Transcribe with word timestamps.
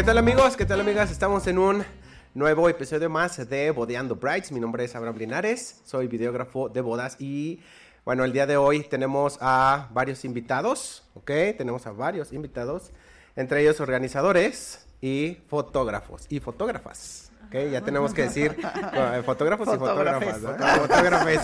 ¿Qué 0.00 0.06
tal 0.06 0.16
amigos? 0.16 0.56
¿Qué 0.56 0.64
tal 0.64 0.80
amigas? 0.80 1.10
Estamos 1.10 1.46
en 1.46 1.58
un 1.58 1.84
nuevo 2.32 2.70
episodio 2.70 3.10
más 3.10 3.46
de 3.50 3.70
Bodeando 3.70 4.16
Brights. 4.16 4.50
Mi 4.50 4.58
nombre 4.58 4.82
es 4.82 4.96
Abraham 4.96 5.18
Linares, 5.18 5.82
soy 5.84 6.06
videógrafo 6.06 6.70
de 6.70 6.80
bodas 6.80 7.16
y 7.18 7.60
bueno, 8.06 8.24
el 8.24 8.32
día 8.32 8.46
de 8.46 8.56
hoy 8.56 8.82
tenemos 8.82 9.36
a 9.42 9.88
varios 9.92 10.24
invitados, 10.24 11.02
¿ok? 11.12 11.30
Tenemos 11.58 11.86
a 11.86 11.92
varios 11.92 12.32
invitados, 12.32 12.92
entre 13.36 13.60
ellos 13.60 13.78
organizadores 13.80 14.86
y 15.02 15.36
fotógrafos 15.48 16.24
y 16.30 16.40
fotógrafas. 16.40 17.30
¿ok? 17.48 17.70
Ya 17.70 17.82
tenemos 17.82 18.14
que 18.14 18.22
decir 18.22 18.56
eh, 18.94 19.22
fotógrafos 19.26 19.68
y 19.68 19.78
fotógrafas. 19.78 20.40
¿no? 20.40 20.56
Fotógrafes. 20.80 21.42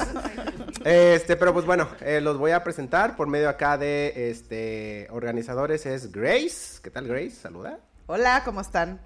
Este, 0.83 1.37
pero 1.37 1.53
pues 1.53 1.67
bueno, 1.67 1.89
eh, 2.01 2.23
los 2.23 2.39
voy 2.39 2.53
a 2.53 2.65
presentar 2.65 3.17
por 3.17 3.27
medio 3.27 3.51
acá 3.51 3.77
de 3.77 4.31
este 4.31 5.09
organizadores 5.11 5.85
es 5.85 6.11
Grace. 6.11 6.81
¿Qué 6.83 6.89
tal 6.89 7.07
Grace? 7.07 7.33
Saluda. 7.33 7.81
Hola, 8.07 8.43
¿cómo 8.45 8.61
están? 8.61 9.01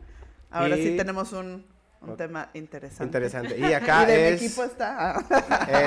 Ahora 0.50 0.76
Y- 0.76 0.82
sí 0.82 0.96
tenemos 0.96 1.32
un, 1.32 1.64
un 2.02 2.16
tema 2.16 2.50
interesante. 2.54 3.04
Interesante. 3.04 3.58
Y 3.58 3.72
acá 3.72 4.02
y 4.04 4.06
de 4.06 4.28
es 4.34 4.40
mi 4.40 4.46
equipo 4.46 4.64
está. 4.64 5.16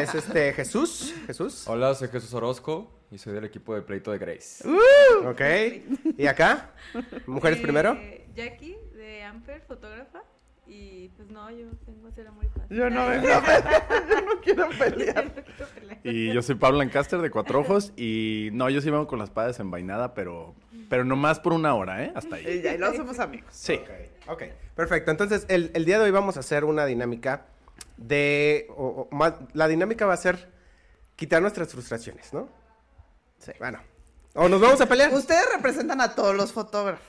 es 0.01 0.15
este 0.15 0.53
Jesús, 0.53 1.13
Jesús. 1.27 1.67
Hola, 1.67 1.93
soy 1.95 2.07
Jesús 2.09 2.33
Orozco 2.33 2.91
y 3.11 3.17
soy 3.17 3.33
del 3.33 3.45
equipo 3.45 3.75
de 3.75 3.81
pleito 3.81 4.11
de 4.11 4.17
Grace. 4.17 4.63
Ok. 5.25 5.41
¿Y 6.17 6.25
acá? 6.27 6.71
¿Mujeres 7.27 7.59
Eh, 7.59 7.61
primero? 7.61 7.97
Jackie, 8.35 8.77
de 8.95 9.23
Amper, 9.23 9.61
fotógrafa. 9.67 10.23
Y 10.65 11.09
pues 11.09 11.29
no, 11.29 11.49
yo 11.51 11.67
vengo 11.85 12.07
a 12.07 12.09
hacer 12.09 12.25
amor 12.27 12.45
y 12.45 12.47
paz. 12.47 12.65
Yo 12.69 12.89
no 12.89 13.07
vengo 13.09 13.27
a 13.33 13.41
pelear, 13.41 13.87
yo 14.09 14.21
no 14.21 14.41
quiero 14.41 14.69
pelear. 14.69 15.25
No 15.35 15.43
quiero 15.43 15.67
pelear. 15.75 15.99
Y 16.03 16.33
yo 16.33 16.41
soy 16.41 16.55
Pablo 16.55 16.77
Lancaster 16.79 17.19
de 17.21 17.29
Cuatro 17.29 17.59
Ojos 17.59 17.91
y 17.97 18.49
no, 18.53 18.69
yo 18.69 18.81
sí 18.81 18.89
vengo 18.89 19.05
con 19.07 19.19
la 19.19 19.25
espada 19.25 19.47
desenvainada, 19.47 20.13
pero, 20.13 20.55
pero 20.89 21.03
nomás 21.03 21.39
por 21.39 21.53
una 21.53 21.73
hora, 21.75 22.03
¿eh? 22.03 22.11
Hasta 22.15 22.39
Y 22.39 22.45
ahí. 22.47 22.61
ya, 22.61 22.73
y 22.75 22.77
luego 22.77 22.95
somos 22.95 23.19
amigos. 23.19 23.49
Sí. 23.53 23.73
Ok, 24.25 24.31
ok, 24.31 24.43
perfecto. 24.75 25.11
Entonces, 25.11 25.45
el, 25.49 25.71
el 25.73 25.83
día 25.85 25.99
de 25.99 26.05
hoy 26.05 26.11
vamos 26.11 26.37
a 26.37 26.39
hacer 26.41 26.63
una 26.63 26.85
dinámica 26.85 27.45
de... 27.97 28.67
o- 28.69 29.07
o 29.11 29.15
más- 29.15 29.35
la 29.53 29.67
dinámica 29.67 30.05
va 30.05 30.13
a 30.13 30.17
ser 30.17 30.49
quitar 31.15 31.41
nuestras 31.41 31.69
frustraciones, 31.71 32.33
¿no? 32.33 32.47
Sí. 33.39 33.51
Bueno. 33.59 33.79
¿O 34.35 34.49
nos 34.49 34.59
vamos 34.61 34.81
a 34.81 34.87
pelear? 34.87 35.13
Ustedes 35.13 35.45
representan 35.55 36.01
a 36.01 36.15
todos 36.15 36.35
los 36.35 36.51
fotógrafos. 36.51 37.05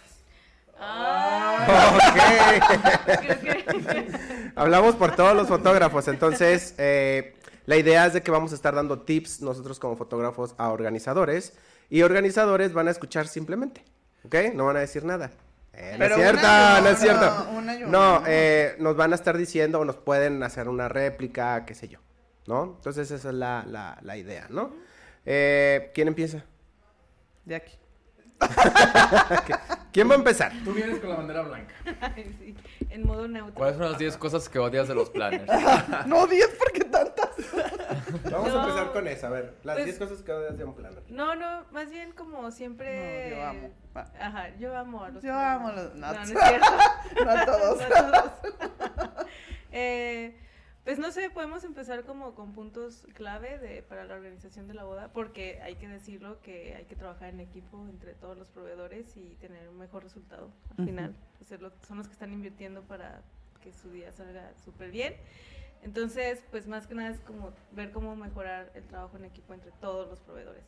Ah, 0.79 1.97
Ok. 1.97 3.21
creo 3.21 3.39
que... 3.41 4.13
Hablamos 4.57 4.97
por 4.97 5.15
todos 5.17 5.35
los 5.35 5.49
fotógrafos, 5.49 6.09
entonces 6.09 6.75
eh, 6.79 7.35
la 7.67 7.77
idea 7.77 8.07
es 8.07 8.13
de 8.13 8.23
que 8.23 8.31
vamos 8.31 8.53
a 8.53 8.55
estar 8.55 8.75
dando 8.75 9.01
tips 9.01 9.41
nosotros 9.41 9.79
como 9.79 9.97
fotógrafos 9.97 10.55
a 10.59 10.71
organizadores 10.71 11.55
y 11.91 12.03
organizadores 12.03 12.73
van 12.73 12.89
a 12.89 12.91
escuchar 12.91 13.27
simplemente, 13.27 13.85
¿ok? 14.25 14.35
No 14.55 14.67
van 14.67 14.77
a 14.77 14.81
decir 14.81 15.05
nada. 15.05 15.31
Eh, 15.73 15.97
no 15.99 16.05
es 16.05 16.15
cierto, 16.15 16.47
y 16.47 16.83
no 16.83 16.89
es 16.89 16.99
cierto. 16.99 17.47
¿no? 17.89 18.23
eh, 18.27 18.77
nos 18.79 18.97
van 18.97 19.13
a 19.13 19.17
estar 19.17 19.37
diciendo 19.37 19.81
o 19.81 19.85
nos 19.85 19.97
pueden 19.97 20.43
hacer 20.43 20.69
una 20.69 20.89
réplica, 20.89 21.65
qué 21.67 21.75
sé 21.75 21.89
yo, 21.89 21.99
¿no? 22.47 22.75
Entonces 22.77 23.11
esa 23.11 23.29
es 23.29 23.35
la, 23.35 23.65
la, 23.67 23.99
la 24.03 24.17
idea, 24.17 24.47
¿no? 24.51 24.73
Eh, 25.27 25.91
¿Quién 25.95 26.09
empieza? 26.09 26.45
De 27.45 27.57
aquí. 27.57 27.73
¿Quién 29.93 30.09
va 30.11 30.15
a 30.15 30.19
empezar? 30.19 30.53
Tú 30.65 30.73
vienes 30.73 30.99
con 31.01 31.11
la 31.11 31.17
bandera 31.17 31.43
blanca. 31.43 31.75
Ay, 32.01 32.35
sí, 32.39 32.57
en 32.91 33.07
modo 33.07 33.29
neutro. 33.29 33.55
¿Cuáles 33.55 33.77
son 33.77 33.91
las 33.91 33.99
10 33.99 34.17
cosas 34.17 34.49
que 34.49 34.59
odias 34.59 34.89
de 34.89 34.95
los 34.95 35.11
planners? 35.11 35.45
No, 36.07 36.27
10 36.27 36.49
porque 36.59 36.85
tantas. 36.85 37.31
Vamos 38.31 38.53
a 38.55 38.63
empezar 38.63 38.93
con 38.93 39.07
esa, 39.07 39.27
a 39.29 39.31
ver, 39.31 39.55
las 39.63 39.77
Pues- 39.77 39.85
10 39.87 39.99
cosas 39.99 40.23
que 40.23 40.33
odias 40.33 40.59
de 40.59 40.65
un 40.65 40.75
plano. 40.75 40.97
No, 41.09 41.35
no, 41.37 41.65
más 41.71 41.91
bien 41.91 42.13
como 42.13 42.51
siempre... 42.51 43.31
No, 43.31 43.37
yo 43.37 43.47
amo. 43.47 43.71
Ajá, 44.21 44.49
yo 44.59 44.77
amo 44.77 45.05
a 45.05 45.09
los 45.11 45.23
Yo 45.23 45.31
planes. 45.31 45.57
amo 45.57 45.69
a 45.69 45.73
los- 45.73 45.95
No, 45.95 46.07
no. 46.09 46.15
no 46.15 46.23
es 46.23 46.29
cierto. 46.29 47.25
No 47.25 47.31
a 47.31 47.45
todos. 47.47 47.79
No 47.79 47.97
a 47.97 48.13
todos. 48.13 49.27
Eh, 49.73 50.37
pues 50.85 50.99
no 50.99 51.11
sé, 51.13 51.31
podemos 51.31 51.65
empezar 51.65 52.05
como 52.05 52.35
con 52.35 52.53
puntos 52.53 53.07
clave 53.15 53.59
de, 53.59 53.83
para 53.83 54.05
la 54.05 54.15
organización 54.15 54.69
de 54.69 54.75
la 54.75 54.85
boda, 54.85 55.13
porque 55.13 55.61
hay 55.63 55.77
que 55.77 55.89
decirlo 55.89 56.41
que 56.43 56.75
hay 56.75 56.85
que 56.85 56.95
trabajar 56.95 57.31
en 57.31 57.41
equipo 57.41 57.87
entre 57.89 58.13
todos 58.15 58.37
los 58.37 58.49
proveedores 58.49 59.17
y 59.17 59.35
tener 59.37 59.69
un 59.69 59.79
mejor 59.79 60.03
resultado 60.05 60.51
al 60.77 60.85
final. 60.85 61.17
O 61.41 61.45
sea, 61.45 61.59
lo- 61.59 61.73
son 61.87 61.99
los 61.99 62.07
que 62.07 62.13
están 62.13 62.33
invirtiendo 62.33 62.83
para 62.83 63.23
que 63.63 63.73
su 63.73 63.91
día 63.91 64.13
salga 64.13 64.53
súper 64.65 64.91
bien. 64.91 65.15
Entonces, 65.83 66.43
pues 66.51 66.67
más 66.67 66.87
que 66.87 66.95
nada 66.95 67.11
es 67.11 67.21
como 67.21 67.53
ver 67.73 67.91
cómo 67.91 68.15
mejorar 68.17 68.71
el 68.75 68.85
trabajo 68.85 69.17
en 69.17 69.25
equipo 69.25 69.55
entre 69.55 69.71
todos 69.81 70.09
los 70.09 70.21
proveedores. 70.21 70.65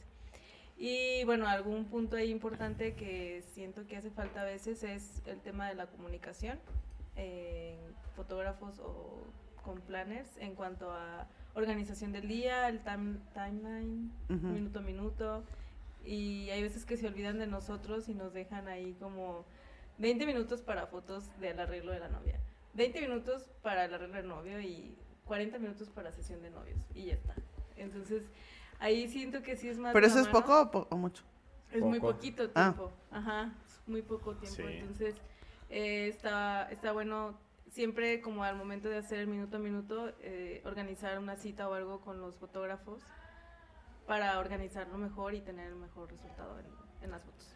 Y 0.78 1.24
bueno, 1.24 1.46
algún 1.48 1.86
punto 1.86 2.16
ahí 2.16 2.30
importante 2.30 2.94
que 2.94 3.42
siento 3.54 3.86
que 3.86 3.96
hace 3.96 4.10
falta 4.10 4.42
a 4.42 4.44
veces 4.44 4.82
es 4.82 5.22
el 5.26 5.40
tema 5.40 5.68
de 5.68 5.74
la 5.74 5.86
comunicación 5.86 6.58
en 7.16 7.78
fotógrafos 8.14 8.78
o 8.80 9.22
con 9.66 9.80
planners 9.80 10.36
en 10.38 10.54
cuanto 10.54 10.90
a 10.92 11.26
organización 11.54 12.12
del 12.12 12.28
día, 12.28 12.68
el 12.68 12.80
time, 12.80 13.18
timeline, 13.34 14.12
Ujú. 14.30 14.46
minuto 14.46 14.78
a 14.78 14.82
minuto. 14.82 15.44
Y 16.04 16.48
hay 16.50 16.62
veces 16.62 16.86
que 16.86 16.96
se 16.96 17.08
olvidan 17.08 17.38
de 17.38 17.48
nosotros 17.48 18.08
y 18.08 18.14
nos 18.14 18.32
dejan 18.32 18.68
ahí 18.68 18.94
como 19.00 19.44
20 19.98 20.24
minutos 20.24 20.62
para 20.62 20.86
fotos 20.86 21.28
del 21.40 21.58
arreglo 21.58 21.90
de 21.90 21.98
la 21.98 22.08
novia, 22.08 22.38
20 22.74 23.00
minutos 23.00 23.50
para 23.62 23.84
el 23.86 23.92
arreglo 23.94 24.16
del 24.16 24.28
novio 24.28 24.60
y 24.60 24.96
40 25.24 25.58
minutos 25.58 25.90
para 25.90 26.12
sesión 26.12 26.40
de 26.42 26.50
novios 26.50 26.78
y 26.94 27.06
ya 27.06 27.14
está. 27.14 27.34
Entonces, 27.76 28.22
ahí 28.78 29.08
siento 29.08 29.42
que 29.42 29.56
sí 29.56 29.68
es 29.68 29.78
más... 29.78 29.92
¿Pero 29.92 30.06
eso 30.06 30.20
es 30.20 30.28
poco 30.28 30.60
o, 30.62 30.70
po- 30.70 30.86
o 30.90 30.96
mucho? 30.96 31.24
Es 31.72 31.82
muy 31.82 31.98
Poco. 31.98 32.12
poquito 32.14 32.48
Ah. 32.54 32.62
tiempo. 32.72 32.92
Ajá, 33.10 33.52
es 33.66 33.88
muy 33.88 34.02
poco 34.02 34.36
tiempo. 34.36 34.56
Sí. 34.56 34.62
Entonces, 34.78 35.16
eh, 35.70 36.06
está, 36.06 36.70
está 36.70 36.92
bueno 36.92 37.36
siempre 37.76 38.22
como 38.22 38.42
al 38.42 38.56
momento 38.56 38.88
de 38.88 38.96
hacer 38.96 39.18
el 39.18 39.26
minuto 39.26 39.58
a 39.58 39.60
minuto, 39.60 40.10
eh, 40.22 40.62
organizar 40.64 41.18
una 41.18 41.36
cita 41.36 41.68
o 41.68 41.74
algo 41.74 42.00
con 42.00 42.22
los 42.22 42.34
fotógrafos 42.36 43.02
para 44.06 44.38
organizarlo 44.38 44.96
mejor 44.96 45.34
y 45.34 45.40
tener 45.42 45.68
el 45.68 45.76
mejor 45.76 46.10
resultado 46.10 46.58
en, 46.58 47.04
en 47.04 47.10
las 47.10 47.22
fotos. 47.22 47.54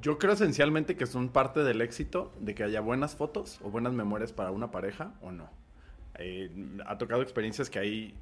Yo 0.00 0.18
creo 0.18 0.34
esencialmente 0.34 0.96
que 0.96 1.06
son 1.06 1.30
parte 1.30 1.64
del 1.64 1.80
éxito 1.80 2.32
de 2.38 2.54
que 2.54 2.62
haya 2.62 2.80
buenas 2.80 3.16
fotos 3.16 3.60
o 3.60 3.70
buenas 3.70 3.92
memorias 3.92 4.32
para 4.32 4.52
una 4.52 4.70
pareja 4.70 5.14
o 5.20 5.32
no. 5.32 5.50
Eh, 6.18 6.48
ha 6.86 6.96
tocado 6.96 7.22
experiencias 7.22 7.68
que 7.68 7.80
ahí 7.80 8.14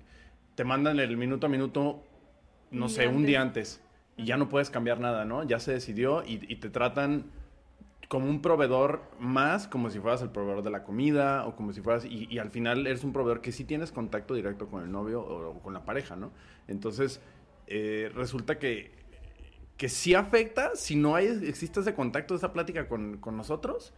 te 0.55 0.65
mandan 0.65 0.99
el 0.99 1.17
minuto 1.19 1.47
a 1.47 1.51
minuto, 1.51 2.03
no 2.71 2.87
Un 2.87 2.91
sé, 2.91 3.03
día 3.03 3.11
un 3.11 3.27
día 3.27 3.43
antes 3.43 3.83
y 4.17 4.25
ya 4.25 4.39
no 4.39 4.49
puedes 4.49 4.71
cambiar 4.71 4.99
nada, 4.99 5.27
¿no? 5.27 5.43
Ya 5.45 5.61
se 5.61 5.73
decidió 5.73 6.25
y, 6.25 6.41
y 6.49 6.57
te 6.57 6.71
tratan 6.71 7.27
como 8.09 8.29
un 8.29 8.43
proveedor 8.43 9.03
más, 9.19 9.67
como 9.67 9.91
si 9.91 9.99
fueras 9.99 10.23
el 10.23 10.31
proveedor 10.31 10.63
de 10.63 10.71
la 10.71 10.85
comida 10.85 11.47
o 11.47 11.57
como 11.57 11.73
si 11.73 11.81
fueras, 11.81 12.05
y, 12.05 12.27
y 12.31 12.39
al 12.39 12.51
final 12.51 12.87
eres 12.87 13.05
un 13.05 13.13
proveedor 13.13 13.41
que 13.41 13.53
sí 13.53 13.65
tienes 13.65 13.93
contacto 13.93 14.35
directo 14.35 14.69
con 14.69 14.83
el 14.83 14.93
novio 14.93 15.21
o, 15.23 15.51
o 15.51 15.63
con 15.63 15.73
la 15.75 15.85
pareja, 15.85 16.17
¿no? 16.17 16.31
Entonces, 16.69 17.21
eh, 17.67 18.11
resulta 18.15 18.59
que, 18.59 18.93
que 19.77 19.89
sí 19.89 20.15
afecta 20.15 20.73
si 20.75 20.97
no 20.97 21.15
hay, 21.15 21.27
existe 21.27 21.81
ese 21.81 21.95
contacto, 21.95 22.35
esa 22.35 22.53
plática 22.53 22.89
con, 22.89 23.19
con 23.19 23.37
nosotros, 23.37 23.93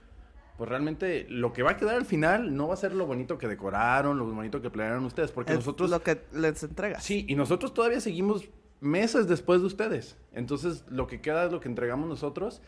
pues 0.57 0.71
realmente 0.71 1.27
lo 1.29 1.53
que 1.53 1.63
va 1.63 1.73
a 1.73 1.77
quedar 1.77 1.97
al 1.97 2.07
final 2.07 2.57
no 2.57 2.69
va 2.69 2.75
a 2.75 2.79
ser 2.79 2.95
lo 2.95 3.07
bonito 3.07 3.37
que 3.39 3.49
decoraron, 3.49 4.19
lo 4.19 4.25
bonito 4.25 4.63
que 4.63 4.71
planearon 4.71 5.05
ustedes, 5.05 5.31
porque 5.31 5.53
Es 5.53 5.59
nosotros... 5.59 5.91
lo 5.91 6.03
que 6.03 6.23
les 6.33 6.63
entregas. 6.63 7.03
Sí, 7.03 7.27
y 7.29 7.35
nosotros 7.35 7.75
todavía 7.75 8.01
seguimos 8.01 8.49
meses 8.81 9.27
después 9.27 9.61
de 9.61 9.67
ustedes. 9.67 10.17
Entonces, 10.33 10.85
lo 10.89 11.07
que 11.07 11.21
queda 11.21 11.45
es 11.45 11.53
lo 11.53 11.61
que 11.61 11.69
entregamos 11.69 12.09
nosotros 12.09 12.63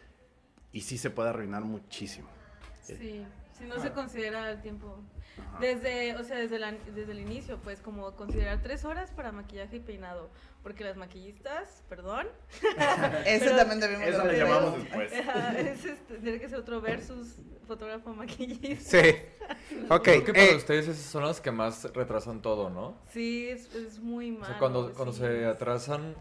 y 0.78 0.80
sí 0.80 0.96
se 0.96 1.10
puede 1.10 1.30
arruinar 1.30 1.62
muchísimo. 1.64 2.28
Sí, 2.82 3.24
si 3.58 3.64
no 3.64 3.80
se 3.80 3.90
considera 3.90 4.50
el 4.50 4.62
tiempo. 4.62 4.96
Desde, 5.60 6.16
o 6.16 6.24
sea, 6.24 6.36
desde, 6.38 6.58
la- 6.58 6.72
desde 6.94 7.12
el 7.12 7.20
inicio, 7.20 7.58
pues 7.62 7.80
como 7.80 8.12
considerar 8.16 8.60
tres 8.62 8.84
horas 8.84 9.10
para 9.12 9.30
maquillaje 9.32 9.76
y 9.76 9.80
peinado, 9.80 10.30
porque 10.62 10.82
las 10.84 10.96
maquillistas, 10.96 11.84
perdón, 11.88 12.26
Ese 13.26 13.44
Pero- 13.44 13.56
también 13.56 13.80
debimos 13.80 14.06
Eso 14.08 14.20
haber 14.22 14.36
llamamos 14.38 14.78
después. 14.78 15.12
Ajá, 15.16 15.58
es 15.58 15.84
este, 15.84 16.18
tiene 16.18 16.40
que 16.40 16.48
ser 16.48 16.58
otro 16.58 16.80
versus 16.80 17.36
fotógrafo 17.66 18.12
maquillista. 18.14 19.00
Sí. 19.02 19.16
Ok. 19.90 20.02
Creo 20.02 20.24
que 20.24 20.32
para 20.32 20.44
eh, 20.44 20.56
ustedes 20.56 20.88
esas 20.88 21.04
son 21.04 21.24
las 21.24 21.40
que 21.40 21.50
más 21.50 21.84
retrasan 21.94 22.42
todo, 22.42 22.68
¿no? 22.68 22.96
Sí, 23.10 23.48
es, 23.48 23.74
es 23.74 23.98
muy 23.98 24.30
O 24.30 24.34
malo. 24.34 24.46
sea, 24.46 24.58
cuando, 24.58 24.92
cuando 24.92 25.12
sí. 25.14 25.20
se 25.20 25.46
atrasan, 25.46 26.14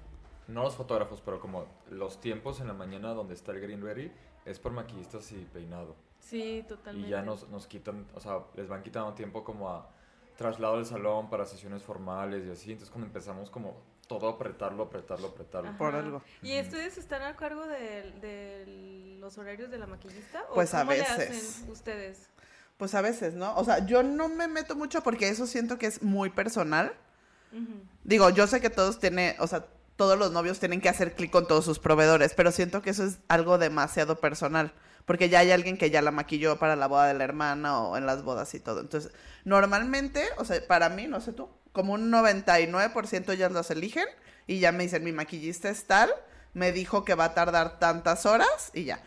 no 0.48 0.64
los 0.64 0.76
fotógrafos, 0.76 1.22
pero 1.26 1.40
como 1.42 1.66
los 1.90 2.22
tiempos 2.22 2.62
en 2.62 2.68
la 2.68 2.74
mañana 2.74 3.10
donde 3.10 3.34
está 3.34 3.52
el 3.52 3.60
green 3.60 3.82
ready, 3.84 4.12
es 4.50 4.60
por 4.60 4.72
maquillistas 4.72 5.32
y 5.32 5.36
peinado. 5.54 5.96
Sí, 6.20 6.66
totalmente. 6.68 7.08
Y 7.08 7.12
ya 7.12 7.22
nos, 7.22 7.48
nos 7.50 7.68
quitan, 7.68 8.06
o 8.16 8.20
sea, 8.20 8.40
les 8.56 8.68
van 8.68 8.82
quitando 8.84 9.14
tiempo 9.14 9.44
como 9.44 9.70
a 9.70 9.90
traslado 10.38 10.76
del 10.78 10.86
salón 10.86 11.30
para 11.30 11.46
sesiones 11.46 11.84
formales 11.84 12.46
y 12.46 12.52
así. 12.52 12.72
Entonces 12.72 12.92
cuando 12.92 13.08
empezamos 13.08 13.50
como 13.50 13.76
todo 14.08 14.30
apretarlo, 14.30 14.84
apretarlo, 14.84 15.28
apretarlo. 15.28 15.70
Ajá. 15.70 15.78
Por 15.78 15.96
algo. 15.96 16.22
¿Y 16.42 16.60
ustedes 16.60 16.98
están 16.98 17.22
a 17.24 17.36
cargo 17.36 17.66
de, 17.68 18.12
de 18.22 19.18
los 19.20 19.38
horarios 19.38 19.70
de 19.72 19.78
la 19.78 19.88
maquillista? 19.88 20.44
¿O 20.50 20.56
Pues 20.56 20.74
a 20.74 20.80
cómo 20.80 20.92
le 20.94 21.00
veces. 21.00 21.60
hacen 21.60 21.72
ustedes? 21.72 22.30
Pues 22.78 22.94
a 22.94 23.02
veces, 23.02 23.34
¿no? 23.34 23.56
O 23.56 23.64
sea, 23.64 23.86
yo 23.86 24.04
no 24.04 24.30
me 24.30 24.48
meto 24.48 24.76
mucho 24.76 25.02
porque 25.02 25.30
eso 25.30 25.48
siento 25.48 25.78
que 25.78 25.88
es 25.88 26.04
muy 26.04 26.30
personal. 26.30 26.94
Digo, 28.04 28.30
yo 28.30 28.46
sé 28.46 28.62
que 28.62 28.70
todos 28.70 29.00
tienen, 29.00 29.36
o 29.40 29.48
sea, 29.48 29.66
todos 29.98 30.18
los 30.18 30.32
novios 30.32 30.60
tienen 30.60 30.80
que 30.80 30.90
hacer 30.90 31.16
clic 31.16 31.32
con 31.32 31.48
todos 31.48 31.66
sus 31.66 31.80
proveedores, 31.80 32.34
pero 32.36 32.52
siento 32.52 32.82
que 32.82 32.92
eso 32.92 33.04
es 33.04 33.18
algo 33.28 33.58
demasiado 33.58 34.20
personal. 34.20 34.74
porque 35.06 35.30
ya 35.30 35.40
hay 35.40 35.52
alguien 35.52 35.78
que 35.78 35.90
ya 35.90 36.02
la 36.02 36.12
maquilló 36.12 36.60
para 36.60 36.76
la 36.76 36.86
boda 36.88 37.08
de 37.08 37.14
la 37.14 37.24
hermana 37.24 37.80
o 37.80 37.96
en 37.96 38.06
las 38.06 38.24
bodas 38.24 38.54
y 38.54 38.60
todo. 38.60 38.82
Entonces, 38.82 39.14
normalmente, 39.46 40.26
o 40.36 40.44
sea, 40.44 40.60
para 40.68 40.90
mí, 40.90 41.08
no 41.08 41.22
sé 41.22 41.32
tú, 41.32 41.50
como 41.72 41.94
un 41.94 42.12
99% 42.12 43.34
ya 43.36 43.48
las 43.48 43.72
eligen 43.72 44.04
y 44.48 44.60
ya 44.60 44.74
me 44.74 44.84
dicen, 44.84 45.06
mi 45.06 45.14
maquillista 45.14 45.70
es 45.70 45.86
tal, 45.86 46.12
me 46.54 46.74
dijo 46.74 47.06
que 47.06 47.16
va 47.16 47.24
a 47.26 47.34
tardar 47.34 47.80
tantas 47.80 48.26
horas 48.26 48.70
y 48.74 48.84
ya. 48.84 49.00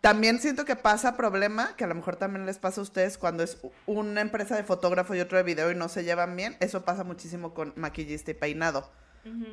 También 0.00 0.38
siento 0.40 0.64
que 0.64 0.76
pasa 0.76 1.16
problema, 1.16 1.76
que 1.76 1.84
a 1.84 1.88
lo 1.88 1.94
mejor 1.94 2.16
también 2.16 2.46
les 2.46 2.58
pasa 2.58 2.80
a 2.80 2.84
ustedes 2.84 3.18
cuando 3.18 3.42
es 3.42 3.58
una 3.84 4.22
empresa 4.22 4.56
de 4.56 4.64
fotógrafo 4.64 5.14
y 5.14 5.20
otro 5.20 5.36
de 5.36 5.44
video 5.44 5.70
y 5.70 5.74
no 5.74 5.90
se 5.90 6.04
llevan 6.04 6.36
bien. 6.36 6.56
Eso 6.60 6.86
pasa 6.86 7.04
muchísimo 7.04 7.52
con 7.52 7.74
maquillista 7.76 8.30
y 8.30 8.34
peinado. 8.34 8.90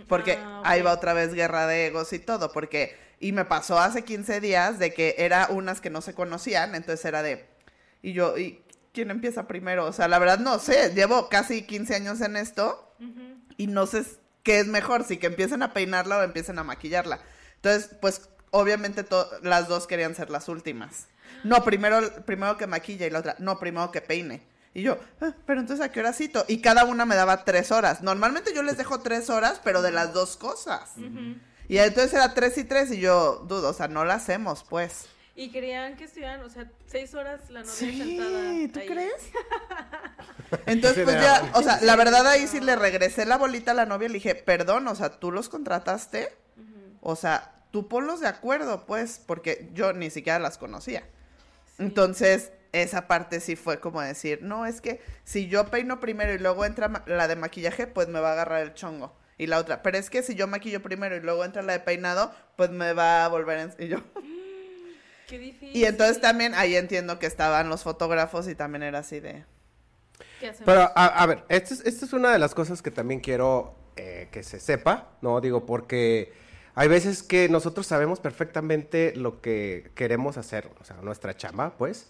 Porque 0.08 0.34
Ah, 0.34 0.62
ahí 0.66 0.82
va 0.82 0.94
otra 0.94 1.14
vez 1.14 1.34
guerra 1.34 1.68
de 1.68 1.88
egos 1.88 2.14
y 2.14 2.20
todo. 2.20 2.52
Porque, 2.52 2.98
y 3.20 3.32
me 3.32 3.46
pasó 3.46 3.80
hace 3.80 4.04
15 4.04 4.40
días 4.42 4.80
de 4.80 4.94
que 4.94 5.16
era 5.18 5.48
unas 5.50 5.82
que 5.82 5.90
no 5.90 6.02
se 6.02 6.14
conocían, 6.14 6.76
entonces 6.76 7.06
era 7.06 7.24
de, 7.24 7.46
y 8.02 8.14
yo, 8.14 8.38
¿y 8.38 8.64
quién 8.94 9.12
empieza 9.12 9.48
primero? 9.48 9.86
O 9.86 9.94
sea, 9.94 10.08
la 10.08 10.20
verdad 10.20 10.40
no 10.40 10.60
sé, 10.60 10.94
llevo 10.94 11.30
casi 11.30 11.64
15 11.64 11.96
años 11.96 12.22
en 12.22 12.36
esto 12.36 12.88
y 13.58 13.68
no 13.68 13.86
sé 13.88 14.04
qué 14.44 14.60
es 14.60 14.68
mejor, 14.68 15.04
si 15.04 15.18
que 15.18 15.28
empiecen 15.28 15.64
a 15.64 15.74
peinarla 15.74 16.18
o 16.18 16.24
empiecen 16.24 16.60
a 16.60 16.64
maquillarla. 16.64 17.20
Entonces, 17.56 17.92
pues 18.02 18.30
obviamente 18.52 19.06
las 19.44 19.68
dos 19.68 19.88
querían 19.88 20.16
ser 20.16 20.30
las 20.30 20.50
últimas. 20.50 21.08
No, 21.44 21.64
primero, 21.64 22.00
primero 22.26 22.58
que 22.58 22.68
maquilla 22.68 23.08
y 23.08 23.10
la 23.10 23.20
otra, 23.20 23.36
no, 23.40 23.60
primero 23.60 23.92
que 23.92 24.02
peine. 24.02 24.44
Y 24.74 24.84
yo, 24.84 24.98
"Ah, 25.20 25.34
pero 25.46 25.60
entonces 25.60 25.86
a 25.86 25.92
qué 25.92 26.00
hora 26.00 26.14
cito? 26.14 26.46
Y 26.48 26.62
cada 26.62 26.86
una 26.86 27.06
me 27.06 27.16
daba 27.16 27.44
tres 27.44 27.72
horas. 27.72 28.02
Normalmente 28.02 28.54
yo 28.54 28.64
les 28.64 28.78
dejo 28.78 29.02
tres 29.02 29.30
horas, 29.30 29.60
pero 29.64 29.82
de 29.82 29.92
las 29.92 30.14
dos 30.14 30.38
cosas. 30.38 30.92
Y 31.68 31.78
entonces 31.78 32.14
era 32.14 32.34
tres 32.34 32.58
y 32.58 32.64
tres 32.64 32.92
y 32.92 33.00
yo, 33.00 33.44
dudo, 33.48 33.70
o 33.70 33.74
sea, 33.74 33.88
no 33.88 34.06
la 34.06 34.16
hacemos, 34.16 34.64
pues. 34.70 35.08
Y 35.36 35.50
querían 35.52 35.96
que 35.96 36.04
estuvieran, 36.04 36.42
o 36.44 36.50
sea, 36.50 36.70
seis 36.88 37.14
horas 37.16 37.50
la 37.50 37.62
novia 37.62 37.74
Sí, 37.74 37.98
sentada. 37.98 38.72
¿tú 38.74 38.80
ahí. 38.80 38.88
crees? 38.88 39.22
Entonces, 40.66 41.04
pues 41.06 41.16
ya, 41.22 41.52
o 41.56 41.64
sea, 41.64 41.80
la 41.82 41.96
verdad 41.96 42.28
ahí 42.28 42.48
sí 42.48 42.60
le 42.60 42.76
regresé 42.76 43.26
la 43.26 43.38
bolita 43.38 43.72
a 43.72 43.74
la 43.74 43.86
novia 43.86 44.06
y 44.06 44.10
le 44.10 44.14
dije, 44.16 44.36
perdón, 44.36 44.88
o 44.88 44.96
sea, 44.96 45.10
tú 45.20 45.32
los 45.32 45.50
contrataste, 45.50 46.36
o 47.02 47.16
sea, 47.16 47.56
tú 47.72 47.88
ponlos 47.88 48.20
de 48.20 48.28
acuerdo, 48.28 48.86
pues, 48.86 49.22
porque 49.26 49.70
yo 49.74 49.94
ni 49.94 50.10
siquiera 50.10 50.40
las 50.40 50.58
conocía. 50.58 51.02
Sí. 51.78 51.84
Entonces, 51.84 52.52
esa 52.72 53.08
parte 53.08 53.40
sí 53.40 53.56
fue 53.56 53.80
como 53.80 54.02
decir, 54.02 54.42
no, 54.42 54.66
es 54.66 54.82
que 54.82 55.02
si 55.24 55.48
yo 55.48 55.68
peino 55.68 56.00
primero 56.00 56.34
y 56.34 56.40
luego 56.40 56.66
entra 56.66 57.04
la 57.06 57.28
de 57.28 57.36
maquillaje, 57.36 57.88
pues 57.88 58.08
me 58.08 58.20
va 58.20 58.30
a 58.30 58.34
agarrar 58.34 58.62
el 58.62 58.74
chongo. 58.74 59.16
Y 59.38 59.48
la 59.48 59.58
otra, 59.58 59.82
pero 59.82 59.98
es 59.98 60.10
que 60.10 60.22
si 60.24 60.36
yo 60.36 60.48
maquillo 60.48 60.82
primero 60.82 61.16
y 61.16 61.20
luego 61.20 61.44
entra 61.44 61.62
la 61.62 61.74
de 61.74 61.80
peinado, 61.80 62.34
pues 62.56 62.70
me 62.70 62.94
va 62.94 63.26
a 63.26 63.28
volver 63.28 63.58
en... 63.58 63.74
Y 63.84 63.88
yo, 63.88 63.98
Qué 65.28 65.40
difícil. 65.40 65.76
y 65.76 65.86
entonces 65.86 66.22
también 66.22 66.54
ahí 66.56 66.76
entiendo 66.76 67.18
que 67.18 67.26
estaban 67.26 67.70
los 67.70 67.84
fotógrafos 67.84 68.48
y 68.48 68.56
también 68.56 68.84
era 68.84 69.00
así 69.00 69.20
de... 69.20 69.46
¿Qué 70.40 70.50
hacemos? 70.50 70.66
Pero, 70.66 70.82
a, 70.82 71.06
a 71.08 71.26
ver, 71.26 71.44
esta 71.50 71.74
es, 71.74 71.82
esta 71.86 72.06
es 72.06 72.14
una 72.14 72.32
de 72.32 72.40
las 72.40 72.54
cosas 72.54 72.82
que 72.82 72.92
también 72.92 73.20
quiero 73.20 73.76
eh, 73.98 74.30
que 74.32 74.42
se 74.42 74.60
sepa, 74.60 75.10
¿no? 75.22 75.42
Digo, 75.42 75.66
porque 75.66 76.32
hay 76.76 76.88
veces 76.88 77.24
que 77.24 77.50
nosotros 77.50 77.86
sabemos 77.86 78.22
perfectamente 78.22 79.14
lo 79.16 79.42
que 79.42 79.92
queremos 79.96 80.38
hacer, 80.38 80.70
o 80.80 80.86
sea, 80.86 80.96
nuestra 81.02 81.36
chamba, 81.36 81.76
pues, 81.78 82.08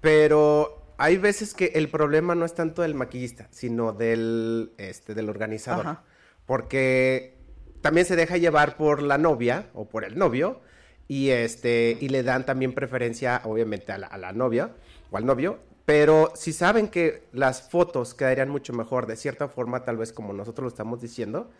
pero 0.00 0.94
hay 0.98 1.16
veces 1.16 1.54
que 1.54 1.72
el 1.74 1.88
problema 1.88 2.34
no 2.34 2.44
es 2.44 2.54
tanto 2.54 2.82
del 2.82 2.94
maquillista, 2.94 3.48
sino 3.50 3.92
del, 3.92 4.72
este, 4.78 5.14
del 5.14 5.28
organizador. 5.28 5.86
Ajá. 5.86 6.04
Porque 6.46 7.36
también 7.80 8.06
se 8.06 8.16
deja 8.16 8.36
llevar 8.36 8.76
por 8.76 9.02
la 9.02 9.18
novia 9.18 9.68
o 9.74 9.88
por 9.88 10.04
el 10.04 10.18
novio 10.18 10.60
y 11.06 11.30
este 11.30 11.96
y 12.00 12.08
le 12.08 12.22
dan 12.22 12.44
también 12.44 12.74
preferencia 12.74 13.40
obviamente 13.44 13.92
a 13.92 13.98
la, 13.98 14.06
a 14.08 14.18
la 14.18 14.32
novia 14.32 14.72
o 15.10 15.16
al 15.16 15.24
novio 15.24 15.58
pero 15.84 16.32
si 16.34 16.52
saben 16.52 16.88
que 16.88 17.22
las 17.32 17.70
fotos 17.70 18.14
quedarían 18.14 18.50
mucho 18.50 18.74
mejor 18.74 19.06
de 19.06 19.16
cierta 19.16 19.48
forma 19.48 19.84
tal 19.84 19.96
vez 19.96 20.12
como 20.12 20.32
nosotros 20.32 20.64
lo 20.64 20.68
estamos 20.68 21.00
diciendo 21.00 21.50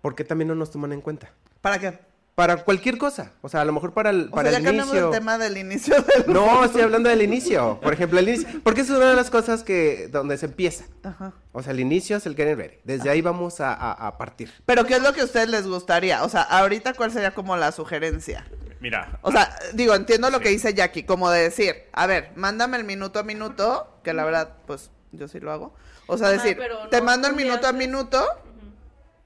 ¿por 0.00 0.16
qué 0.16 0.24
también 0.24 0.48
no 0.48 0.54
nos 0.54 0.70
toman 0.70 0.92
en 0.92 1.00
cuenta? 1.00 1.32
¿Para 1.60 1.78
qué? 1.78 1.98
Para 2.34 2.64
cualquier 2.64 2.96
cosa, 2.96 3.32
o 3.42 3.48
sea, 3.50 3.60
a 3.60 3.64
lo 3.66 3.72
mejor 3.74 3.92
para 3.92 4.08
el, 4.08 4.28
O 4.30 4.34
para 4.34 4.48
sea, 4.48 4.58
el 4.58 4.64
ya 4.64 4.68
cambiamos 4.70 4.94
inicio. 4.94 5.08
el 5.08 5.14
tema 5.18 5.36
del 5.36 5.58
inicio 5.58 5.94
del... 6.00 6.32
No, 6.32 6.64
estoy 6.64 6.80
hablando 6.80 7.10
del 7.10 7.20
inicio. 7.20 7.78
Por 7.82 7.92
ejemplo, 7.92 8.18
el 8.18 8.28
inicio. 8.30 8.48
Porque 8.64 8.80
es 8.80 8.88
una 8.88 9.10
de 9.10 9.14
las 9.16 9.28
cosas 9.28 9.62
que 9.62 10.08
donde 10.08 10.38
se 10.38 10.46
empieza. 10.46 10.84
Ajá. 11.04 11.34
O 11.52 11.62
sea, 11.62 11.72
el 11.72 11.80
inicio 11.80 12.16
es 12.16 12.24
el 12.24 12.34
getting 12.34 12.56
ready. 12.56 12.78
Desde 12.84 13.10
ahí 13.10 13.20
vamos 13.20 13.60
a, 13.60 13.74
a- 13.74 13.92
a 14.06 14.16
partir. 14.16 14.50
Pero 14.64 14.86
¿qué 14.86 14.94
es 14.94 15.02
lo 15.02 15.12
que 15.12 15.20
a 15.20 15.24
ustedes 15.24 15.50
les 15.50 15.66
gustaría? 15.66 16.24
O 16.24 16.28
sea, 16.30 16.40
ahorita 16.40 16.94
cuál 16.94 17.12
sería 17.12 17.34
como 17.34 17.54
la 17.58 17.70
sugerencia. 17.70 18.46
Mira, 18.80 19.18
O 19.20 19.30
sea, 19.30 19.54
digo, 19.74 19.94
entiendo 19.94 20.30
lo 20.30 20.40
que 20.40 20.48
dice 20.48 20.72
Jackie, 20.72 21.02
como 21.04 21.30
de 21.30 21.42
decir, 21.42 21.74
a 21.92 22.06
ver, 22.06 22.32
mándame 22.34 22.78
el 22.78 22.84
minuto 22.84 23.18
a 23.18 23.24
minuto, 23.24 23.98
que 24.02 24.14
la 24.14 24.24
verdad, 24.24 24.54
pues 24.66 24.90
yo 25.12 25.28
sí 25.28 25.38
lo 25.38 25.52
hago. 25.52 25.74
O 26.06 26.16
sea, 26.16 26.28
Ajá, 26.28 26.36
decir, 26.42 26.58
te 26.90 27.02
mando 27.02 27.28
el 27.28 27.36
minuto 27.36 27.66
a 27.68 27.72
minuto. 27.72 28.24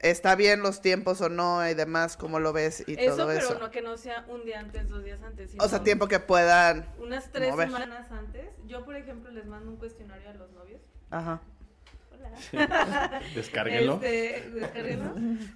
Está 0.00 0.34
bien 0.37 0.62
los 0.62 0.81
tiempos 0.81 1.20
o 1.20 1.28
no 1.28 1.69
y 1.69 1.75
demás, 1.75 2.16
cómo 2.16 2.38
lo 2.40 2.52
ves 2.52 2.84
y 2.87 2.94
Eso, 2.98 3.16
todo 3.16 3.26
pero 3.28 3.38
eso. 3.38 3.58
no 3.58 3.70
que 3.70 3.82
no 3.82 3.96
sea 3.96 4.25
un 4.28 4.44
día 4.44 4.60
antes, 4.60 4.88
dos 4.88 5.02
días 5.04 5.22
antes. 5.22 5.54
O 5.58 5.69
sea, 5.69 5.82
tiempo 5.82 6.08
que 6.08 6.20
puedan. 6.20 6.87
Unas 6.98 7.31
tres 7.32 7.50
mover. 7.50 7.69
semanas 7.69 8.10
antes. 8.10 8.46
Yo, 8.66 8.84
por 8.84 8.96
ejemplo, 8.96 9.31
les 9.31 9.46
mando 9.46 9.70
un 9.70 9.76
cuestionario 9.76 10.31
a 10.31 10.34
los 10.34 10.50
novios. 10.52 10.81
Ajá. 11.10 11.40
Hola. 12.12 13.20
descárguenlo. 13.34 13.94
Este, 14.02 14.50
descárguenlo. 14.50 15.14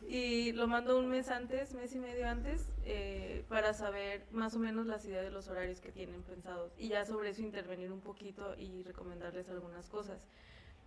Y 0.08 0.52
lo 0.52 0.66
mando 0.68 0.98
un 0.98 1.08
mes 1.08 1.28
antes, 1.28 1.74
mes 1.74 1.94
y 1.94 1.98
medio 1.98 2.28
antes, 2.28 2.66
eh, 2.84 3.44
para 3.48 3.74
saber 3.74 4.26
más 4.30 4.54
o 4.54 4.58
menos 4.58 4.86
las 4.86 5.04
ideas 5.04 5.24
de 5.24 5.30
los 5.30 5.48
horarios 5.48 5.80
que 5.80 5.90
tienen 5.92 6.22
pensados. 6.22 6.72
Y 6.78 6.88
ya 6.88 7.04
sobre 7.04 7.30
eso 7.30 7.42
intervenir 7.42 7.92
un 7.92 8.00
poquito 8.00 8.54
y 8.56 8.82
recomendarles 8.82 9.48
algunas 9.48 9.88
cosas. 9.88 10.26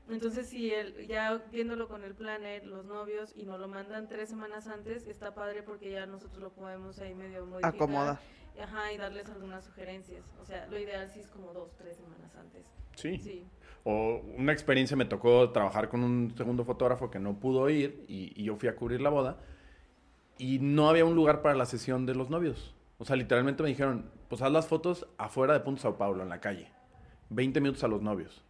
Entonces, 0.10 0.50
si 0.50 0.72
el, 0.72 1.08
ya 1.08 1.42
viéndolo 1.52 1.88
con 1.88 2.04
el 2.04 2.14
planner, 2.14 2.66
los 2.66 2.86
novios, 2.86 3.34
y 3.36 3.44
nos 3.44 3.60
lo 3.60 3.68
mandan 3.68 4.08
tres 4.08 4.30
semanas 4.30 4.68
antes, 4.68 5.08
está 5.08 5.34
padre 5.34 5.64
porque 5.64 5.92
ya 5.92 6.06
nosotros 6.06 6.42
lo 6.42 6.52
podemos 6.52 7.00
ahí 7.00 7.16
medio 7.16 7.46
modificar. 7.46 7.76
Acomoda. 7.76 8.22
Ajá, 8.62 8.94
y 8.94 8.98
darles 8.98 9.30
algunas 9.30 9.66
sugerencias. 9.66 10.24
O 10.42 10.46
sea, 10.46 10.68
lo 10.68 10.78
ideal 10.78 11.10
sí 11.12 11.22
es 11.22 11.28
como 11.28 11.54
dos, 11.54 11.76
tres 11.78 11.98
semanas 11.98 12.36
antes. 12.36 12.68
Sí. 12.96 13.18
Sí. 13.18 13.46
O 13.86 14.22
una 14.38 14.54
experiencia 14.54 14.96
me 14.96 15.06
tocó 15.06 15.50
trabajar 15.52 15.90
con 15.90 16.04
un 16.04 16.34
segundo 16.38 16.64
fotógrafo 16.64 17.10
que 17.10 17.20
no 17.20 17.40
pudo 17.40 17.70
ir 17.70 18.06
y, 18.08 18.32
y 18.40 18.46
yo 18.46 18.56
fui 18.56 18.70
a 18.70 18.76
cubrir 18.76 19.02
la 19.02 19.10
boda 19.10 19.40
y 20.38 20.60
no 20.60 20.90
había 20.90 21.06
un 21.06 21.16
lugar 21.16 21.42
para 21.42 21.56
la 21.56 21.66
sesión 21.66 22.06
de 22.06 22.16
los 22.16 22.30
novios. 22.30 22.76
O 22.98 23.06
sea, 23.06 23.16
literalmente 23.16 23.64
me 23.64 23.70
dijeron, 23.70 24.10
pues 24.30 24.42
haz 24.42 24.52
las 24.52 24.68
fotos 24.68 25.08
afuera 25.18 25.54
de 25.54 25.60
Punto 25.62 25.82
Sao 25.82 25.98
Paulo, 25.98 26.24
en 26.24 26.30
la 26.30 26.40
calle. 26.40 26.70
20 27.30 27.60
minutos 27.62 27.84
a 27.84 27.88
los 27.88 28.02
novios. 28.02 28.44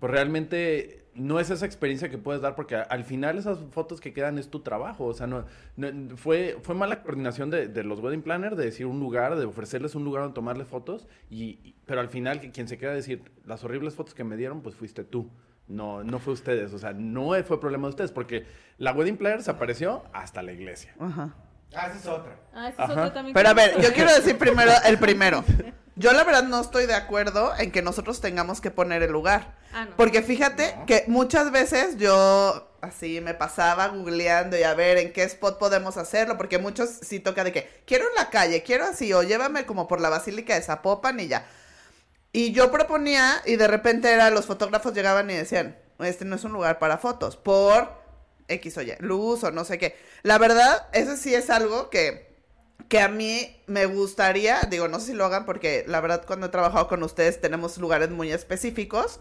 Pues 0.00 0.10
realmente 0.10 1.04
no 1.14 1.38
es 1.40 1.50
esa 1.50 1.66
experiencia 1.66 2.08
que 2.08 2.16
puedes 2.18 2.40
dar 2.40 2.54
porque 2.54 2.76
al 2.76 3.04
final 3.04 3.36
esas 3.36 3.58
fotos 3.72 4.00
que 4.00 4.12
quedan 4.12 4.38
es 4.38 4.48
tu 4.48 4.60
trabajo. 4.60 5.04
O 5.04 5.12
sea, 5.14 5.26
no, 5.26 5.44
no- 5.76 6.16
fue, 6.16 6.56
fue 6.62 6.74
mala 6.74 7.02
coordinación 7.02 7.50
de, 7.50 7.68
de 7.68 7.84
los 7.84 8.00
wedding 8.00 8.22
planners 8.22 8.56
de 8.56 8.64
decir 8.64 8.86
un 8.86 8.98
lugar, 9.00 9.36
de 9.36 9.44
ofrecerles 9.44 9.94
un 9.94 10.04
lugar 10.04 10.22
donde 10.22 10.34
tomarle 10.34 10.64
fotos. 10.64 11.06
Y, 11.28 11.44
y- 11.62 11.76
pero 11.86 12.00
al 12.00 12.08
final 12.08 12.40
que 12.40 12.50
quien 12.50 12.66
se 12.66 12.78
queda 12.78 12.92
a 12.92 12.94
decir 12.94 13.22
las 13.44 13.62
horribles 13.62 13.94
fotos 13.94 14.14
que 14.14 14.24
me 14.24 14.36
dieron, 14.36 14.62
pues 14.62 14.74
fuiste 14.74 15.04
tú. 15.04 15.30
No, 15.68 16.02
no 16.02 16.18
fue 16.18 16.32
ustedes. 16.32 16.72
O 16.72 16.78
sea, 16.78 16.92
no 16.94 17.32
fue 17.44 17.60
problema 17.60 17.86
de 17.88 17.90
ustedes 17.90 18.10
porque 18.12 18.46
la 18.78 18.92
wedding 18.92 19.16
planner 19.18 19.42
se 19.42 19.50
apareció 19.50 20.02
hasta 20.12 20.42
la 20.42 20.52
iglesia. 20.52 20.94
Ajá. 20.98 21.34
Ah, 21.74 21.86
esa 21.86 21.98
es 21.98 22.06
otra. 22.06 22.36
Ah, 22.52 22.68
ese 22.68 22.82
Ajá. 22.82 22.92
es 22.92 22.98
otro 22.98 23.12
también. 23.12 23.34
Pero 23.34 23.48
a 23.48 23.54
ver, 23.54 23.80
yo 23.80 23.92
quiero 23.94 24.12
decir 24.12 24.36
primero 24.38 24.72
el 24.86 24.98
primero. 24.98 25.44
Yo 26.00 26.14
la 26.14 26.24
verdad 26.24 26.44
no 26.44 26.58
estoy 26.58 26.86
de 26.86 26.94
acuerdo 26.94 27.52
en 27.58 27.70
que 27.70 27.82
nosotros 27.82 28.22
tengamos 28.22 28.62
que 28.62 28.70
poner 28.70 29.02
el 29.02 29.12
lugar. 29.12 29.54
Ah, 29.70 29.84
no. 29.84 29.96
Porque 29.96 30.22
fíjate 30.22 30.74
que 30.86 31.04
muchas 31.08 31.52
veces 31.52 31.98
yo 31.98 32.74
así 32.80 33.20
me 33.20 33.34
pasaba 33.34 33.88
googleando 33.88 34.58
y 34.58 34.62
a 34.62 34.72
ver 34.72 34.96
en 34.96 35.12
qué 35.12 35.24
spot 35.24 35.58
podemos 35.58 35.98
hacerlo, 35.98 36.38
porque 36.38 36.56
muchos 36.56 36.88
sí 37.02 37.20
toca 37.20 37.44
de 37.44 37.52
que 37.52 37.82
quiero 37.84 38.08
en 38.08 38.14
la 38.14 38.30
calle, 38.30 38.62
quiero 38.62 38.86
así, 38.86 39.12
o 39.12 39.22
llévame 39.22 39.66
como 39.66 39.88
por 39.88 40.00
la 40.00 40.08
Basílica 40.08 40.54
de 40.54 40.62
Zapopan 40.62 41.20
y 41.20 41.28
ya. 41.28 41.46
Y 42.32 42.52
yo 42.52 42.70
proponía 42.70 43.42
y 43.44 43.56
de 43.56 43.68
repente 43.68 44.10
era 44.10 44.30
los 44.30 44.46
fotógrafos 44.46 44.94
llegaban 44.94 45.28
y 45.28 45.34
decían, 45.34 45.78
este 45.98 46.24
no 46.24 46.36
es 46.36 46.44
un 46.44 46.52
lugar 46.52 46.78
para 46.78 46.96
fotos, 46.96 47.36
por 47.36 47.92
X 48.48 48.78
o 48.78 48.80
Y, 48.80 48.94
luz 49.00 49.44
o 49.44 49.50
no 49.50 49.66
sé 49.66 49.76
qué. 49.76 49.98
La 50.22 50.38
verdad, 50.38 50.88
eso 50.94 51.14
sí 51.18 51.34
es 51.34 51.50
algo 51.50 51.90
que, 51.90 52.29
que 52.88 53.00
a 53.00 53.08
mí 53.08 53.56
me 53.66 53.86
gustaría, 53.86 54.60
digo, 54.68 54.88
no 54.88 55.00
sé 55.00 55.06
si 55.06 55.12
lo 55.12 55.24
hagan 55.24 55.44
porque 55.46 55.84
la 55.86 56.00
verdad 56.00 56.24
cuando 56.26 56.46
he 56.46 56.50
trabajado 56.50 56.88
con 56.88 57.02
ustedes 57.02 57.40
tenemos 57.40 57.78
lugares 57.78 58.10
muy 58.10 58.32
específicos, 58.32 59.20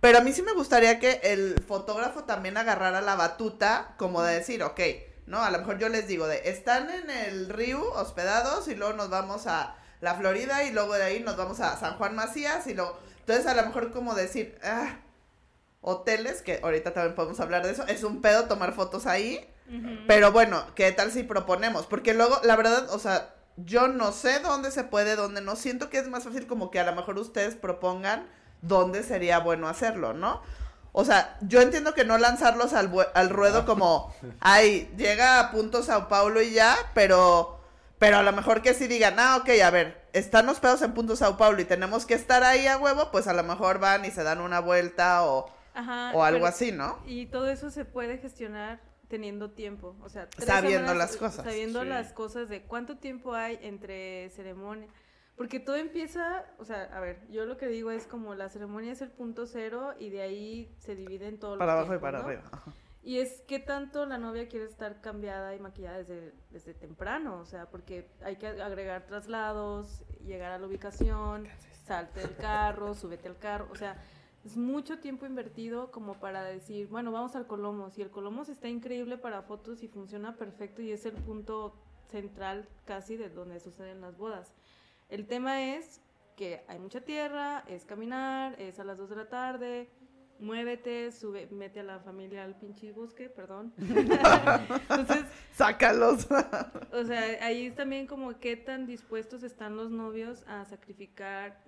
pero 0.00 0.18
a 0.18 0.20
mí 0.20 0.32
sí 0.32 0.42
me 0.42 0.52
gustaría 0.52 0.98
que 0.98 1.20
el 1.22 1.62
fotógrafo 1.66 2.24
también 2.24 2.56
agarrara 2.56 3.00
la 3.00 3.14
batuta 3.14 3.94
como 3.98 4.22
de 4.22 4.34
decir, 4.34 4.62
ok, 4.62 4.80
¿no? 5.26 5.42
A 5.42 5.50
lo 5.50 5.58
mejor 5.58 5.78
yo 5.78 5.88
les 5.88 6.06
digo 6.06 6.26
de, 6.26 6.48
están 6.48 6.90
en 6.90 7.10
el 7.10 7.48
río 7.48 7.92
hospedados 7.94 8.68
y 8.68 8.74
luego 8.74 8.94
nos 8.94 9.10
vamos 9.10 9.46
a 9.46 9.76
la 10.00 10.14
Florida 10.14 10.64
y 10.64 10.72
luego 10.72 10.94
de 10.94 11.04
ahí 11.04 11.20
nos 11.20 11.36
vamos 11.36 11.60
a 11.60 11.78
San 11.78 11.96
Juan 11.96 12.14
Macías 12.14 12.66
y 12.66 12.74
luego, 12.74 12.98
entonces 13.20 13.46
a 13.46 13.54
lo 13.54 13.64
mejor 13.66 13.92
como 13.92 14.14
decir, 14.14 14.58
ah, 14.62 15.00
hoteles, 15.80 16.42
que 16.42 16.60
ahorita 16.62 16.92
también 16.92 17.14
podemos 17.14 17.40
hablar 17.40 17.64
de 17.64 17.72
eso, 17.72 17.86
es 17.86 18.04
un 18.04 18.20
pedo 18.20 18.44
tomar 18.46 18.74
fotos 18.74 19.06
ahí, 19.06 19.48
Pero 20.06 20.32
bueno, 20.32 20.64
¿qué 20.74 20.92
tal 20.92 21.10
si 21.10 21.22
proponemos? 21.22 21.86
Porque 21.86 22.14
luego, 22.14 22.38
la 22.44 22.56
verdad, 22.56 22.88
o 22.90 22.98
sea, 22.98 23.34
yo 23.56 23.88
no 23.88 24.12
sé 24.12 24.38
dónde 24.40 24.70
se 24.70 24.84
puede, 24.84 25.16
dónde 25.16 25.40
no. 25.40 25.56
Siento 25.56 25.90
que 25.90 25.98
es 25.98 26.08
más 26.08 26.24
fácil 26.24 26.46
como 26.46 26.70
que 26.70 26.78
a 26.80 26.84
lo 26.84 26.94
mejor 26.94 27.18
ustedes 27.18 27.56
propongan 27.56 28.26
dónde 28.62 29.02
sería 29.02 29.38
bueno 29.40 29.68
hacerlo, 29.68 30.12
¿no? 30.12 30.42
O 30.92 31.04
sea, 31.04 31.36
yo 31.42 31.60
entiendo 31.60 31.92
que 31.94 32.04
no 32.04 32.16
lanzarlos 32.16 32.72
al, 32.72 32.90
bue- 32.90 33.08
al 33.14 33.28
ruedo 33.28 33.66
como, 33.66 34.14
ay, 34.40 34.90
llega 34.96 35.40
a 35.40 35.50
punto 35.50 35.82
Sao 35.82 36.08
Paulo 36.08 36.40
y 36.40 36.52
ya, 36.52 36.74
pero, 36.94 37.60
pero 37.98 38.16
a 38.18 38.22
lo 38.22 38.32
mejor 38.32 38.62
que 38.62 38.72
si 38.72 38.86
digan, 38.86 39.16
ah, 39.18 39.36
ok, 39.36 39.48
a 39.62 39.70
ver, 39.70 40.00
están 40.14 40.48
hospedados 40.48 40.80
en 40.82 40.94
punto 40.94 41.14
Sao 41.16 41.36
Paulo 41.36 41.60
y 41.60 41.64
tenemos 41.66 42.06
que 42.06 42.14
estar 42.14 42.42
ahí 42.44 42.66
a 42.66 42.78
huevo, 42.78 43.10
pues 43.10 43.26
a 43.26 43.34
lo 43.34 43.42
mejor 43.42 43.78
van 43.78 44.04
y 44.06 44.10
se 44.10 44.22
dan 44.22 44.40
una 44.40 44.60
vuelta 44.60 45.24
o, 45.26 45.50
Ajá, 45.74 46.12
o 46.14 46.24
algo 46.24 46.38
pero- 46.40 46.46
así, 46.46 46.72
¿no? 46.72 46.98
Y 47.04 47.26
todo 47.26 47.50
eso 47.50 47.70
se 47.70 47.84
puede 47.84 48.16
gestionar 48.16 48.80
teniendo 49.08 49.50
tiempo, 49.50 49.96
o 50.02 50.08
sea, 50.08 50.28
tres 50.28 50.46
Sabiendo 50.46 50.88
semanas, 50.88 50.96
las 50.96 51.16
cosas. 51.16 51.44
Sabiendo 51.44 51.82
Sí. 51.82 51.88
las 51.88 52.12
cosas 52.12 52.48
de 52.48 52.62
cuánto 52.62 52.98
tiempo 52.98 53.34
hay 53.34 53.58
entre 53.62 54.30
ceremonia. 54.30 54.88
Porque 55.36 55.60
todo 55.60 55.76
empieza, 55.76 56.46
o 56.58 56.64
sea, 56.64 56.84
a 56.84 57.00
ver, 57.00 57.20
yo 57.30 57.44
lo 57.44 57.58
que 57.58 57.66
digo 57.68 57.90
es 57.90 58.06
como 58.06 58.34
la 58.34 58.48
ceremonia 58.48 58.92
es 58.92 59.02
el 59.02 59.10
punto 59.10 59.46
cero 59.46 59.92
y 59.98 60.08
de 60.08 60.22
ahí 60.22 60.74
se 60.78 60.94
divide 60.96 61.28
en 61.28 61.38
todos 61.38 61.58
Para 61.58 61.74
los 61.74 61.80
abajo 61.82 61.94
y 61.94 61.98
para 61.98 62.18
¿no? 62.20 62.24
arriba. 62.26 62.42
Ajá. 62.50 62.72
Y 63.02 63.18
es 63.20 63.42
que 63.42 63.60
tanto 63.60 64.04
la 64.06 64.18
novia 64.18 64.48
quiere 64.48 64.64
estar 64.66 65.00
cambiada 65.00 65.54
y 65.54 65.60
maquillada 65.60 65.98
desde, 65.98 66.32
desde 66.50 66.74
temprano, 66.74 67.38
o 67.38 67.44
sea, 67.44 67.66
porque 67.70 68.08
hay 68.24 68.36
que 68.36 68.48
agregar 68.48 69.06
traslados, 69.06 70.02
llegar 70.24 70.50
a 70.52 70.58
la 70.58 70.66
ubicación, 70.66 71.46
salte 71.86 72.20
del 72.20 72.34
carro, 72.36 72.94
súbete 72.96 73.28
al 73.28 73.38
carro, 73.38 73.68
o 73.70 73.76
sea, 73.76 74.02
es 74.46 74.56
mucho 74.56 75.00
tiempo 75.00 75.26
invertido 75.26 75.90
como 75.90 76.20
para 76.20 76.44
decir, 76.44 76.86
bueno, 76.86 77.10
vamos 77.10 77.34
al 77.34 77.48
Colomos, 77.48 77.98
y 77.98 78.02
el 78.02 78.10
Colomos 78.10 78.48
está 78.48 78.68
increíble 78.68 79.18
para 79.18 79.42
fotos 79.42 79.82
y 79.82 79.88
funciona 79.88 80.36
perfecto 80.36 80.82
y 80.82 80.92
es 80.92 81.04
el 81.04 81.14
punto 81.14 81.74
central 82.12 82.68
casi 82.84 83.16
de 83.16 83.28
donde 83.28 83.58
suceden 83.58 84.00
las 84.00 84.16
bodas. 84.16 84.54
El 85.08 85.26
tema 85.26 85.74
es 85.74 86.00
que 86.36 86.62
hay 86.68 86.78
mucha 86.78 87.00
tierra, 87.00 87.64
es 87.66 87.84
caminar, 87.84 88.54
es 88.60 88.78
a 88.78 88.84
las 88.84 88.96
2 88.96 89.10
de 89.10 89.16
la 89.16 89.28
tarde, 89.28 89.90
muévete, 90.38 91.10
sube, 91.10 91.48
mete 91.50 91.80
a 91.80 91.82
la 91.82 91.98
familia 91.98 92.44
al 92.44 92.56
pinche 92.56 92.92
bosque, 92.92 93.28
perdón. 93.28 93.74
Entonces, 93.78 95.24
Sácalos. 95.54 96.28
o 96.92 97.04
sea, 97.04 97.44
ahí 97.44 97.66
es 97.66 97.74
también 97.74 98.06
como 98.06 98.38
qué 98.38 98.56
tan 98.56 98.86
dispuestos 98.86 99.42
están 99.42 99.76
los 99.76 99.90
novios 99.90 100.44
a 100.46 100.64
sacrificar 100.66 101.64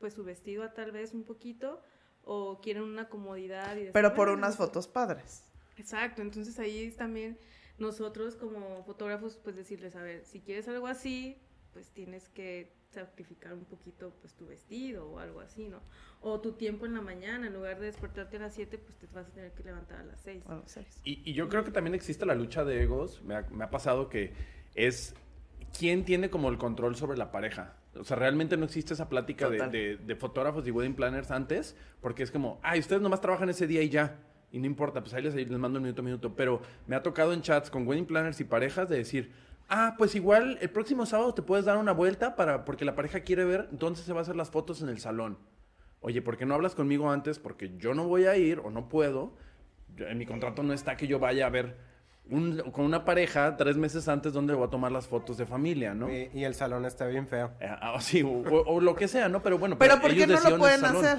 pues 0.00 0.14
su 0.14 0.24
vestido 0.24 0.64
a 0.64 0.74
tal 0.74 0.90
vez 0.90 1.14
un 1.14 1.22
poquito 1.22 1.80
o 2.26 2.60
quieren 2.60 2.82
una 2.82 3.08
comodidad 3.08 3.72
y 3.76 3.78
decir, 3.78 3.92
Pero 3.92 4.10
por 4.14 4.28
"Bueno, 4.28 4.38
unas 4.38 4.56
fotos 4.56 4.86
padres. 4.88 5.44
Exacto, 5.78 6.20
entonces 6.22 6.58
ahí 6.58 6.82
es 6.84 6.96
también 6.96 7.38
nosotros 7.78 8.34
como 8.36 8.82
fotógrafos 8.84 9.38
pues 9.42 9.56
decirles, 9.56 9.94
a 9.96 10.02
ver, 10.02 10.24
si 10.24 10.40
quieres 10.40 10.66
algo 10.68 10.86
así, 10.86 11.38
pues 11.72 11.90
tienes 11.90 12.28
que 12.30 12.72
sacrificar 12.90 13.52
un 13.52 13.64
poquito 13.64 14.12
pues 14.20 14.32
tu 14.34 14.46
vestido 14.46 15.08
o 15.10 15.18
algo 15.18 15.40
así, 15.40 15.68
¿no? 15.68 15.80
O 16.22 16.40
tu 16.40 16.52
tiempo 16.52 16.86
en 16.86 16.94
la 16.94 17.02
mañana, 17.02 17.46
en 17.46 17.52
lugar 17.54 17.78
de 17.78 17.86
despertarte 17.86 18.38
a 18.38 18.40
las 18.40 18.54
7, 18.54 18.78
pues 18.78 18.96
te 18.96 19.06
vas 19.08 19.26
a 19.26 19.30
tener 19.30 19.52
que 19.52 19.62
levantar 19.62 20.00
a 20.00 20.04
las 20.04 20.20
6. 20.22 20.42
Bueno, 20.44 20.62
seis. 20.66 21.00
Y, 21.04 21.20
y 21.30 21.34
yo 21.34 21.48
creo 21.48 21.62
que 21.64 21.70
también 21.70 21.94
existe 21.94 22.24
la 22.26 22.34
lucha 22.34 22.64
de 22.64 22.82
egos. 22.82 23.22
Me 23.22 23.34
ha, 23.36 23.42
me 23.50 23.64
ha 23.64 23.70
pasado 23.70 24.08
que 24.08 24.32
es 24.74 25.14
quién 25.78 26.04
tiene 26.06 26.30
como 26.30 26.48
el 26.48 26.56
control 26.58 26.96
sobre 26.96 27.18
la 27.18 27.30
pareja. 27.30 27.76
O 27.98 28.04
sea, 28.04 28.16
realmente 28.16 28.56
no 28.56 28.64
existe 28.64 28.94
esa 28.94 29.08
plática 29.08 29.48
de, 29.48 29.56
Total. 29.58 29.72
de- 29.72 29.96
de 29.96 30.16
fotógrafos 30.16 30.66
y 30.66 30.70
wedding 30.70 30.94
planners 30.94 31.30
antes, 31.30 31.76
porque 32.00 32.22
es 32.22 32.30
como, 32.30 32.58
ay, 32.62 32.80
ustedes 32.80 33.00
nomás 33.02 33.20
trabajan 33.20 33.48
ese 33.48 33.66
día 33.66 33.82
y 33.82 33.88
ya. 33.88 34.16
Y 34.52 34.58
no 34.58 34.66
importa, 34.66 35.00
pues 35.00 35.12
ahí 35.14 35.22
les, 35.22 35.34
les 35.34 35.48
mando 35.50 35.78
un 35.78 35.82
minuto 35.84 36.02
a 36.02 36.04
minuto. 36.04 36.34
Pero 36.36 36.60
me 36.86 36.94
ha 36.96 37.02
tocado 37.02 37.32
en 37.32 37.42
chats 37.42 37.70
con 37.70 37.86
wedding 37.86 38.06
planners 38.06 38.40
y 38.40 38.44
parejas 38.44 38.88
de 38.88 38.96
decir, 38.98 39.32
ah, 39.68 39.94
pues 39.98 40.14
igual 40.14 40.58
el 40.60 40.70
próximo 40.70 41.04
sábado 41.06 41.34
te 41.34 41.42
puedes 41.42 41.64
dar 41.64 41.76
una 41.78 41.92
vuelta 41.92 42.36
para, 42.36 42.64
porque 42.64 42.84
la 42.84 42.94
pareja 42.94 43.20
quiere 43.20 43.44
ver, 43.44 43.68
entonces 43.72 44.04
se 44.06 44.12
va 44.12 44.20
a 44.20 44.22
hacer 44.22 44.36
las 44.36 44.50
fotos 44.50 44.82
en 44.82 44.88
el 44.88 44.98
salón. 45.00 45.38
Oye, 46.00 46.22
¿por 46.22 46.36
qué 46.36 46.46
no 46.46 46.54
hablas 46.54 46.74
conmigo 46.74 47.10
antes? 47.10 47.38
Porque 47.38 47.76
yo 47.78 47.92
no 47.94 48.06
voy 48.06 48.26
a 48.26 48.36
ir 48.36 48.60
o 48.60 48.70
no 48.70 48.88
puedo. 48.88 49.34
Yo- 49.96 50.06
en 50.06 50.18
mi 50.18 50.26
contrato 50.26 50.62
no 50.62 50.72
está 50.72 50.96
que 50.96 51.06
yo 51.08 51.18
vaya 51.18 51.46
a 51.46 51.50
ver 51.50 51.76
un- 52.30 52.58
con 52.72 52.84
una 52.84 53.04
pareja 53.04 53.56
tres 53.56 53.76
meses 53.76 54.08
antes 54.08 54.32
donde 54.32 54.54
voy 54.54 54.66
a 54.66 54.70
tomar 54.70 54.90
las 54.92 55.06
fotos 55.06 55.36
de 55.36 55.46
familia, 55.46 55.94
¿no? 55.94 56.10
Y, 56.12 56.30
y 56.34 56.44
el 56.44 56.54
salón 56.54 56.84
está 56.84 57.06
bien 57.06 57.26
feo. 57.28 57.52
Eh, 57.60 57.68
ah, 57.68 57.96
sí, 58.00 58.22
o, 58.22 58.28
o- 58.28 58.74
o 58.74 58.80
lo 58.80 58.94
que 58.96 59.08
sea, 59.08 59.28
¿no? 59.28 59.42
Pero 59.42 59.58
bueno, 59.58 59.78
Pero 59.78 60.00
¿por 60.00 60.10
ellos 60.10 60.26
qué 60.26 60.32
no 60.44 60.50
lo 60.50 60.58
pueden 60.58 60.84
hacer? 60.84 61.18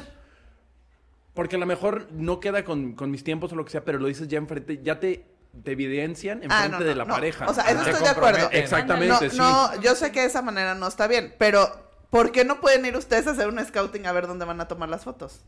Porque 1.34 1.56
a 1.56 1.60
lo 1.60 1.66
mejor 1.66 2.08
no 2.12 2.40
queda 2.40 2.64
con, 2.64 2.94
con 2.94 3.12
mis 3.12 3.24
tiempos 3.24 3.52
o 3.54 3.56
lo 3.56 3.64
que 3.64 3.72
sea, 3.72 3.84
pero 3.86 4.00
lo 4.00 4.08
dices 4.08 4.28
ya 4.28 4.38
enfrente, 4.40 4.82
ya 4.82 5.00
te, 5.00 5.24
te 5.64 5.72
evidencian 5.72 6.42
enfrente 6.44 6.76
Ah, 6.76 6.80
no, 6.80 6.84
de 6.84 6.96
la 6.96 7.06
no. 7.06 7.14
pareja. 7.14 7.46
O 7.48 7.54
sea, 7.54 7.66
eso 7.66 7.82
estoy 7.84 8.04
de 8.04 8.10
acuerdo. 8.10 8.50
Exactamente, 8.52 9.26
no, 9.26 9.30
sí. 9.32 9.38
no, 9.38 9.82
yo 9.82 9.96
sé 9.96 10.12
que 10.12 10.22
de 10.22 10.26
esa 10.26 10.42
manera 10.42 10.74
no 10.74 10.88
está 10.88 11.08
bien, 11.08 11.36
pero 11.38 11.70
¿por 12.10 12.32
qué 12.32 12.44
no 12.44 12.60
pueden 12.60 12.86
ir 12.86 12.98
ustedes 12.98 13.28
a 13.28 13.32
hacer 13.32 13.48
un 13.50 13.64
scouting 13.64 14.08
a 14.08 14.12
ver 14.14 14.26
dónde 14.26 14.46
van 14.46 14.60
a 14.62 14.68
tomar 14.68 14.90
las 14.90 15.04
fotos? 15.04 15.42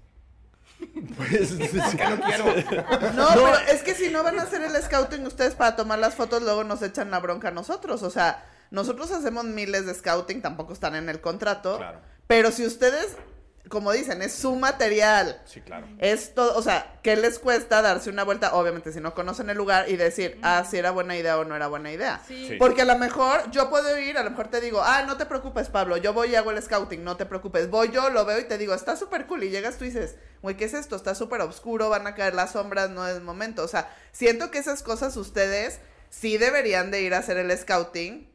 Pues, 1.17 1.49
sí. 1.49 1.69
no 1.73 2.21
quiero. 2.21 2.45
No, 3.13 3.27
pero 3.33 3.59
es 3.71 3.83
que 3.83 3.93
si 3.95 4.09
no 4.09 4.23
van 4.23 4.39
a 4.39 4.43
hacer 4.43 4.61
el 4.61 4.75
scouting 4.81 5.25
ustedes 5.25 5.55
para 5.55 5.75
tomar 5.75 5.99
las 5.99 6.15
fotos, 6.15 6.41
luego 6.41 6.63
nos 6.63 6.81
echan 6.81 7.11
la 7.11 7.19
bronca 7.19 7.49
a 7.49 7.51
nosotros. 7.51 8.03
O 8.03 8.09
sea, 8.09 8.45
nosotros 8.71 9.11
hacemos 9.11 9.45
miles 9.45 9.85
de 9.85 9.93
scouting, 9.93 10.41
tampoco 10.41 10.73
están 10.73 10.95
en 10.95 11.09
el 11.09 11.21
contrato. 11.21 11.77
Claro. 11.77 11.99
Pero 12.27 12.51
si 12.51 12.65
ustedes, 12.65 13.15
como 13.69 13.91
dicen, 13.91 14.21
es 14.21 14.33
su 14.33 14.55
material. 14.55 15.41
Sí, 15.45 15.61
claro. 15.61 15.87
Es 15.99 16.33
todo, 16.33 16.57
o 16.57 16.61
sea, 16.61 16.99
¿qué 17.03 17.15
les 17.15 17.39
cuesta 17.39 17.81
darse 17.81 18.09
una 18.09 18.23
vuelta? 18.23 18.55
Obviamente, 18.55 18.91
si 18.91 18.99
no 18.99 19.13
conocen 19.13 19.49
el 19.49 19.57
lugar 19.57 19.89
y 19.89 19.95
decir, 19.95 20.39
ah, 20.41 20.65
si 20.69 20.77
era 20.77 20.91
buena 20.91 21.15
idea 21.15 21.37
o 21.37 21.45
no 21.45 21.55
era 21.55 21.67
buena 21.67 21.91
idea. 21.91 22.21
Sí. 22.27 22.47
Sí. 22.49 22.55
Porque 22.57 22.81
a 22.81 22.85
lo 22.85 22.97
mejor 22.97 23.49
yo 23.51 23.69
puedo 23.69 23.97
ir, 23.97 24.17
a 24.17 24.23
lo 24.23 24.31
mejor 24.31 24.47
te 24.47 24.59
digo, 24.59 24.81
ah, 24.83 25.03
no 25.03 25.17
te 25.17 25.25
preocupes, 25.25 25.69
Pablo, 25.69 25.97
yo 25.97 26.13
voy 26.13 26.31
y 26.31 26.35
hago 26.35 26.51
el 26.51 26.61
scouting, 26.61 27.03
no 27.03 27.15
te 27.15 27.25
preocupes. 27.25 27.69
Voy 27.69 27.91
yo, 27.91 28.09
lo 28.09 28.25
veo 28.25 28.39
y 28.39 28.45
te 28.45 28.57
digo, 28.57 28.73
está 28.73 28.95
súper 28.95 29.27
cool. 29.27 29.43
Y 29.43 29.49
llegas 29.49 29.77
tú 29.77 29.85
y 29.85 29.89
dices, 29.89 30.15
güey, 30.41 30.57
¿qué 30.57 30.65
es 30.65 30.73
esto? 30.73 30.95
Está 30.95 31.15
súper 31.15 31.41
oscuro, 31.41 31.89
van 31.89 32.07
a 32.07 32.15
caer 32.15 32.33
las 32.33 32.53
sombras, 32.53 32.89
no 32.89 33.07
es 33.07 33.15
el 33.15 33.23
momento. 33.23 33.63
O 33.63 33.67
sea, 33.67 33.95
siento 34.11 34.51
que 34.51 34.57
esas 34.57 34.83
cosas 34.83 35.15
ustedes 35.15 35.79
sí 36.09 36.37
deberían 36.37 36.91
de 36.91 37.01
ir 37.01 37.13
a 37.13 37.19
hacer 37.19 37.37
el 37.37 37.55
scouting 37.55 38.29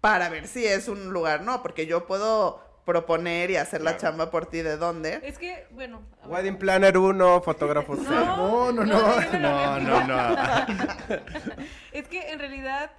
para 0.00 0.28
ver 0.28 0.46
si 0.48 0.66
es 0.66 0.88
un 0.88 1.14
lugar, 1.14 1.40
no, 1.40 1.62
porque 1.62 1.86
yo 1.86 2.06
puedo 2.06 2.60
proponer 2.84 3.50
y 3.50 3.56
hacer 3.56 3.80
la 3.82 3.96
chamba 3.96 4.30
por 4.30 4.46
ti 4.46 4.62
de 4.62 4.76
dónde. 4.76 5.20
Es 5.22 5.38
que, 5.38 5.66
bueno. 5.72 6.02
Wedding 6.26 6.58
Planner 6.58 6.96
1, 6.98 7.42
fotógrafo 7.42 7.96
cero. 7.96 8.24
No, 8.36 8.72
no, 8.72 8.84
no, 8.84 9.38
no, 9.38 9.80
no, 9.80 10.06
no. 10.06 10.36
Es 11.92 12.08
que 12.08 12.30
en 12.32 12.38
realidad 12.38 12.90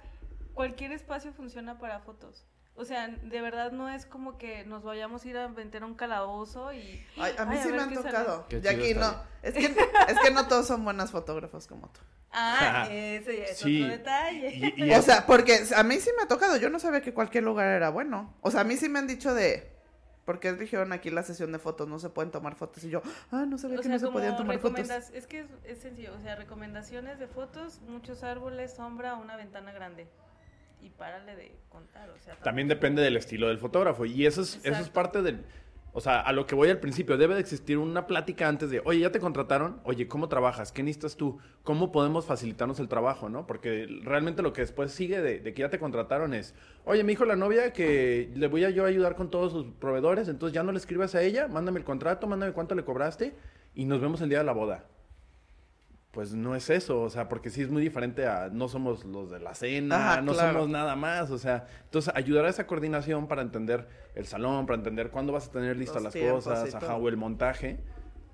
cualquier 0.54 0.92
espacio 0.92 1.32
funciona 1.32 1.78
para 1.78 2.00
fotos. 2.00 2.44
O 2.78 2.84
sea, 2.84 3.08
de 3.08 3.40
verdad 3.40 3.72
no 3.72 3.88
es 3.88 4.04
como 4.04 4.36
que 4.36 4.64
nos 4.66 4.82
vayamos 4.82 5.24
a 5.24 5.28
ir 5.28 5.36
a 5.38 5.46
vender 5.48 5.82
a 5.82 5.86
un 5.86 5.94
calabozo 5.94 6.74
y... 6.74 7.02
Ay, 7.16 7.32
a 7.38 7.46
mí 7.46 7.56
Ay, 7.56 7.62
sí 7.62 7.72
me 7.72 7.80
han 7.82 7.94
tocado. 7.94 8.46
Jackie, 8.50 8.88
chido 8.88 9.00
no. 9.00 9.22
Es 9.42 9.54
que, 9.54 9.64
es 9.64 10.18
que 10.22 10.30
no 10.30 10.46
todos 10.46 10.66
son 10.66 10.84
buenos 10.84 11.10
fotógrafos 11.10 11.66
como 11.66 11.88
tú. 11.88 12.00
Ah, 12.32 12.86
ese 12.90 13.36
ya 13.38 13.44
es 13.44 13.58
Sí. 13.58 13.82
otro 13.82 13.96
detalle. 13.96 14.74
Y, 14.76 14.84
y 14.84 14.90
O 14.92 14.96
es- 14.96 15.04
sea, 15.06 15.24
porque 15.26 15.64
a 15.74 15.82
mí 15.84 15.96
sí 16.00 16.10
me 16.18 16.24
ha 16.24 16.28
tocado. 16.28 16.58
Yo 16.58 16.68
no 16.68 16.78
sabía 16.78 17.00
que 17.00 17.14
cualquier 17.14 17.44
lugar 17.44 17.66
era 17.68 17.88
bueno. 17.88 18.34
O 18.42 18.50
sea, 18.50 18.60
a 18.60 18.64
mí 18.64 18.76
sí 18.76 18.90
me 18.90 18.98
han 18.98 19.06
dicho 19.06 19.32
de. 19.32 19.72
Porque 20.26 20.52
dijeron 20.52 20.92
aquí 20.92 21.08
la 21.08 21.22
sesión 21.22 21.52
de 21.52 21.60
fotos, 21.60 21.88
no 21.88 22.00
se 22.00 22.10
pueden 22.10 22.32
tomar 22.32 22.56
fotos. 22.56 22.82
Y 22.82 22.90
yo, 22.90 23.00
ah, 23.30 23.46
no 23.48 23.56
sabía 23.56 23.78
O 23.78 23.80
que 23.80 23.84
sea, 23.84 23.92
no 23.92 23.98
se 24.00 24.08
podían 24.08 24.36
tomar 24.36 24.58
fotos. 24.58 24.90
Es 25.14 25.26
que 25.28 25.40
es, 25.40 25.46
es 25.64 25.78
sencillo, 25.78 26.12
o 26.14 26.20
sea, 26.20 26.34
recomendaciones 26.34 27.20
de 27.20 27.28
fotos, 27.28 27.80
muchos 27.88 28.24
árboles, 28.24 28.74
sombra, 28.74 29.14
una 29.14 29.36
ventana 29.36 29.72
grande. 29.72 30.08
Y 30.82 30.90
párale 30.90 31.36
de 31.36 31.56
contar, 31.68 32.10
o 32.10 32.18
sea... 32.18 32.34
También 32.36 32.66
depende 32.66 33.02
del 33.02 33.16
estilo 33.16 33.48
del 33.48 33.58
fotógrafo. 33.58 34.04
Y 34.04 34.26
eso 34.26 34.42
es, 34.42 34.60
eso 34.64 34.80
es 34.80 34.88
parte 34.88 35.22
del. 35.22 35.44
O 35.96 36.00
sea, 36.02 36.20
a 36.20 36.30
lo 36.34 36.44
que 36.44 36.54
voy 36.54 36.68
al 36.68 36.78
principio, 36.78 37.16
debe 37.16 37.32
de 37.32 37.40
existir 37.40 37.78
una 37.78 38.06
plática 38.06 38.48
antes 38.48 38.68
de, 38.68 38.82
oye, 38.84 39.00
ya 39.00 39.12
te 39.12 39.18
contrataron, 39.18 39.80
oye, 39.82 40.06
¿cómo 40.08 40.28
trabajas? 40.28 40.70
¿Qué 40.70 40.82
necesitas 40.82 41.16
tú? 41.16 41.38
¿Cómo 41.64 41.90
podemos 41.90 42.26
facilitarnos 42.26 42.78
el 42.80 42.88
trabajo, 42.88 43.30
no? 43.30 43.46
Porque 43.46 43.88
realmente 44.02 44.42
lo 44.42 44.52
que 44.52 44.60
después 44.60 44.92
sigue 44.92 45.22
de, 45.22 45.42
que 45.54 45.62
ya 45.62 45.70
te 45.70 45.78
contrataron 45.78 46.34
es, 46.34 46.54
oye, 46.84 47.02
me 47.02 47.12
dijo 47.12 47.24
la 47.24 47.34
novia 47.34 47.72
que 47.72 48.30
le 48.34 48.46
voy 48.46 48.64
a 48.64 48.68
yo 48.68 48.84
ayudar 48.84 49.16
con 49.16 49.30
todos 49.30 49.52
sus 49.52 49.68
proveedores, 49.80 50.28
entonces 50.28 50.52
ya 50.52 50.62
no 50.62 50.70
le 50.70 50.76
escribas 50.76 51.14
a 51.14 51.22
ella, 51.22 51.48
mándame 51.48 51.78
el 51.78 51.86
contrato, 51.86 52.26
mándame 52.26 52.52
cuánto 52.52 52.74
le 52.74 52.84
cobraste 52.84 53.34
y 53.74 53.86
nos 53.86 53.98
vemos 53.98 54.20
el 54.20 54.28
día 54.28 54.40
de 54.40 54.44
la 54.44 54.52
boda. 54.52 54.84
Pues 56.16 56.32
no 56.32 56.56
es 56.56 56.70
eso, 56.70 57.02
o 57.02 57.10
sea, 57.10 57.28
porque 57.28 57.50
sí 57.50 57.60
es 57.60 57.68
muy 57.68 57.82
diferente 57.82 58.26
a 58.26 58.48
no 58.50 58.68
somos 58.70 59.04
los 59.04 59.30
de 59.30 59.38
la 59.38 59.54
cena, 59.54 60.12
Ajá, 60.12 60.22
no 60.22 60.32
claro. 60.32 60.52
somos 60.54 60.70
nada 60.70 60.96
más, 60.96 61.30
o 61.30 61.36
sea, 61.36 61.66
entonces 61.84 62.10
ayudar 62.16 62.46
a 62.46 62.48
esa 62.48 62.66
coordinación 62.66 63.28
para 63.28 63.42
entender 63.42 63.86
el 64.14 64.24
salón, 64.24 64.64
para 64.64 64.78
entender 64.78 65.10
cuándo 65.10 65.34
vas 65.34 65.48
a 65.48 65.52
tener 65.52 65.76
listas 65.76 66.02
las 66.02 66.14
tiempos 66.14 66.44
cosas, 66.44 66.74
ajá, 66.74 66.96
o 66.96 67.06
el 67.10 67.18
montaje, 67.18 67.80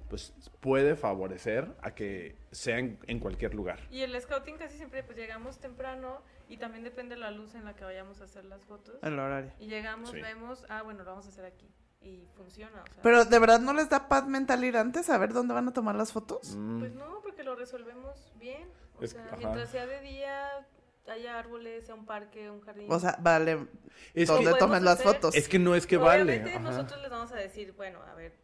pues 0.08 0.32
puede 0.60 0.94
favorecer 0.94 1.74
a 1.82 1.92
que 1.92 2.36
sea 2.52 2.78
en, 2.78 3.00
en 3.08 3.18
cualquier 3.18 3.52
lugar. 3.52 3.80
Y 3.90 4.02
el 4.02 4.14
scouting 4.20 4.58
casi 4.58 4.76
siempre 4.76 5.02
pues 5.02 5.18
llegamos 5.18 5.58
temprano 5.58 6.22
y 6.48 6.58
también 6.58 6.84
depende 6.84 7.16
de 7.16 7.20
la 7.20 7.32
luz 7.32 7.56
en 7.56 7.64
la 7.64 7.74
que 7.74 7.82
vayamos 7.82 8.20
a 8.20 8.24
hacer 8.26 8.44
las 8.44 8.64
fotos. 8.64 8.94
El 9.02 9.18
horario. 9.18 9.50
Y 9.58 9.66
llegamos, 9.66 10.10
Sí. 10.10 10.20
vemos, 10.20 10.64
ah, 10.68 10.82
bueno, 10.82 11.02
lo 11.02 11.10
vamos 11.10 11.26
a 11.26 11.30
hacer 11.30 11.46
aquí. 11.46 11.66
Y 12.04 12.26
funciona, 12.36 12.82
o 12.82 12.86
sea... 12.86 13.02
Pero 13.02 13.24
de 13.24 13.38
verdad 13.38 13.60
no 13.60 13.72
les 13.72 13.88
da 13.88 14.08
paz 14.08 14.26
mental 14.26 14.64
ir 14.64 14.76
antes 14.76 15.08
a 15.10 15.18
ver 15.18 15.32
dónde 15.32 15.54
van 15.54 15.68
a 15.68 15.72
tomar 15.72 15.94
las 15.94 16.12
fotos. 16.12 16.56
Mm. 16.56 16.78
Pues 16.80 16.92
no, 16.94 17.20
porque 17.22 17.42
lo 17.44 17.54
resolvemos 17.54 18.32
bien. 18.38 18.68
O 18.98 19.04
Es- 19.04 19.10
sea, 19.12 19.24
ajá. 19.26 19.36
mientras 19.36 19.68
sea 19.70 19.86
de 19.86 20.00
día, 20.00 20.66
haya 21.08 21.38
árboles, 21.38 21.86
sea 21.86 21.94
un 21.94 22.06
parque, 22.06 22.50
un 22.50 22.60
jardín. 22.60 22.86
O 22.90 22.98
sea, 22.98 23.16
vale, 23.20 23.66
Es 24.14 24.28
donde 24.28 24.52
tomen 24.54 24.84
las 24.84 25.00
hacer- 25.00 25.14
fotos. 25.14 25.34
es 25.34 25.48
que 25.48 25.58
no 25.58 25.74
es 25.74 25.86
que 25.86 25.96
vale. 25.96 26.42
Ajá. 26.42 26.58
nosotros 26.58 27.00
les 27.02 27.10
vamos 27.10 27.32
a 27.32 27.36
decir, 27.36 27.72
bueno, 27.72 28.00
a 28.02 28.14
ver, 28.14 28.34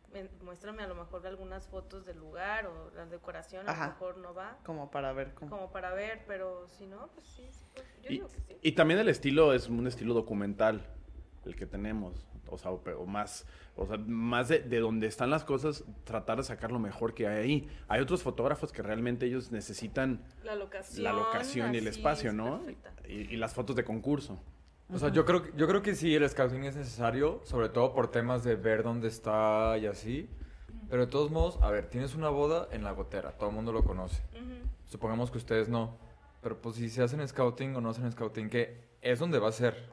muéstrame 0.43 0.83
a 0.83 0.87
lo 0.89 0.95
mejor 0.95 1.27
algunas 1.27 1.67
fotos 1.69 2.05
del 2.07 2.19
lugar 2.19 2.67
o 2.67 2.91
la 2.97 3.07
decoración, 3.07 3.69
a 3.69 3.73
Ajá. 3.73 3.87
lo 3.87 3.93
mejor 3.93 4.17
no 4.19 4.35
va, 4.35 4.57
Como 4.65 4.91
para 4.91 5.13
ver 5.13 5.35
cómo. 5.35 5.51
como 5.51 5.71
para 5.71 5.93
ver, 5.93 6.25
pero 6.27 6.67
si 6.69 6.87
no, 6.87 7.09
pues 7.15 7.27
sí, 7.27 7.47
sí, 7.53 7.65
pues, 7.75 7.87
yo 8.03 8.11
Y, 8.11 8.13
digo 8.15 8.29
que 8.29 8.41
sí. 8.41 8.57
y 8.63 8.73
también 8.73 8.99
el 9.01 9.09
estilo 9.09 9.53
es 9.53 9.69
un 9.69 9.87
estilo 9.87 10.15
documental, 10.15 10.87
el 11.45 11.55
que 11.57 11.67
tenemos. 11.67 12.27
O 12.51 12.59
sea, 12.59 12.71
o, 12.71 12.81
o 12.99 13.07
más, 13.07 13.47
o 13.77 13.87
sea, 13.87 13.97
más 13.99 14.49
de, 14.49 14.61
de 14.61 14.81
donde 14.81 15.07
están 15.07 15.31
las 15.31 15.45
cosas, 15.45 15.85
tratar 16.05 16.39
de 16.39 16.45
sacar 16.45 16.73
lo 16.73 16.79
mejor 16.79 17.15
que 17.15 17.27
hay 17.29 17.37
ahí. 17.45 17.69
Hay 17.89 18.01
otros 18.01 18.23
fotógrafos 18.23 18.73
que 18.73 18.83
realmente 18.83 19.27
ellos 19.27 19.51
necesitan 19.53 20.23
La 20.45 20.55
locación. 20.55 21.05
la 21.05 21.13
locación 21.13 21.75
y 21.75 21.79
el 21.79 21.87
espacio, 21.89 22.31
es 22.31 22.37
¿no? 22.37 22.63
Y, 23.09 23.13
y 23.13 23.37
las 23.37 23.55
fotos 23.55 23.77
de 23.77 23.85
concurso. 23.85 24.39
O 24.93 24.99
sea, 24.99 25.11
yo 25.11 25.25
creo, 25.27 25.43
que- 25.43 25.53
yo 25.57 25.69
creo 25.69 25.83
que 25.83 25.95
sí, 25.95 26.15
el 26.15 26.27
scouting 26.29 26.65
es 26.65 26.75
necesario, 26.77 27.41
sobre 27.45 27.69
todo 27.69 27.93
por 27.93 28.11
temas 28.11 28.43
de 28.45 28.57
ver 28.57 28.83
dónde 28.83 29.09
está 29.09 29.77
y 29.79 29.87
así. 29.87 30.31
Pero 30.89 31.05
de 31.05 31.11
todos 31.13 31.31
modos, 31.31 31.59
a 31.61 31.71
ver, 31.71 31.91
tienes 31.91 32.15
una 32.15 32.31
boda 32.31 32.69
en 32.73 32.83
la 32.83 32.93
gotera, 32.93 33.33
todo 33.33 33.51
el 33.51 33.55
mundo 33.55 33.73
lo 33.73 33.85
conoce. 33.85 34.23
Ujú. 34.33 34.67
Supongamos 34.87 35.31
que 35.31 35.37
ustedes 35.37 35.69
no. 35.69 35.99
Pero 36.41 36.63
pues 36.63 36.77
si 36.77 36.89
se 36.89 37.03
hacen 37.03 37.27
scouting 37.29 37.77
o 37.77 37.81
no 37.83 37.91
hacen 37.91 38.11
scouting, 38.11 38.49
que 38.49 38.89
es 39.03 39.19
donde 39.19 39.39
va 39.39 39.49
a 39.49 39.53
ser. 39.53 39.91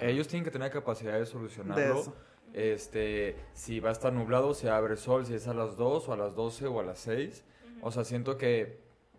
Ellos 0.00 0.28
tienen 0.28 0.44
que 0.44 0.50
tener 0.50 0.70
capacidad 0.70 1.12
de 1.14 1.20
De 1.20 1.26
solucionarlo. 1.26 2.00
eso. 2.00 2.14
Este, 2.52 3.36
si 3.52 3.80
va 3.80 3.90
a 3.90 3.92
estar 3.92 4.12
nublado, 4.12 4.54
se 4.54 4.70
abre 4.70 4.96
sol, 4.96 5.26
si 5.26 5.34
es 5.34 5.46
a 5.48 5.54
las 5.54 5.76
2 5.76 6.08
o 6.08 6.12
a 6.12 6.16
las 6.16 6.34
12 6.34 6.66
o 6.66 6.80
a 6.80 6.82
las 6.84 6.98
6. 7.00 7.44
O 7.82 7.90
sea, 7.90 8.04
siento 8.04 8.38
que, 8.38 8.78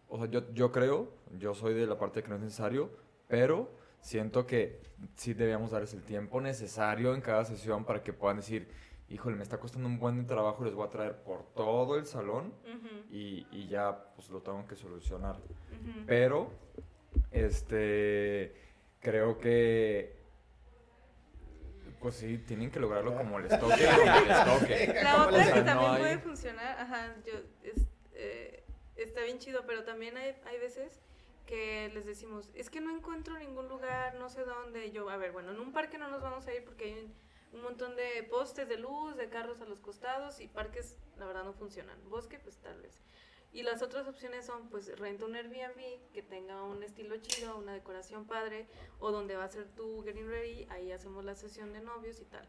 o 0.10 0.18
sea, 0.18 0.28
yo, 0.28 0.52
yo 0.54 0.72
creo, 0.72 1.10
yo 1.38 1.54
soy 1.54 1.74
de 1.76 1.86
la 1.86 1.98
parte 2.00 2.24
que 2.24 2.30
no 2.30 2.36
es 2.36 2.42
necesario, 2.42 2.90
pero 3.28 3.70
siento 4.02 4.48
que 4.48 4.80
sí 5.16 5.34
debíamos 5.34 5.72
darles 5.72 5.94
el 5.94 6.04
tiempo 6.04 6.42
necesario 6.42 7.14
en 7.14 7.22
cada 7.22 7.46
sesión 7.46 7.86
para 7.86 8.02
que 8.02 8.14
puedan 8.14 8.38
decir, 8.38 8.68
híjole, 9.10 9.36
me 9.36 9.44
está 9.44 9.60
costando 9.60 9.88
un 9.88 10.00
buen 10.00 10.26
trabajo, 10.26 10.64
les 10.66 10.74
voy 10.74 10.88
a 10.88 10.90
traer 10.90 11.16
por 11.24 11.44
todo 11.54 11.98
el 11.98 12.06
salón 12.08 12.54
Ujú, 12.66 13.14
y, 13.14 13.48
y 13.52 13.68
ya 13.68 14.12
pues 14.16 14.30
lo 14.32 14.42
tengo 14.42 14.66
que 14.66 14.76
solucionar. 14.76 15.36
ujú. 15.36 16.04
Pero, 16.08 16.50
este, 17.32 18.54
creo 19.00 19.38
que, 19.38 20.17
pues 22.00 22.16
sí, 22.16 22.38
tienen 22.40 22.72
que 22.72 22.80
lograrlo 22.80 23.16
como 23.16 23.40
les 23.40 23.50
toque, 23.60 23.86
como 23.86 24.26
les 24.26 24.46
toque. 24.46 24.94
La 25.04 25.12
¿Cómo 25.14 25.24
otra 25.26 25.38
les- 25.38 25.54
que 25.54 25.60
no 25.60 25.66
también 25.66 25.92
hay- 25.92 26.00
puede 26.00 26.18
funcionar, 26.20 26.80
ajá, 26.80 27.16
yo, 27.26 27.34
es, 27.64 27.88
eh, 28.14 28.64
está 28.96 29.22
bien 29.22 29.40
chido, 29.40 29.64
pero 29.66 29.84
también 29.84 30.16
hay, 30.18 30.36
hay 30.46 30.60
veces 30.60 31.00
que 31.46 31.90
les 31.94 32.06
decimos, 32.06 32.52
es 32.56 32.70
que 32.70 32.82
no 32.82 32.96
encuentro 32.96 33.38
ningún 33.38 33.68
lugar, 33.70 34.16
no 34.16 34.30
sé 34.30 34.44
dónde, 34.44 34.92
yo, 34.92 35.10
a 35.10 35.18
ver, 35.18 35.32
bueno, 35.32 35.52
en 35.52 35.60
un 35.60 35.72
parque 35.72 35.98
no 35.98 36.10
nos 36.10 36.22
vamos 36.22 36.46
a 36.48 36.54
ir 36.54 36.64
porque 36.66 36.86
hay 36.86 36.94
un, 36.94 37.14
un 37.54 37.64
montón 37.64 37.96
de 37.96 38.24
postes 38.30 38.68
de 38.68 38.78
luz, 38.78 39.16
de 39.16 39.30
carros 39.30 39.62
a 39.62 39.66
los 39.66 39.80
costados 39.80 40.42
y 40.42 40.48
parques, 40.50 40.98
la 41.18 41.26
verdad, 41.26 41.46
no 41.46 41.54
funcionan. 41.54 41.98
Bosque, 42.10 42.38
pues 42.40 42.58
tal 42.58 42.82
vez. 42.82 43.00
Y 43.54 43.64
las 43.64 43.82
otras 43.82 44.08
opciones 44.08 44.46
son, 44.46 44.70
pues, 44.70 44.98
renta 45.00 45.26
un 45.26 45.36
Airbnb 45.36 46.12
que 46.14 46.22
tenga 46.22 46.64
un 46.64 46.84
estilo 46.84 47.18
chido, 47.18 47.58
una 47.58 47.74
decoración 47.74 48.26
padre, 48.26 48.68
o 49.00 49.12
donde 49.12 49.36
va 49.36 49.46
a 49.46 49.50
ser 49.50 49.68
tu 49.70 50.04
getting 50.04 50.28
ready, 50.28 50.68
ahí 50.70 50.92
hacemos 50.92 51.26
la 51.26 51.36
sesión 51.36 51.74
de 51.74 51.82
novios 51.82 52.20
y 52.20 52.26
tal. 52.26 52.48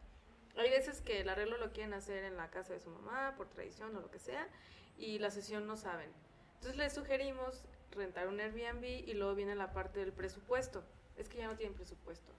Hay 0.57 0.71
veces 0.71 1.00
que 1.00 1.21
el 1.21 1.28
arreglo 1.28 1.57
lo 1.59 1.73
quieren 1.73 1.95
hacer 1.95 2.25
en 2.25 2.37
la 2.37 2.50
casa 2.50 2.75
de 2.75 2.81
su 2.81 2.90
mamá, 2.90 3.35
por 3.37 3.49
tradición 3.49 3.95
o 3.97 4.00
lo 4.00 4.11
que 4.11 4.19
sea, 4.19 4.49
y 4.97 5.19
la 5.19 5.31
sesión 5.31 5.67
no 5.67 5.76
saben. 5.76 6.11
Entonces 6.57 6.76
les 6.76 6.93
sugerimos 6.93 7.64
rentar 7.93 8.26
un 8.28 8.40
Airbnb 8.40 8.85
y 8.85 9.14
luego 9.14 9.35
viene 9.35 9.55
la 9.55 9.73
parte 9.73 10.00
del 10.00 10.12
presupuesto. 10.12 10.83
Es 11.17 11.28
que 11.28 11.38
ya 11.38 11.47
no 11.47 11.57
tienen 11.57 11.75
presupuesto. 11.75 12.33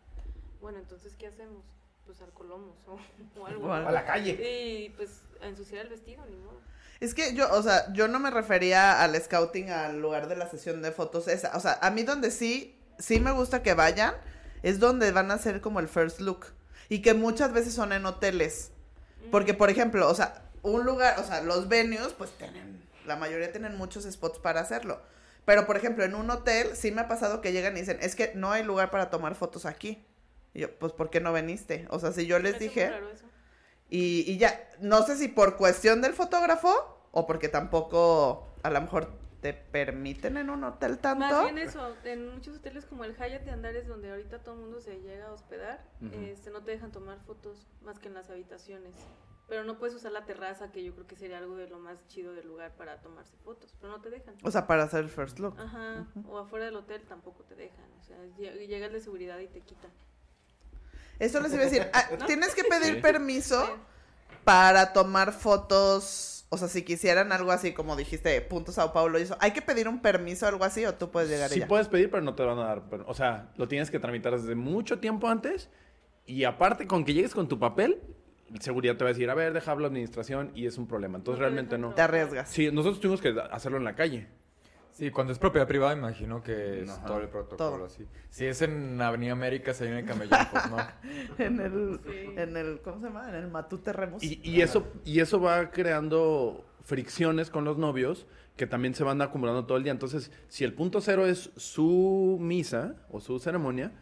Bueno, 0.62 0.78
entonces, 0.78 1.16
¿qué 1.16 1.28
hacemos? 1.28 1.63
Pues 2.06 2.22
al 2.22 2.34
colomos 2.34 2.75
o, 2.88 3.00
o 3.39 3.45
algo. 3.45 3.67
O. 3.67 3.72
A 3.72 3.91
la 3.91 4.06
calle. 4.06 4.32
Y 4.34 4.89
pues 4.89 5.24
a 5.41 5.48
ensuciar 5.48 5.84
el 5.84 5.89
vestido, 5.89 6.26
ni 6.26 6.36
modo. 6.36 6.60
Es 6.99 7.13
que 7.13 7.33
yo, 7.33 7.49
o 7.53 7.63
sea, 7.63 7.91
yo 7.93 8.07
no 8.07 8.19
me 8.19 8.29
refería 8.29 9.01
al 9.01 9.15
scouting 9.15 9.69
al 9.69 10.01
lugar 10.01 10.27
de 10.27 10.35
la 10.35 10.49
sesión 10.49 10.81
de 10.81 10.91
fotos 10.91 11.27
esa. 11.27 11.55
O 11.55 11.59
sea, 11.59 11.79
a 11.81 11.91
mí 11.91 12.03
donde 12.03 12.29
sí, 12.29 12.77
sí 12.97 13.19
me 13.19 13.31
gusta 13.31 13.63
que 13.63 13.73
vayan, 13.73 14.13
es 14.63 14.79
donde 14.79 15.12
van 15.12 15.31
a 15.31 15.35
hacer 15.35 15.62
como 15.62 15.79
el 15.79 15.88
first 15.88 16.19
look. 16.19 16.47
Y 16.89 17.01
que 17.01 17.13
muchas 17.13 17.53
veces 17.53 17.73
son 17.73 17.93
en 17.93 18.05
hoteles. 18.05 18.71
Porque, 19.31 19.53
por 19.53 19.69
ejemplo, 19.69 20.09
o 20.09 20.15
sea, 20.15 20.43
un 20.62 20.83
lugar, 20.83 21.19
o 21.19 21.23
sea, 21.23 21.41
los 21.41 21.69
venues, 21.69 22.13
pues 22.17 22.31
tienen, 22.31 22.81
la 23.05 23.15
mayoría 23.15 23.51
tienen 23.51 23.77
muchos 23.77 24.03
spots 24.05 24.39
para 24.39 24.59
hacerlo. 24.59 25.01
Pero, 25.45 25.65
por 25.65 25.77
ejemplo, 25.77 26.03
en 26.03 26.15
un 26.15 26.29
hotel, 26.29 26.75
sí 26.75 26.91
me 26.91 27.01
ha 27.01 27.07
pasado 27.07 27.41
que 27.41 27.53
llegan 27.53 27.77
y 27.77 27.81
dicen, 27.81 27.99
es 28.01 28.15
que 28.15 28.33
no 28.35 28.51
hay 28.51 28.63
lugar 28.63 28.91
para 28.91 29.09
tomar 29.09 29.35
fotos 29.35 29.65
aquí. 29.65 30.03
Y 30.53 30.62
yo, 30.62 30.79
pues, 30.79 30.91
¿por 30.93 31.09
qué 31.09 31.21
no 31.21 31.31
veniste? 31.31 31.88
O 31.91 31.99
sea, 31.99 32.12
si 32.12 32.25
yo 32.25 32.39
les 32.39 32.59
dije... 32.59 32.91
eso. 33.13 33.29
Y, 33.89 34.23
y 34.32 34.38
ya, 34.38 34.60
no 34.82 35.02
sé 35.04 35.15
si 35.17 35.28
por 35.28 35.58
cuestión 35.58 36.02
del 36.02 36.13
fotógrafo 36.13 36.71
o 37.12 37.25
porque 37.25 37.49
tampoco 37.49 38.47
a 38.63 38.69
lo 38.69 38.82
mejor 38.82 39.08
te 39.41 39.54
permiten 39.54 40.38
en 40.38 40.49
un 40.49 40.63
hotel 40.65 40.99
tanto. 40.99 41.19
Más 41.25 41.43
bien 41.43 41.58
eso, 41.58 41.95
en 42.04 42.34
muchos 42.34 42.58
hoteles 42.58 42.86
como 42.86 43.04
el 43.06 43.15
Hyatt 43.15 43.43
de 43.45 43.52
Andares, 43.52 43.88
donde 43.88 44.10
ahorita 44.12 44.39
todo 44.43 44.56
el 44.56 44.62
mundo 44.62 44.82
se 44.82 44.99
llega 45.02 45.28
a 45.28 45.32
hospedar, 45.32 45.84
este, 46.12 46.52
no 46.52 46.62
te 46.62 46.71
dejan 46.71 46.91
tomar 46.91 47.19
fotos 47.21 47.65
más 47.82 47.99
que 47.99 48.10
en 48.10 48.15
las 48.15 48.30
habitaciones. 48.30 48.93
Pero 49.47 49.63
no 49.63 49.80
puedes 49.80 49.95
usar 49.95 50.12
la 50.12 50.25
terraza, 50.25 50.71
que 50.71 50.84
yo 50.84 50.93
creo 50.93 51.08
que 51.08 51.15
sería 51.15 51.39
algo 51.39 51.56
de 51.56 51.67
lo 51.67 51.80
más 51.80 52.06
chido 52.08 52.34
del 52.34 52.45
lugar 52.45 52.75
para 52.75 53.02
tomarse 53.02 53.36
fotos, 53.43 53.73
pero 53.82 53.91
no 53.93 53.99
te 54.02 54.12
dejan. 54.12 54.36
O 54.43 54.52
sea, 54.52 54.67
para 54.67 54.84
hacer 54.84 54.99
el 54.99 55.10
first 55.10 55.39
look. 55.39 55.56
Ajá, 55.60 56.06
o 56.28 56.38
afuera 56.38 56.65
del 56.65 56.75
hotel 56.75 57.02
tampoco 57.08 57.43
te 57.45 57.56
dejan, 57.56 57.86
o 57.99 58.04
sea, 58.04 58.17
lle- 58.38 58.67
llega 58.67 58.86
el 58.86 58.93
de 58.93 58.99
seguridad 59.02 59.39
y 59.39 59.47
te 59.47 59.62
quitan. 59.62 59.89
Eso 61.19 61.39
les 61.41 61.51
iba 61.53 61.62
a 61.62 61.65
decir. 61.65 61.88
ah, 61.93 62.05
Tienes 62.25 62.55
que 62.55 62.63
pedir 62.63 62.95
Sí. 62.95 63.01
permiso 63.01 63.65
Sí. 63.65 63.71
para 64.43 64.93
tomar 64.93 65.34
fotos. 65.34 66.45
O 66.51 66.58
sea, 66.58 66.67
si 66.67 66.82
quisieran 66.84 67.32
algo 67.32 67.51
así, 67.51 67.73
como 67.73 67.95
dijiste, 67.95 68.41
punto 68.41 68.71
Sao 68.71 68.91
Paulo 68.91 69.19
y 69.19 69.21
eso, 69.21 69.38
¿hay 69.39 69.51
que 69.51 69.62
pedir 69.62 69.88
un 69.88 70.01
permiso 70.01 70.45
o 70.47 70.49
algo 70.49 70.63
así 70.63 70.84
o 70.86 70.95
tú 70.95 71.12
puedes 71.12 71.29
llegar 71.29 71.51
y 71.51 71.53
Sí 71.55 71.60
ya? 71.60 71.67
puedes 71.67 71.88
pedir, 71.88 72.10
pero 72.10 72.23
no 72.23 72.34
te 72.34 72.43
van 72.43 72.58
a 72.58 72.63
dar. 72.65 72.84
pero- 72.89 73.05
o 73.08 73.13
sea, 73.13 73.49
lo 73.58 73.67
tienes 73.67 73.91
que 73.91 73.99
tramitar 73.99 74.34
desde 74.36 74.55
mucho 74.55 74.97
tiempo 74.99 75.27
antes. 75.27 75.69
Y 76.25 76.43
aparte, 76.45 76.88
con 76.88 77.05
que 77.05 77.13
llegues 77.13 77.36
con 77.36 77.47
tu 77.47 77.60
papel, 77.60 78.01
seguridad 78.60 78.95
te 78.97 79.03
va 79.03 79.12
a 79.12 79.13
decir, 79.13 79.29
a 79.29 79.36
ver, 79.36 79.53
deja 79.53 79.71
hablar 79.71 79.84
la 79.84 79.88
administración 79.89 80.51
y 80.55 80.65
es 80.65 80.77
un 80.79 80.88
problema. 80.88 81.17
Entonces 81.19 81.39
realmente 81.39 81.77
no. 81.77 81.93
Te 81.93 82.01
arriesgas. 82.01 82.49
Sí, 82.49 82.71
nosotros 82.71 82.99
tuvimos 82.99 83.21
que 83.21 83.36
hacerlo 83.51 83.77
en 83.77 83.84
la 83.84 83.95
calle. 83.95 84.27
Sí, 84.91 85.12
cuando 85.12 85.32
es 85.32 85.39
propiedad 85.39 85.67
privada, 85.67 85.93
imagino 85.95 86.43
que 86.43 86.82
es 86.84 86.89
Ajá. 86.89 87.06
todo 87.06 87.21
el 87.21 87.30
protocolo 87.30 87.58
Todo. 87.78 87.86
así. 87.86 88.06
Si 88.30 88.45
es 88.45 88.62
en 88.62 88.99
Avenida 89.02 89.32
América, 89.32 89.73
se 89.73 89.86
viene 89.86 89.99
el 90.02 90.06
camellón, 90.06 90.39
pues 90.52 90.69
no. 90.69 90.78
En 91.38 91.60
el, 91.62 91.99
Sí. 92.06 92.30
en 92.36 92.58
el, 92.58 92.82
¿cómo 92.82 92.99
se 92.99 93.06
llama? 93.08 93.30
En 93.30 93.36
el 93.36 93.47
Matute 93.49 93.93
Remus. 93.93 94.21
Y, 94.23 94.41
y 94.43 94.62
eso, 94.62 94.88
y 95.06 95.19
eso 95.21 95.39
va 95.39 95.71
creando 95.71 96.65
fricciones 96.82 97.49
con 97.49 97.63
los 97.65 97.78
novios 97.78 98.28
que 98.58 98.67
también 98.67 98.93
se 98.93 99.06
van 99.06 99.21
acumulando 99.21 99.65
todo 99.65 99.78
el 99.78 99.84
día. 99.84 99.93
Entonces, 99.93 100.32
si 100.49 100.65
el 100.65 100.73
punto 100.73 100.99
cero 100.99 101.25
es 101.25 101.52
su 101.56 102.38
misa 102.41 102.95
o 103.10 103.21
su 103.21 103.39
ceremonia, 103.39 103.93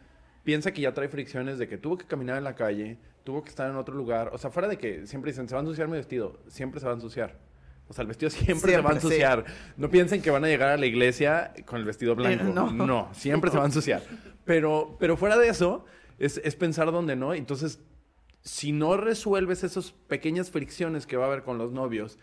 piensa 0.42 0.72
que 0.72 0.80
ya 0.80 0.94
trae 0.94 1.08
fricciones 1.08 1.58
de 1.58 1.68
que 1.68 1.78
tuvo 1.78 1.96
que 1.96 2.06
caminar 2.06 2.38
en 2.38 2.44
la 2.44 2.56
calle, 2.56 2.98
tuvo 3.22 3.44
que 3.44 3.50
estar 3.50 3.70
en 3.70 3.76
otro 3.76 3.94
lugar. 3.94 4.30
O 4.32 4.38
sea, 4.38 4.50
fuera 4.50 4.66
de 4.66 4.76
que 4.78 5.06
siempre 5.06 5.30
dicen, 5.30 5.48
se 5.48 5.54
va 5.54 5.60
a 5.60 5.62
ensuciar 5.62 5.86
mi 5.86 5.96
vestido, 5.96 6.40
siempre 6.48 6.80
se 6.80 6.86
va 6.86 6.92
a 6.92 6.94
ensuciar. 6.96 7.36
O 7.88 7.94
sea, 7.94 8.02
el 8.02 8.08
vestido 8.08 8.30
siempre, 8.30 8.72
se 8.72 8.80
va 8.80 8.90
a 8.90 8.92
Siempre, 8.92 9.00
sí. 9.00 9.06
ensuciar. 9.06 9.44
No 9.76 9.90
piensen 9.90 10.20
que 10.22 10.30
van 10.30 10.44
a 10.44 10.48
llegar 10.48 10.68
a 10.70 10.76
la 10.76 10.86
iglesia 10.86 11.52
con 11.64 11.78
el 11.80 11.84
vestido 11.86 12.14
blanco. 12.14 12.44
Eh, 12.44 12.52
no. 12.52 12.70
no. 12.70 13.08
siempre 13.12 13.50
se 13.50 13.56
va 13.56 13.62
a 13.64 13.66
ensuciar. 13.66 14.02
Pero, 14.44 14.96
pero 15.00 15.16
fuera 15.16 15.36
de 15.38 15.48
eso, 15.48 15.84
es, 16.18 16.40
es 16.44 16.54
pensar 16.56 16.90
dónde 16.92 17.16
no. 17.16 17.32
Entonces, 17.34 17.80
si 18.42 18.72
no 18.72 18.96
resuelves 18.96 19.64
esas 19.64 19.92
pequeñas 20.06 20.50
fricciones 20.50 21.06
que 21.06 21.16
va 21.16 21.24
a 21.24 21.28
haber 21.28 21.42
con 21.42 21.58
los 21.58 21.72
novios, 21.72 22.18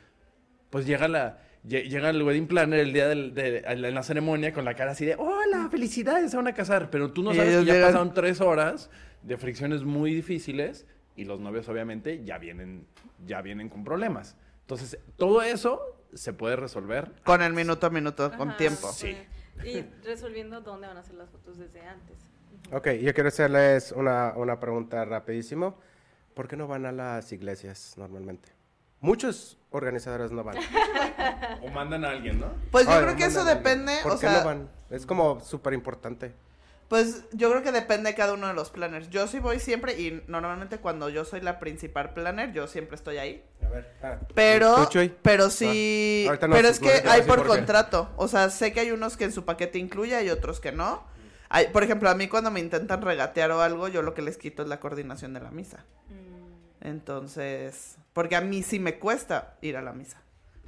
pues 0.69 0.85
llega 0.85 1.07
la 1.07 1.39
lle- 1.67 1.87
llega 1.87 2.09
el 2.09 2.21
wedding 2.21 2.47
planner 2.47 2.79
el 2.79 2.93
día 2.93 3.07
del- 3.07 3.33
de, 3.33 3.59
en 3.65 3.93
la 3.93 4.03
ceremonia 4.03 4.53
con 4.53 4.65
la 4.65 4.73
cara 4.75 4.91
así 4.91 5.05
de 5.05 5.15
hola 5.15 5.67
felicidades 5.71 6.29
se 6.31 6.37
van 6.37 6.47
a 6.47 6.53
casar 6.53 6.89
pero 6.89 7.11
tú 7.11 7.23
no 7.23 7.33
sabes 7.33 7.57
que 7.59 7.65
ya 7.65 7.73
llegan- 7.73 7.87
pasaron 7.89 8.13
tres 8.13 8.39
horas 8.41 8.89
de 9.23 9.37
fricciones 9.37 9.83
muy 9.83 10.13
difíciles 10.13 10.85
y 11.15 11.23
los 11.25 11.39
novios 11.39 11.67
obviamente 11.69 12.23
ya 12.23 12.37
vienen 12.39 12.85
ya 13.25 13.41
vienen 13.41 13.69
con 13.69 13.83
problemas 13.83 14.35
entonces 14.65 14.97
todo 15.15 15.43
eso 15.43 15.79
se 16.15 16.33
puede 16.33 16.55
resolver 16.55 17.11
Con 17.23 17.43
el 17.43 17.53
minuto 17.53 17.85
a 17.85 17.89
minuto, 17.91 18.31
con 18.35 18.57
tiempo. 18.57 18.91
sí. 18.91 19.15
Y 19.63 19.81
resolviendo 20.03 20.59
dónde 20.61 20.87
van 20.87 20.97
a 20.97 20.99
hacer 20.99 21.15
las 21.15 21.29
fotos 21.29 21.57
desde 21.57 21.79
antes. 21.87 22.17
Ok, 22.73 22.89
yo 23.01 23.13
quiero 23.13 23.29
hacerles 23.29 23.93
una, 23.93 24.33
una 24.35 24.59
pregunta 24.59 25.05
rapidísimo. 25.05 25.77
¿Por 26.33 26.47
qué 26.49 26.57
no 26.57 26.67
van 26.67 26.85
a 26.85 26.91
las 26.91 27.31
iglesias 27.31 27.93
normalmente? 27.95 28.49
Muchos 28.99 29.57
organizadores 29.69 30.31
no 30.31 30.43
van. 30.43 30.57
o 31.61 31.69
mandan 31.69 32.03
a 32.03 32.09
alguien 32.09 32.39
no 32.39 32.47
Pues 32.71 32.85
yo 32.85 32.91
Ay, 32.91 33.03
creo 33.03 33.15
que 33.15 33.25
eso 33.25 33.45
depende, 33.45 33.93
¿Por 34.03 34.13
o 34.13 34.15
qué 34.15 34.27
sea, 34.27 34.39
no 34.39 34.45
van? 34.45 34.69
Es 34.89 35.05
como 35.05 35.39
súper 35.39 35.73
importante. 35.73 36.33
Pues 36.87 37.23
yo 37.31 37.49
creo 37.49 37.63
que 37.63 37.71
depende 37.71 38.11
de 38.11 38.15
cada 38.15 38.33
uno 38.33 38.47
de 38.47 38.53
los 38.53 38.69
planners. 38.69 39.09
Yo 39.09 39.27
sí 39.27 39.39
voy 39.39 39.59
siempre 39.59 39.99
y 39.99 40.23
normalmente 40.27 40.77
cuando 40.77 41.09
yo 41.09 41.25
soy 41.25 41.41
la 41.41 41.59
principal 41.59 42.13
planner, 42.13 42.53
yo 42.53 42.67
siempre 42.67 42.95
estoy 42.95 43.17
ahí. 43.17 43.43
A 43.65 43.69
ver. 43.69 43.91
ah, 44.03 44.17
Pero, 44.35 44.87
pero 45.23 45.49
sí, 45.49 46.25
Ah, 46.27 46.29
ahorita 46.29 46.47
no, 46.47 46.55
pero 46.55 46.67
es 46.67 46.79
que 46.79 46.91
hay 47.07 47.23
por 47.23 47.45
contrato. 47.45 48.09
O 48.17 48.27
sea, 48.27 48.49
sé 48.49 48.71
que 48.73 48.81
hay 48.81 48.91
unos 48.91 49.17
que 49.17 49.23
en 49.25 49.31
su 49.31 49.45
paquete 49.45 49.79
incluye 49.79 50.23
y 50.23 50.29
otros 50.29 50.59
que 50.59 50.71
no. 50.71 51.03
Ay, 51.49 51.67
por 51.71 51.83
ejemplo, 51.83 52.09
a 52.09 52.15
mí 52.15 52.27
cuando 52.27 52.51
me 52.51 52.59
intentan 52.59 53.01
regatear 53.01 53.51
o 53.51 53.61
algo, 53.61 53.87
yo 53.87 54.01
lo 54.01 54.13
que 54.13 54.21
les 54.21 54.37
quito 54.37 54.61
es 54.63 54.67
la 54.67 54.79
coordinación 54.79 55.33
de 55.33 55.39
la 55.41 55.51
misa. 55.51 55.85
Mm, 56.09 56.87
Entonces, 56.87 57.97
porque 58.13 58.35
a 58.35 58.41
mí 58.41 58.61
sí 58.63 58.79
me 58.79 58.99
cuesta 58.99 59.55
ir 59.61 59.77
a 59.77 59.81
la 59.81 59.93
misa. 59.93 60.21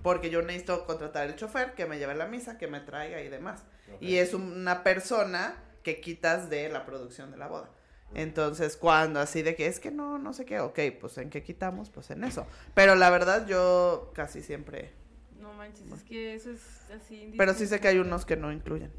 Porque 0.04 0.30
yo 0.30 0.42
necesito 0.42 0.86
contratar 0.86 1.28
el 1.28 1.36
chofer 1.36 1.74
que 1.74 1.86
me 1.86 1.98
lleve 1.98 2.14
a 2.14 2.16
la 2.16 2.28
misa, 2.28 2.58
que 2.58 2.68
me 2.68 2.80
traiga 2.80 3.22
y 3.22 3.30
demás. 3.30 3.64
Y 4.00 4.18
es 4.18 4.34
una 4.34 4.84
persona 4.84 5.56
que 5.88 6.02
quitas 6.02 6.50
de 6.50 6.68
la 6.68 6.86
producción 6.86 7.32
de 7.32 7.38
la 7.38 7.48
boda. 7.48 7.70
Entonces, 8.14 8.76
cuando 8.76 9.22
así 9.22 9.42
de 9.42 9.56
que 9.56 9.68
es 9.68 9.80
que 9.80 9.90
no, 9.90 10.18
no 10.18 10.34
sé 10.34 10.44
qué, 10.44 10.60
ok, 10.60 10.78
pues 11.00 11.18
en 11.18 11.30
qué 11.30 11.44
quitamos, 11.44 11.90
pues 11.90 12.10
en 12.12 12.26
eso. 12.26 12.46
Pero 12.74 12.96
la 12.96 13.10
verdad, 13.10 13.48
yo 13.48 14.12
casi 14.14 14.42
siempre. 14.42 14.92
No 15.40 15.54
manches, 15.54 15.90
es 15.90 16.04
que 16.04 16.34
eso 16.36 16.52
es 16.52 16.62
así. 16.92 17.34
Pero 17.38 17.54
sí 17.54 17.68
sé 17.68 17.80
que 17.80 17.88
hay 17.88 18.00
unos 18.00 18.26
que 18.26 18.36
no 18.36 18.52
incluyen. 18.52 18.92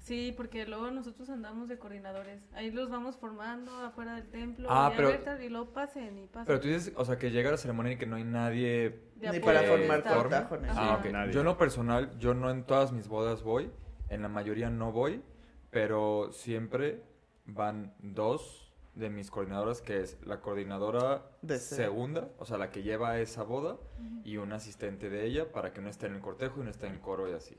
Sí, 0.00 0.34
porque 0.36 0.66
luego 0.66 0.90
nosotros 0.90 1.30
andamos 1.30 1.68
de 1.68 1.78
coordinadores. 1.78 2.42
Ahí 2.52 2.72
los 2.72 2.90
vamos 2.90 3.16
formando 3.16 3.72
afuera 3.78 4.16
del 4.16 4.26
templo. 4.28 4.66
Ah, 4.68 4.88
y, 4.90 4.92
a 4.92 4.96
pero- 4.96 5.08
ver, 5.10 5.22
tal, 5.22 5.40
y 5.40 5.48
luego 5.48 5.70
pasen 5.72 6.18
y 6.18 6.26
pasen. 6.26 6.46
Pero 6.46 6.58
tú 6.60 6.66
dices, 6.66 6.92
o 6.96 7.04
sea, 7.04 7.16
que 7.16 7.30
llega 7.30 7.52
la 7.52 7.58
ceremonia 7.58 7.92
y 7.92 7.96
que 7.96 8.06
no 8.06 8.16
hay 8.16 8.24
nadie 8.24 9.02
De 9.14 9.30
Ni 9.30 9.38
para 9.38 9.62
formar 9.62 10.02
cortajones. 10.02 10.72
Ah, 10.74 10.98
ok. 10.98 11.12
Nadie. 11.12 11.32
Yo 11.32 11.40
en 11.40 11.46
lo 11.46 11.56
personal, 11.56 12.18
yo 12.18 12.34
no 12.34 12.50
en 12.50 12.64
todas 12.64 12.90
mis 12.90 13.06
bodas 13.06 13.42
voy, 13.44 13.70
en 14.08 14.20
la 14.22 14.28
mayoría 14.28 14.68
no 14.68 14.90
voy, 14.90 15.22
pero 15.74 16.30
siempre 16.30 17.02
van 17.46 17.92
dos 17.98 18.72
de 18.94 19.10
mis 19.10 19.28
coordinadoras, 19.28 19.82
que 19.82 20.00
es 20.00 20.16
la 20.24 20.40
coordinadora 20.40 21.26
De 21.42 21.58
segunda, 21.58 22.28
o 22.38 22.44
sea, 22.44 22.58
la 22.58 22.70
que 22.70 22.84
lleva 22.84 23.18
esa 23.18 23.42
boda, 23.42 23.76
y 24.22 24.36
un 24.36 24.52
asistente 24.52 25.10
de 25.10 25.26
ella 25.26 25.50
para 25.50 25.72
que 25.72 25.80
uno 25.80 25.90
esté 25.90 26.06
en 26.06 26.14
el 26.14 26.20
cortejo 26.20 26.58
y 26.58 26.60
uno 26.60 26.70
esté 26.70 26.86
en 26.86 27.00
coro 27.00 27.28
y 27.28 27.32
así. 27.32 27.58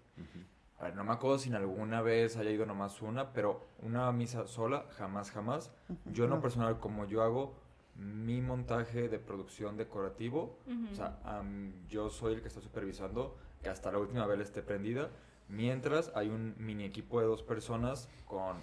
A 0.79 0.85
ver, 0.85 0.95
no 0.95 1.03
me 1.03 1.11
acuerdo 1.11 1.37
si 1.37 1.49
en 1.49 1.55
alguna 1.55 2.01
vez 2.01 2.37
haya 2.37 2.51
ido 2.51 2.65
nomás 2.65 3.01
una, 3.01 3.33
pero 3.33 3.67
una 3.81 4.09
misa 4.13 4.47
sola, 4.47 4.85
jamás, 4.97 5.31
jamás. 5.31 5.73
Yo 6.05 6.23
en 6.23 6.29
lo 6.29 6.39
personal, 6.39 6.79
como 6.79 7.05
yo 7.05 7.21
hago 7.21 7.55
mi 7.95 8.39
montaje 8.41 9.09
de 9.09 9.19
producción 9.19 9.75
decorativo, 9.75 10.57
o 10.91 10.95
sea, 10.95 11.19
am, 11.25 11.73
yo 11.89 12.09
soy 12.09 12.35
el 12.35 12.41
que 12.41 12.47
está 12.47 12.61
supervisando 12.61 13.35
que 13.61 13.67
hasta 13.69 13.91
la 13.91 13.97
última 13.99 14.25
vez 14.25 14.39
esté 14.39 14.61
prendida, 14.61 15.09
mientras 15.47 16.11
hay 16.15 16.29
un 16.29 16.55
mini 16.57 16.85
equipo 16.85 17.19
de 17.19 17.27
dos 17.27 17.43
personas 17.43 18.09
con 18.25 18.57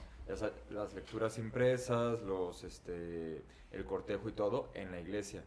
las 0.70 0.94
lecturas 0.94 1.38
impresas, 1.38 2.20
los, 2.22 2.64
este, 2.64 3.44
el 3.70 3.84
cortejo 3.84 4.28
y 4.28 4.32
todo 4.32 4.70
en 4.74 4.90
la 4.90 5.00
iglesia. 5.00 5.44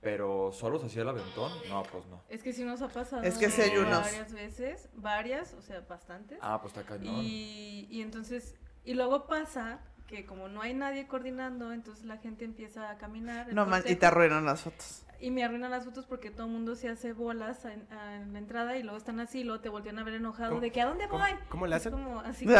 Pero 0.00 0.52
solos 0.52 0.84
así 0.84 1.00
el 1.00 1.08
aventón, 1.08 1.52
no, 1.68 1.82
pues 1.84 2.06
no. 2.06 2.22
Es 2.28 2.42
que 2.42 2.52
sí 2.52 2.64
nos 2.64 2.82
ha 2.82 2.88
pasado. 2.88 3.22
Es 3.22 3.36
que 3.36 3.50
sí 3.50 3.62
hay 3.62 3.76
unos. 3.76 4.00
Varias 4.00 4.32
veces, 4.32 4.88
varias, 4.94 5.54
o 5.54 5.62
sea, 5.62 5.80
bastantes. 5.80 6.38
Ah, 6.40 6.60
pues 6.60 6.76
está 6.76 6.86
cañón. 6.88 7.16
Y, 7.16 7.88
y 7.90 8.02
entonces, 8.02 8.54
y 8.84 8.94
luego 8.94 9.26
pasa 9.26 9.80
que 10.06 10.24
como 10.24 10.48
no 10.48 10.62
hay 10.62 10.72
nadie 10.74 11.06
coordinando, 11.06 11.72
entonces 11.72 12.04
la 12.04 12.16
gente 12.18 12.44
empieza 12.44 12.90
a 12.90 12.96
caminar. 12.98 13.48
el 13.48 13.54
No 13.54 13.66
man, 13.66 13.82
y 13.86 13.96
te 13.96 14.06
arruinan 14.06 14.44
las 14.44 14.60
fotos. 14.62 15.02
y 15.20 15.30
me 15.30 15.42
arruinan 15.44 15.70
las 15.70 15.84
fotos 15.84 16.06
porque 16.06 16.30
todo 16.30 16.46
el 16.46 16.52
mundo 16.52 16.76
se 16.76 16.88
hace 16.88 17.12
bolas 17.12 17.64
en, 17.64 17.86
en 17.90 18.32
la 18.32 18.38
entrada 18.38 18.76
y 18.76 18.82
luego 18.82 18.98
están 18.98 19.18
así, 19.20 19.42
luego 19.44 19.60
te 19.60 19.68
voltean 19.68 19.98
a 19.98 20.04
ver 20.04 20.14
enojado 20.14 20.50
¿Cómo- 20.50 20.60
de 20.60 20.70
que 20.70 20.80
¿a 20.80 20.86
dónde 20.86 21.06
voy? 21.06 21.30
cómo 21.48 21.66
le 21.66 21.74
hacen? 21.76 21.92
como, 21.92 22.20
así 22.20 22.44
como 22.46 22.56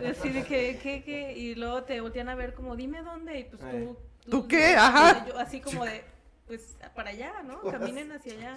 de, 0.00 0.08
así 0.08 0.28
de 0.30 0.44
que, 0.44 0.78
¿qué, 0.82 1.02
qué? 1.04 1.32
Y 1.36 1.54
luego 1.54 1.82
te 1.84 2.00
voltean 2.00 2.28
a 2.28 2.34
ver 2.34 2.54
como, 2.54 2.76
dime 2.76 3.02
dónde, 3.02 3.40
y 3.40 3.44
pues 3.44 3.62
Eh. 3.62 3.86
tú... 4.24 4.30
¿Tú 4.30 4.48
qué? 4.48 4.74
Ajá. 4.74 5.26
yo 5.26 5.38
así 5.38 5.60
como 5.60 5.84
de, 5.84 6.02
pues 6.46 6.76
para 6.94 7.10
allá, 7.10 7.42
¿no? 7.42 7.60
Caminen 7.70 8.10
hacia 8.12 8.32
allá. 8.32 8.54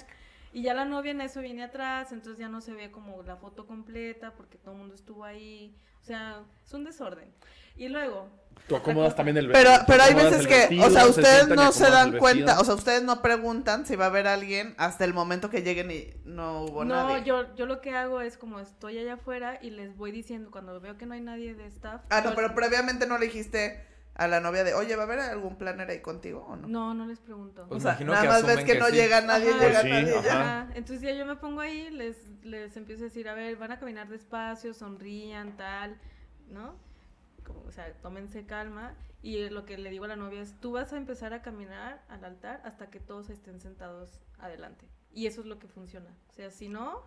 Y 0.57 0.63
ya 0.63 0.73
la 0.73 0.85
novia 0.85 1.11
en 1.11 1.21
eso 1.21 1.39
viene 1.41 1.63
atrás, 1.63 2.11
entonces 2.11 2.39
ya 2.39 2.49
no 2.49 2.61
se 2.61 2.73
ve 2.73 2.89
como 2.89 3.21
la 3.21 3.35
foto 3.37 3.67
completa 3.67 4.33
porque 4.35 4.57
todo 4.57 4.71
el 4.71 4.79
mundo 4.79 4.95
estuvo 4.95 5.23
ahí. 5.23 5.77
O 6.01 6.03
sea, 6.03 6.41
es 6.65 6.73
un 6.73 6.83
desorden. 6.83 7.31
Y 7.75 7.89
luego, 7.89 8.27
Tú 8.67 8.75
acomodas 8.75 9.15
también 9.15 9.37
el 9.37 9.51
Pero, 9.51 9.69
vestido. 9.69 9.85
pero 9.87 10.01
hay 10.03 10.09
acomodas 10.13 10.31
veces 10.31 10.47
que, 10.47 10.55
vestido, 10.61 10.87
o 10.87 10.89
sea, 10.89 11.03
se 11.03 11.09
ustedes 11.09 11.47
no 11.49 11.71
se 11.71 11.91
dan 11.91 12.17
cuenta, 12.17 12.59
o 12.59 12.63
sea, 12.63 12.73
ustedes 12.73 13.03
no 13.03 13.21
preguntan 13.21 13.85
si 13.85 13.95
va 13.95 14.05
a 14.05 14.07
haber 14.07 14.25
alguien 14.25 14.73
hasta 14.79 15.05
el 15.05 15.13
momento 15.13 15.51
que 15.51 15.61
lleguen 15.61 15.91
y 15.91 16.07
no 16.25 16.63
hubo 16.63 16.83
no, 16.83 16.95
nadie. 17.07 17.23
yo, 17.23 17.53
yo 17.55 17.67
lo 17.67 17.79
que 17.79 17.93
hago 17.93 18.19
es 18.21 18.35
como 18.39 18.59
estoy 18.59 18.97
allá 18.97 19.13
afuera 19.13 19.59
y 19.61 19.69
les 19.69 19.95
voy 19.95 20.11
diciendo 20.11 20.49
cuando 20.49 20.81
veo 20.81 20.97
que 20.97 21.05
no 21.05 21.13
hay 21.13 21.21
nadie 21.21 21.53
de 21.53 21.67
staff. 21.67 22.01
Ah, 22.09 22.21
no, 22.21 22.31
yo- 22.31 22.35
pero 22.35 22.55
previamente 22.55 23.05
no 23.05 23.19
le 23.19 23.27
dijiste 23.27 23.85
a 24.17 24.27
la 24.27 24.39
novia 24.39 24.63
de, 24.63 24.73
oye, 24.73 24.95
¿va 24.95 25.03
a 25.03 25.05
haber 25.05 25.19
algún 25.19 25.57
planner 25.57 25.89
ahí 25.89 26.01
contigo 26.01 26.43
o 26.49 26.55
no? 26.55 26.67
No, 26.67 26.93
no 26.93 27.05
les 27.05 27.19
pregunto. 27.19 27.65
Pues 27.69 27.85
o 27.85 27.87
sea, 27.93 27.99
nada 28.05 28.21
que 28.21 28.27
más 28.27 28.45
ves 28.45 28.57
que, 28.65 28.73
que 28.73 28.79
no 28.79 28.87
sí. 28.87 28.93
llega 28.95 29.21
nadie, 29.21 29.49
Ajá. 29.51 29.59
llega 29.59 29.81
Pues 29.81 29.83
sí, 29.83 29.89
nadie. 29.89 30.11
ya. 30.11 30.19
ajá. 30.19 30.61
Ajá, 30.61 30.71
Entonces 30.75 31.01
ya 31.01 31.13
yo 31.13 31.25
me 31.25 31.35
pongo 31.35 31.61
ahí, 31.61 31.89
les, 31.91 32.17
les 32.43 32.75
empiezo 32.77 33.03
a 33.03 33.05
decir, 33.05 33.29
a 33.29 33.33
ver, 33.35 33.55
van 33.57 33.71
a 33.71 33.79
caminar 33.79 34.09
despacio, 34.09 34.73
sonrían, 34.73 35.55
tal, 35.55 35.97
¿no? 36.49 36.75
Como, 37.45 37.61
o 37.61 37.71
sea, 37.71 37.93
tómense 38.01 38.45
calma. 38.45 38.95
Y 39.21 39.49
lo 39.49 39.65
que 39.65 39.77
le 39.77 39.89
digo 39.89 40.05
a 40.05 40.07
la 40.07 40.15
novia 40.15 40.41
es, 40.41 40.59
tú 40.59 40.71
vas 40.73 40.93
a 40.93 40.97
empezar 40.97 41.33
a 41.33 41.41
caminar 41.41 42.03
al 42.09 42.23
altar 42.25 42.61
hasta 42.65 42.89
que 42.89 42.99
todos 42.99 43.29
estén 43.29 43.59
sentados 43.59 44.19
adelante. 44.39 44.85
Y 45.13 45.27
eso 45.27 45.41
es 45.41 45.47
lo 45.47 45.57
que 45.59 45.67
funciona. 45.67 46.09
O 46.29 46.33
sea, 46.33 46.49
si 46.51 46.69
no, 46.69 47.03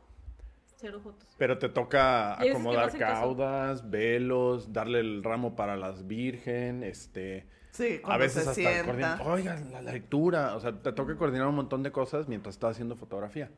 cero 0.80 1.00
fotos. 1.02 1.28
Pero 1.36 1.58
te 1.58 1.68
toca 1.68 2.40
acomodar 2.40 2.96
caudas, 2.96 3.90
velos, 3.90 4.72
darle 4.72 5.00
el 5.00 5.22
ramo 5.22 5.56
para 5.56 5.76
las 5.76 6.06
virgen, 6.06 6.82
este... 6.82 7.46
Sí, 7.72 8.00
A 8.02 8.16
veces 8.16 8.42
se 8.52 8.66
hasta 8.66 8.84
coordinar, 8.84 9.22
oigan, 9.24 9.70
la, 9.72 9.80
la 9.80 9.92
lectura, 9.92 10.56
o 10.56 10.60
sea, 10.60 10.72
te 10.72 10.92
toca 10.92 11.16
coordinar 11.16 11.46
un 11.46 11.54
montón 11.54 11.84
de 11.84 11.92
cosas 11.92 12.26
mientras 12.26 12.56
estás 12.56 12.72
haciendo 12.72 12.96
fotografía. 12.96 13.48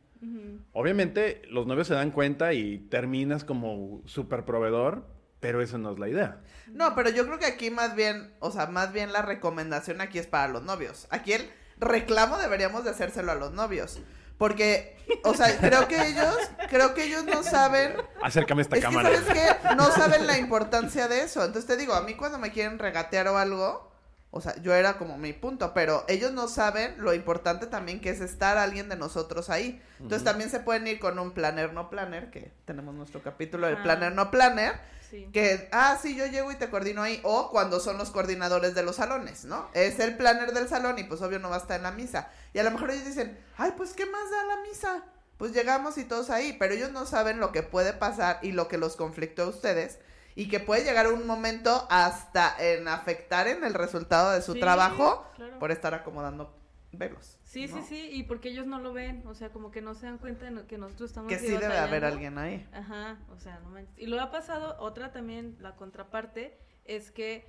Obviamente, 0.73 1.43
los 1.49 1.67
novios 1.67 1.89
se 1.89 1.95
dan 1.95 2.11
cuenta 2.11 2.53
y 2.53 2.79
terminas 2.79 3.43
como 3.45 4.03
super 4.05 4.45
proveedor, 4.45 5.07
pero 5.41 5.63
esa 5.63 5.79
no 5.79 5.93
es 5.93 5.99
la 5.99 6.09
idea. 6.09 6.41
No, 6.69 6.95
pero 6.95 7.11
yo 7.11 7.27
creo 7.27 7.39
que 7.39 7.47
aquí 7.47 7.71
más 7.71 7.97
bien, 7.97 8.33
o 8.39 8.51
sea, 8.51 8.67
más 8.67 8.93
bien 8.93 9.13
la 9.13 9.23
recomendación 9.23 10.01
aquí 10.01 10.19
es 10.19 10.27
para 10.27 10.53
los 10.53 10.63
novios. 10.63 11.09
Aquí 11.11 11.33
el 11.33 11.51
reclamo 11.79 12.39
deberíamos 12.39 12.85
de 12.85 12.91
hacérselo 12.91 13.33
a 13.33 13.35
los 13.35 13.53
novios. 13.53 14.01
Porque, 14.39 14.97
o 15.25 15.35
sea, 15.35 15.57
creo 15.59 15.87
que 15.89 16.07
ellos, 16.09 16.37
creo 16.69 16.95
que 16.95 17.05
ellos 17.05 17.25
no 17.25 17.43
saben 17.43 17.95
Acércame 18.23 18.63
esta 18.63 18.77
es 18.77 18.81
que, 18.81 18.87
cámara. 18.87 19.11
¿sabes 19.11 19.33
qué? 19.33 19.75
No 19.77 19.91
saben 19.93 20.27
la 20.27 20.39
importancia 20.39 21.09
de 21.09 21.23
eso. 21.23 21.45
Entonces 21.45 21.67
te 21.67 21.77
digo, 21.77 21.95
a 21.95 22.03
mí 22.03 22.15
cuando 22.15 22.39
me 22.39 22.51
quieren 22.51 22.79
regatear 22.79 23.29
o 23.29 23.39
algo, 23.39 23.93
o 24.31 24.41
sea, 24.41 24.57
yo 24.63 24.75
era 24.75 24.95
como 24.99 25.19
mi 25.19 25.33
punto, 25.35 25.75
pero 25.75 26.05
ellos 26.09 26.33
no 26.33 26.49
saben 26.49 26.95
lo 26.99 27.13
importante 27.15 27.67
también 27.67 28.01
que 28.01 28.11
es 28.11 28.21
estar 28.21 28.57
alguien 28.59 28.89
de 28.89 28.97
nosotros 28.97 29.51
ahí. 29.51 29.81
Entonces 30.01 30.25
también 30.25 30.49
se 30.51 30.61
pueden 30.61 30.87
ir 30.87 30.99
con 30.99 31.19
un 31.19 31.33
planner 31.33 31.73
no 31.75 31.91
planner, 31.91 32.31
que 32.31 32.51
tenemos 32.65 32.95
nuestro 32.95 33.23
capítulo 33.23 33.67
del 33.67 33.77
Ah. 33.77 33.83
planner 33.83 34.13
no 34.13 34.31
planner, 34.31 34.73
Sí. 35.11 35.29
que, 35.31 35.69
ah, 35.73 35.99
sí, 36.01 36.17
yo 36.17 36.25
llego 36.25 36.51
y 36.51 36.55
te 36.55 36.71
coordino 36.71 37.03
ahí, 37.03 37.21
o 37.23 37.51
cuando 37.51 37.79
son 37.81 37.99
los 37.99 38.11
coordinadores 38.11 38.75
de 38.75 38.83
los 38.83 38.97
salones, 38.97 39.45
¿no? 39.45 39.69
Es 39.75 39.99
el 40.01 40.17
planner 40.17 40.53
del 40.55 40.67
salón 40.71 40.99
y 40.99 41.05
pues 41.05 41.21
obvio 41.21 41.39
no 41.39 41.51
va 41.51 41.57
a 41.57 41.59
estar 41.59 41.77
en 41.77 41.83
la 41.83 41.91
misa. 41.91 42.31
Y 42.53 42.59
a 42.59 42.63
lo 42.65 42.71
mejor 42.71 42.91
ellos 42.91 43.07
dicen, 43.07 43.39
ay, 43.57 43.73
pues 43.77 43.95
¿qué 43.95 44.07
más 44.07 44.31
da 44.31 44.45
la 44.57 44.63
misa? 44.63 45.05
Pues 45.39 45.53
llegamos 45.53 45.99
y 45.99 46.05
todos 46.05 46.31
ahí, 46.31 46.55
pero 46.59 46.75
ellos 46.75 46.93
no 46.93 47.07
saben 47.07 47.41
lo 47.41 47.51
que 47.53 47.63
puede 47.63 47.93
pasar 47.93 48.39
y 48.43 48.53
lo 48.53 48.69
que 48.69 48.79
los 48.79 48.97
conflictó 48.97 49.43
a 49.45 49.49
ustedes 49.49 49.99
y 50.35 50.49
que 50.49 50.61
puede 50.61 50.85
llegar 50.85 51.13
un 51.13 51.27
momento 51.27 51.87
hasta 51.91 52.55
en 52.59 52.89
afectar 52.89 53.49
en 53.49 53.65
el 53.65 53.75
resultado 53.75 54.33
de 54.33 54.43
su 54.43 54.55
Sí, 54.55 54.61
trabajo 54.61 55.27
claro. 55.37 55.59
por 55.59 55.71
estar 55.73 55.95
acomodando 55.95 56.57
velos. 56.93 57.39
Sí, 57.45 57.67
¿no? 57.67 57.77
sí, 57.77 57.83
sí, 57.89 58.09
y 58.13 58.23
porque 58.25 58.51
ellos 58.51 58.67
no 58.67 58.79
lo 58.79 58.93
ven, 58.93 59.27
o 59.27 59.35
sea, 59.35 59.51
como 59.51 59.71
que 59.71 59.81
no 59.83 59.95
se 59.95 60.07
dan 60.07 60.19
cuenta 60.19 60.51
de 60.51 60.67
que 60.67 60.79
nosotros 60.79 61.11
estamos 61.11 61.29
Que 61.29 61.39
sí 61.39 61.49
debe 61.49 61.79
haber 61.79 62.05
alguien 62.05 62.39
ahí. 62.39 62.67
Ajá, 62.73 63.19
o 63.31 63.39
sea, 63.39 63.59
no 63.61 63.71
manches. 63.71 63.99
Y 63.99 64.07
luego 64.07 64.25
ha 64.25 64.31
pasado 64.31 64.77
otra 64.79 65.11
también, 65.13 65.57
la 65.61 65.75
contraparte, 65.77 66.59
es 66.85 67.11
que 67.11 67.47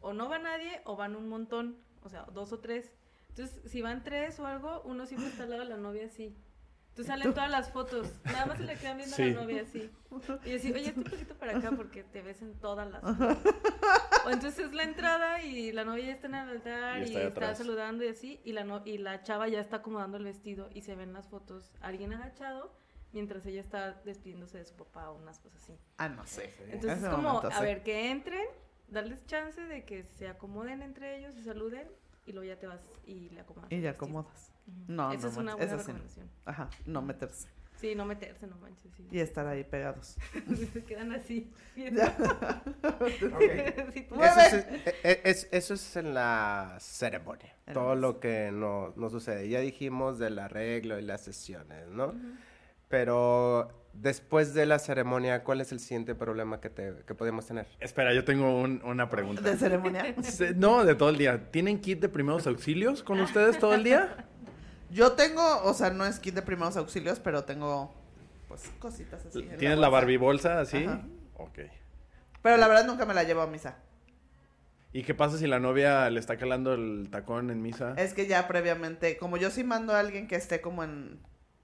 o 0.00 0.12
no 0.12 0.28
va 0.28 0.38
nadie 0.38 0.80
o 0.84 0.96
van 0.96 1.16
un 1.16 1.28
montón, 1.28 1.78
o 2.02 2.08
sea, 2.08 2.26
dos 2.32 2.52
o 2.52 2.58
tres. 2.60 2.92
Entonces, 3.30 3.60
si 3.70 3.80
van 3.82 4.02
tres 4.04 4.38
o 4.40 4.46
algo, 4.46 4.82
uno 4.84 5.06
siempre 5.06 5.28
está 5.28 5.44
al 5.44 5.50
lado 5.50 5.62
de 5.62 5.68
la 5.70 5.76
novia 5.76 6.06
así. 6.06 6.36
Entonces 6.90 7.06
salen 7.06 7.32
todas 7.32 7.50
las 7.50 7.70
fotos, 7.70 8.08
nada 8.24 8.46
más 8.46 8.58
se 8.58 8.64
le 8.64 8.74
quedan 8.76 8.96
viendo 8.98 9.14
a 9.14 9.18
la 9.20 9.30
novia 9.32 9.62
así. 9.62 9.90
Y 10.44 10.50
decir, 10.50 10.74
oye, 10.74 10.88
este 10.88 11.00
poquito 11.02 11.34
para 11.36 11.56
acá 11.56 11.70
porque 11.70 12.02
te 12.02 12.20
ves 12.20 12.42
en 12.42 12.58
todas 12.58 12.90
las 12.90 13.00
fotos. 13.02 13.38
O 14.26 14.30
entonces 14.30 14.66
es 14.66 14.72
la 14.74 14.82
entrada 14.82 15.40
y 15.42 15.70
la 15.72 15.84
novia 15.84 16.06
ya 16.06 16.12
está 16.12 16.26
en 16.26 16.34
el 16.34 16.48
altar 16.50 16.98
Y 17.06 17.12
y 17.12 17.16
está 17.16 17.54
saludando 17.54 18.04
y 18.04 18.08
así, 18.08 18.40
y 18.44 18.52
la, 18.52 18.64
no- 18.64 18.82
y 18.84 18.98
la 18.98 19.22
chava 19.22 19.48
ya 19.48 19.60
está 19.60 19.76
acomodando 19.76 20.16
el 20.18 20.24
vestido 20.24 20.68
y 20.74 20.82
se 20.82 20.94
ven 20.96 21.12
las 21.12 21.28
fotos, 21.28 21.72
alguien 21.80 22.12
agachado, 22.12 22.74
mientras 23.12 23.46
ella 23.46 23.60
está 23.60 23.92
despidiéndose 24.04 24.58
de 24.58 24.64
su 24.64 24.74
papá 24.74 25.10
o 25.10 25.16
unas 25.16 25.38
cosas 25.38 25.62
así. 25.62 25.78
Ah, 25.96 26.08
no 26.08 26.26
sé. 26.26 26.52
Entonces 26.70 27.04
es 27.04 27.08
como, 27.08 27.22
momento, 27.34 27.48
a 27.48 27.52
sí. 27.52 27.62
ver, 27.62 27.82
que 27.84 28.10
entren, 28.10 28.46
darles 28.88 29.24
chance 29.26 29.60
de 29.60 29.84
que 29.84 30.02
se 30.02 30.28
acomoden 30.28 30.82
entre 30.82 31.18
ellos, 31.18 31.34
se 31.34 31.44
saluden 31.44 31.88
y 32.30 32.32
luego 32.32 32.48
ya 32.48 32.58
te 32.58 32.66
vas 32.66 32.80
y 33.06 33.28
le 33.30 33.40
acomodas. 33.40 33.70
Y 33.70 33.80
ya 33.80 33.90
acomodas. 33.90 34.52
Ujú. 34.66 34.92
No, 34.92 35.12
Esa 35.12 35.22
no 35.26 35.28
es 35.32 35.36
una 35.36 35.54
buena 35.56 35.72
sí. 35.72 35.78
recomendación. 35.78 36.30
Ajá, 36.46 36.70
no 36.86 37.02
meterse. 37.02 37.48
Sí, 37.76 37.94
no 37.94 38.04
meterse, 38.04 38.46
no 38.46 38.56
manches. 38.58 38.92
Sí. 38.94 39.08
Y 39.10 39.20
estar 39.20 39.46
ahí 39.46 39.64
pegados. 39.64 40.16
se 40.72 40.84
quedan 40.84 41.12
así. 41.12 41.50
Ya. 41.76 42.14
Sí. 43.18 44.06
Eso 44.10 44.40
es, 44.40 44.54
e- 44.54 44.94
e- 45.02 45.20
es- 45.24 45.48
eso 45.50 45.74
es 45.74 45.96
en 45.96 46.12
la 46.14 46.76
ceremonia. 46.80 47.54
En 47.66 47.74
todo 47.74 47.94
lo 47.94 48.20
que 48.20 48.50
no, 48.52 48.92
no 48.96 49.08
sucede. 49.10 49.48
Ya 49.48 49.60
dijimos 49.60 50.18
del 50.18 50.38
arreglo 50.38 50.98
y 50.98 51.02
las 51.02 51.22
sesiones, 51.22 51.88
¿no? 51.88 52.14
Pero 52.88 53.79
después 53.92 54.54
de 54.54 54.66
la 54.66 54.78
ceremonia, 54.78 55.42
¿cuál 55.44 55.60
es 55.60 55.72
el 55.72 55.80
siguiente 55.80 56.14
problema 56.14 56.60
que, 56.60 56.70
te, 56.70 56.94
que 57.06 57.14
podemos 57.14 57.46
tener? 57.46 57.66
Espera, 57.80 58.14
yo 58.14 58.24
tengo 58.24 58.60
un- 58.60 58.80
una 58.84 59.08
pregunta. 59.10 59.42
¿De 59.42 59.56
ceremonia? 59.56 60.14
Se- 60.22 60.54
No, 60.54 60.84
de 60.84 60.94
todo 60.94 61.08
el 61.10 61.18
día. 61.18 61.50
¿Tienen 61.50 61.80
kit 61.80 62.00
de 62.00 62.08
primeros 62.08 62.46
auxilios 62.46 63.02
con 63.02 63.20
ustedes 63.20 63.58
todo 63.58 63.74
el 63.74 63.84
día? 63.84 64.26
Yo 64.90 65.12
tengo, 65.12 65.62
o 65.64 65.74
sea, 65.74 65.90
no 65.90 66.04
es 66.04 66.18
kit 66.18 66.34
de 66.34 66.42
primeros 66.42 66.76
auxilios, 66.76 67.20
pero 67.20 67.44
tengo, 67.44 67.94
pues, 68.48 68.62
cositas 68.78 69.24
así. 69.26 69.38
en 69.40 69.56
¿Tienes 69.58 69.78
la 69.78 69.88
bolsa. 69.88 70.00
Barbie 70.00 70.16
bolsa 70.16 70.60
así? 70.60 70.84
Ajá. 70.84 71.02
Ok. 71.34 71.58
Pero 72.42 72.56
la 72.56 72.66
verdad 72.68 72.86
nunca 72.86 73.04
me 73.06 73.14
la 73.14 73.22
llevo 73.24 73.42
a 73.42 73.46
misa. 73.46 73.76
¿Y 74.92 75.04
qué 75.04 75.14
pasa 75.14 75.38
si 75.38 75.46
la 75.46 75.60
novia 75.60 76.10
le 76.10 76.18
está 76.18 76.36
calando 76.36 76.74
el 76.74 77.08
tacón 77.12 77.50
en 77.50 77.62
misa? 77.62 77.94
Es 77.96 78.12
que 78.14 78.26
ya 78.26 78.48
previamente, 78.48 79.16
como 79.18 79.36
yo 79.36 79.50
sí 79.50 79.62
mando 79.62 79.94
a 79.94 80.00
alguien 80.00 80.26
que 80.26 80.34
esté 80.34 80.60
como 80.60 80.82
en, 80.82 81.20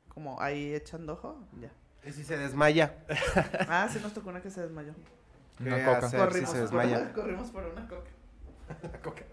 como 0.08 0.40
ahí 0.40 0.72
echando 0.74 1.14
ojo, 1.14 1.44
ya. 1.60 1.72
¿Y 2.06 2.12
si 2.12 2.24
se 2.24 2.36
desmaya? 2.38 2.94
Ah, 3.68 3.88
sí 3.92 3.98
nos 4.02 4.12
tocó 4.14 4.30
una 4.30 4.40
que 4.40 4.50
se 4.50 4.60
desmayó. 4.62 4.92
¿Qué 5.58 5.64
Una 5.64 5.84
coca. 5.84 6.06
hacer 6.06 6.32
si 6.34 6.46
se 6.46 6.58
desmaya? 6.60 7.12
corrimos 7.12 7.50
por 7.50 7.64
una 7.64 7.86
coca. 7.88 8.10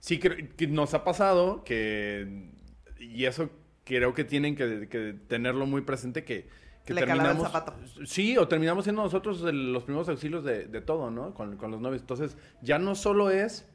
Sí, 0.00 0.18
creo 0.20 0.36
que 0.56 0.66
nos 0.66 0.94
ha 0.94 1.04
pasado 1.04 1.64
que... 1.64 2.50
Y 2.98 3.24
eso 3.24 3.50
creo 3.84 4.14
que 4.14 4.24
tienen 4.24 4.54
que, 4.54 4.88
que 4.88 5.14
tenerlo 5.26 5.66
muy 5.66 5.80
presente 5.82 6.24
que... 6.24 6.48
que 6.84 6.94
Le 6.94 7.00
calaba 7.00 7.30
el 7.30 7.36
terminamos, 7.36 7.52
zapato. 7.52 8.06
Sí, 8.06 8.36
o 8.38 8.46
terminamos 8.46 8.84
siendo 8.84 9.02
nosotros 9.02 9.42
el- 9.42 9.72
los 9.72 9.84
primeros 9.84 10.08
auxilios 10.08 10.44
de, 10.44 10.66
de 10.66 10.80
todo, 10.80 11.10
¿no? 11.10 11.34
Con, 11.34 11.56
con 11.56 11.70
los 11.70 11.80
novios. 11.80 12.02
Entonces, 12.02 12.36
ya 12.62 12.78
no 12.78 12.94
solo 12.94 13.30
es 13.30 13.66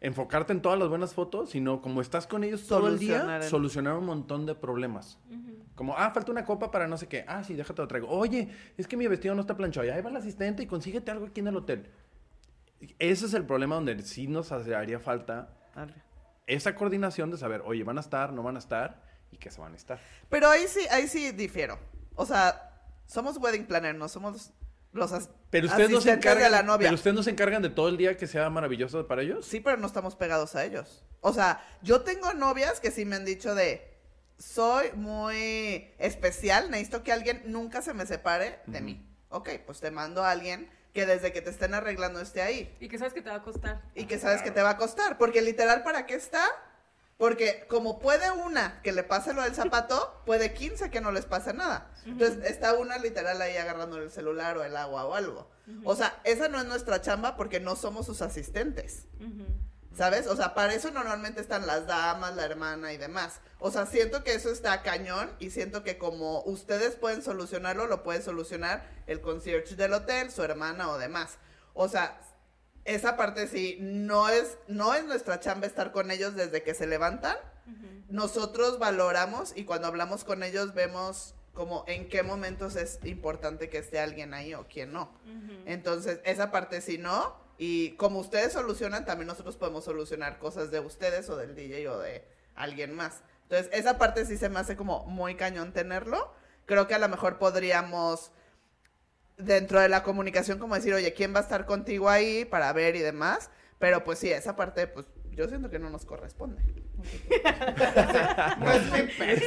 enfocarte 0.00 0.52
en 0.52 0.62
todas 0.62 0.78
las 0.78 0.88
buenas 0.88 1.12
fotos, 1.14 1.50
sino 1.50 1.82
como 1.82 2.00
estás 2.00 2.26
con 2.26 2.44
ellos 2.44 2.66
todo 2.66 2.88
el 2.88 2.98
día, 2.98 3.18
Solucionar 3.18 3.42
el- 3.42 3.48
solucionar 3.48 3.94
un 3.96 4.06
montón 4.06 4.46
de 4.46 4.54
problemas. 4.54 5.18
Como, 5.74 5.96
ah, 5.96 6.10
falta 6.12 6.30
una 6.30 6.44
copa 6.44 6.70
para 6.70 6.86
no 6.86 6.96
sé 6.96 7.08
qué. 7.08 7.24
Ah, 7.26 7.42
sí, 7.42 7.54
déjate 7.54 7.82
lo 7.82 7.88
traigo. 7.88 8.08
Oye, 8.08 8.48
es 8.78 8.86
que 8.86 8.96
mi 8.96 9.06
vestido 9.08 9.34
no 9.34 9.40
está 9.40 9.56
planchado. 9.56 9.86
Y 9.86 9.90
ahí 9.90 10.00
va 10.00 10.10
el 10.10 10.16
asistente 10.16 10.62
y 10.62 10.66
consíguete 10.66 11.10
algo 11.10 11.26
aquí 11.26 11.40
en 11.40 11.48
el 11.48 11.56
hotel. 11.56 11.90
Ese 12.98 13.26
es 13.26 13.34
el 13.34 13.44
problema 13.44 13.74
donde 13.76 14.02
sí 14.02 14.26
nos 14.28 14.52
haría 14.52 15.00
falta 15.00 15.48
Arre. 15.74 15.94
esa 16.46 16.74
coordinación 16.74 17.30
de 17.30 17.38
saber, 17.38 17.62
oye, 17.64 17.82
van 17.82 17.96
a 17.98 18.00
estar, 18.02 18.32
no 18.32 18.42
van 18.42 18.56
a 18.56 18.58
estar 18.58 19.02
y 19.32 19.36
que 19.38 19.50
se 19.50 19.60
van 19.60 19.72
a 19.72 19.76
estar. 19.76 19.98
Pero 20.28 20.48
ahí 20.48 20.66
sí, 20.68 20.80
ahí 20.90 21.08
sí 21.08 21.32
difiero. 21.32 21.78
O 22.14 22.26
sea, 22.26 22.70
somos 23.06 23.38
wedding 23.38 23.66
planner, 23.66 23.94
no 23.94 24.08
somos 24.08 24.52
los 24.92 25.12
as- 25.12 25.30
Pero 25.50 25.66
ustedes 25.66 25.90
no 25.90 26.00
se 26.00 26.12
encargan, 26.12 26.44
de 26.44 26.50
la 26.50 26.62
novia. 26.62 26.86
pero 26.86 26.94
ustedes 26.94 27.16
no 27.16 27.22
se 27.22 27.30
encargan 27.30 27.62
de 27.62 27.70
todo 27.70 27.88
el 27.88 27.96
día 27.96 28.16
que 28.16 28.26
sea 28.26 28.48
maravilloso 28.50 29.06
para 29.08 29.22
ellos. 29.22 29.44
Sí, 29.46 29.60
pero 29.60 29.76
no 29.78 29.86
estamos 29.86 30.14
pegados 30.14 30.54
a 30.54 30.64
ellos. 30.64 31.04
O 31.20 31.32
sea, 31.32 31.64
yo 31.82 32.02
tengo 32.02 32.32
novias 32.34 32.80
que 32.80 32.90
sí 32.90 33.04
me 33.04 33.16
han 33.16 33.24
dicho 33.24 33.54
de, 33.54 33.93
soy 34.44 34.92
muy 34.92 35.92
especial, 35.98 36.70
necesito 36.70 37.02
que 37.02 37.12
alguien 37.12 37.42
nunca 37.46 37.82
se 37.82 37.94
me 37.94 38.04
separe 38.06 38.60
de 38.66 38.80
mí. 38.80 39.08
Ok, 39.30 39.48
pues 39.66 39.80
te 39.80 39.90
mando 39.90 40.22
a 40.22 40.30
alguien 40.30 40.70
que 40.92 41.06
desde 41.06 41.32
que 41.32 41.40
te 41.40 41.50
estén 41.50 41.74
arreglando 41.74 42.20
esté 42.20 42.42
ahí. 42.42 42.76
Y 42.78 42.88
que 42.88 42.98
sabes 42.98 43.14
que 43.14 43.22
te 43.22 43.30
va 43.30 43.36
a 43.36 43.42
costar. 43.42 43.82
Y 43.94 44.04
que 44.04 44.18
sabes 44.18 44.42
que 44.42 44.50
te 44.50 44.62
va 44.62 44.70
a 44.70 44.76
costar. 44.76 45.18
Porque 45.18 45.40
literal, 45.42 45.82
¿para 45.82 46.06
qué 46.06 46.14
está? 46.14 46.46
Porque 47.16 47.66
como 47.68 47.98
puede 47.98 48.30
una 48.30 48.80
que 48.82 48.92
le 48.92 49.02
pase 49.02 49.32
lo 49.32 49.42
del 49.42 49.54
zapato, 49.54 50.22
puede 50.26 50.52
15 50.52 50.90
que 50.90 51.00
no 51.00 51.10
les 51.10 51.24
pase 51.24 51.52
nada. 51.54 51.90
Entonces 52.04 52.44
está 52.48 52.74
una 52.74 52.98
literal 52.98 53.40
ahí 53.40 53.56
agarrando 53.56 53.96
el 53.96 54.10
celular 54.10 54.58
o 54.58 54.64
el 54.64 54.76
agua 54.76 55.06
o 55.06 55.14
algo. 55.14 55.50
O 55.84 55.96
sea, 55.96 56.20
esa 56.24 56.48
no 56.48 56.60
es 56.60 56.66
nuestra 56.66 57.00
chamba 57.00 57.36
porque 57.36 57.58
no 57.58 57.74
somos 57.76 58.06
sus 58.06 58.20
asistentes. 58.20 59.06
¿Sabes? 59.96 60.26
O 60.26 60.36
sea, 60.36 60.54
para 60.54 60.74
eso 60.74 60.90
normalmente 60.90 61.40
están 61.40 61.66
las 61.66 61.86
damas, 61.86 62.34
la 62.34 62.44
hermana 62.44 62.92
y 62.92 62.96
demás. 62.96 63.40
O 63.66 63.70
sea, 63.70 63.86
siento 63.86 64.22
que 64.22 64.34
eso 64.34 64.50
está 64.50 64.82
cañón 64.82 65.30
y 65.38 65.48
siento 65.48 65.82
que 65.82 65.96
como 65.96 66.42
ustedes 66.42 66.96
pueden 66.96 67.22
solucionarlo, 67.22 67.86
lo 67.86 68.02
puede 68.02 68.20
solucionar 68.20 68.86
el 69.06 69.22
concierge 69.22 69.74
del 69.74 69.94
hotel, 69.94 70.30
su 70.30 70.42
hermana 70.42 70.90
o 70.90 70.98
demás. 70.98 71.38
O 71.72 71.88
sea, 71.88 72.20
esa 72.84 73.16
parte 73.16 73.46
sí, 73.46 73.78
no 73.80 74.28
es, 74.28 74.58
no 74.68 74.92
es 74.92 75.06
nuestra 75.06 75.40
chamba 75.40 75.66
estar 75.66 75.92
con 75.92 76.10
ellos 76.10 76.34
desde 76.34 76.62
que 76.62 76.74
se 76.74 76.86
levantan. 76.86 77.38
Nosotros 78.10 78.78
valoramos 78.78 79.54
y 79.56 79.64
cuando 79.64 79.88
hablamos 79.88 80.24
con 80.24 80.42
ellos 80.42 80.74
vemos 80.74 81.34
como 81.54 81.84
en 81.86 82.10
qué 82.10 82.22
momentos 82.22 82.76
es 82.76 82.98
importante 83.02 83.70
que 83.70 83.78
esté 83.78 83.98
alguien 83.98 84.34
ahí 84.34 84.52
o 84.52 84.66
quién 84.68 84.92
no. 84.92 85.10
Entonces, 85.64 86.20
esa 86.24 86.50
parte 86.50 86.82
sí 86.82 86.98
no. 86.98 87.34
Y 87.56 87.92
como 87.92 88.18
ustedes 88.18 88.52
solucionan, 88.52 89.06
también 89.06 89.28
nosotros 89.28 89.56
podemos 89.56 89.86
solucionar 89.86 90.38
cosas 90.38 90.70
de 90.70 90.80
ustedes 90.80 91.30
o 91.30 91.36
del 91.38 91.54
DJ 91.54 91.88
o 91.88 91.98
de 91.98 92.26
alguien 92.54 92.94
más. 92.94 93.22
Entonces, 93.44 93.68
esa 93.72 93.96
parte 93.98 94.24
sí 94.26 94.36
se 94.36 94.48
me 94.48 94.58
hace 94.58 94.76
como 94.76 95.04
muy 95.06 95.36
cañón 95.36 95.72
tenerlo. 95.72 96.32
Creo 96.66 96.86
que 96.88 96.94
a 96.94 96.98
lo 96.98 97.08
mejor 97.08 97.38
podríamos, 97.38 98.32
dentro 99.36 99.80
de 99.80 99.88
la 99.88 100.02
comunicación, 100.02 100.58
como 100.58 100.74
decir, 100.74 100.94
oye, 100.94 101.12
¿quién 101.14 101.34
va 101.34 101.38
a 101.40 101.42
estar 101.42 101.66
contigo 101.66 102.08
ahí 102.08 102.44
para 102.44 102.72
ver 102.72 102.96
y 102.96 103.00
demás? 103.00 103.50
Pero 103.78 104.02
pues 104.04 104.18
sí, 104.18 104.30
esa 104.30 104.56
parte, 104.56 104.86
pues 104.86 105.06
yo 105.32 105.48
siento 105.48 105.68
que 105.68 105.78
no 105.78 105.90
nos 105.90 106.04
corresponde. 106.06 106.62
No 108.58 108.70
es 108.72 108.92
mi 108.92 109.02
pez. 109.18 109.42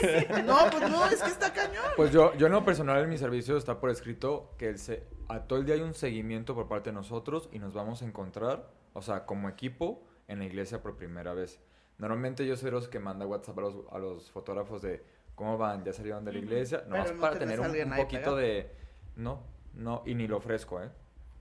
No, 0.46 0.58
pues 0.70 0.90
no, 0.90 1.06
es 1.08 1.22
que 1.24 1.30
está 1.30 1.52
cañón. 1.54 1.84
Pues 1.96 2.12
yo, 2.12 2.36
yo 2.36 2.48
en 2.48 2.52
lo 2.54 2.64
personal 2.66 3.02
en 3.04 3.10
mi 3.10 3.18
servicio 3.18 3.58
está 3.58 3.80
por 3.80 3.90
escrito 3.90 4.54
que 4.58 4.68
el 4.70 4.80
se- 4.80 5.04
a 5.30 5.42
todo 5.44 5.60
el 5.60 5.66
día 5.66 5.76
hay 5.76 5.82
un 5.82 5.94
seguimiento 5.94 6.54
por 6.56 6.68
parte 6.68 6.90
de 6.90 6.94
nosotros 6.94 7.50
y 7.52 7.60
nos 7.60 7.74
vamos 7.74 8.02
a 8.02 8.06
encontrar, 8.06 8.70
o 8.94 9.02
sea, 9.02 9.26
como 9.26 9.50
equipo, 9.50 10.04
en 10.28 10.40
la 10.40 10.46
iglesia 10.46 10.82
por 10.82 10.98
primera 10.98 11.34
vez. 11.34 11.60
Normalmente 11.98 12.46
yo 12.46 12.56
soy 12.56 12.72
los 12.72 12.88
que 12.88 13.00
manda 13.00 13.26
WhatsApp 13.26 13.58
a 13.58 13.62
los, 13.62 13.76
a 13.92 13.98
los 13.98 14.30
fotógrafos 14.32 14.82
de 14.82 15.04
cómo 15.36 15.58
van, 15.58 15.84
ya 15.84 15.94
salieron 15.94 16.26
de 16.26 16.34
la 16.34 16.40
iglesia, 16.40 16.84
nomás 16.88 17.14
no 17.14 17.22
para 17.22 17.40
tenés 17.40 17.60
tener 17.60 17.86
un, 17.86 17.92
un 17.92 17.98
poquito 17.98 18.22
pegado. 18.22 18.36
de... 18.38 18.72
No, 19.16 19.44
no, 19.74 20.04
y 20.06 20.16
ni 20.16 20.28
lo 20.28 20.38
ofrezco, 20.38 20.82
¿eh? 20.82 20.90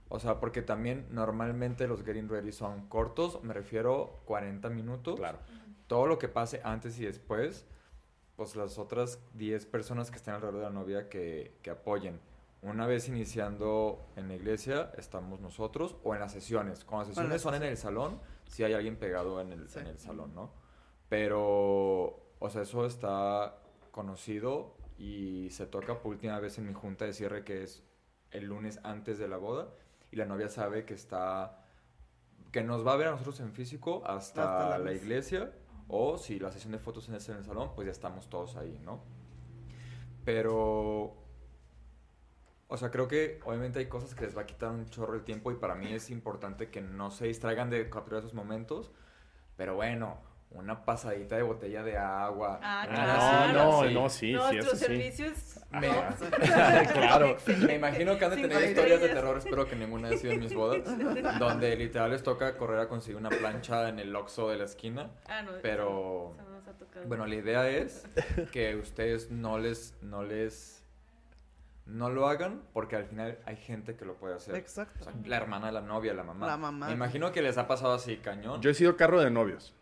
O 0.08 0.20
sea, 0.20 0.38
porque 0.38 0.62
también 0.62 1.06
normalmente 1.10 1.88
los 1.88 2.04
getting 2.04 2.28
ready 2.28 2.52
son 2.52 2.88
cortos, 2.88 3.42
me 3.42 3.52
refiero 3.52 4.20
40 4.26 4.68
minutos. 4.70 5.16
Claro. 5.16 5.38
Todo 5.88 6.06
lo 6.06 6.18
que 6.18 6.28
pase 6.28 6.60
antes 6.64 6.98
y 7.00 7.04
después, 7.04 7.66
pues 8.36 8.54
las 8.54 8.78
otras 8.78 9.18
10 9.34 9.66
personas 9.66 10.10
que 10.10 10.16
estén 10.16 10.34
alrededor 10.34 10.60
de 10.60 10.64
la 10.64 10.70
novia 10.70 11.08
que, 11.08 11.56
que 11.62 11.70
apoyen. 11.70 12.20
Una 12.62 12.86
vez 12.86 13.08
iniciando 13.08 14.06
en 14.16 14.28
la 14.28 14.34
iglesia, 14.34 14.92
estamos 14.96 15.40
nosotros 15.40 15.96
o 16.04 16.14
en 16.14 16.20
las 16.20 16.32
sesiones. 16.32 16.84
Cuando 16.84 17.08
las 17.08 17.14
Bueno, 17.14 17.30
sesiones 17.30 17.32
las 17.32 17.42
son 17.42 17.54
en 17.54 17.62
el 17.64 17.76
salón, 17.76 18.20
si 18.48 18.64
hay 18.64 18.72
alguien 18.74 18.96
pegado 18.96 19.40
en 19.40 19.52
el, 19.52 19.68
Sí. 19.68 19.78
en 19.80 19.86
el 19.86 19.98
salón, 19.98 20.34
¿no? 20.34 20.52
Pero, 21.08 22.32
o 22.38 22.50
sea, 22.50 22.62
eso 22.62 22.84
está 22.86 23.58
conocido 23.92 24.76
y 24.98 25.48
se 25.50 25.66
toca 25.66 26.00
por 26.00 26.12
última 26.12 26.38
vez 26.40 26.58
en 26.58 26.66
mi 26.66 26.72
junta 26.72 27.04
de 27.04 27.12
cierre 27.12 27.44
que 27.44 27.62
es 27.62 27.82
el 28.30 28.46
lunes 28.46 28.80
antes 28.82 29.18
de 29.18 29.28
la 29.28 29.36
boda 29.36 29.68
y 30.10 30.16
la 30.16 30.24
novia 30.24 30.48
sabe 30.48 30.84
que 30.84 30.94
está 30.94 31.62
que 32.52 32.62
nos 32.62 32.86
va 32.86 32.92
a 32.94 32.96
ver 32.96 33.08
a 33.08 33.10
nosotros 33.10 33.38
en 33.40 33.52
físico 33.52 34.02
hasta, 34.06 34.68
Hasta 34.68 34.78
la 34.78 34.92
iglesia 34.92 35.52
o 35.88 36.16
si 36.16 36.38
la 36.38 36.50
sesión 36.50 36.72
de 36.72 36.78
fotos 36.78 37.08
es 37.08 37.28
en 37.28 37.36
el 37.36 37.44
salón 37.44 37.72
pues 37.74 37.86
ya 37.86 37.92
estamos 37.92 38.28
todos 38.30 38.56
ahí 38.56 38.80
no 38.84 39.00
pero 40.24 41.14
o 42.68 42.76
sea 42.76 42.90
creo 42.90 43.06
que 43.08 43.40
obviamente 43.44 43.78
hay 43.78 43.86
cosas 43.86 44.14
que 44.14 44.24
les 44.24 44.36
va 44.36 44.42
a 44.42 44.46
quitar 44.46 44.70
un 44.70 44.86
chorro 44.86 45.14
el 45.14 45.22
tiempo 45.24 45.50
y 45.52 45.54
para 45.54 45.74
mí 45.74 45.92
es 45.92 46.10
importante 46.10 46.68
que 46.70 46.80
no 46.80 47.10
se 47.10 47.26
distraigan 47.26 47.70
de 47.70 47.88
capturar 47.90 48.20
esos 48.20 48.34
momentos 48.34 48.90
pero 49.56 49.74
bueno 49.76 50.18
una 50.50 50.84
pasadita 50.84 51.36
de 51.36 51.42
botella 51.42 51.82
de 51.82 51.98
agua 51.98 52.60
Ah, 52.62 52.86
una 52.88 52.94
claro. 52.94 53.52
no, 53.52 53.64
no, 53.90 54.08
sí, 54.08 54.32
no, 54.32 54.48
sí, 54.50 54.58
eso 54.58 54.70
sí. 54.76 54.84
servicio 54.84 55.26
es 55.26 55.60
Me- 55.70 55.88
Ah, 55.90 56.82
claro. 56.92 57.36
Me 57.66 57.74
imagino 57.74 58.16
que 58.16 58.24
han 58.24 58.30
de 58.30 58.48
tener 58.48 58.70
historias 58.70 59.00
de 59.00 59.08
terror, 59.08 59.36
espero 59.36 59.66
que 59.66 59.74
ninguna 59.76 60.08
haya 60.08 60.16
sido 60.16 60.32
en 60.32 60.40
mis 60.40 60.54
bodas, 60.54 60.82
donde 61.38 61.76
literal 61.76 62.12
les 62.12 62.22
toca 62.22 62.56
correr 62.56 62.78
a 62.78 62.88
conseguir 62.88 63.16
una 63.18 63.28
plancha 63.28 63.88
en 63.88 63.98
el 63.98 64.14
Oxxo 64.14 64.48
de 64.48 64.56
la 64.56 64.64
esquina. 64.64 65.10
Ah, 65.26 65.42
no, 65.42 65.50
Pero- 65.60 66.32
eso 66.38 66.42
no 66.42 66.50
nos 66.56 66.68
ha 66.68 66.72
tocado. 66.78 67.06
Bueno, 67.06 67.26
la 67.26 67.34
idea 67.34 67.68
es 67.68 68.06
que 68.52 68.76
ustedes 68.76 69.30
no 69.30 69.58
les, 69.58 69.94
no 70.00 70.22
les, 70.22 70.75
no 71.86 72.10
lo 72.10 72.28
hagan 72.28 72.62
porque 72.72 72.96
al 72.96 73.04
final 73.06 73.38
hay 73.46 73.56
gente 73.56 73.96
que 73.96 74.04
lo 74.04 74.16
puede 74.16 74.34
hacer. 74.34 74.54
Exacto. 74.56 74.98
O 75.00 75.04
sea, 75.04 75.14
la 75.24 75.36
hermana, 75.36 75.70
la 75.72 75.80
novia, 75.80 76.12
la 76.14 76.22
mamá. 76.24 76.46
La 76.46 76.56
mamá. 76.56 76.86
Me 76.88 76.92
imagino 76.92 77.32
que 77.32 77.42
les 77.42 77.56
ha 77.58 77.66
pasado 77.66 77.94
así 77.94 78.16
cañón. 78.18 78.60
Yo 78.60 78.70
he 78.70 78.74
sido 78.74 78.96
carro 78.96 79.20
de 79.20 79.30
novios. 79.30 79.74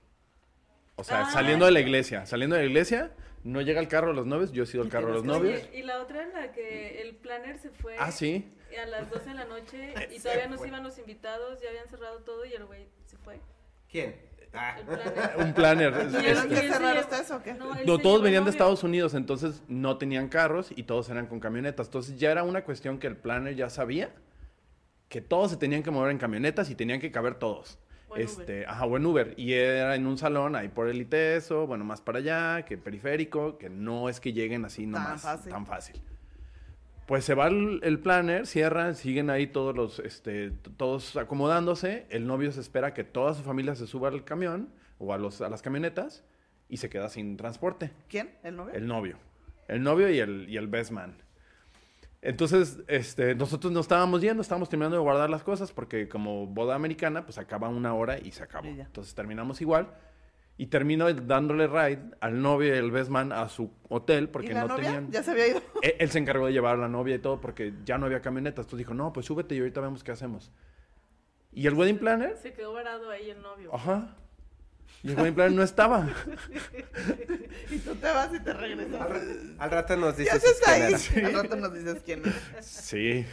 O 0.96 1.02
sea, 1.04 1.22
Ah. 1.22 1.30
saliendo 1.32 1.64
de 1.64 1.72
la 1.72 1.80
iglesia. 1.80 2.24
Saliendo 2.26 2.56
de 2.56 2.62
la 2.62 2.68
iglesia, 2.68 3.12
no 3.42 3.60
llega 3.62 3.80
el 3.80 3.88
carro 3.88 4.08
de 4.08 4.14
los 4.14 4.26
novios, 4.26 4.52
yo 4.52 4.62
he 4.62 4.66
sido 4.66 4.84
el 4.84 4.90
carro 4.90 5.08
de 5.08 5.12
los 5.14 5.24
novios. 5.24 5.60
Y 5.72 5.82
la 5.82 6.00
otra 6.00 6.22
en 6.22 6.32
la 6.32 6.52
que 6.52 7.00
el 7.02 7.16
planner 7.16 7.58
se 7.58 7.70
fue 7.70 7.96
Ah, 7.98 8.12
sí. 8.12 8.52
a 8.80 8.86
las 8.86 9.08
12 9.10 9.30
de 9.30 9.34
la 9.34 9.44
noche 9.44 9.94
y 10.14 10.18
todavía 10.22 10.46
nos 10.48 10.64
iban 10.66 10.82
los 10.82 10.98
invitados, 10.98 11.60
ya 11.60 11.68
habían 11.70 11.88
cerrado 11.88 12.20
todo 12.20 12.44
y 12.44 12.52
el 12.52 12.64
güey 12.66 12.86
se 13.06 13.16
fue. 13.18 13.40
¿Quién? 13.90 14.14
Ah. 14.54 14.76
Planner. 14.84 15.46
Un 15.46 15.52
planner. 15.52 16.10
¿Tuvieron 16.10 16.48
que 16.48 16.56
cerrar 16.56 16.98
ustedes 16.98 17.30
o 17.30 17.42
qué? 17.42 17.54
No, 17.54 17.74
No, 17.74 17.98
todos 17.98 18.22
venían 18.22 18.44
de. 18.44 18.50
Estados 18.50 18.84
Unidos, 18.84 19.14
entonces 19.14 19.62
no 19.68 19.98
tenían 19.98 20.28
carros 20.28 20.70
y 20.74 20.84
todos 20.84 21.08
eran 21.10 21.26
con 21.26 21.40
camionetas. 21.40 21.88
Entonces 21.88 22.18
ya 22.18 22.30
era 22.30 22.44
una 22.44 22.62
cuestión 22.62 22.98
que 22.98 23.06
el 23.08 23.16
planner 23.16 23.56
ya 23.56 23.68
sabía 23.68 24.14
que 25.08 25.20
todos 25.20 25.50
se 25.50 25.56
tenían 25.56 25.82
que 25.82 25.90
mover 25.90 26.10
en 26.12 26.18
camionetas 26.18 26.70
y 26.70 26.74
tenían 26.74 27.00
que 27.00 27.10
caber 27.10 27.34
todos. 27.34 27.78
Este, 28.16 28.64
ajá, 28.66 28.84
o 28.84 28.96
en 28.96 29.06
Uber. 29.06 29.34
Y 29.36 29.54
era 29.54 29.96
en 29.96 30.06
un 30.06 30.18
salón 30.18 30.54
ahí 30.54 30.68
por 30.68 30.88
el 30.88 31.00
ITESO, 31.00 31.66
bueno, 31.66 31.84
más 31.84 32.00
para 32.00 32.18
allá, 32.18 32.64
que 32.64 32.78
periférico, 32.78 33.58
que 33.58 33.68
no 33.68 34.08
es 34.08 34.20
que 34.20 34.32
lleguen 34.32 34.64
así 34.64 34.86
nomás 34.86 35.22
fácil. 35.22 35.50
tan 35.52 35.66
fácil. 35.66 36.00
Pues 37.06 37.24
se 37.24 37.34
va 37.34 37.48
el, 37.48 37.80
el 37.82 37.98
planner, 37.98 38.46
cierran, 38.46 38.94
siguen 38.94 39.28
ahí 39.28 39.46
todos 39.46 39.76
los, 39.76 39.98
este, 39.98 40.50
todos 40.76 41.16
acomodándose. 41.16 42.06
El 42.08 42.26
novio 42.26 42.50
se 42.50 42.60
espera 42.60 42.94
que 42.94 43.04
toda 43.04 43.34
su 43.34 43.42
familia 43.42 43.74
se 43.74 43.86
suba 43.86 44.08
al 44.08 44.24
camión 44.24 44.70
o 44.98 45.12
a, 45.12 45.18
los, 45.18 45.42
a 45.42 45.50
las 45.50 45.60
camionetas 45.60 46.24
y 46.68 46.78
se 46.78 46.88
queda 46.88 47.10
sin 47.10 47.36
transporte. 47.36 47.90
¿Quién? 48.08 48.30
¿El 48.42 48.56
novio? 48.56 48.74
El 48.74 48.86
novio. 48.86 49.18
El 49.68 49.82
novio 49.82 50.08
y 50.10 50.18
el, 50.18 50.48
y 50.48 50.56
el 50.56 50.66
best 50.66 50.92
man. 50.92 51.14
Entonces, 52.22 52.78
este, 52.88 53.34
nosotros 53.34 53.70
nos 53.70 53.84
estábamos 53.84 54.22
yendo, 54.22 54.40
estábamos 54.40 54.70
terminando 54.70 54.96
de 54.96 55.02
guardar 55.02 55.28
las 55.28 55.42
cosas 55.42 55.72
porque 55.72 56.08
como 56.08 56.46
boda 56.46 56.74
americana, 56.74 57.26
pues 57.26 57.36
acaba 57.36 57.68
una 57.68 57.92
hora 57.92 58.18
y 58.18 58.30
se 58.30 58.42
acabó. 58.42 58.68
Entonces 58.68 59.14
terminamos 59.14 59.60
igual 59.60 59.92
y 60.56 60.66
termino 60.66 61.12
dándole 61.12 61.66
ride 61.66 62.00
al 62.20 62.40
novio 62.40 62.74
y 62.74 62.78
el 62.78 62.90
best 62.92 63.10
man 63.10 63.32
a 63.32 63.48
su 63.48 63.72
hotel 63.88 64.28
porque 64.28 64.50
¿Y 64.50 64.54
la 64.54 64.60
no 64.62 64.68
novia? 64.68 64.84
tenían... 64.84 65.10
¿Ya 65.10 65.22
se 65.22 65.32
había 65.32 65.48
ido? 65.48 65.62
Él, 65.82 65.94
él 65.98 66.10
se 66.10 66.18
encargó 66.18 66.46
de 66.46 66.52
llevar 66.52 66.74
a 66.76 66.78
la 66.78 66.88
novia 66.88 67.16
y 67.16 67.18
todo 67.18 67.40
porque 67.40 67.72
ya 67.84 67.98
no 67.98 68.06
había 68.06 68.20
camionetas. 68.22 68.64
Entonces 68.66 68.78
dijo, 68.78 68.94
no, 68.94 69.12
pues 69.12 69.26
súbete 69.26 69.54
y 69.54 69.58
ahorita 69.58 69.80
vemos 69.80 70.04
qué 70.04 70.12
hacemos. 70.12 70.52
Y 71.52 71.66
el 71.66 71.74
wedding 71.74 71.98
planner, 71.98 72.36
Se 72.36 72.52
quedó 72.52 72.72
varado 72.72 73.10
ahí 73.10 73.30
el 73.30 73.40
novio. 73.42 73.74
ajá. 73.74 74.16
Y 75.02 75.10
el 75.10 75.16
wedding 75.16 75.34
planner 75.34 75.52
no 75.56 75.62
estaba. 75.62 76.08
Y 77.70 77.78
tú 77.78 77.94
te 77.96 78.06
vas 78.06 78.32
y 78.34 78.40
te 78.40 78.52
regresas. 78.52 79.00
Al, 79.00 79.10
ra- 79.10 79.20
al 79.64 79.70
rato 79.70 79.96
nos 79.96 80.16
dices 80.16 80.42
está 80.44 80.74
quién 80.74 80.94
ahí. 80.94 80.94
era. 81.16 81.26
Al 81.28 81.34
rato 81.44 81.56
nos 81.56 81.72
dices 81.74 82.02
quién 82.04 82.22
es. 82.26 82.64
Sí. 82.66 83.26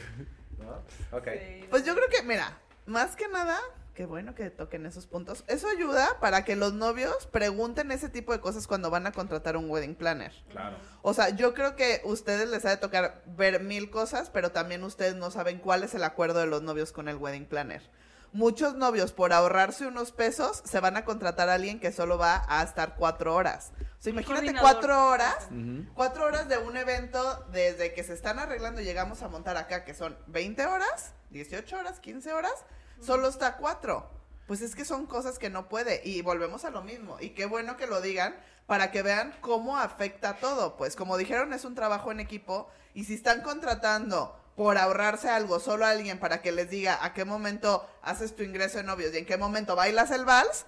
¿no? 0.59 1.17
Ok. 1.17 1.27
Sí, 1.33 1.65
Pues 1.69 1.85
yo 1.85 1.93
creo 1.95 2.07
que, 2.09 2.23
mira, 2.23 2.57
más 2.85 3.15
que 3.15 3.27
nada, 3.27 3.59
qué 3.93 4.05
bueno 4.05 4.35
que 4.35 4.49
toquen 4.49 4.85
esos 4.85 5.07
puntos. 5.07 5.43
Eso 5.47 5.67
ayuda 5.67 6.19
para 6.19 6.45
que 6.45 6.55
los 6.55 6.73
novios 6.73 7.27
pregunten 7.27 7.91
ese 7.91 8.09
tipo 8.09 8.31
de 8.31 8.39
cosas 8.39 8.67
cuando 8.67 8.89
van 8.89 9.07
a 9.07 9.11
contratar 9.11 9.57
un 9.57 9.69
wedding 9.69 9.95
planner. 9.95 10.33
Claro. 10.49 10.77
O 11.01 11.13
sea, 11.13 11.29
yo 11.29 11.53
creo 11.53 11.75
que 11.75 12.01
ustedes 12.03 12.49
les 12.49 12.65
ha 12.65 12.69
de 12.69 12.77
tocar 12.77 13.23
ver 13.25 13.61
mil 13.61 13.89
cosas, 13.89 14.29
pero 14.29 14.51
también 14.51 14.83
ustedes 14.83 15.15
no 15.15 15.31
saben 15.31 15.59
cuál 15.59 15.83
es 15.83 15.93
el 15.93 16.03
acuerdo 16.03 16.39
de 16.39 16.47
los 16.47 16.61
novios 16.61 16.91
con 16.91 17.07
el 17.07 17.17
wedding 17.17 17.45
planner. 17.45 17.81
Muchos 18.33 18.75
novios, 18.75 19.11
por 19.11 19.33
ahorrarse 19.33 19.87
unos 19.87 20.13
pesos, 20.13 20.61
se 20.63 20.79
van 20.79 20.95
a 20.95 21.03
contratar 21.03 21.49
a 21.49 21.55
alguien 21.55 21.81
que 21.81 21.91
solo 21.91 22.17
va 22.17 22.45
a 22.47 22.63
estar 22.63 22.95
cuatro 22.95 23.35
horas. 23.35 23.73
O 23.99 24.03
sea, 24.03 24.13
imagínate 24.13 24.55
cuatro 24.57 25.09
horas. 25.09 25.49
Cuatro 25.93 26.25
horas 26.25 26.47
de 26.47 26.57
un 26.57 26.77
evento 26.77 27.45
desde 27.51 27.93
que 27.93 28.05
se 28.05 28.13
están 28.13 28.39
arreglando 28.39 28.79
y 28.79 28.85
llegamos 28.85 29.21
a 29.21 29.27
montar 29.27 29.57
acá, 29.57 29.83
que 29.83 29.93
son 29.93 30.17
20 30.27 30.65
horas, 30.65 31.13
18 31.31 31.77
horas, 31.77 31.99
15 31.99 32.31
horas, 32.31 32.53
solo 33.01 33.27
está 33.27 33.57
cuatro. 33.57 34.09
Pues 34.47 34.61
es 34.61 34.75
que 34.75 34.85
son 34.85 35.05
cosas 35.05 35.39
que 35.39 35.49
no 35.49 35.69
puede. 35.69 36.01
Y 36.03 36.21
volvemos 36.21 36.65
a 36.65 36.71
lo 36.71 36.81
mismo. 36.81 37.17
Y 37.19 37.29
qué 37.29 37.45
bueno 37.45 37.77
que 37.77 37.87
lo 37.87 38.01
digan 38.01 38.35
para 38.67 38.91
que 38.91 39.01
vean 39.01 39.33
cómo 39.41 39.77
afecta 39.77 40.37
todo. 40.37 40.77
Pues 40.77 40.95
como 40.95 41.17
dijeron, 41.17 41.53
es 41.53 41.65
un 41.65 41.75
trabajo 41.75 42.11
en 42.11 42.19
equipo. 42.19 42.69
Y 42.93 43.05
si 43.05 43.13
están 43.13 43.41
contratando 43.41 44.37
por 44.55 44.77
ahorrarse 44.77 45.29
algo 45.29 45.59
solo 45.59 45.85
a 45.85 45.91
alguien 45.91 46.19
para 46.19 46.41
que 46.41 46.51
les 46.51 46.69
diga 46.69 47.03
a 47.03 47.13
qué 47.13 47.25
momento 47.25 47.87
haces 48.01 48.35
tu 48.35 48.43
ingreso 48.43 48.77
de 48.77 48.83
novios 48.83 49.13
y 49.13 49.19
en 49.19 49.25
qué 49.25 49.37
momento 49.37 49.75
bailas 49.75 50.11
el 50.11 50.25
vals, 50.25 50.65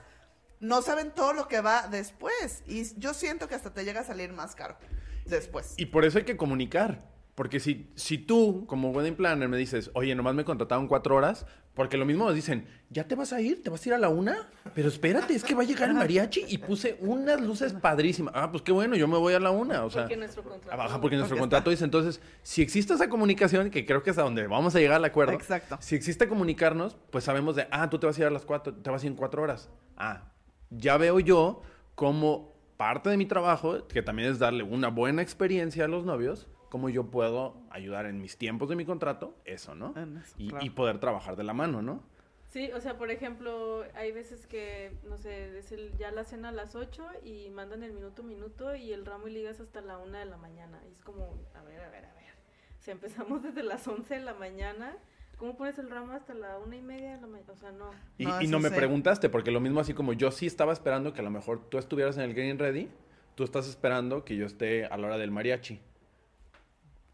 no 0.59 0.81
saben 0.81 1.11
todo 1.11 1.33
lo 1.33 1.47
que 1.47 1.61
va 1.61 1.87
después. 1.87 2.63
Y 2.65 2.97
yo 2.99 3.13
siento 3.13 3.47
que 3.47 3.55
hasta 3.55 3.73
te 3.73 3.83
llega 3.83 4.01
a 4.01 4.05
salir 4.05 4.31
más 4.31 4.55
caro 4.55 4.77
después. 5.25 5.73
Y 5.77 5.87
por 5.87 6.05
eso 6.05 6.17
hay 6.17 6.23
que 6.23 6.37
comunicar. 6.37 7.12
Porque 7.35 7.59
si, 7.59 7.89
si 7.95 8.19
tú, 8.19 8.65
como 8.67 8.91
wedding 8.91 9.15
planner, 9.15 9.49
me 9.49 9.57
dices, 9.57 9.89
oye, 9.95 10.13
nomás 10.13 10.35
me 10.35 10.45
contrataron 10.45 10.87
cuatro 10.87 11.15
horas, 11.15 11.47
porque 11.73 11.97
lo 11.97 12.05
mismo 12.05 12.25
nos 12.25 12.35
dicen, 12.35 12.67
¿ya 12.91 13.07
te 13.07 13.15
vas 13.15 13.33
a 13.33 13.41
ir? 13.41 13.63
¿Te 13.63 13.71
vas 13.71 13.83
a 13.83 13.89
ir 13.89 13.95
a 13.95 13.97
la 13.97 14.09
una? 14.09 14.51
Pero 14.75 14.87
espérate, 14.87 15.33
es 15.33 15.43
que 15.43 15.55
va 15.55 15.63
a 15.63 15.65
llegar 15.65 15.89
el 15.89 15.95
mariachi 15.95 16.45
y 16.47 16.59
puse 16.59 16.95
unas 16.99 17.41
luces 17.41 17.73
padrísimas. 17.73 18.35
Ah, 18.37 18.51
pues 18.51 18.61
qué 18.61 18.71
bueno, 18.71 18.95
yo 18.95 19.07
me 19.07 19.17
voy 19.17 19.33
a 19.33 19.39
la 19.39 19.49
una. 19.49 19.83
O 19.83 19.89
sea, 19.89 20.03
porque 20.03 20.15
nuestro 20.15 20.43
contrato. 20.43 20.77
Baja 20.77 21.01
porque 21.01 21.15
nuestro 21.15 21.35
Porque 21.35 21.39
contrato 21.39 21.71
dice, 21.71 21.85
entonces, 21.85 22.21
si 22.43 22.61
existe 22.61 22.93
esa 22.93 23.09
comunicación, 23.09 23.71
que 23.71 23.83
creo 23.87 24.03
que 24.03 24.11
es 24.11 24.17
a 24.19 24.21
donde 24.21 24.45
vamos 24.45 24.75
a 24.75 24.79
llegar 24.79 24.97
al 24.97 25.05
acuerdo. 25.05 25.33
Exacto. 25.33 25.77
Si 25.81 25.95
existe 25.95 26.27
comunicarnos, 26.27 26.97
pues 27.09 27.23
sabemos 27.23 27.55
de, 27.55 27.67
ah, 27.71 27.89
tú 27.89 27.97
te 27.97 28.05
vas 28.05 28.15
a 28.17 28.21
ir 28.21 28.27
a 28.27 28.31
las 28.31 28.45
cuatro, 28.45 28.75
te 28.75 28.89
vas 28.91 29.01
a 29.01 29.05
ir 29.07 29.11
en 29.11 29.17
cuatro 29.17 29.41
horas. 29.41 29.71
Ah, 29.97 30.31
ya 30.69 30.97
veo 30.97 31.19
yo 31.19 31.63
como 31.95 32.53
parte 32.77 33.09
de 33.09 33.17
mi 33.17 33.25
trabajo, 33.25 33.87
que 33.87 34.03
también 34.03 34.29
es 34.29 34.37
darle 34.37 34.63
una 34.63 34.89
buena 34.89 35.23
experiencia 35.23 35.85
a 35.85 35.87
los 35.87 36.05
novios, 36.05 36.47
cómo 36.73 36.89
yo 36.89 37.03
puedo 37.11 37.55
ayudar 37.69 38.07
en 38.07 38.19
mis 38.19 38.35
tiempos 38.35 38.67
de 38.67 38.75
mi 38.75 38.83
contrato, 38.83 39.35
eso, 39.45 39.75
¿no? 39.75 39.93
En 39.95 40.17
eso, 40.17 40.33
Y, 40.39 40.49
claro. 40.49 40.65
y 40.65 40.69
poder 40.71 40.97
trabajar 40.99 41.35
de 41.35 41.43
la 41.43 41.53
mano, 41.53 41.83
¿no? 41.83 42.01
Sí, 42.47 42.71
o 42.71 42.81
sea, 42.81 42.97
por 42.97 43.11
ejemplo, 43.11 43.83
hay 43.93 44.11
veces 44.11 44.47
que, 44.47 44.91
no 45.07 45.17
sé, 45.19 45.55
es 45.59 45.71
el- 45.71 45.95
ya 45.99 46.09
la 46.09 46.23
cena 46.23 46.49
a 46.49 46.51
las 46.51 46.73
8 46.73 47.05
y 47.23 47.51
mandan 47.51 47.83
el 47.83 47.93
minuto 47.93 48.23
minuto 48.23 48.73
y 48.75 48.91
el 48.91 49.05
ramo 49.05 49.27
y 49.27 49.33
ligas 49.33 49.59
hasta 49.59 49.81
la 49.81 49.99
1 49.99 50.17
de 50.17 50.25
la 50.25 50.37
mañana. 50.37 50.81
Y 50.89 50.93
es 50.93 51.01
como, 51.03 51.25
a 51.53 51.61
ver, 51.61 51.79
a 51.79 51.89
ver, 51.91 52.05
a 52.05 52.13
ver. 52.15 52.33
Si 52.79 52.89
empezamos 53.37 53.43
desde 53.43 53.61
las 53.61 53.87
11 53.87 54.15
de 54.15 54.21
la 54.21 54.33
mañana, 54.33 54.97
¿cómo 55.37 55.55
pones 55.55 55.77
el 55.77 55.91
ramo 55.91 56.13
hasta 56.13 56.33
la 56.33 56.57
una 56.57 56.75
y 56.75 56.81
media 56.81 57.11
de 57.17 57.21
la 57.21 57.27
mañana? 57.27 57.53
O 57.53 57.55
sea, 57.55 57.71
no. 57.71 57.91
Y 58.17 58.25
No, 58.25 58.31
no, 58.37 58.41
y 58.41 58.47
no 58.47 58.59
me 58.59 58.69
sí. 58.69 58.75
preguntaste, 58.75 59.29
porque 59.29 59.51
lo 59.51 59.59
mismo 59.59 59.79
así 59.79 59.93
como 59.93 60.13
yo 60.13 60.31
sí 60.31 60.47
estaba 60.47 60.73
esperando 60.73 61.13
que 61.13 61.21
a 61.21 61.23
lo 61.23 61.29
mejor 61.29 61.69
tú 61.69 61.77
estuvieras 61.77 62.17
en 62.17 62.23
el 62.23 62.33
Getting 62.33 62.57
Ready, 62.57 62.89
tú 63.35 63.43
estás 63.43 63.67
esperando 63.67 64.25
que 64.25 64.35
yo 64.37 64.47
esté 64.47 64.85
a 64.87 64.97
la 64.97 65.05
hora 65.05 65.17
del 65.19 65.29
mariachi. 65.29 65.79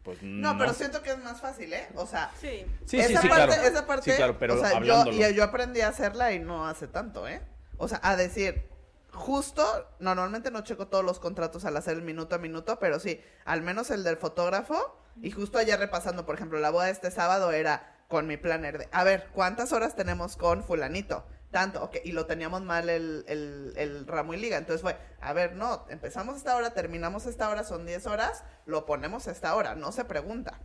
Pues 0.02 0.22
no. 0.22 0.52
No, 0.52 0.58
pero 0.58 0.72
siento 0.72 1.02
que 1.02 1.10
es 1.10 1.18
más 1.18 1.40
fácil, 1.40 1.72
¿eh? 1.72 1.88
O 1.94 2.06
sea, 2.06 2.30
Sí. 2.40 2.66
Sí, 2.86 2.98
esa, 2.98 3.08
sí, 3.08 3.16
sí, 3.22 3.28
parte, 3.28 3.46
claro. 3.54 3.62
esa 3.62 3.86
parte, 3.86 4.10
Sí, 4.10 4.16
claro, 4.16 4.38
pero 4.38 4.54
o 4.54 4.58
sea, 4.58 4.70
yo, 4.70 4.76
hablándolo. 4.76 5.16
y 5.16 5.34
yo 5.34 5.44
aprendí 5.44 5.80
a 5.82 5.88
hacerla 5.88 6.32
y 6.32 6.38
no 6.38 6.66
hace 6.66 6.88
tanto, 6.88 7.28
¿eh? 7.28 7.42
O 7.76 7.86
sea, 7.86 8.00
a 8.02 8.16
decir, 8.16 8.66
justo, 9.12 9.88
normalmente 9.98 10.50
no 10.50 10.62
checo 10.62 10.88
todos 10.88 11.04
los 11.04 11.18
contratos 11.18 11.64
al 11.64 11.76
hacer 11.76 11.94
el 11.96 12.02
minuto 12.02 12.34
a 12.34 12.38
minuto, 12.38 12.78
pero 12.78 12.98
sí, 12.98 13.20
al 13.44 13.62
menos 13.62 13.90
el 13.90 14.04
del 14.04 14.16
fotógrafo, 14.16 14.96
y 15.20 15.30
justo 15.30 15.58
ayer 15.58 15.78
repasando, 15.78 16.24
por 16.24 16.34
ejemplo, 16.34 16.58
la 16.60 16.70
boda 16.70 16.86
de 16.86 16.92
este 16.92 17.10
sábado 17.10 17.52
era 17.52 17.96
con 18.08 18.26
mi 18.26 18.36
planner 18.36 18.78
de, 18.78 18.88
a 18.92 19.04
ver, 19.04 19.28
¿cuántas 19.32 19.72
horas 19.72 19.94
tenemos 19.96 20.36
con 20.36 20.64
fulanito? 20.64 21.24
Tanto, 21.50 21.82
ok, 21.82 21.96
y 22.04 22.12
lo 22.12 22.26
teníamos 22.26 22.62
mal 22.62 22.88
el, 22.88 23.24
el, 23.26 23.72
el 23.76 24.06
ramo 24.06 24.34
y 24.34 24.36
liga, 24.36 24.56
entonces 24.56 24.82
fue, 24.82 24.96
a 25.20 25.32
ver, 25.32 25.56
no, 25.56 25.84
empezamos 25.90 26.36
esta 26.36 26.54
hora, 26.54 26.74
terminamos 26.74 27.26
esta 27.26 27.48
hora, 27.50 27.64
son 27.64 27.86
10 27.86 28.06
horas, 28.06 28.44
lo 28.66 28.86
ponemos 28.86 29.26
a 29.26 29.32
esta 29.32 29.54
hora, 29.56 29.74
no 29.74 29.90
se 29.90 30.04
pregunta. 30.04 30.60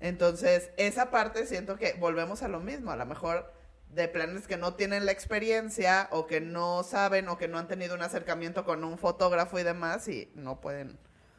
Entonces, 0.00 0.70
esa 0.76 1.10
parte 1.10 1.46
siento 1.46 1.76
que 1.76 1.94
volvemos 1.94 2.42
a 2.42 2.48
lo 2.48 2.60
mismo. 2.60 2.90
A 2.90 2.96
lo 2.96 3.06
mejor 3.06 3.52
de 3.90 4.08
planes 4.08 4.46
que 4.46 4.56
no 4.56 4.74
tienen 4.74 5.06
la 5.06 5.12
experiencia 5.12 6.08
o 6.10 6.26
que 6.26 6.40
no 6.40 6.82
saben 6.82 7.28
o 7.28 7.38
que 7.38 7.48
no 7.48 7.58
han 7.58 7.68
tenido 7.68 7.94
un 7.94 8.02
acercamiento 8.02 8.64
con 8.64 8.84
un 8.84 8.98
fotógrafo 8.98 9.58
y 9.58 9.62
demás 9.62 10.08
y 10.08 10.30
no 10.34 10.60
pueden, 10.60 10.98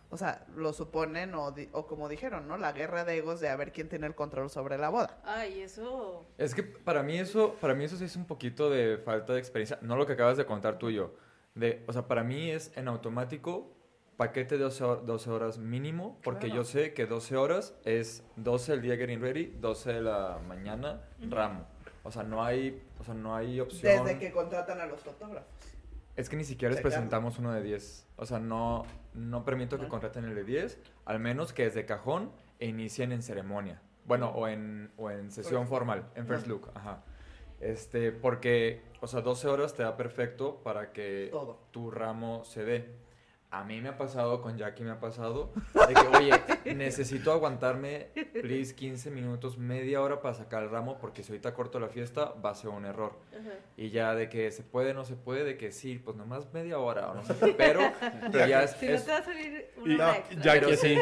o 0.09 0.17
sea, 0.17 0.45
lo 0.55 0.71
suponen 0.73 1.33
o, 1.35 1.51
di- 1.51 1.69
o 1.73 1.85
como 1.87 2.07
dijeron, 2.09 2.47
¿no? 2.47 2.57
La 2.57 2.71
guerra 2.71 3.03
de 3.05 3.17
egos 3.17 3.39
de 3.39 3.49
a 3.49 3.55
ver 3.55 3.71
quién 3.71 3.89
tiene 3.89 4.07
el 4.07 4.15
control 4.15 4.49
sobre 4.49 4.77
la 4.77 4.89
boda. 4.89 5.19
Ay, 5.25 5.61
eso. 5.61 6.25
Es 6.37 6.55
que 6.55 6.63
para 6.63 7.03
mí 7.03 7.17
eso, 7.19 7.55
para 7.59 7.73
mí 7.73 7.83
eso 7.83 7.97
sí 7.97 8.05
es 8.05 8.15
un 8.15 8.25
poquito 8.25 8.69
de 8.69 8.97
falta 8.97 9.33
de 9.33 9.39
experiencia. 9.39 9.79
No 9.81 9.95
lo 9.97 10.05
que 10.05 10.13
acabas 10.13 10.37
de 10.37 10.45
contar 10.45 10.77
tú 10.77 10.89
y 10.89 10.95
yo. 10.95 11.13
De, 11.55 11.83
o 11.87 11.93
sea, 11.93 12.07
para 12.07 12.23
mí 12.23 12.51
es 12.51 12.71
en 12.77 12.87
automático 12.87 13.73
paquete 14.15 14.57
de 14.57 14.63
12, 14.63 14.83
hor- 14.83 15.01
12 15.05 15.29
horas 15.29 15.57
mínimo, 15.59 16.17
porque 16.23 16.47
Claro. 16.47 16.61
yo 16.61 16.65
sé 16.65 16.93
que 16.93 17.05
12 17.05 17.35
horas 17.37 17.75
es 17.85 18.23
12 18.35 18.73
el 18.73 18.81
día 18.81 18.95
getting 18.95 19.21
ready, 19.21 19.45
12 19.59 19.93
de 19.93 20.01
la 20.01 20.39
mañana 20.47 21.01
ramo. 21.29 21.67
O 22.03 22.11
sea, 22.11 22.23
no 22.23 22.43
hay, 22.43 22.81
o 22.99 23.03
sea, 23.03 23.13
no 23.13 23.35
hay 23.35 23.59
opción. 23.59 24.05
Desde 24.05 24.17
que 24.17 24.31
contratan 24.31 24.79
a 24.79 24.85
los 24.85 25.01
fotógrafos. 25.01 25.49
Es 26.17 26.29
que 26.29 26.35
ni 26.35 26.43
siquiera 26.43 26.73
les 26.73 26.81
presentamos 26.81 27.39
uno 27.39 27.53
de 27.53 27.61
10. 27.63 28.07
O 28.17 28.25
sea, 28.25 28.39
no, 28.39 28.85
no 29.13 29.45
permito 29.45 29.77
que 29.79 29.85
Ah. 29.85 29.89
contraten 29.89 30.25
el 30.25 30.35
de 30.35 30.43
10, 30.43 30.77
al 31.05 31.19
menos 31.19 31.53
que 31.53 31.63
desde 31.63 31.85
cajón 31.85 32.31
e 32.59 32.65
inicien 32.67 33.11
en 33.11 33.21
ceremonia. 33.21 33.81
Bueno, 34.05 34.29
o 34.31 34.47
en, 34.47 34.91
o 34.97 35.09
en 35.11 35.31
sesión 35.31 35.67
formal, 35.67 36.09
en 36.15 36.25
first 36.27 36.45
Ah. 36.45 36.49
look, 36.49 36.71
ajá. 36.73 37.03
Este, 37.59 38.11
porque, 38.11 38.81
o 39.01 39.07
sea, 39.07 39.21
12 39.21 39.47
horas 39.47 39.73
te 39.73 39.83
da 39.83 39.95
perfecto 39.97 40.61
para 40.63 40.91
que 40.91 41.29
Todo. 41.31 41.59
tu 41.71 41.89
ramo 41.91 42.43
se 42.45 42.63
dé. 42.65 42.95
A 43.49 43.63
mí 43.63 43.79
me 43.79 43.87
ha 43.89 43.97
pasado, 43.97 44.41
con 44.41 44.57
Jackie 44.57 44.83
me 44.83 44.91
ha 44.91 44.99
pasado, 44.99 45.53
de 45.87 45.93
que, 45.93 46.17
oye, 46.17 46.75
necesito 46.75 47.31
aguantarme, 47.31 48.07
please, 48.41 48.75
15 48.75 49.09
minutos, 49.09 49.57
media 49.57 50.01
hora 50.01 50.19
para 50.19 50.33
sacar 50.33 50.63
el 50.63 50.69
ramo, 50.69 50.97
porque 50.99 51.23
si 51.23 51.31
ahorita 51.31 51.53
corto 51.53 51.79
la 51.79 51.87
fiesta, 51.87 52.33
va 52.45 52.49
a 52.49 52.55
ser 52.55 52.71
un 52.71 52.83
error. 52.85 53.13
Y 53.77 53.89
ya 53.89 54.13
de 54.15 54.27
que 54.27 54.51
se 54.51 54.63
puede, 54.63 54.93
no 54.93 55.05
se 55.05 55.15
puede, 55.15 55.45
de 55.45 55.55
que 55.55 55.71
sí, 55.71 55.97
pues 55.97 56.17
nomás 56.17 56.51
media 56.53 56.77
hora 56.79 57.09
o 57.09 57.13
no 57.15 57.23
sé 57.23 57.35
qué, 57.39 57.53
pero, 57.57 57.79
pero 58.33 58.47
ya 58.47 58.63
es... 58.63 58.71
Si 58.71 58.85
no 58.85 58.93
es- 58.95 59.05
te 59.05 59.11
va 59.11 59.17
a 59.19 59.23
salir 59.23 59.69
una 59.77 59.95
no, 60.07 60.13
extra. 60.13 60.59
que 60.59 60.75
sí. 60.77 60.97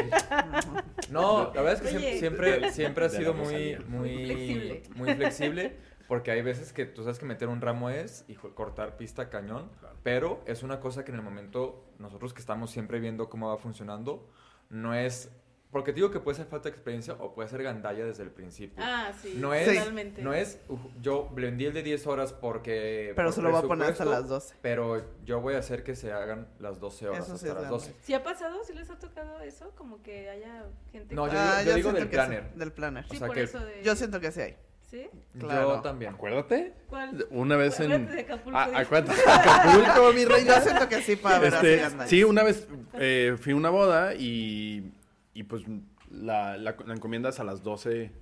No, 1.10 1.52
la 1.52 1.62
verdad 1.62 1.84
es 1.84 1.90
que 1.90 1.96
Oye. 1.96 2.18
siempre, 2.20 2.70
siempre, 2.70 2.72
siempre 2.72 3.04
ha 3.06 3.08
sido 3.08 3.34
muy, 3.34 3.76
muy, 3.88 4.08
Muy 4.08 4.24
flexible. 4.24 4.82
muy 4.94 5.14
flexible, 5.14 5.76
porque 6.08 6.30
hay 6.30 6.42
veces 6.42 6.72
que 6.72 6.86
tú 6.86 7.02
sabes 7.02 7.18
que 7.18 7.24
meter 7.26 7.48
un 7.48 7.60
ramo 7.60 7.90
es, 7.90 8.24
hijo, 8.28 8.54
cortar 8.54 8.96
pista 8.96 9.28
cañón, 9.28 9.70
pero 10.02 10.40
es 10.46 10.62
una 10.62 10.80
cosa 10.80 11.04
que 11.04 11.10
en 11.12 11.16
el 11.18 11.22
momento, 11.22 11.84
nosotros 11.98 12.32
que 12.34 12.40
estamos 12.40 12.70
siempre 12.70 13.00
viendo 13.00 13.28
cómo 13.28 13.48
va 13.48 13.58
funcionando, 13.58 14.28
no 14.70 14.94
es, 14.94 15.30
Porque 15.72 15.92
te 15.92 15.96
digo 15.96 16.10
que 16.12 16.20
puede 16.20 16.36
ser 16.36 16.46
falta 16.46 16.70
de 16.70 16.74
experiencia 16.74 17.14
o 17.14 17.34
puede 17.34 17.48
ser 17.48 17.62
gandalla 17.62 18.04
desde 18.06 18.22
el 18.22 18.30
principio. 18.30 18.76
Ah, 18.78 19.12
sí. 19.20 19.34
No 19.36 19.52
es, 19.52 19.66
totalmente. 19.66 20.22
no 20.22 20.32
es, 20.32 20.60
uf, 20.68 20.80
yo 21.02 21.28
vendí 21.34 21.66
el 21.66 21.74
de 21.74 21.82
10 21.82 22.06
horas 22.06 22.32
porque... 22.32 23.12
Pero 23.16 23.26
por 23.28 23.34
se 23.34 23.42
lo 23.42 23.50
voy 23.50 23.58
a 23.58 23.62
poner 23.62 23.90
hasta 23.90 24.04
las 24.06 24.28
12. 24.28 24.54
Pero 24.62 25.04
yo 25.24 25.40
voy 25.40 25.54
a 25.54 25.58
hacer 25.58 25.82
que 25.82 25.94
se 25.96 26.12
hagan 26.12 26.48
las 26.60 26.78
12 26.80 27.08
horas, 27.08 27.24
Eso 27.26 27.36
sí 27.36 27.46
hasta 27.48 27.58
es 27.58 27.62
las 27.62 27.70
12. 27.70 27.86
gandalla. 27.88 28.06
¿Sí 28.06 28.14
ha 28.14 28.22
pasado? 28.22 28.64
¿Sí 28.64 28.72
les 28.74 28.88
ha 28.90 28.98
tocado 28.98 29.40
eso? 29.40 29.70
Como 29.76 30.02
que 30.02 30.30
haya 30.30 30.64
gente... 30.92 31.14
No, 31.14 31.24
que- 31.26 31.32
yo 31.32 31.38
Ah, 31.38 31.58
digo- 31.58 31.70
yo 31.70 31.76
digo 31.76 31.92
del 31.92 31.96
que 32.04 32.08
sí, 32.08 32.14
planner. 32.14 32.54
del 32.54 32.72
planner. 32.72 33.04
Sí, 33.10 33.16
o 33.16 33.18
sea 33.18 33.26
por 33.26 33.36
que- 33.36 33.42
eso 33.42 33.58
de... 33.58 33.82
Yo 33.82 33.96
siento 33.96 34.20
que 34.20 34.30
sí 34.32 34.40
hay. 34.40 34.56
¿Sí? 34.86 35.06
Claro. 35.38 35.76
Yo 35.76 35.82
también. 35.82 36.14
Acuérdate. 36.14 36.72
¿Cuál? 36.88 37.26
Una 37.30 37.56
vez 37.56 37.78
en... 37.80 37.92
Acuérdate 37.92 38.14
de 38.14 38.20
Acapulco, 38.22 38.58
Ah, 38.58 38.70
acuérdate 38.74 39.16
de 39.16 39.22
Acapulco, 39.32 40.12
mi 40.12 40.22
Yo 40.22 40.28
reina. 40.28 40.60
siento 40.60 40.88
que 40.88 41.02
sí 41.02 41.16
para 41.16 41.38
ver 41.40 41.54
Este, 41.54 41.76
gandallas. 41.78 42.08
sí, 42.10 42.22
una 42.24 42.42
vez 42.44 42.68
eh, 42.94 43.36
fui 43.40 43.52
a 43.52 43.56
una 43.56 43.70
boda 43.70 44.14
y, 44.14 44.92
y 45.34 45.42
pues 45.42 45.64
la, 46.10 46.56
la, 46.56 46.76
la 46.86 46.94
encomienda 46.94 47.30
es 47.30 47.40
a 47.40 47.44
las 47.44 47.62
12, 47.64 48.12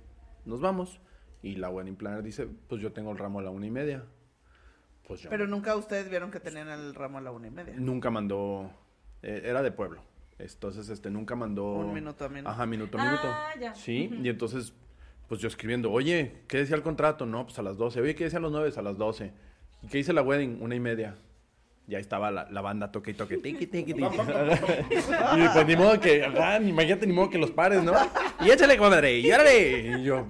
nos 0.45 0.59
vamos. 0.59 0.99
Y 1.43 1.57
la 1.57 1.69
wedding 1.69 1.95
planner 1.95 2.23
dice, 2.23 2.47
pues 2.67 2.81
yo 2.81 2.91
tengo 2.91 3.11
el 3.11 3.19
ramo 3.19 3.37
a 3.39 3.43
la 3.43 3.51
una 3.51 3.67
y 3.67 3.71
media. 3.71 4.03
Pues 5.07 5.21
yo 5.21 5.29
Pero 5.29 5.45
nunca 5.45 5.75
ustedes 5.75 6.09
vieron 6.09 6.31
que 6.31 6.39
tenían 6.39 6.67
el 6.69 6.95
ramo 6.95 7.19
a 7.19 7.21
la 7.21 7.29
una 7.31 7.45
y 7.47 7.51
media. 7.51 7.75
nunca 7.77 8.09
mandó, 8.09 8.71
eh, 9.21 9.43
era 9.45 9.61
de 9.61 9.71
pueblo. 9.71 10.01
Entonces, 10.39 10.89
este, 10.89 11.11
nunca 11.11 11.35
mandó... 11.35 11.73
Un 11.75 11.93
minuto 11.93 12.25
a 12.25 12.29
minuto. 12.29 12.49
Ajá, 12.49 12.65
minuto 12.65 12.97
a 12.97 13.01
Ah, 13.01 13.05
minuto. 13.05 13.27
ya. 13.61 13.75
Sí, 13.75 14.09
Ujú. 14.11 14.23
y 14.25 14.29
entonces, 14.29 14.73
pues 15.27 15.41
yo 15.41 15.47
escribiendo, 15.47 15.91
oye, 15.91 16.43
¿qué 16.47 16.57
decía 16.57 16.75
el 16.75 16.83
contrato? 16.83 17.25
No, 17.25 17.45
pues 17.45 17.57
a 17.59 17.61
las 17.61 17.77
12. 17.77 18.01
Oye, 18.01 18.15
¿qué 18.15 18.25
decían 18.25 18.41
los 18.41 18.51
9? 18.51 18.73
A 18.75 18.81
las 18.81 18.97
12. 18.97 19.31
¿Y 19.81 19.87
qué 19.87 19.97
dice 19.97 20.13
la 20.13 20.21
wedding? 20.21 20.61
Una 20.61 20.75
y 20.75 20.79
media. 20.79 21.15
Y 21.87 21.93
ahí 21.95 22.01
estaba 22.01 22.31
la, 22.31 22.47
la 22.49 22.61
banda 22.61 22.91
toque 22.91 23.11
y 23.11 23.13
toque. 23.13 23.37
Tiqui, 23.37 23.67
tiqui, 23.67 23.93
tiqui. 23.93 24.05
y 25.37 25.47
pues 25.53 25.67
ni 25.67 25.75
modo 25.75 25.99
que, 25.99 26.23
ah, 26.23 26.59
imagínate 26.59 27.05
ni 27.05 27.13
modo 27.13 27.29
que 27.29 27.37
los 27.37 27.51
pares, 27.51 27.83
¿no? 27.83 27.93
Y 28.41 28.49
échale, 28.49 28.77
comadre, 28.77 29.19
y 29.19 29.31
órale. 29.31 29.99
Y 29.99 30.03
yo, 30.03 30.25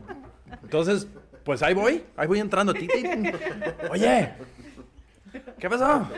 entonces, 0.64 1.08
pues 1.44 1.62
ahí 1.64 1.74
voy, 1.74 2.04
ahí 2.18 2.28
voy 2.28 2.40
entrando. 2.40 2.74
Ti. 2.74 2.88
Oye, 3.90 4.34
¿qué 5.58 5.70
pasó? 5.70 6.10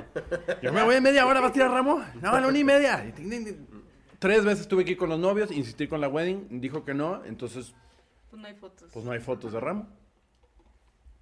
Yo 0.64 0.74
me 0.74 0.84
voy 0.84 0.96
en 0.96 1.04
media 1.04 1.26
hora, 1.28 1.40
¿vas 1.40 1.52
a 1.52 1.54
tirar 1.54 1.70
ramo? 1.70 2.04
No, 2.22 2.30
a 2.30 2.48
una 2.48 2.58
y 2.58 2.64
media. 2.64 3.14
Tres 4.18 4.44
veces 4.44 4.68
tuve 4.68 4.86
que 4.86 4.92
ir 4.92 4.98
con 4.98 5.10
los 5.10 5.20
novios, 5.20 5.52
insistir 5.52 5.88
con 5.88 6.02
la 6.02 6.08
wedding, 6.08 6.48
dijo 6.62 6.84
que 6.84 6.96
no, 6.96 7.24
entonces 7.26 7.76
Pues 8.30 8.42
no 8.42 8.48
hay 8.48 8.56
fotos. 8.56 8.90
pues 8.94 9.06
no 9.06 9.12
hay 9.12 9.20
fotos 9.20 9.54
de 9.54 9.60
ramo. 9.60 9.88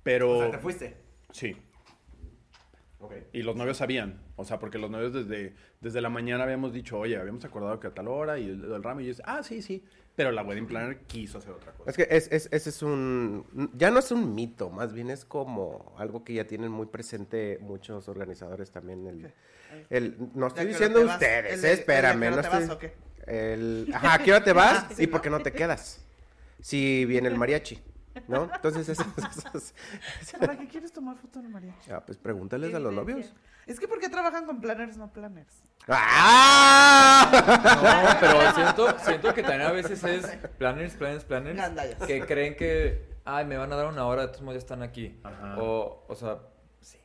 Pero 0.04 0.32
O 0.38 0.42
sea, 0.42 0.52
te 0.52 0.58
fuiste. 0.60 0.98
sí, 1.32 1.56
Ok. 3.00 3.14
y 3.34 3.42
los 3.44 3.56
novios 3.56 3.78
sabían, 3.78 4.22
o 4.36 4.46
sea, 4.46 4.58
porque 4.60 4.78
los 4.78 4.90
novios 4.90 5.14
desde, 5.14 5.56
desde 5.82 6.02
la 6.02 6.10
mañana 6.10 6.44
habíamos 6.44 6.74
dicho, 6.74 6.98
oye, 6.98 7.18
habíamos 7.18 7.44
acordado 7.46 7.80
que 7.80 7.88
a 7.88 7.94
tal 7.94 8.08
hora 8.08 8.38
y 8.40 8.46
el, 8.50 8.64
el 8.72 8.84
ramo, 8.84 9.02
y 9.02 9.06
yo 9.06 9.10
decía, 9.10 9.26
ah, 9.28 9.44
sí, 9.44 9.62
sí, 9.62 9.84
pero 10.16 10.32
la 10.32 10.44
wedding 10.44 10.66
planner 10.68 11.00
quiso 11.06 11.40
hacer 11.40 11.52
otra 11.52 11.74
cosa. 11.74 11.90
Es 11.92 11.98
que 11.98 12.08
es, 12.10 12.32
es- 12.32 12.50
ese 12.52 12.70
es 12.70 12.82
un... 12.82 13.46
Ya 13.76 13.92
no 13.92 14.00
es 14.00 14.12
un 14.12 14.34
mito, 14.34 14.70
más 14.70 14.94
bien 14.94 15.10
es 15.10 15.26
como 15.26 15.94
algo 15.98 16.24
que 16.24 16.34
ya 16.34 16.46
tienen 16.46 16.72
muy 16.72 16.86
presente 16.86 17.58
muchos 17.62 18.08
organizadores 18.08 18.72
también. 18.72 19.06
El, 19.08 19.34
el- 19.90 20.18
no 20.34 20.48
estoy 20.48 20.66
¿Ya 20.66 20.70
qué 20.72 20.76
hora 20.86 20.88
diciendo 20.88 21.02
ustedes, 21.14 21.54
¿El 21.56 21.62
de- 21.62 21.70
eh, 21.70 21.74
espérame. 21.74 22.30
no 22.32 22.40
estoy-? 22.42 22.92
El, 23.28 23.92
ajá, 23.94 24.14
¿a 24.14 24.20
qué 24.20 24.32
hora 24.32 24.44
te 24.44 24.54
vas? 24.54 25.00
¿Y 25.00 25.08
por 25.08 25.22
qué 25.22 25.30
no 25.30 25.42
te 25.42 25.52
quedas? 25.52 26.05
Si 26.66 27.06
viene 27.06 27.28
el 27.30 27.38
mariachi, 27.38 27.80
¿no? 28.28 28.50
Entonces, 28.52 28.90
eso, 28.90 29.04
eso- 29.54 29.74
eso- 30.22 30.38
¿Para 30.40 30.58
qué 30.58 30.68
quieres 30.68 30.92
tomar 30.92 31.16
foto 31.16 31.40
de 31.40 31.48
María? 31.48 31.76
Ah, 31.92 32.04
pues 32.04 32.18
pregúntales 32.18 32.74
a 32.74 32.80
los 32.80 32.92
novios. 32.92 33.32
Es 33.68 33.80
que 33.80 33.88
¿por 33.88 34.00
qué 34.00 34.10
trabajan 34.10 34.48
con 34.48 34.60
planners, 34.62 34.98
no 34.98 35.14
planners? 35.14 35.62
¡Ah! 35.88 37.30
No, 38.14 38.20
pero 38.20 38.52
siento, 38.56 39.00
siento 39.00 39.34
que 39.36 39.44
también 39.44 39.62
a 39.62 39.72
veces 39.74 40.04
es 40.04 40.26
planners, 40.58 40.96
planners, 40.96 41.24
planners 41.24 41.56
Gandallas. 41.56 42.02
que 42.08 42.26
creen 42.26 42.56
que, 42.56 43.16
ay, 43.26 43.46
me 43.46 43.58
van 43.58 43.72
a 43.72 43.76
dar 43.76 43.86
una 43.86 44.08
hora, 44.08 44.24
de 44.24 44.28
todos 44.30 44.42
modos 44.42 44.56
ya 44.56 44.60
están 44.60 44.82
aquí. 44.82 45.20
Ajá. 45.24 45.58
O, 45.62 46.04
o 46.08 46.16
sea, 46.16 46.40
sí. 46.82 46.98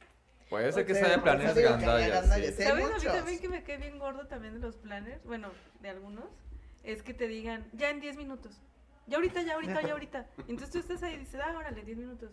Puede 0.48 0.72
ser 0.72 0.86
que 0.86 0.94
sea 0.94 1.08
eso 1.08 1.22
planners 1.22 1.54
gandallas. 1.54 2.10
gandallas. 2.22 2.54
sí. 2.56 2.62
¿Sabes 2.62 2.86
a 2.86 2.96
mí 2.96 3.04
también 3.04 3.38
que 3.40 3.48
me 3.50 3.62
cae 3.62 3.76
bien 3.76 3.98
gordo 3.98 4.26
también 4.26 4.54
de 4.54 4.60
los 4.60 4.76
planners? 4.78 5.22
Bueno, 5.24 5.48
de 5.82 5.90
algunos. 5.90 6.24
Es 6.82 7.02
que 7.02 7.12
te 7.12 7.28
digan, 7.28 7.68
ya 7.74 7.90
en 7.90 8.00
10 8.00 8.16
minutos. 8.16 8.58
Ya 9.10 9.16
ahorita, 9.16 9.42
ya 9.42 9.54
ahorita, 9.54 9.82
ya 9.82 9.92
ahorita. 9.92 10.26
Entonces 10.48 10.70
tú 10.70 10.78
estás 10.78 11.02
ahí 11.02 11.14
y 11.14 11.18
dices, 11.18 11.40
ah, 11.44 11.52
órale, 11.56 11.84
10 11.84 11.98
minutos. 11.98 12.30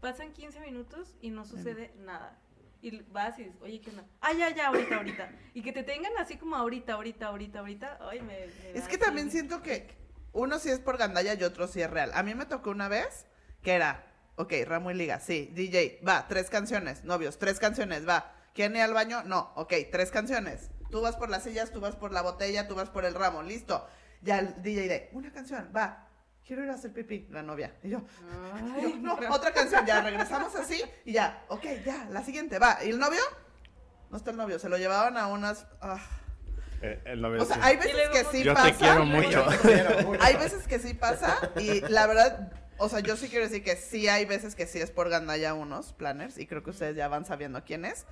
Pasan 0.00 0.32
15 0.32 0.60
minutos 0.60 1.14
y 1.20 1.30
no 1.30 1.44
sucede 1.44 1.92
nada. 1.98 2.40
Y 2.80 3.02
vas 3.02 3.38
y 3.38 3.44
dices, 3.44 3.60
oye, 3.62 3.80
¿qué 3.80 3.90
onda? 3.90 4.04
Ah, 4.20 4.32
ya, 4.32 4.48
ya, 4.50 4.68
ahorita, 4.68 4.96
ahorita. 4.96 5.32
Y 5.52 5.62
que 5.62 5.72
te 5.72 5.82
tengan 5.82 6.12
así 6.18 6.36
como 6.36 6.56
ahorita, 6.56 6.94
ahorita, 6.94 7.26
ahorita, 7.26 7.58
ahorita. 7.60 7.98
Ay, 8.00 8.20
me. 8.20 8.46
me 8.46 8.78
Es 8.78 8.88
que 8.88 8.98
también 8.98 9.30
siento 9.30 9.62
que 9.62 9.86
uno 10.32 10.58
sí 10.58 10.70
es 10.70 10.80
por 10.80 10.96
gandalla 10.96 11.34
y 11.34 11.44
otro 11.44 11.68
sí 11.68 11.82
es 11.82 11.90
real. 11.90 12.10
A 12.14 12.22
mí 12.22 12.34
me 12.34 12.46
tocó 12.46 12.70
una 12.70 12.88
vez 12.88 13.26
que 13.62 13.72
era, 13.72 14.06
ok, 14.36 14.52
ramo 14.66 14.90
y 14.90 14.94
liga, 14.94 15.20
sí, 15.20 15.50
DJ, 15.54 16.00
va, 16.06 16.26
tres 16.26 16.50
canciones, 16.50 17.04
novios, 17.04 17.38
tres 17.38 17.58
canciones, 17.58 18.06
va. 18.08 18.32
¿Quién 18.54 18.76
ir 18.76 18.82
al 18.82 18.94
baño? 18.94 19.24
No, 19.24 19.52
ok, 19.56 19.72
tres 19.90 20.10
canciones. 20.10 20.70
Tú 20.90 21.00
vas 21.00 21.16
por 21.16 21.28
las 21.28 21.42
sillas, 21.42 21.72
tú 21.72 21.80
vas 21.80 21.96
por 21.96 22.12
la 22.12 22.22
botella, 22.22 22.68
tú 22.68 22.74
vas 22.74 22.88
por 22.88 23.04
el 23.04 23.14
ramo, 23.14 23.42
listo. 23.42 23.86
Ya 24.22 24.38
el 24.38 24.62
DJ 24.62 24.88
de, 24.88 25.10
una 25.12 25.32
canción, 25.32 25.70
va. 25.74 26.08
Quiero 26.46 26.62
ir 26.62 26.70
a 26.70 26.74
hacer 26.74 26.92
pipí, 26.92 27.26
la 27.30 27.42
novia. 27.42 27.74
Y 27.82 27.88
yo, 27.90 28.02
Ay, 28.54 28.82
yo, 28.82 28.96
no, 28.98 29.14
otra 29.30 29.52
canción, 29.52 29.86
ya 29.86 30.02
regresamos 30.02 30.54
así 30.56 30.82
y 31.04 31.12
ya, 31.12 31.42
ok, 31.48 31.64
ya, 31.86 32.06
la 32.10 32.22
siguiente, 32.22 32.58
va. 32.58 32.78
¿Y 32.84 32.90
el 32.90 32.98
novio? 32.98 33.22
No 34.10 34.18
está 34.18 34.30
el 34.30 34.36
novio, 34.36 34.58
se 34.58 34.68
lo 34.68 34.76
llevaban 34.76 35.16
a 35.16 35.26
unas... 35.28 35.66
ah. 35.80 35.98
Eh, 36.82 37.00
el 37.06 37.22
novio 37.22 37.40
O 37.42 37.46
sea, 37.46 37.56
sí. 37.56 37.62
hay 37.64 37.76
veces 37.78 38.08
que 38.12 38.24
sí 38.24 38.44
Yo 38.44 38.52
te 38.54 38.60
pasa. 38.60 38.74
quiero 38.74 39.06
mucho. 39.06 39.46
Hay 40.20 40.36
veces 40.36 40.66
que 40.66 40.78
sí 40.78 40.92
pasa 40.92 41.50
y 41.58 41.80
la 41.80 42.06
verdad, 42.06 42.52
o 42.76 42.90
sea, 42.90 43.00
yo 43.00 43.16
sí 43.16 43.28
quiero 43.28 43.44
decir 43.46 43.64
que 43.64 43.76
sí 43.76 44.06
hay 44.08 44.26
veces 44.26 44.54
que 44.54 44.66
sí 44.66 44.80
es 44.80 44.90
por 44.90 45.08
gandalla 45.08 45.54
unos 45.54 45.94
planners 45.94 46.36
y 46.36 46.46
creo 46.46 46.62
que 46.62 46.70
ustedes 46.70 46.94
ya 46.94 47.08
van 47.08 47.24
sabiendo 47.24 47.64
quién 47.64 47.86
es. 47.86 48.04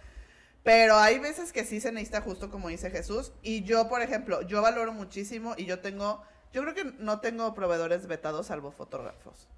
Pero 0.63 0.97
hay 0.97 1.19
veces 1.19 1.53
que 1.53 1.65
sí 1.67 1.81
se 1.83 1.93
necesita 1.93 2.23
justo 2.23 2.51
como 2.51 2.69
dice 2.69 2.91
Jesús 2.91 3.33
y 3.43 3.63
yo, 3.65 3.89
por 3.91 4.01
ejemplo, 4.01 4.41
yo 4.43 4.63
valoro 4.63 4.93
muchísimo 4.93 5.55
y 5.59 5.67
yo 5.67 5.81
tengo, 5.81 6.25
yo 6.53 6.63
creo 6.63 6.75
que 6.75 6.85
no 6.85 7.21
tengo 7.21 7.55
proveedores 7.55 8.07
vetados 8.07 8.47
salvo 8.47 8.71
fotógrafos. 8.73 9.49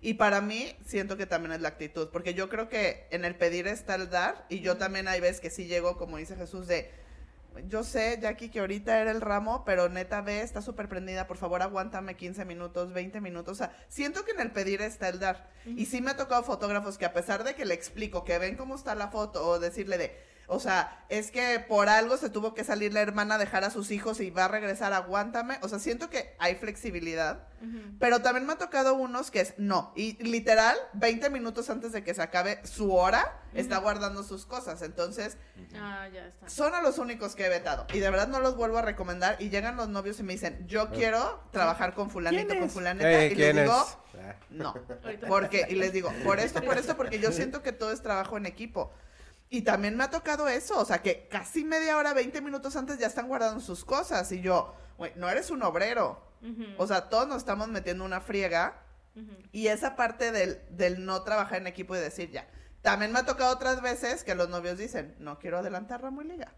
Y 0.00 0.14
para 0.14 0.40
mí 0.40 0.76
siento 0.84 1.16
que 1.16 1.24
también 1.24 1.52
es 1.52 1.60
la 1.62 1.68
actitud, 1.68 2.10
porque 2.12 2.34
yo 2.34 2.50
creo 2.50 2.68
que 2.68 3.06
en 3.10 3.24
el 3.24 3.36
pedir 3.36 3.66
está 3.66 3.94
el 3.94 4.10
dar 4.10 4.44
y 4.50 4.60
yo 4.60 4.76
también 4.76 5.08
hay 5.08 5.20
veces 5.20 5.40
que 5.40 5.48
sí 5.48 5.66
llego, 5.66 5.96
como 5.96 6.18
dice 6.18 6.36
Jesús, 6.36 6.66
de 6.66 6.90
yo 7.68 7.84
sé, 7.84 8.18
Jackie, 8.20 8.48
que 8.48 8.60
ahorita 8.60 9.00
era 9.00 9.10
el 9.10 9.20
ramo, 9.20 9.64
pero 9.64 9.88
neta 9.88 10.20
ve, 10.20 10.40
está 10.40 10.60
súper 10.60 10.88
prendida. 10.88 11.26
Por 11.26 11.36
favor, 11.36 11.62
aguántame 11.62 12.16
15 12.16 12.44
minutos, 12.44 12.92
20 12.92 13.20
minutos. 13.20 13.52
O 13.52 13.54
sea, 13.54 13.76
siento 13.88 14.24
que 14.24 14.32
en 14.32 14.40
el 14.40 14.50
pedir 14.50 14.82
está 14.82 15.08
el 15.08 15.20
dar. 15.20 15.48
Y 15.64 15.86
sí 15.86 16.00
me 16.00 16.10
ha 16.10 16.16
tocado 16.16 16.42
fotógrafos 16.42 16.98
que 16.98 17.04
a 17.04 17.12
pesar 17.12 17.44
de 17.44 17.54
que 17.54 17.64
le 17.64 17.74
explico, 17.74 18.24
que 18.24 18.38
ven 18.38 18.56
cómo 18.56 18.74
está 18.74 18.94
la 18.94 19.08
foto, 19.08 19.46
o 19.46 19.60
decirle 19.60 19.98
de, 19.98 20.16
o 20.46 20.60
sea, 20.60 21.04
es 21.08 21.30
que 21.30 21.58
por 21.66 21.88
algo 21.88 22.16
se 22.16 22.28
tuvo 22.30 22.54
que 22.54 22.64
salir 22.64 22.92
la 22.92 23.00
hermana 23.00 23.36
a 23.36 23.38
dejar 23.38 23.64
a 23.64 23.70
sus 23.70 23.90
hijos 23.90 24.20
y 24.20 24.30
va 24.30 24.44
a 24.46 24.48
regresar, 24.48 24.92
aguántame. 24.92 25.58
O 25.62 25.68
sea, 25.68 25.78
siento 25.78 26.10
que 26.10 26.34
hay 26.38 26.54
flexibilidad. 26.56 27.48
Pero 27.98 28.20
también 28.20 28.46
me 28.46 28.52
ha 28.52 28.58
tocado 28.58 28.94
unos 28.94 29.30
que 29.30 29.40
es 29.40 29.54
no. 29.56 29.90
Y 29.96 30.22
literal, 30.22 30.76
20 30.92 31.30
minutos 31.30 31.70
antes 31.70 31.92
de 31.92 32.04
que 32.04 32.12
se 32.12 32.20
acabe 32.20 32.60
su 32.66 32.92
hora, 32.94 33.40
está 33.54 33.78
guardando 33.78 34.22
sus 34.22 34.44
cosas. 34.44 34.82
Entonces, 34.82 35.38
Ah, 35.74 36.06
ya 36.12 36.26
está. 36.26 36.46
son 36.50 36.74
a 36.74 36.82
los 36.82 36.98
únicos 36.98 37.34
que 37.34 37.46
he 37.46 37.48
vetado. 37.48 37.86
Y 37.94 38.00
de 38.00 38.10
verdad 38.10 38.28
no 38.28 38.40
los 38.40 38.54
vuelvo 38.56 38.76
a 38.76 38.82
recomendar. 38.82 39.36
Y 39.40 39.48
llegan 39.48 39.76
los 39.76 39.88
novios 39.88 40.20
y 40.20 40.24
me 40.24 40.34
dicen, 40.34 40.66
yo 40.68 40.90
quiero 40.90 41.40
trabajar 41.52 41.94
con 41.94 42.10
fulanito, 42.10 42.54
con 42.58 42.68
fulanita. 42.68 43.10
Eh, 43.10 43.26
y 43.26 43.28
les 43.30 43.36
¿quién 43.38 43.58
es? 43.58 43.64
digo, 43.64 43.86
Ah. 44.16 44.34
no. 44.50 44.74
Porque, 45.26 45.66
y 45.70 45.74
les 45.74 45.92
digo, 45.94 46.12
por 46.22 46.38
esto, 46.40 46.62
por 46.62 46.76
esto, 46.76 46.96
porque 46.98 47.18
yo 47.18 47.32
siento 47.32 47.62
que 47.62 47.72
todo 47.72 47.92
es 47.92 48.02
trabajo 48.02 48.36
en 48.36 48.44
equipo. 48.46 48.92
Y 49.54 49.62
también 49.62 49.96
me 49.96 50.02
ha 50.02 50.10
tocado 50.10 50.48
eso, 50.48 50.76
o 50.80 50.84
sea, 50.84 51.00
que 51.00 51.28
casi 51.28 51.64
media 51.64 51.96
hora, 51.96 52.12
20 52.12 52.40
minutos 52.40 52.74
antes 52.74 52.98
ya 52.98 53.06
están 53.06 53.28
guardando 53.28 53.60
sus 53.60 53.84
cosas. 53.84 54.32
Y 54.32 54.40
yo, 54.40 54.74
güey, 54.98 55.12
no 55.14 55.30
eres 55.30 55.48
un 55.50 55.62
obrero. 55.62 56.20
O 56.76 56.88
sea, 56.88 57.08
todos 57.08 57.28
nos 57.28 57.36
estamos 57.36 57.68
metiendo 57.68 58.04
una 58.04 58.20
friega. 58.20 58.82
Y 59.52 59.68
esa 59.68 59.94
parte 59.94 60.32
del, 60.32 60.60
del 60.70 61.04
no 61.04 61.22
trabajar 61.22 61.60
en 61.60 61.68
equipo 61.68 61.94
y 61.94 62.00
decir 62.00 62.32
ya. 62.32 62.48
También 62.82 63.12
me 63.12 63.20
ha 63.20 63.26
tocado 63.26 63.54
otras 63.54 63.80
veces 63.80 64.24
que 64.24 64.34
los 64.34 64.48
novios 64.48 64.76
dicen, 64.76 65.14
no 65.20 65.38
quiero 65.38 65.58
adelantar 65.58 66.02
ramo 66.02 66.22
y 66.22 66.24
liga. 66.24 66.52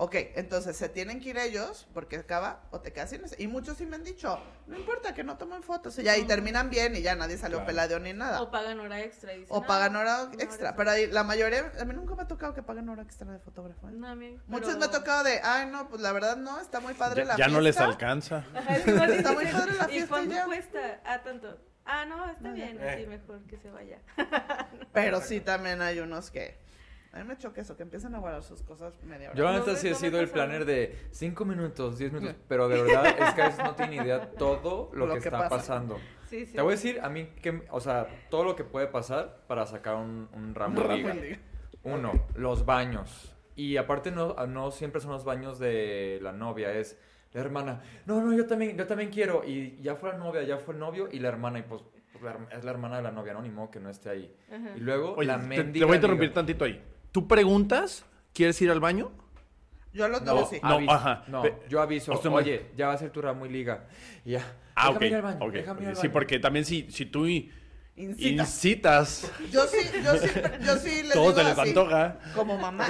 Ok, 0.00 0.14
entonces 0.36 0.76
se 0.76 0.88
tienen 0.88 1.18
que 1.18 1.30
ir 1.30 1.38
ellos 1.38 1.88
porque 1.92 2.18
acaba 2.18 2.60
o 2.70 2.80
te 2.80 2.92
quedas 2.92 3.10
sin 3.10 3.24
ese. 3.24 3.34
Y 3.42 3.48
muchos 3.48 3.78
sí 3.78 3.84
me 3.84 3.96
han 3.96 4.04
dicho, 4.04 4.38
no 4.68 4.76
importa 4.78 5.12
que 5.12 5.24
no 5.24 5.36
tomen 5.38 5.64
fotos 5.64 5.98
y 5.98 6.04
ya, 6.04 6.16
y 6.16 6.22
terminan 6.24 6.70
bien 6.70 6.94
y 6.94 7.02
ya 7.02 7.16
nadie 7.16 7.36
salió 7.36 7.56
Claro. 7.58 7.66
peladeo 7.66 7.98
ni 7.98 8.12
nada. 8.12 8.40
O 8.40 8.48
pagan 8.52 8.78
hora 8.78 9.00
extra. 9.00 9.34
y 9.34 9.40
dicen, 9.40 9.56
O 9.56 9.60
"No, 9.60 9.66
pagan 9.66 9.96
hora 9.96 10.26
no, 10.26 10.32
extra. 10.40 10.76
Pero 10.76 10.92
ahí, 10.92 11.08
la 11.08 11.24
mayoría, 11.24 11.72
a 11.80 11.84
mí 11.84 11.94
nunca 11.94 12.14
me 12.14 12.22
ha 12.22 12.28
tocado 12.28 12.54
que 12.54 12.62
paguen 12.62 12.88
hora 12.88 13.02
extra 13.02 13.32
de 13.32 13.40
fotógrafo. 13.40 13.88
¿eh? 13.88 13.92
No, 13.92 14.06
a 14.06 14.14
mí- 14.14 14.38
Muchos 14.46 14.68
pero- 14.68 14.78
me 14.78 14.84
ha 14.84 14.90
tocado 14.92 15.24
de, 15.24 15.40
ay, 15.42 15.66
no, 15.66 15.88
pues 15.88 16.00
la 16.00 16.12
verdad 16.12 16.36
no, 16.36 16.60
está 16.60 16.78
muy 16.78 16.94
padre 16.94 17.22
Ya, 17.22 17.28
la 17.30 17.36
ya 17.36 17.48
no 17.48 17.60
les 17.60 17.74
fiesta". 17.74 17.90
alcanza. 17.92 18.44
Ajá, 18.54 18.76
es 18.76 18.86
igual 18.86 19.10
Está 19.10 19.32
muy 19.32 19.46
padre 19.46 19.72
la 19.74 19.84
¿Y 19.84 19.88
fiesta 19.88 20.04
y 20.04 20.06
cuánto 20.06 20.34
ya". 20.36 20.44
cuesta? 20.44 21.00
Ah, 21.04 21.22
tanto. 21.24 21.58
Ah, 21.84 22.04
no, 22.04 22.24
está 22.30 22.50
No, 22.50 22.56
ya. 22.56 22.66
bien, 22.66 22.78
Eh. 22.80 22.88
así 22.90 23.06
mejor 23.06 23.40
que 23.48 23.56
se 23.58 23.68
vaya. 23.72 23.98
Pero 24.92 25.20
sí 25.20 25.40
también 25.40 25.82
hay 25.82 25.98
unos 25.98 26.30
que... 26.30 26.56
A 27.12 27.18
mí 27.18 27.24
me 27.24 27.38
choca 27.38 27.60
eso, 27.62 27.76
que 27.76 27.82
empiecen 27.82 28.14
a 28.14 28.18
guardar 28.18 28.42
sus 28.42 28.62
cosas 28.62 29.02
media 29.02 29.28
hora. 29.30 29.36
Yo 29.38 29.44
la 29.44 29.52
No 29.52 29.58
neta 29.60 29.72
me- 29.72 29.76
sí 29.78 29.88
he 29.88 29.92
no 29.92 29.96
sido 29.96 30.20
el 30.20 30.28
planner 30.28 30.64
de 30.66 30.94
5 31.10 31.44
minutos, 31.46 31.98
10 31.98 32.12
minutos, 32.12 32.36
pero 32.48 32.68
de 32.68 32.82
verdad 32.82 33.06
es 33.18 33.34
que 33.34 33.42
a 33.42 33.46
veces 33.46 33.64
no 33.64 33.74
tiene 33.74 33.96
idea 33.96 34.30
todo 34.32 34.90
lo, 34.92 35.06
Lo 35.06 35.14
que, 35.14 35.20
que 35.20 35.28
está 35.28 35.38
pasa. 35.38 35.56
pasando. 35.56 35.98
Sí, 36.28 36.44
sí. 36.44 36.52
Te 36.54 36.60
voy 36.60 36.72
a 36.72 36.76
decir 36.76 37.00
a 37.02 37.08
mí 37.08 37.24
que, 37.40 37.62
o 37.70 37.80
sea, 37.80 38.06
todo 38.30 38.44
lo 38.44 38.54
que 38.54 38.64
puede 38.64 38.86
pasar 38.88 39.44
para 39.46 39.64
sacar 39.66 39.96
un, 39.96 40.28
un 40.34 40.54
ramo 40.54 40.82
de 40.82 40.96
liga. 40.96 41.38
Uno, 41.84 42.12
los 42.34 42.66
baños. 42.66 43.34
Y 43.56 43.76
aparte 43.78 44.10
no, 44.10 44.34
no 44.46 44.70
siempre 44.70 45.00
son 45.00 45.12
los 45.12 45.24
baños 45.24 45.58
de 45.58 46.18
la 46.22 46.32
novia, 46.32 46.72
es 46.74 46.98
la 47.32 47.40
hermana. 47.40 47.80
No, 48.04 48.20
no, 48.20 48.36
yo 48.36 48.46
también, 48.46 48.76
yo 48.76 48.86
también 48.86 49.10
quiero. 49.10 49.42
Y 49.44 49.80
ya 49.80 49.96
fue 49.96 50.10
la 50.12 50.18
novia, 50.18 50.42
ya 50.42 50.58
fue 50.58 50.74
el 50.74 50.80
novio 50.80 51.08
y 51.10 51.18
la 51.20 51.28
hermana. 51.28 51.58
Y 51.58 51.62
pues, 51.62 51.82
pues, 52.12 52.34
es 52.50 52.64
la 52.64 52.70
hermana 52.70 52.98
de 52.98 53.02
la 53.04 53.10
novia, 53.10 53.32
¿no? 53.32 53.40
Ni 53.42 53.48
modo 53.50 53.70
que 53.70 53.80
no 53.80 53.88
esté 53.88 54.10
ahí. 54.10 54.36
Ajá. 54.48 54.76
Y 54.76 54.80
luego 54.80 55.14
Oye, 55.14 55.26
la 55.26 55.40
te, 55.40 55.46
mendiga 55.46 55.84
te 55.84 55.86
voy 55.86 55.94
a 55.94 55.96
interrumpir 55.96 56.28
liga. 56.28 56.34
tantito 56.34 56.64
ahí. 56.66 56.84
¿Tú 57.12 57.26
preguntas? 57.26 58.04
¿Quieres 58.32 58.60
ir 58.62 58.70
al 58.70 58.80
baño? 58.80 59.10
Yo 59.92 60.06
lo 60.08 60.20
No, 60.20 60.34
no, 60.34 60.46
sí. 60.46 60.58
No, 60.62 60.74
aviso, 60.74 60.92
ajá. 60.92 61.24
no, 61.28 61.42
yo 61.68 61.80
aviso, 61.80 62.12
o 62.12 62.20
sea, 62.22 62.30
oye, 62.30 62.66
ya 62.76 62.88
va 62.88 62.92
a 62.94 62.98
ser 62.98 63.10
tu 63.10 63.22
ramo 63.22 63.46
y 63.46 63.48
liga. 63.48 63.86
Y 64.24 64.32
ya. 64.32 64.56
Ah, 64.74 64.88
déjame 64.88 65.06
ok. 65.06 65.10
ir 65.10 65.14
al 65.16 65.22
baño, 65.22 65.38
ok, 65.46 65.52
déjame 65.52 65.82
ir 65.82 65.88
al 65.88 65.96
Sí, 65.96 66.02
baño. 66.02 66.12
porque 66.12 66.38
también 66.38 66.64
si, 66.64 66.90
si 66.90 67.06
tú 67.06 67.26
i- 67.26 67.50
Incita. 67.98 68.42
incitas, 68.44 69.30
Yo 69.50 69.66
sí, 69.66 69.78
yo 70.04 70.16
sí, 70.18 70.28
yo 70.60 70.76
sí 70.76 71.02
les 71.02 71.12
todo 71.12 71.30
digo 71.30 71.34
se 71.38 71.44
les 71.44 71.58
así, 71.58 71.68
antoja. 71.70 72.16
Como 72.34 72.56
mamá. 72.56 72.86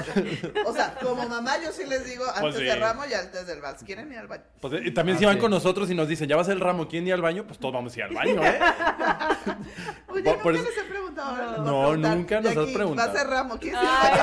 O 0.67 0.73
sea, 0.75 0.95
como 1.03 1.27
mamá 1.27 1.57
yo 1.65 1.73
sí 1.73 1.85
les 1.87 2.05
digo 2.05 2.25
antes 2.35 2.57
sí. 2.57 2.65
de 2.65 2.77
ramo 2.77 3.05
y 3.11 3.15
antes 3.15 3.47
del 3.47 3.61
vals. 3.63 3.83
¿Quieren 3.85 4.13
ir 4.13 4.19
al 4.19 4.27
baño? 4.29 4.43
Pues, 4.61 4.75
eh, 4.75 4.81
y 4.85 4.91
también 4.93 5.17
Ah, 5.17 5.19
si 5.21 5.25
van 5.25 5.37
sí. 5.37 5.41
con 5.41 5.51
nosotros 5.51 5.91
y 5.91 5.95
nos 5.95 6.09
dicen, 6.09 6.29
ya 6.29 6.37
va 6.37 6.43
a 6.43 6.45
ser 6.45 6.55
el 6.55 6.61
ramo, 6.61 6.87
¿quién 6.89 7.07
ir 7.07 7.15
al 7.15 7.23
baño? 7.23 7.45
Pues 7.47 7.59
todos 7.59 7.73
vamos 7.73 7.95
a 7.95 7.99
ir 7.99 8.03
al 8.05 8.15
baño, 8.15 8.45
¿eh? 8.45 8.59
Oye, 10.09 10.23
Por- 10.23 10.25
nunca 10.25 10.43
por 10.43 10.55
eso- 10.55 10.65
les 10.65 10.77
he 10.79 10.83
preguntado. 10.85 11.29
ahora 11.31 11.45
les 11.53 11.57
voy 11.59 11.69
a 11.69 11.71
No, 11.71 11.83
preguntar. 11.89 12.17
nunca 12.17 12.41
nos 12.41 12.51
has 12.51 12.55
Jackie, 12.57 12.75
preguntado. 12.75 13.09
Va 13.09 13.15
a 13.15 13.19
ser 13.19 13.27
ramo. 13.31 13.59
¿Quién 13.59 13.75
Ay, 13.77 14.19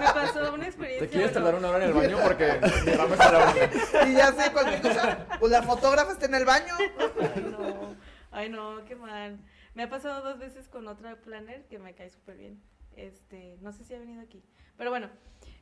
me 0.00 0.06
pasó 0.12 0.54
una 0.54 0.66
experiencia. 0.66 1.06
¿Te 1.08 1.12
quieres 1.12 1.32
tardar 1.32 1.54
una 1.56 1.68
hora 1.68 1.78
en 1.84 1.90
el 1.90 1.92
baño? 1.94 2.18
Porque 2.22 2.60
mi 2.86 2.92
ramo 2.92 3.14
es 3.14 3.20
a 3.20 3.32
la 3.32 3.38
una. 3.38 4.08
Y 4.08 4.14
ya 4.14 4.32
sé, 4.32 4.52
cualquier 4.52 4.82
cosa. 4.82 5.18
Pues 5.40 5.50
la 5.50 5.62
fotógrafa 5.62 6.12
está 6.12 6.26
en 6.26 6.34
el 6.36 6.44
baño. 6.44 6.74
Ay, 6.78 7.44
no. 7.50 7.94
Ay, 8.34 8.48
no, 8.48 8.84
qué 8.86 8.94
mal. 8.96 9.36
Me 9.74 9.84
ha 9.84 9.88
pasado 9.88 10.22
dos 10.22 10.38
veces 10.38 10.68
con 10.68 10.86
otra 10.86 11.20
planner 11.20 11.66
que 11.68 11.78
me 11.78 11.94
cae 11.94 12.10
súper 12.10 12.36
bien. 12.36 12.62
Este, 12.96 13.56
no 13.60 13.72
sé 13.72 13.84
si 13.84 13.94
ha 13.94 13.98
venido 13.98 14.20
aquí. 14.20 14.42
Pero 14.76 14.90
bueno, 14.90 15.08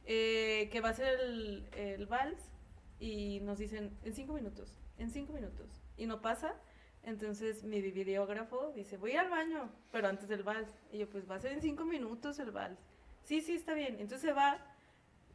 eh, 0.05 0.69
que 0.73 0.81
va 0.81 0.89
a 0.89 0.95
ser 0.95 1.21
el, 1.21 1.69
el 1.73 2.07
vals 2.07 2.51
y 2.99 3.41
nos 3.41 3.59
dicen 3.59 3.97
en 4.05 4.15
cinco 4.15 4.33
minutos, 4.33 4.79
en 4.99 5.11
cinco 5.11 5.33
minutos. 5.33 5.81
Y 5.97 6.07
no 6.07 6.21
pasa. 6.21 6.55
Entonces 7.03 7.65
mi 7.65 7.81
videógrafo 7.81 8.73
dice, 8.73 8.99
voy 8.99 9.13
al 9.13 9.31
baño, 9.31 9.71
pero 9.91 10.09
antes 10.09 10.29
del 10.29 10.43
vals. 10.43 10.71
Y 10.93 10.99
yo, 10.99 11.09
pues 11.09 11.31
va 11.31 11.37
a 11.37 11.41
ser 11.41 11.53
en 11.53 11.63
cinco 11.63 11.85
minutos 11.85 12.39
el 12.39 12.51
vals. 12.51 12.79
Sí, 13.23 13.41
sí, 13.41 13.55
está 13.55 13.75
bien. 13.75 13.95
Entonces 14.01 14.23
se 14.23 14.33
va 14.33 14.59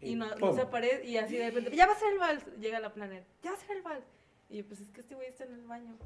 y 0.02 0.16
no, 0.16 0.28
no 0.28 0.36
¡pum! 0.36 0.56
se 0.56 0.62
aparece 0.62 1.06
y 1.06 1.18
así 1.18 1.38
de 1.38 1.50
repente, 1.50 1.76
ya 1.76 1.88
va 1.88 1.94
a 1.94 2.00
ser 2.00 2.14
el 2.14 2.20
vals. 2.20 2.46
Llega 2.60 2.80
la 2.80 2.94
planner, 2.94 3.26
ya 3.42 3.52
va 3.52 3.58
a 3.58 3.60
ser 3.60 3.78
el 3.78 3.82
vals. 3.84 4.06
Y 4.50 4.58
yo, 4.58 4.66
pues 4.68 4.80
es 4.80 4.92
que 4.92 5.02
este 5.02 5.16
güey 5.16 5.28
está 5.28 5.46
en 5.46 5.54
el 5.54 5.66
baño. 5.66 5.98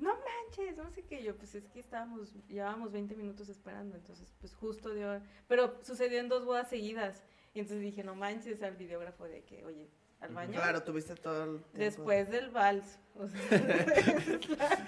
No 0.00 0.14
manches, 0.14 0.78
no 0.78 0.90
sé 0.90 1.04
qué. 1.04 1.22
Yo, 1.22 1.36
pues 1.36 1.54
es 1.54 1.68
que 1.68 1.78
estábamos, 1.78 2.32
llevábamos 2.48 2.90
20 2.90 3.14
minutos 3.16 3.48
esperando, 3.50 3.96
entonces, 3.96 4.32
pues 4.40 4.54
justo 4.54 4.94
dio. 4.94 5.20
Pero 5.46 5.78
sucedió 5.82 6.18
en 6.18 6.28
dos 6.28 6.46
bodas 6.46 6.70
seguidas. 6.70 7.22
Y 7.52 7.60
entonces 7.60 7.82
dije, 7.82 8.02
no 8.02 8.14
manches 8.14 8.62
al 8.62 8.76
videógrafo 8.76 9.24
de 9.24 9.44
que, 9.44 9.64
oye, 9.66 9.90
al 10.20 10.34
baño. 10.34 10.52
Claro, 10.52 10.82
tuviste 10.82 11.14
todo 11.14 11.44
el 11.44 11.50
tiempo. 11.62 11.78
Después 11.78 12.30
del 12.30 12.50
vals. 12.50 12.98
O 13.16 13.28
sea, 13.28 13.40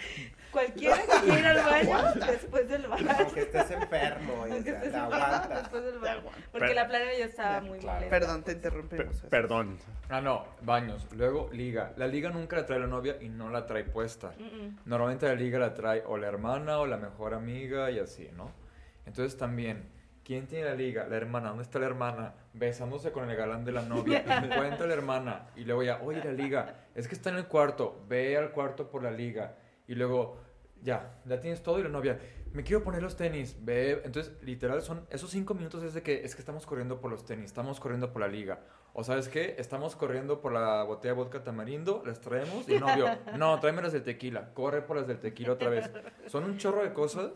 cualquiera 0.53 0.97
que 1.03 1.26
quiera 1.26 1.39
ir 1.39 1.47
al 1.47 1.87
baño 1.87 2.26
después 2.26 2.68
del 2.68 2.87
vals. 2.87 3.11
Aunque 3.18 3.41
estés 3.41 3.70
enfermo, 3.70 4.33
Aunque 4.43 4.59
estés 4.59 4.80
te 4.80 4.87
enfermo 4.87 5.14
aguantas. 5.14 5.62
después 5.62 5.85
del 5.85 5.99
vals. 5.99 6.22
Porque 6.51 6.74
la 6.74 6.87
planera 6.89 7.18
ya 7.18 7.24
estaba 7.24 7.61
muy 7.61 7.78
claro. 7.78 7.95
molesta. 8.01 8.18
Perdón, 8.18 8.43
te 8.43 8.53
interrumpimos. 8.53 9.20
perdón. 9.30 9.78
Ah, 10.09 10.20
no, 10.20 10.45
baños. 10.62 11.09
Luego, 11.12 11.51
liga. 11.53 11.93
La 11.97 12.07
liga 12.07 12.30
nunca 12.30 12.57
la 12.57 12.66
trae 12.66 12.78
la 12.78 12.87
novia 12.87 13.16
y 13.20 13.28
no 13.28 13.51
la 13.51 13.66
trae 13.66 13.85
puesta. 13.85 14.35
Mm, 14.39 14.43
mm. 14.43 14.78
Normalmente 14.85 15.26
la 15.26 15.35
liga 15.35 15.59
la 15.59 15.74
trae 15.74 16.03
o 16.07 16.16
la 16.16 16.28
hermana 16.28 16.78
o 16.78 16.87
la 16.87 16.97
mejor 16.99 17.35
amiga 17.35 17.91
y 17.91 17.99
así, 17.99 18.30
¿no? 18.37 18.53
Entonces 19.07 19.37
también, 19.37 19.89
¿quién 20.24 20.47
tiene 20.47 20.66
la 20.66 20.74
liga? 20.74 21.07
La 21.07 21.16
hermana. 21.16 21.49
¿Dónde 21.49 21.64
está 21.64 21.78
la 21.78 21.87
hermana? 21.87 22.35
Besándose 22.55 23.13
con 23.13 23.29
el 23.31 23.37
galán 23.37 23.65
de 23.65 23.73
la 23.73 23.83
novia. 23.83 24.25
Cuenta 24.57 24.87
la 24.87 24.95
hermana. 24.95 25.47
Y 25.57 25.65
luego 25.65 25.83
ya, 25.83 26.01
oye, 26.03 26.23
la 26.23 26.33
liga. 26.33 26.87
Es 26.95 27.09
que 27.09 27.15
está 27.15 27.31
en 27.31 27.37
el 27.37 27.47
cuarto. 27.47 28.05
Ve 28.09 28.37
al 28.37 28.53
cuarto 28.53 28.91
por 28.91 29.03
la 29.03 29.11
liga. 29.11 29.57
Y 29.87 29.95
luego, 29.95 30.39
ya, 30.83 31.19
ya 31.25 31.41
tienes 31.41 31.63
todo 31.63 31.79
y 31.79 31.83
la 31.83 31.89
novia. 31.89 32.19
Me 32.53 32.63
quiero 32.63 32.83
poner 32.83 33.03
los 33.03 33.17
tenis. 33.17 33.57
Ve. 33.61 34.03
Entonces, 34.05 34.33
literal, 34.43 34.83
son 34.83 35.07
esos 35.11 35.31
cinco 35.31 35.55
minutos 35.55 35.83
es 35.83 35.95
de 35.95 36.03
que 36.03 36.25
es 36.25 36.35
que 36.35 36.43
estamos 36.43 36.67
corriendo 36.67 37.01
por 37.01 37.11
los 37.11 37.25
tenis. 37.25 37.47
Estamos 37.47 37.81
corriendo 37.81 38.13
por 38.13 38.21
la 38.21 38.29
liga. 38.29 38.61
O 38.95 39.05
sabes 39.05 39.29
qué? 39.29 39.55
Estamos 39.59 39.97
corriendo 39.97 40.43
por 40.43 40.53
la 40.53 40.83
botella 40.83 41.15
de 41.15 41.21
vodka 41.21 41.43
tamarindo, 41.43 42.03
las 42.05 42.21
traemos 42.21 42.69
y 42.69 42.79
novio, 42.79 43.07
no, 43.39 43.59
tráeme 43.59 43.81
las 43.81 43.95
del 43.95 44.03
tequila, 44.03 44.53
corre 44.53 44.83
por 44.83 44.99
las 44.99 45.07
del 45.07 45.19
tequila 45.19 45.55
otra 45.55 45.71
vez. 45.71 45.91
Son 46.27 46.45
un 46.45 46.59
chorro 46.59 46.83
de 46.83 46.93
cosas 46.93 47.31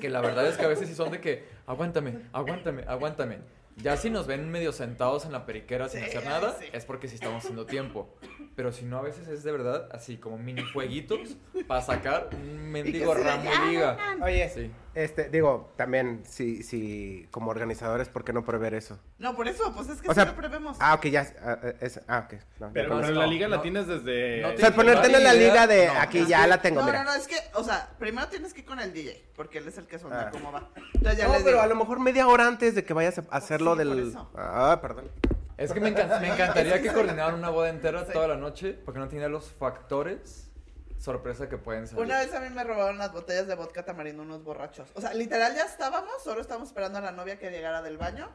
que 0.00 0.08
la 0.08 0.20
verdad 0.20 0.46
es 0.46 0.56
que 0.56 0.64
a 0.64 0.68
veces 0.68 0.88
sí 0.88 0.94
son 0.94 1.10
de 1.10 1.20
que, 1.20 1.44
aguántame, 1.66 2.20
aguántame, 2.32 2.84
aguántame. 2.86 3.38
Ya 3.82 3.96
si 3.96 4.10
nos 4.10 4.26
ven 4.26 4.50
medio 4.50 4.72
sentados 4.72 5.24
en 5.24 5.32
la 5.32 5.46
periquera 5.46 5.88
sin 5.88 6.00
Sí, 6.00 6.06
hacer 6.06 6.24
nada, 6.26 6.56
sí. 6.60 6.66
es 6.72 6.84
porque 6.84 7.08
sí 7.08 7.14
estamos 7.14 7.38
haciendo 7.42 7.64
tiempo. 7.66 8.14
Pero 8.54 8.72
si 8.72 8.84
no, 8.84 8.98
a 8.98 9.02
veces 9.02 9.26
es 9.28 9.42
de 9.42 9.52
verdad 9.52 9.88
así 9.92 10.18
como 10.18 10.36
mini 10.36 10.62
fueguitos 10.62 11.36
para 11.66 11.80
sacar 11.80 12.28
un 12.32 12.70
mendigo 12.70 13.14
ramo 13.14 13.42
de 13.50 13.66
liga. 13.70 13.96
Oye, 14.22 14.48
Sí. 14.50 14.70
este, 14.94 15.30
digo, 15.30 15.72
también, 15.76 16.22
si, 16.26 16.62
si, 16.62 17.26
como 17.30 17.50
organizadores, 17.50 18.08
¿por 18.10 18.22
qué 18.24 18.32
no 18.34 18.44
prever 18.44 18.74
eso? 18.74 18.98
No, 19.18 19.34
por 19.34 19.48
eso, 19.48 19.72
pues 19.74 19.88
es 19.88 20.02
que 20.02 20.08
O 20.08 20.12
sí 20.12 20.16
sea, 20.20 20.24
lo 20.26 20.36
prevemos. 20.36 20.76
Ah, 20.80 20.94
ok, 20.94 21.06
ya, 21.06 21.26
ah, 21.42 21.58
es, 21.80 22.00
ah, 22.08 22.26
ok. 22.26 22.38
no, 22.58 22.70
Pero, 22.74 23.00
pero 23.00 23.12
la 23.12 23.26
liga 23.26 23.48
no. 23.48 23.56
la 23.56 23.62
tienes 23.62 23.86
desde... 23.86 24.42
No 24.42 24.48
O 24.50 24.56
sea, 24.58 24.74
ponerte 24.74 25.06
en 25.06 25.22
la 25.24 25.32
liga 25.32 25.66
de 25.66 25.86
No, 25.86 26.00
aquí 26.00 26.26
ya 26.26 26.42
que- 26.42 26.48
la 26.48 26.60
tengo, 26.60 26.80
no, 26.80 26.86
mira. 26.86 27.04
no, 27.04 27.10
no, 27.12 27.16
es 27.16 27.26
que, 27.28 27.36
o 27.54 27.64
sea, 27.64 27.88
primero 27.98 28.28
tienes 28.28 28.52
que 28.52 28.60
ir 28.60 28.66
con 28.66 28.78
el 28.80 28.92
DJ, 28.92 29.24
porque 29.36 29.58
él 29.58 29.68
es 29.68 29.78
el 29.78 29.86
que 29.86 29.98
suena 29.98 30.22
Ah. 30.26 30.30
cómo 30.30 30.52
va. 30.52 30.68
Entonces 30.94 31.18
ya 31.18 31.28
No, 31.28 31.34
pero 31.34 31.46
digo, 31.46 31.60
a 31.60 31.66
lo 31.66 31.76
mejor 31.76 32.00
media 32.00 32.26
hora 32.28 32.46
antes 32.46 32.74
de 32.74 32.84
que 32.84 32.92
vayas 32.92 33.18
a 33.18 33.22
hacerlo 33.30 33.69
por 33.76 33.78
del... 33.96 34.16
Ah, 34.36 34.78
perdón. 34.80 35.10
Es 35.56 35.72
que 35.72 35.80
me, 35.80 35.94
encan- 35.94 36.20
me 36.20 36.28
encantaría 36.32 36.80
que 36.80 36.88
coordinaran 36.92 37.34
una 37.34 37.50
boda 37.50 37.68
entera 37.68 38.04
Sí. 38.06 38.12
toda 38.12 38.28
la 38.28 38.36
noche 38.36 38.72
porque 38.84 38.98
no 39.00 39.08
tenía 39.08 39.28
los 39.28 39.50
factores 39.50 40.50
sorpresa 40.98 41.48
que 41.48 41.56
pueden 41.58 41.86
salir. 41.86 42.04
Una 42.04 42.18
vez 42.18 42.34
a 42.34 42.40
mí 42.40 42.48
me 42.50 42.62
robaron 42.64 42.98
las 42.98 43.12
botellas 43.12 43.46
de 43.46 43.54
vodka 43.54 43.84
tamarindo 43.84 44.22
unos 44.22 44.42
borrachos. 44.44 44.90
O 44.94 45.00
sea, 45.00 45.14
literal 45.14 45.54
ya 45.54 45.64
estábamos, 45.64 46.22
solo 46.22 46.40
estábamos 46.40 46.68
esperando 46.68 46.98
a 46.98 47.02
la 47.02 47.12
novia 47.12 47.38
que 47.38 47.50
llegara 47.50 47.80
del 47.82 47.96
baño. 47.98 48.28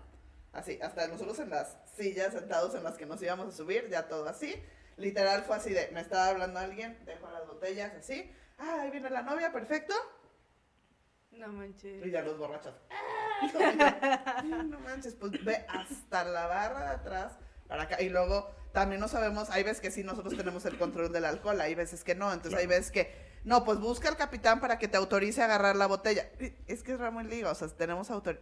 Así, 0.53 0.79
hasta 0.81 1.07
nosotros 1.07 1.37
en 1.39 1.49
las 1.49 1.77
sillas 1.95 2.33
sentados 2.33 2.73
en 2.75 2.83
las 2.83 2.95
que 2.95 3.05
nos 3.05 3.21
íbamos 3.21 3.47
a 3.49 3.51
subir, 3.57 3.87
ya 3.89 4.07
todo 4.07 4.27
así. 4.27 4.55
Literal 4.97 5.43
fue 5.43 5.57
así 5.57 5.73
de, 5.73 5.89
me 5.93 5.99
estaba 6.01 6.29
hablando 6.29 6.59
alguien, 6.59 6.97
dejo 7.05 7.29
las 7.29 7.45
botellas 7.45 7.91
así. 7.99 8.31
Ah, 8.57 8.77
ahí 8.81 8.89
viene 8.91 9.09
la 9.09 9.21
novia, 9.21 9.51
perfecto. 9.51 9.93
No 11.37 11.47
manches. 11.49 12.05
Y 12.05 12.11
ya 12.11 12.21
los 12.21 12.37
borrachos. 12.37 12.73
"Ah". 12.91 14.43
no 14.43 14.79
manches, 14.79 15.15
pues 15.15 15.43
ve 15.43 15.65
hasta 15.67 16.23
la 16.23 16.47
barra 16.47 16.79
de 16.81 16.95
atrás 16.95 17.37
para 17.67 17.83
acá. 17.83 18.01
Y 18.01 18.09
luego 18.09 18.49
también 18.71 18.99
no 19.01 19.07
sabemos, 19.07 19.49
hay 19.49 19.63
veces 19.63 19.81
que 19.81 19.91
sí 19.91 20.03
nosotros 20.03 20.35
tenemos 20.35 20.65
el 20.65 20.77
control 20.77 21.11
del 21.11 21.25
alcohol, 21.25 21.59
hay 21.61 21.75
veces 21.75 22.03
que 22.03 22.15
no. 22.15 22.31
Entonces 22.31 22.59
hay 22.59 22.67
veces 22.67 22.91
que, 22.91 23.13
no, 23.43 23.63
pues 23.63 23.79
busca 23.79 24.09
al 24.09 24.17
capitán 24.17 24.59
para 24.59 24.77
que 24.79 24.87
te 24.87 24.97
autorice 24.97 25.41
a 25.41 25.45
agarrar 25.45 25.75
la 25.75 25.87
botella. 25.87 26.29
Es 26.67 26.83
que 26.83 26.93
es 26.93 26.99
Ramón 26.99 27.29
Liga, 27.29 27.51
o 27.51 27.55
sea, 27.55 27.67
tenemos 27.69 28.09
autor... 28.11 28.39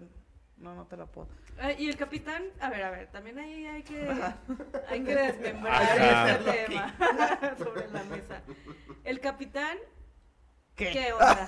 No, 0.57 0.75
no 0.75 0.85
te 0.87 0.95
la 0.95 1.07
puedo. 1.07 1.27
Ah, 1.59 1.73
y 1.73 1.89
el 1.89 1.97
capitán, 1.97 2.41
a 2.61 2.69
ver, 2.69 2.83
a 2.83 2.91
ver, 2.91 3.11
también 3.11 3.37
ahí 3.37 3.65
hay 3.65 3.83
que, 3.83 4.07
hay 4.87 5.03
que 5.03 5.13
desmembrar 5.15 5.81
Ajá. 5.83 6.31
este 6.31 6.65
tema 6.67 6.95
sobre 7.57 7.87
la 7.89 8.03
mesa. 8.03 8.41
El 9.03 9.19
capitán, 9.19 9.77
¿Qué? 10.76 10.91
¿qué 10.91 11.13
onda? 11.13 11.47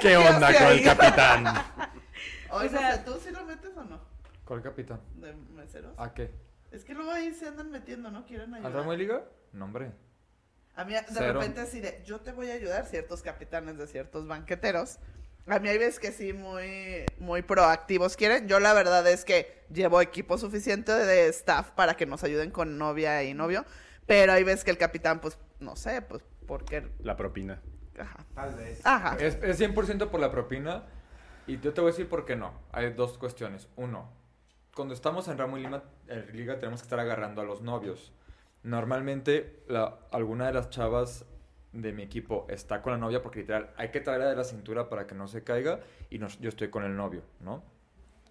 ¿Qué 0.00 0.16
onda 0.16 0.58
con 0.58 0.66
el 0.68 0.82
capitán? 0.84 1.44
Oye, 2.50 2.66
O 2.66 2.70
sea- 2.70 2.90
no 2.90 2.96
sé, 2.96 3.02
¿tú 3.04 3.20
sí 3.24 3.30
lo 3.30 3.44
metes 3.44 3.76
o 3.76 3.84
no? 3.84 4.00
¿Cuál 4.44 4.62
capitán? 4.62 5.00
De 5.14 5.32
meseros. 5.54 5.92
¿A 5.98 6.12
qué? 6.14 6.30
Es 6.70 6.84
que 6.84 6.94
luego 6.94 7.10
ahí 7.10 7.32
se 7.34 7.48
andan 7.48 7.70
metiendo, 7.70 8.10
¿no? 8.10 8.24
Quieren 8.26 8.52
¿Al 8.54 8.60
ayudar. 8.60 8.72
ramo 8.80 8.92
de 8.92 8.98
liga? 8.98 9.24
No, 9.52 9.64
hombre. 9.64 9.92
A 10.74 10.84
mí 10.84 10.92
de 10.92 11.02
Cero. 11.08 11.32
repente 11.34 11.60
así 11.60 11.80
de, 11.80 12.02
yo 12.04 12.20
te 12.20 12.32
voy 12.32 12.50
a 12.50 12.54
ayudar, 12.54 12.84
ciertos 12.86 13.22
capitanes 13.22 13.78
de 13.78 13.86
ciertos 13.86 14.26
banqueteros. 14.28 14.98
A 15.46 15.58
mí 15.58 15.68
hay 15.68 15.78
veces 15.78 15.98
que 15.98 16.12
sí, 16.12 16.32
muy, 16.32 17.06
muy 17.18 17.42
proactivos 17.42 18.16
quieren. 18.16 18.46
Yo 18.48 18.60
la 18.60 18.74
verdad 18.74 19.06
es 19.08 19.24
que 19.24 19.64
llevo 19.72 20.00
equipo 20.00 20.36
suficiente 20.38 20.92
de 20.92 21.28
staff 21.28 21.70
para 21.70 21.94
que 21.96 22.04
nos 22.04 22.22
ayuden 22.24 22.50
con 22.50 22.76
novia 22.78 23.22
y 23.22 23.32
novio. 23.32 23.64
Pero 24.06 24.32
hay 24.32 24.44
veces 24.44 24.64
que 24.64 24.70
el 24.70 24.78
capitán, 24.78 25.20
pues, 25.20 25.38
no 25.60 25.76
sé, 25.76 26.02
pues, 26.02 26.22
porque... 26.46 26.88
La 27.00 27.16
propina. 27.16 27.60
Ajá. 27.98 28.24
Tal 28.34 28.54
vez. 28.54 28.84
Ajá. 28.84 29.16
Es, 29.16 29.36
es 29.42 29.60
100% 29.60 30.08
por 30.08 30.20
la 30.20 30.30
propina. 30.30 30.84
Y 31.46 31.58
yo 31.60 31.72
te 31.72 31.80
voy 31.80 31.90
a 31.90 31.92
decir 31.92 32.08
por 32.08 32.24
qué 32.24 32.34
no. 32.36 32.52
Hay 32.72 32.92
dos 32.92 33.18
cuestiones. 33.18 33.68
Uno, 33.76 34.10
cuando 34.74 34.94
estamos 34.94 35.28
en 35.28 35.38
Ramo 35.38 35.58
y 35.58 35.62
Lima, 35.62 35.82
en 36.08 36.36
Liga 36.36 36.58
tenemos 36.58 36.80
que 36.80 36.86
estar 36.86 36.98
agarrando 37.00 37.40
a 37.40 37.44
los 37.44 37.62
novios. 37.62 38.12
Normalmente, 38.64 39.62
la, 39.68 39.96
alguna 40.10 40.46
de 40.46 40.52
las 40.54 40.70
chavas 40.70 41.24
de 41.72 41.92
mi 41.92 42.02
equipo 42.02 42.46
está 42.48 42.82
con 42.82 42.92
la 42.92 42.98
novia 42.98 43.22
porque 43.22 43.40
literal 43.40 43.70
hay 43.76 43.90
que 43.90 44.00
traerla 44.00 44.28
de 44.28 44.36
la 44.36 44.44
cintura 44.44 44.88
para 44.88 45.06
que 45.06 45.14
no 45.14 45.28
se 45.28 45.44
caiga 45.44 45.80
y 46.10 46.18
nos- 46.18 46.40
yo 46.40 46.48
estoy 46.48 46.68
con 46.68 46.82
el 46.84 46.96
novio, 46.96 47.22
¿no? 47.40 47.62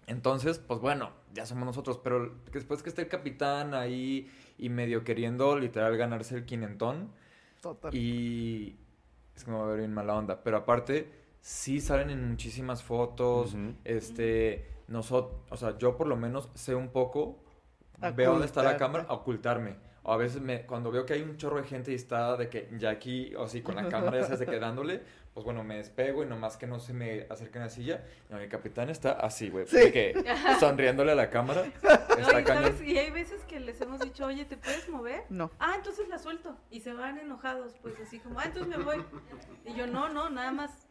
Entonces, 0.08 0.58
pues 0.58 0.80
bueno, 0.80 1.10
ya 1.32 1.46
somos 1.46 1.64
nosotros, 1.64 1.98
pero 2.02 2.34
después 2.52 2.82
que 2.82 2.90
esté 2.90 3.02
el 3.02 3.08
capitán 3.08 3.74
ahí 3.74 4.30
y 4.58 4.68
medio 4.68 5.04
queriendo 5.04 5.58
literal 5.58 5.96
ganarse 5.96 6.36
el 6.36 6.44
quinentón 6.44 7.10
Total. 7.60 7.94
y 7.94 8.76
es 9.36 9.44
que 9.44 9.50
me 9.50 9.58
va 9.58 9.64
a 9.64 9.68
ver 9.68 9.78
bien 9.78 9.92
mala 9.92 10.14
onda, 10.14 10.42
pero 10.42 10.56
aparte 10.56 11.10
sí 11.40 11.80
salen 11.80 12.10
en 12.10 12.28
muchísimas 12.28 12.82
fotos, 12.82 13.56
este, 13.84 14.66
nosotros, 14.88 15.40
o 15.50 15.56
sea, 15.56 15.78
yo 15.78 15.96
por 15.96 16.06
lo 16.06 16.16
menos 16.16 16.50
sé 16.54 16.74
un 16.74 16.88
poco, 16.88 17.38
veo 18.14 18.32
dónde 18.32 18.46
está 18.46 18.62
la 18.62 18.76
cámara, 18.76 19.06
ocultarme. 19.08 19.76
O 20.02 20.12
a 20.12 20.16
veces 20.16 20.40
me, 20.40 20.64
cuando 20.66 20.92
veo 20.92 21.04
que 21.04 21.14
hay 21.14 21.22
un 21.22 21.36
chorro 21.36 21.56
de 21.56 21.64
gente 21.64 21.90
y 21.90 21.96
está 21.96 22.36
de 22.36 22.48
que 22.48 22.70
ya 22.78 22.90
aquí, 22.90 23.34
o 23.34 23.42
así 23.44 23.60
con 23.60 23.74
la 23.74 23.88
cámara, 23.88 24.18
ya 24.18 24.24
sabes, 24.24 24.38
de 24.40 24.46
que 24.46 24.58
dándole, 24.60 25.02
pues 25.36 25.44
bueno, 25.44 25.62
me 25.64 25.76
despego 25.76 26.22
y 26.22 26.26
nomás 26.26 26.56
que 26.56 26.66
no 26.66 26.80
se 26.80 26.94
me 26.94 27.26
acerquen 27.28 27.60
a 27.60 27.64
la 27.66 27.70
silla. 27.70 28.02
Y 28.30 28.34
mi 28.36 28.48
capitán 28.48 28.88
está 28.88 29.12
así, 29.12 29.50
güey, 29.50 29.66
Sí. 29.66 29.92
que 29.92 30.14
sonriéndole 30.58 31.12
a 31.12 31.14
la 31.14 31.28
cámara. 31.28 31.66
No, 32.16 32.82
y 32.86 32.96
hay 32.96 33.10
veces 33.10 33.44
que 33.44 33.60
les 33.60 33.78
hemos 33.82 34.00
dicho, 34.00 34.24
oye, 34.24 34.46
¿te 34.46 34.56
puedes 34.56 34.88
mover? 34.88 35.24
No. 35.28 35.50
Ah, 35.58 35.74
entonces 35.76 36.08
la 36.08 36.18
suelto. 36.18 36.56
Y 36.70 36.80
se 36.80 36.94
van 36.94 37.18
enojados, 37.18 37.74
pues 37.82 38.00
así 38.00 38.18
como, 38.18 38.40
ah, 38.40 38.44
entonces 38.46 38.74
me 38.78 38.82
voy. 38.82 39.04
Y 39.66 39.74
yo, 39.74 39.86
no, 39.86 40.08
no, 40.08 40.30
nada 40.30 40.52
más 40.52 40.85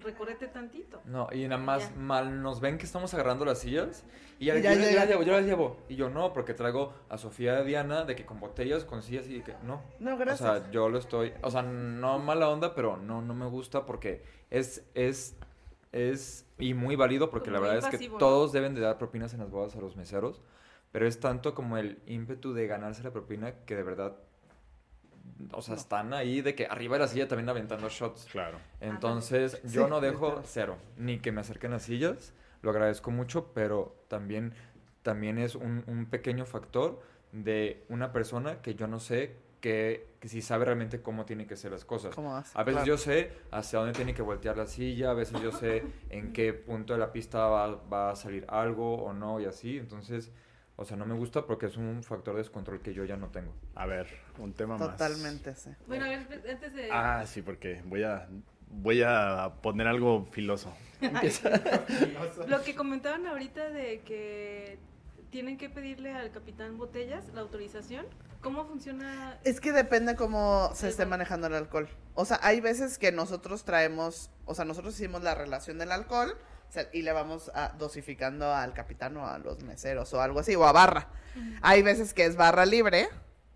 recórrete 0.00 0.48
tantito. 0.48 1.00
No, 1.04 1.28
y 1.32 1.46
nada 1.48 1.60
más 1.62 1.90
Ya. 1.90 1.96
mal 1.96 2.42
nos 2.42 2.60
ven 2.60 2.78
que 2.78 2.84
estamos 2.84 3.12
agarrando 3.14 3.44
las 3.44 3.58
sillas 3.60 4.04
y 4.38 4.46
ya, 4.46 4.58
Y 4.58 4.62
ya 4.62 4.74
yo, 4.74 4.96
las 4.96 5.08
llevo, 5.08 5.22
yo 5.22 5.32
las 5.32 5.44
llevo. 5.44 5.76
Y 5.88 5.96
yo 5.96 6.10
no, 6.10 6.32
porque 6.32 6.54
traigo 6.54 6.92
a 7.08 7.18
Sofía 7.18 7.60
y 7.62 7.66
Diana 7.66 8.04
de 8.04 8.14
que 8.14 8.26
con 8.26 8.38
botellas, 8.38 8.84
con 8.84 9.02
sillas 9.02 9.26
y 9.28 9.40
que 9.40 9.54
no. 9.64 9.82
No, 9.98 10.16
gracias. 10.16 10.48
O 10.48 10.60
sea, 10.60 10.70
yo 10.70 10.88
lo 10.88 10.98
estoy, 10.98 11.32
o 11.42 11.50
sea, 11.50 11.62
no 11.62 12.18
mala 12.18 12.48
onda, 12.48 12.74
pero 12.74 12.96
no, 12.96 13.22
no 13.22 13.34
me 13.34 13.46
gusta 13.46 13.86
porque 13.86 14.22
es, 14.50 14.84
es, 14.94 15.36
es, 15.92 16.46
y 16.58 16.74
muy 16.74 16.96
válido 16.96 17.30
porque 17.30 17.50
la 17.50 17.58
verdad 17.60 17.78
es 17.78 17.86
que 17.98 18.08
todos 18.18 18.52
deben 18.52 18.74
de 18.74 18.80
dar 18.82 18.98
propinas 18.98 19.32
en 19.34 19.40
las 19.40 19.50
bodas 19.50 19.74
a 19.76 19.80
los 19.80 19.96
meseros, 19.96 20.42
pero 20.92 21.06
es 21.06 21.18
tanto 21.20 21.54
como 21.54 21.78
el 21.78 22.00
ímpetu 22.06 22.52
de 22.52 22.66
ganarse 22.66 23.02
la 23.02 23.10
propina 23.12 23.52
que 23.64 23.74
de 23.76 23.82
verdad, 23.82 24.16
o 25.52 25.62
sea, 25.62 25.74
están 25.74 26.12
ahí 26.14 26.40
de 26.40 26.54
que 26.54 26.66
arriba 26.66 26.96
de 26.96 27.00
la 27.04 27.08
silla 27.08 27.28
también 27.28 27.48
aventando 27.48 27.88
shots. 27.88 28.26
Claro. 28.30 28.58
Entonces, 28.80 29.60
yo 29.64 29.88
no 29.88 30.00
dejo 30.00 30.40
cero, 30.44 30.76
ni 30.96 31.18
que 31.18 31.32
me 31.32 31.40
acerquen 31.40 31.72
a 31.72 31.78
sillas, 31.78 32.32
lo 32.62 32.70
agradezco 32.70 33.10
mucho, 33.10 33.52
pero 33.54 33.94
también, 34.08 34.54
también 35.02 35.38
es 35.38 35.54
un, 35.54 35.84
un 35.86 36.06
pequeño 36.06 36.46
factor 36.46 37.00
de 37.32 37.84
una 37.88 38.12
persona 38.12 38.60
que 38.62 38.74
yo 38.74 38.86
no 38.86 38.98
sé 39.00 39.36
que, 39.60 40.06
que 40.20 40.28
si 40.28 40.42
sabe 40.42 40.64
realmente 40.64 41.00
cómo 41.02 41.24
tienen 41.24 41.46
que 41.46 41.56
ser 41.56 41.72
las 41.72 41.84
cosas. 41.84 42.14
¿Cómo 42.14 42.30
vas? 42.32 42.54
A 42.54 42.62
veces 42.62 42.82
Claro. 42.82 42.86
yo 42.86 42.98
sé 42.98 43.32
hacia 43.50 43.78
dónde 43.78 43.94
tiene 43.94 44.14
que 44.14 44.22
voltear 44.22 44.56
la 44.56 44.66
silla, 44.66 45.10
a 45.10 45.14
veces 45.14 45.40
yo 45.40 45.50
sé 45.50 45.82
en 46.10 46.32
qué 46.32 46.52
punto 46.52 46.92
de 46.92 46.98
la 47.00 47.12
pista 47.12 47.46
va, 47.46 47.74
va 47.74 48.10
a 48.10 48.16
salir 48.16 48.44
algo 48.48 49.02
o 49.02 49.12
no 49.12 49.40
y 49.40 49.46
así, 49.46 49.78
entonces, 49.78 50.30
o 50.76 50.84
sea, 50.84 50.96
no 50.96 51.06
me 51.06 51.14
gusta 51.14 51.46
porque 51.46 51.66
es 51.66 51.76
un 51.76 52.02
factor 52.02 52.34
de 52.34 52.42
descontrol 52.42 52.80
que 52.80 52.92
yo 52.92 53.04
ya 53.04 53.16
no 53.16 53.28
tengo. 53.28 53.54
A 53.74 53.86
ver, 53.86 54.06
un 54.38 54.52
tema 54.52 54.76
más. 54.76 54.90
Totalmente, 54.90 55.54
sí. 55.54 55.70
Bueno, 55.86 56.04
a 56.04 56.08
ver, 56.08 56.42
antes 56.50 56.74
de... 56.74 56.90
Ah, 56.92 57.24
sí, 57.26 57.40
porque 57.40 57.82
voy 57.86 58.02
a, 58.02 58.28
voy 58.68 59.02
a 59.02 59.52
poner 59.62 59.86
algo 59.86 60.26
filoso. 60.26 60.74
Lo 62.46 62.62
que 62.62 62.74
comentaban 62.74 63.26
ahorita 63.26 63.70
de 63.70 64.00
que 64.00 64.78
tienen 65.30 65.56
que 65.56 65.70
pedirle 65.70 66.12
al 66.12 66.30
capitán 66.30 66.76
botellas 66.76 67.24
la 67.34 67.40
autorización. 67.40 68.06
¿Cómo 68.42 68.66
funciona? 68.66 69.38
Es 69.44 69.60
que 69.60 69.72
depende 69.72 70.14
cómo 70.14 70.70
se 70.74 70.88
esté 70.88 71.06
manejando 71.06 71.46
el 71.46 71.54
alcohol. 71.54 71.88
O 72.14 72.24
sea, 72.24 72.38
hay 72.42 72.60
veces 72.60 72.98
que 72.98 73.12
nosotros 73.12 73.64
traemos, 73.64 74.30
o 74.44 74.54
sea, 74.54 74.64
nosotros 74.64 74.94
hicimos 74.94 75.22
la 75.22 75.34
relación 75.34 75.78
del 75.78 75.90
alcohol 75.90 76.36
sea, 76.72 76.88
y 76.92 77.02
le 77.02 77.12
vamos 77.12 77.50
a, 77.54 77.74
dosificando 77.78 78.52
al 78.52 78.72
capitán 78.72 79.16
o 79.16 79.26
a 79.26 79.38
los 79.38 79.62
meseros 79.62 80.12
o 80.14 80.20
algo 80.20 80.40
así, 80.40 80.54
o 80.54 80.64
a 80.66 80.72
barra. 80.72 81.08
Hay 81.62 81.82
veces 81.82 82.14
que 82.14 82.24
es 82.24 82.36
barra 82.36 82.64
libre, 82.64 83.08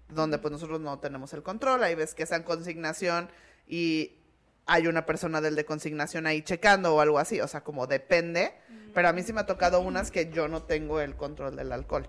donde 0.09 0.39
pues 0.39 0.53
nosotros 0.53 0.81
no 0.81 0.99
tenemos 0.99 1.33
el 1.33 1.43
control, 1.43 1.83
hay 1.83 1.95
veces 1.95 2.15
que 2.15 2.25
es 2.25 2.33
en 2.33 2.43
consignación 2.43 3.31
y 3.67 4.19
hay 4.67 4.87
una 4.87 5.07
persona 5.07 5.41
del 5.41 5.57
de 5.57 5.65
consignación 5.65 6.27
ahí 6.27 6.43
checando 6.43 6.95
o 6.95 7.01
algo 7.01 7.19
así, 7.19 7.41
o 7.41 7.49
sea, 7.49 7.63
como 7.63 7.87
depende, 7.87 8.53
pero 8.95 9.09
a 9.09 9.13
mí 9.13 9.23
sí 9.23 9.33
me 9.33 9.41
ha 9.41 9.47
tocado 9.47 9.81
unas 9.81 10.11
que 10.11 10.31
yo 10.31 10.49
no 10.49 10.63
tengo 10.63 11.01
el 11.01 11.17
control 11.17 11.57
del 11.57 11.73
alcohol. 11.73 12.09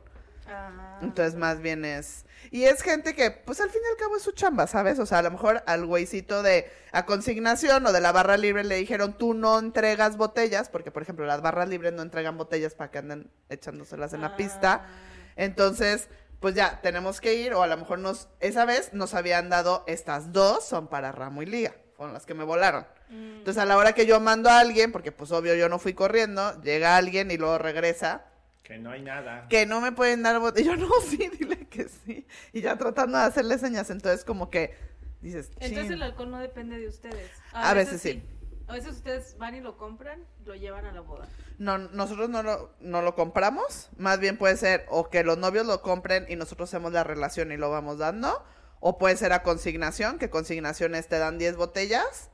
Ah, 0.51 0.99
Entonces, 1.01 1.35
más 1.35 1.61
bien 1.61 1.85
es. 1.85 2.25
Y 2.49 2.65
es 2.65 2.81
gente 2.81 3.15
que, 3.15 3.31
pues 3.31 3.61
al 3.61 3.69
fin 3.69 3.81
y 3.83 3.91
al 3.91 3.97
cabo 3.97 4.17
es 4.17 4.23
su 4.23 4.31
chamba, 4.31 4.67
¿sabes? 4.67 4.99
O 4.99 5.05
sea, 5.05 5.19
a 5.19 5.21
lo 5.21 5.31
mejor 5.31 5.63
al 5.67 5.85
güeycito 5.85 6.43
de 6.43 6.71
a 6.91 7.05
consignación 7.05 7.85
o 7.85 7.91
de 7.91 8.01
la 8.01 8.11
barra 8.11 8.37
libre 8.37 8.63
le 8.63 8.75
dijeron, 8.75 9.17
tú 9.17 9.33
no 9.33 9.57
entregas 9.59 10.17
botellas, 10.17 10.69
porque 10.69 10.91
por 10.91 11.01
ejemplo, 11.01 11.25
las 11.25 11.41
barras 11.41 11.69
libres 11.69 11.93
no 11.93 12.01
entregan 12.01 12.37
botellas 12.37 12.75
para 12.75 12.91
que 12.91 12.97
anden 12.97 13.31
echándoselas 13.49 14.13
en 14.13 14.21
la 14.21 14.35
pista. 14.35 14.85
Ah. 14.85 14.89
Entonces, 15.37 16.09
pues 16.39 16.55
ya 16.55 16.81
tenemos 16.81 17.21
que 17.21 17.35
ir, 17.35 17.53
o 17.53 17.63
a 17.63 17.67
lo 17.67 17.77
mejor 17.77 17.99
nos, 17.99 18.27
esa 18.39 18.65
vez 18.65 18.93
nos 18.93 19.13
habían 19.13 19.49
dado 19.49 19.83
estas 19.87 20.33
dos, 20.33 20.65
son 20.65 20.87
para 20.87 21.11
ramo 21.11 21.43
y 21.43 21.45
liga, 21.45 21.75
fueron 21.95 22.13
las 22.13 22.25
que 22.25 22.33
me 22.33 22.43
volaron. 22.43 22.85
Mm. 23.09 23.37
Entonces, 23.37 23.61
a 23.61 23.65
la 23.65 23.77
hora 23.77 23.93
que 23.93 24.05
yo 24.05 24.19
mando 24.19 24.49
a 24.49 24.59
alguien, 24.59 24.91
porque 24.91 25.11
pues 25.11 25.31
obvio 25.31 25.55
yo 25.55 25.69
no 25.69 25.79
fui 25.79 25.93
corriendo, 25.93 26.59
llega 26.61 26.97
alguien 26.97 27.31
y 27.31 27.37
luego 27.37 27.59
regresa 27.59 28.25
Que 28.63 28.77
no 28.77 28.91
hay 28.91 29.01
nada. 29.01 29.47
que 29.49 29.65
no 29.65 29.81
me 29.81 29.91
pueden 29.91 30.23
dar 30.23 30.39
bot- 30.39 30.59
Y 30.59 30.63
yo, 30.63 30.75
no, 30.75 30.89
sí, 31.07 31.29
dile 31.39 31.67
que 31.67 31.87
sí. 31.89 32.25
Y 32.53 32.61
ya 32.61 32.77
tratando 32.77 33.17
de 33.17 33.25
hacerle 33.25 33.57
señas, 33.57 33.89
entonces 33.89 34.23
como 34.23 34.49
que 34.49 34.75
dices, 35.21 35.49
Entonces 35.59 35.83
"Chin". 35.83 35.93
el 35.93 36.03
alcohol 36.03 36.31
no 36.31 36.39
depende 36.39 36.77
de 36.79 36.87
ustedes. 36.87 37.29
A 37.53 37.73
veces 37.73 38.01
sí. 38.01 38.23
A 38.67 38.73
veces 38.73 38.93
ustedes 38.93 39.37
van 39.37 39.55
y 39.55 39.59
lo 39.59 39.77
compran, 39.77 40.23
lo 40.45 40.55
llevan 40.55 40.85
a 40.85 40.93
la 40.93 41.01
boda. 41.01 41.27
no, 41.57 41.77
nosotros 41.77 42.29
no 42.29 42.41
lo, 42.41 42.73
no 42.79 43.01
lo 43.01 43.15
compramos, 43.15 43.89
más 43.97 44.19
bien 44.19 44.37
puede 44.37 44.55
ser 44.55 44.85
o 44.89 45.09
que 45.09 45.23
los 45.25 45.37
novios 45.37 45.65
lo 45.65 45.81
compren 45.81 46.25
y 46.29 46.37
nosotros 46.37 46.69
hacemos 46.69 46.93
la 46.93 47.03
relación 47.03 47.51
y 47.51 47.57
lo 47.57 47.69
vamos 47.69 47.97
dando, 47.97 48.45
o 48.79 48.97
puede 48.97 49.17
ser 49.17 49.33
a 49.33 49.43
consignación, 49.43 50.17
que 50.19 50.29
consignaciones 50.29 51.07
te 51.09 51.19
dan 51.19 51.37
10 51.37 51.57
botellas, 51.57 52.29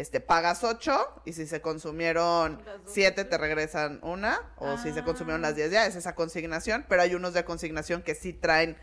este, 0.00 0.20
pagas 0.20 0.64
8 0.64 1.22
y 1.24 1.32
si 1.32 1.46
se 1.46 1.60
consumieron 1.60 2.62
7 2.86 3.24
te 3.24 3.38
regresan 3.38 3.98
una, 4.02 4.40
o 4.56 4.78
si 4.78 4.92
se 4.92 5.00
Ah. 5.00 5.04
consumieron 5.04 5.42
las 5.42 5.56
10 5.56 5.70
ya, 5.70 5.86
es 5.86 5.96
esa 5.96 6.14
consignación, 6.14 6.84
pero 6.88 7.02
hay 7.02 7.14
unos 7.14 7.34
de 7.34 7.44
consignación 7.44 8.02
que 8.02 8.14
sí 8.14 8.32
traen 8.32 8.76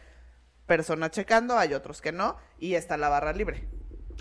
persona 0.66 1.12
checando, 1.12 1.58
hay 1.58 1.74
otros 1.74 2.02
que 2.02 2.12
no, 2.12 2.38
y 2.60 2.76
está 2.76 2.98
la 2.98 3.10
barra 3.10 3.34
libre. 3.34 3.68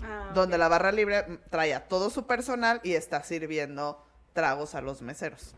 Ah, 0.03 0.31
donde 0.33 0.57
la 0.57 0.67
barra 0.67 0.91
libre 0.91 1.25
trae 1.49 1.73
a 1.73 1.87
todo 1.87 2.09
su 2.09 2.27
personal 2.27 2.81
y 2.83 2.93
está 2.95 3.23
sirviendo 3.23 4.05
tragos 4.33 4.75
a 4.75 4.81
los 4.81 5.01
meseros. 5.01 5.55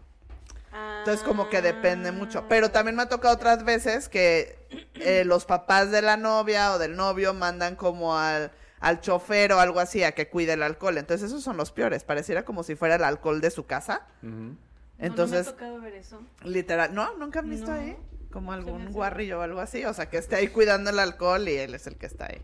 Entonces 1.00 1.24
como 1.26 1.50
que 1.50 1.62
depende 1.62 2.12
mucho. 2.12 2.46
Pero 2.48 2.70
también 2.70 2.96
me 2.96 3.02
ha 3.02 3.10
tocado 3.10 3.34
otras 3.34 3.64
veces 3.64 4.10
que 4.10 4.60
eh, 4.96 5.24
los 5.26 5.46
papás 5.46 5.90
de 5.92 6.04
la 6.04 6.18
novia 6.18 6.74
o 6.74 6.78
del 6.78 6.96
novio 6.96 7.34
mandan 7.34 7.76
como 7.76 8.16
al, 8.18 8.52
al 8.80 9.02
chofer 9.02 9.52
o 9.54 9.60
algo 9.60 9.80
así 9.80 10.04
a 10.04 10.14
que 10.14 10.30
cuide 10.30 10.54
el 10.54 10.64
alcohol. 10.64 10.98
Entonces 10.98 11.28
esos 11.30 11.44
son 11.44 11.58
los 11.58 11.72
peores. 11.72 12.04
Pareciera 12.04 12.44
como 12.46 12.64
si 12.64 12.76
fuera 12.76 12.96
el 12.96 13.04
alcohol 13.04 13.42
de 13.42 13.50
su 13.52 13.66
casa. 13.66 14.08
No, 14.22 14.56
Entonces, 15.00 15.46
no 15.46 15.52
me 15.52 15.58
ha 15.58 15.60
tocado 15.60 15.82
ver 15.82 15.94
eso. 15.96 16.22
literal, 16.44 16.94
¿no? 16.94 17.16
¿Nunca 17.18 17.40
han 17.40 17.50
visto 17.50 17.72
No. 17.72 17.80
ahí? 17.80 17.98
Como 18.32 18.52
algún 18.52 18.92
guarrillo 18.92 19.40
o 19.40 19.42
algo 19.42 19.60
así. 19.62 19.84
O 19.86 19.94
sea, 19.94 20.10
que 20.10 20.18
esté 20.18 20.36
ahí 20.36 20.48
cuidando 20.50 20.90
el 20.90 21.00
alcohol 21.00 21.48
y 21.48 21.56
él 21.58 21.74
es 21.76 21.88
el 21.88 21.96
que 21.98 22.06
está 22.06 22.26
ahí. 22.28 22.42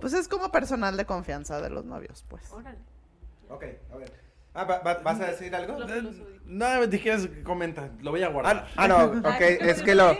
Pues 0.00 0.12
es 0.12 0.28
como 0.28 0.50
personal 0.52 0.96
de 0.96 1.04
confianza 1.06 1.60
de 1.60 1.70
los 1.70 1.84
novios, 1.84 2.24
pues. 2.28 2.50
Órale. 2.52 2.78
Ok, 3.48 3.64
a 3.92 3.96
ver. 3.96 4.12
Ah, 4.54 4.64
¿va- 4.64 4.78
va- 4.80 4.98
¿vas 4.98 5.20
a 5.20 5.26
decir 5.26 5.54
algo? 5.54 5.78
No, 6.44 6.84
si 6.90 6.98
quieres, 6.98 7.28
comenta. 7.44 7.90
Lo 8.00 8.10
voy 8.10 8.22
a 8.22 8.26
Ah, 8.26 8.30
guardar. 8.30 8.66
ah, 8.76 8.88
no, 8.88 8.96
ok, 9.20 9.24
Ay, 9.26 9.58
¿cómo 9.58 9.70
es 9.70 9.82
que 9.82 9.94
lo... 9.94 10.16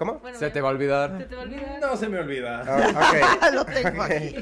¿Cómo? 0.00 0.14
Bueno, 0.20 0.38
Se 0.38 0.48
te 0.48 0.62
va 0.62 0.70
a 0.70 0.72
olvidar. 0.72 1.18
Se 1.18 1.24
te 1.26 1.34
va 1.36 1.42
a 1.42 1.44
olvidar. 1.44 1.78
No 1.82 1.94
se 1.94 2.08
me 2.08 2.18
olvida. 2.18 2.62
Ah, 2.66 3.12
ok. 3.12 3.52
lo 3.52 3.64
tengo 3.66 4.02
aquí. 4.02 4.34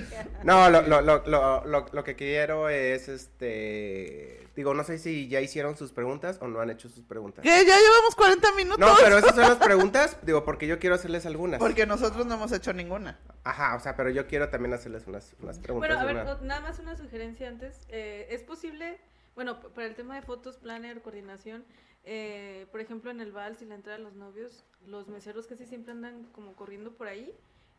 No, 0.44 0.70
lo, 0.70 0.82
lo, 0.82 1.00
lo, 1.00 1.26
lo, 1.26 1.64
lo, 1.66 1.86
lo 1.90 2.04
que 2.04 2.14
quiero 2.14 2.68
es, 2.68 3.08
este... 3.08 4.46
Digo, 4.54 4.72
no 4.72 4.84
sé 4.84 4.98
si 4.98 5.26
ya 5.26 5.40
hicieron 5.40 5.76
sus 5.76 5.90
preguntas 5.90 6.38
o 6.40 6.46
no 6.46 6.60
han 6.60 6.70
hecho 6.70 6.88
sus 6.88 7.04
preguntas. 7.04 7.42
¿Qué? 7.42 7.48
Ya 7.66 7.76
llevamos 7.76 8.14
40 8.14 8.52
minutos. 8.52 8.78
No, 8.78 8.94
pero 9.02 9.18
esas 9.18 9.34
son 9.34 9.48
las 9.48 9.56
preguntas, 9.64 10.16
digo, 10.22 10.44
porque 10.44 10.68
yo 10.68 10.78
quiero 10.78 10.94
hacerles 10.94 11.26
algunas. 11.26 11.58
Porque 11.58 11.86
nosotros 11.86 12.24
no 12.26 12.34
hemos 12.34 12.52
hecho 12.52 12.72
ninguna. 12.72 13.18
Ajá, 13.42 13.74
o 13.74 13.80
sea, 13.80 13.96
pero 13.96 14.10
yo 14.10 14.28
quiero 14.28 14.50
también 14.50 14.74
hacerles 14.74 15.08
unas, 15.08 15.34
unas 15.42 15.58
preguntas. 15.58 15.88
Bueno, 15.90 16.00
a 16.00 16.04
ver, 16.04 16.22
una- 16.24 16.38
nada 16.46 16.60
más 16.60 16.78
una 16.78 16.96
sugerencia 16.96 17.48
antes. 17.48 17.80
Eh, 17.88 18.28
¿Es 18.30 18.44
posible, 18.44 19.00
bueno, 19.34 19.58
para 19.60 19.88
el 19.88 19.96
tema 19.96 20.14
de 20.14 20.22
fotos, 20.22 20.56
planner, 20.56 21.02
coordinación, 21.02 21.64
eh, 22.04 22.66
por 22.70 22.80
ejemplo, 22.80 23.10
en 23.10 23.20
el 23.20 23.32
vals 23.32 23.60
y 23.62 23.66
la 23.66 23.74
entrada 23.74 23.98
de 23.98 24.04
los 24.04 24.14
novios, 24.14 24.64
los 24.86 25.08
meseros 25.08 25.46
casi 25.46 25.66
siempre 25.66 25.92
andan 25.92 26.24
como 26.32 26.54
corriendo 26.54 26.92
por 26.92 27.06
ahí 27.08 27.34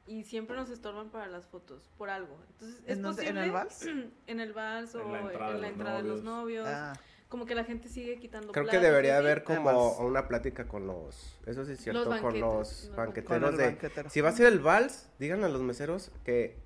y 0.05 0.23
siempre 0.23 0.55
nos 0.55 0.69
estorban 0.69 1.09
para 1.09 1.27
las 1.27 1.45
fotos, 1.47 1.89
por 1.97 2.09
algo. 2.09 2.37
Entonces, 2.51 2.81
¿es 2.85 2.97
¿En 2.97 3.01
dónde? 3.03 3.27
¿En 3.27 3.35
posible? 3.35 3.43
el 3.45 3.51
vals? 3.51 3.85
en 4.27 4.39
el 4.39 4.53
vals 4.53 4.95
o 4.95 5.01
En 5.01 5.11
la 5.11 5.19
en 5.19 5.25
entrada 5.27 5.53
de 5.53 5.53
la 5.53 5.61
los 5.61 5.71
entrada 5.71 5.97
de 6.01 6.07
los 6.07 6.23
novios. 6.23 6.67
Ah, 6.67 6.93
Como 7.27 7.45
que 7.45 7.53
la 7.55 7.63
gente 7.63 7.89
sigue 7.89 8.17
quitando 8.19 8.51
Creo 8.51 8.65
que 8.65 8.71
platos 8.71 8.87
debería 8.87 9.17
haber 9.17 9.43
como 9.43 9.69
Además. 9.69 9.99
una 9.99 10.27
plática 10.27 10.67
con 10.67 10.87
los, 10.87 11.39
eso 11.45 11.63
sí 11.65 11.73
es 11.73 11.79
cierto, 11.81 12.03
con 12.05 12.09
banquetes, 12.09 12.39
los 12.41 12.85
los 12.87 12.95
banqueteros 12.95 13.57
de, 13.57 13.65
banquetero. 13.65 14.09
si 14.09 14.21
va 14.21 14.29
a 14.29 14.31
ser 14.31 14.47
el 14.47 14.59
vals, 14.59 15.09
digan 15.19 15.43
a 15.43 15.49
los 15.49 15.61
meseros 15.61 16.11
que 16.23 16.57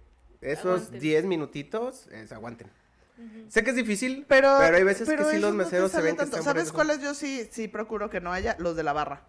esos 0.41 0.65
Aguanten. 0.87 0.99
10 0.99 1.25
minutitos 1.25 2.07
eh, 2.07 2.25
se 2.27 2.33
aguanten. 2.33 2.69
Sé 3.47 3.63
que 3.63 3.69
es 3.71 3.75
difícil, 3.75 4.25
pero, 4.27 4.55
Pero, 4.59 4.77
hay 4.77 4.83
veces 4.83 5.07
pero 5.07 5.25
que 5.25 5.35
sí 5.35 5.39
los 5.39 5.51
no 5.51 5.57
meseros 5.63 5.91
se 5.91 6.01
ven 6.01 6.15
que 6.15 6.21
tanto. 6.21 6.37
están 6.37 6.53
¿Sabes 6.53 6.71
cuáles 6.71 7.01
yo 7.01 7.13
sí, 7.13 7.47
sí 7.51 7.67
procuro 7.67 8.09
que 8.09 8.21
no 8.21 8.31
haya? 8.33 8.55
Los 8.59 8.75
de 8.75 8.83
la 8.83 8.93
barra. 8.93 9.23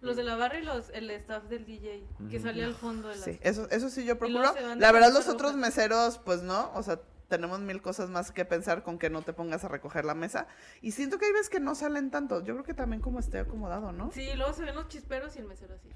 Los 0.00 0.16
de 0.16 0.24
la 0.24 0.34
barra 0.34 0.58
y 0.58 0.64
los, 0.64 0.88
el 0.90 1.10
staff 1.10 1.44
del 1.44 1.66
DJ, 1.66 2.02
que 2.30 2.40
sale 2.40 2.64
al 2.64 2.74
fondo 2.74 3.08
de 3.08 3.16
la... 3.16 3.24
Sí, 3.24 3.38
eso, 3.42 3.68
eso 3.70 3.90
sí 3.90 4.04
yo 4.04 4.18
procuro. 4.18 4.54
La 4.76 4.92
verdad, 4.92 5.12
los 5.12 5.28
otros 5.28 5.52
roja. 5.52 5.60
meseros, 5.66 6.18
pues 6.18 6.42
no. 6.42 6.72
O 6.74 6.82
sea, 6.82 7.00
tenemos 7.28 7.60
mil 7.60 7.80
cosas 7.82 8.10
más 8.10 8.32
que 8.32 8.44
pensar 8.44 8.82
con 8.82 8.98
que 8.98 9.10
no 9.10 9.22
te 9.22 9.32
pongas 9.32 9.62
a 9.64 9.68
recoger 9.68 10.04
la 10.04 10.14
mesa. 10.14 10.46
Y 10.82 10.92
siento 10.92 11.18
que 11.18 11.26
hay 11.26 11.32
veces 11.32 11.50
que 11.50 11.60
no 11.60 11.74
salen 11.74 12.10
tanto. 12.10 12.42
Yo 12.44 12.54
creo 12.54 12.64
que 12.64 12.74
también 12.74 13.00
como 13.00 13.20
esté 13.20 13.38
acomodado, 13.38 13.92
¿no? 13.92 14.10
Sí, 14.12 14.28
luego 14.36 14.52
se 14.52 14.64
ven 14.64 14.74
los 14.74 14.88
chisperos 14.88 15.36
y 15.36 15.38
el 15.40 15.46
mesero 15.46 15.74
así. 15.74 15.88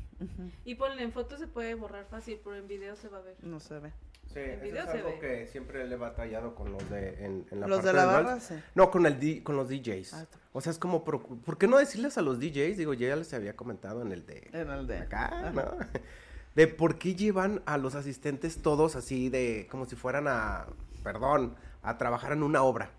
Y 0.64 0.76
ponle 0.76 1.03
en 1.03 1.12
foto 1.12 1.37
se 1.37 1.47
puede 1.47 1.74
borrar 1.74 2.07
fácil, 2.07 2.41
pero 2.45 2.57
en 2.57 2.68
video 2.68 2.97
se 2.97 3.09
va 3.09 3.18
a 3.18 3.22
ver. 3.22 3.37
No 3.43 3.59
se 3.59 3.78
ve. 3.80 3.93
Sí, 4.35 4.41
eso 4.41 4.76
es 4.82 4.89
algo 4.89 5.18
que 5.20 5.47
siempre 5.47 5.87
le 5.87 5.95
he 5.95 5.99
batallado 5.99 6.55
con 6.55 6.72
los 6.72 6.91
de 6.91 7.24
en, 7.24 7.47
en 7.51 7.61
la 7.61 7.66
Los 7.68 7.78
parte 7.78 7.89
de 7.89 7.95
la 7.95 8.05
barra, 8.07 8.41
sí. 8.41 8.55
No, 8.74 8.91
con 8.91 9.07
el 9.07 9.18
di- 9.18 9.41
con 9.43 9.57
los 9.57 9.68
DJs. 9.68 10.12
Ah, 10.14 10.26
o 10.53 10.61
sea, 10.61 10.70
es 10.72 10.78
como 10.78 11.05
por, 11.05 11.22
¿por 11.24 11.57
qué 11.59 11.66
no 11.68 11.78
decirles 11.78 12.18
a 12.18 12.22
los 12.22 12.39
DJs? 12.41 12.76
Digo, 12.76 12.95
yo 12.95 13.07
ya 13.09 13.16
les 13.16 13.32
había 13.32 13.55
comentado 13.57 14.03
en 14.03 14.12
el 14.12 14.26
de 14.26 14.49
En 14.53 14.68
el 14.70 14.87
de 14.87 14.99
acá. 14.99 15.51
¿no? 15.55 15.62
De 16.55 16.68
por 16.68 16.99
qué 16.99 17.16
llevan 17.16 17.62
a 17.66 17.78
los 17.78 17.97
asistentes 17.97 18.62
todos 18.62 18.95
así 18.95 19.28
de 19.28 19.66
como 19.70 19.87
si 19.87 19.97
fueran 19.97 20.28
a 20.28 20.66
perdón, 21.03 21.57
a 21.82 21.99
trabajar 21.99 22.30
en 22.32 22.43
una 22.45 22.62
obra, 22.62 22.93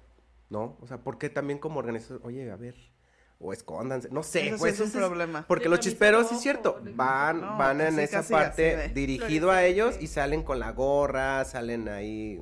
¿no? 0.50 0.78
O 0.82 0.88
sea, 0.88 0.98
¿por 0.98 1.18
qué 1.18 1.30
también 1.30 1.58
como 1.60 1.80
organización, 1.80 2.20
oye, 2.24 2.52
a 2.52 2.56
ver, 2.58 2.76
o 3.40 3.54
escóndanse, 3.54 4.10
no 4.12 4.24
sé, 4.24 4.48
Eso 4.48 4.56
sí 4.56 4.60
pues 4.60 4.80
es 4.80 4.82
un 4.82 4.92
problema. 4.92 5.46
Porque 5.48 5.66
De 5.66 5.70
los 5.70 5.80
chisperos, 5.80 6.30
sí 6.30 6.36
es 6.36 6.42
cierto, 6.42 6.82
van, 6.96 7.42
No, 7.42 7.58
van 7.58 7.82
en 7.82 8.00
esa 8.00 8.24
parte 8.24 8.76
de 8.76 8.88
dirigido 8.90 9.52
a 9.52 9.64
ellos 9.64 9.96
y 10.00 10.08
salen 10.08 10.44
con 10.44 10.60
la 10.60 10.72
gorra, 10.72 11.44
salen 11.46 11.90
ahí. 11.90 12.42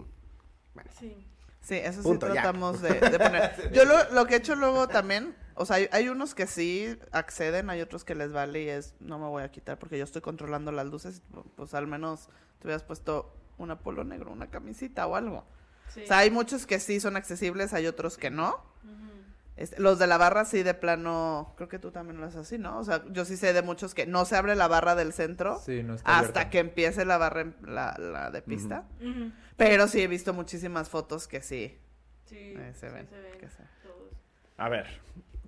Sí. 1.00 1.28
Sí, 1.62 1.76
eso 1.76 2.04
Punto, 2.04 2.28
sí 2.28 2.34
tratamos 2.34 2.82
de, 2.82 2.90
de 3.00 3.20
poner. 3.20 3.72
Yo 3.72 3.86
lo, 3.86 4.12
lo 4.12 4.26
que 4.26 4.34
he 4.34 4.38
hecho 4.38 4.54
luego 4.56 4.90
también, 4.90 5.34
o 5.56 5.66
sea, 5.66 5.78
hay, 5.78 5.88
hay 5.94 6.10
unos 6.10 6.36
que 6.36 6.46
sí 6.46 6.98
acceden, 7.12 7.70
hay 7.70 7.80
otros 7.80 8.04
que 8.04 8.16
les 8.16 8.34
vale 8.34 8.64
y 8.64 8.70
es, 8.70 8.96
no 9.00 9.18
me 9.18 9.28
voy 9.28 9.44
a 9.44 9.50
quitar 9.50 9.80
porque 9.80 9.98
yo 9.98 10.04
estoy 10.04 10.22
controlando 10.22 10.74
las 10.74 10.86
luces, 10.88 11.22
pues 11.56 11.74
al 11.74 11.88
menos 11.88 12.28
te 12.60 12.68
hubieras 12.68 12.84
puesto 12.84 13.34
una 13.58 13.80
polo 13.80 14.04
negro, 14.04 14.32
una 14.32 14.50
camisita 14.50 15.08
o 15.08 15.16
algo. 15.16 15.46
sí. 15.94 16.04
O 16.04 16.08
sea, 16.08 16.18
hay 16.20 16.32
muchos 16.32 16.66
que 16.66 16.82
sí 16.82 17.00
son 17.00 17.16
accesibles, 17.16 17.74
hay 17.74 17.88
otros 17.88 18.18
que 18.18 18.30
no. 18.30 18.62
Este, 19.56 19.80
los 19.80 20.00
de 20.00 20.08
la 20.08 20.18
barra 20.18 20.46
sí 20.46 20.64
de 20.64 20.74
plano, 20.74 21.54
creo 21.58 21.70
que 21.70 21.78
tú 21.78 21.92
también 21.92 22.20
lo 22.20 22.26
haces 22.26 22.40
así, 22.42 22.58
¿no? 22.58 22.80
O 22.80 22.84
sea, 22.84 23.04
yo 23.12 23.24
sí 23.24 23.38
sé 23.38 23.54
de 23.54 23.62
muchos 23.62 23.94
que 23.94 24.08
no 24.08 24.26
se 24.26 24.36
abre 24.36 24.56
la 24.56 24.68
barra 24.68 24.96
del 24.96 25.14
centro 25.14 25.60
Sí, 25.60 25.84
no 25.84 25.94
está 25.94 26.10
hasta 26.12 26.20
abierta. 26.42 26.50
que 26.50 26.60
empiece 26.60 27.06
la 27.06 27.18
barra, 27.20 27.42
en- 27.42 27.56
la, 27.64 27.96
la 28.00 28.32
de 28.32 28.42
pista. 28.42 28.86
Pero 29.56 29.88
sí 29.88 30.02
he 30.02 30.08
visto 30.08 30.34
muchísimas 30.34 30.90
fotos 30.90 31.28
que 31.28 31.42
sí, 31.42 31.78
Sí, 32.26 32.36
eh, 32.58 32.72
se 32.74 32.88
sí, 32.90 32.96
ven. 32.96 33.08
se 33.08 33.20
ven 33.22 33.38
que 33.40 33.48
se- 33.50 33.64
todos. 33.84 34.12
A 34.58 34.70
ver, 34.70 34.88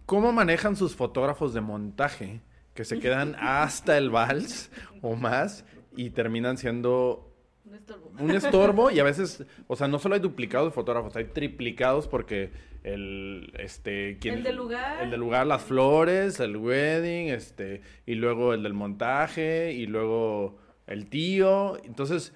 ¿cómo 0.06 0.32
manejan 0.32 0.76
sus 0.76 0.96
fotógrafos 0.96 1.56
de 1.56 1.62
montaje 1.62 2.42
que 2.76 2.86
se 2.86 3.00
quedan 3.00 3.36
hasta 3.40 3.98
el 3.98 4.12
vals 4.12 4.70
o 5.02 5.16
más 5.16 5.66
y 5.96 6.12
terminan 6.12 6.58
siendo 6.60 7.34
Un 7.66 7.74
estorbo. 7.74 8.12
un 8.20 8.30
estorbo 8.32 8.92
y 8.92 9.00
a 9.00 9.04
veces, 9.04 9.44
o 9.66 9.76
sea, 9.76 9.88
no 9.88 9.98
solo 9.98 10.14
hay 10.14 10.22
duplicados 10.22 10.68
de 10.68 10.76
fotógrafos, 10.76 11.16
hay 11.16 11.26
triplicados 11.26 12.08
porque 12.08 12.52
el, 12.94 13.52
este, 13.58 14.12
El 14.28 14.44
del 14.44 14.56
lugar. 14.56 15.02
el 15.04 15.10
del 15.10 15.20
lugar, 15.20 15.48
las 15.48 15.64
flores, 15.64 16.40
el 16.40 16.56
wedding, 16.58 17.30
este, 17.30 17.82
y 18.06 18.14
luego 18.16 18.54
el 18.54 18.62
del 18.64 18.74
montaje 18.74 19.74
y 19.74 19.88
luego 19.88 20.58
el 20.86 21.08
tío, 21.10 21.78
entonces 21.84 22.34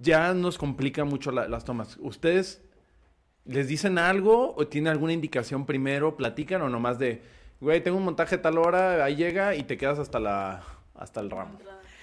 ya, 0.00 0.32
nos 0.34 0.58
complica 0.58 1.04
mucho 1.04 1.32
la- 1.32 1.48
las 1.48 1.64
tomas. 1.64 1.96
¿Ustedes 2.00 2.62
les 3.44 3.66
dicen 3.66 3.98
algo 3.98 4.54
o 4.56 4.66
tienen 4.68 4.92
alguna 4.92 5.12
indicación 5.12 5.66
primero, 5.66 6.16
platican 6.16 6.62
o 6.62 6.68
nomás 6.68 6.98
de, 7.00 7.22
güey, 7.60 7.82
tengo 7.82 7.96
un 7.96 8.04
montaje 8.04 8.36
a 8.36 8.42
tal 8.42 8.58
hora, 8.58 9.04
ahí 9.04 9.16
llega 9.16 9.56
y 9.56 9.64
te 9.64 9.76
quedas 9.76 9.98
hasta 9.98 10.20
la, 10.20 10.62
hasta 10.94 11.20
el 11.20 11.30
ramo, 11.30 11.58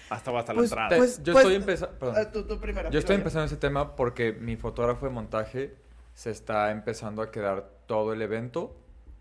hasta, 0.10 0.38
hasta 0.38 0.54
la 0.54 0.58
Pues- 0.60 0.72
entrada? 0.72 0.98
Pues- 0.98 1.24
yo 1.24 1.32
pues- 1.34 1.46
estoy 1.46 1.56
empezando. 1.56 2.12
Ah, 2.18 2.32
tú, 2.34 2.44
tú 2.46 2.60
primero. 2.60 2.90
Yo 2.92 3.00
estoy 3.00 3.16
empezando 3.16 3.46
ese 3.46 3.56
tema 3.58 3.96
porque 3.96 4.34
mi 4.34 4.58
fotógrafo 4.58 5.06
de 5.06 5.12
montaje 5.14 5.85
se 6.16 6.32
está 6.32 6.72
empezando 6.72 7.22
a 7.22 7.30
quedar 7.30 7.70
todo 7.86 8.14
el 8.14 8.22
evento. 8.22 8.76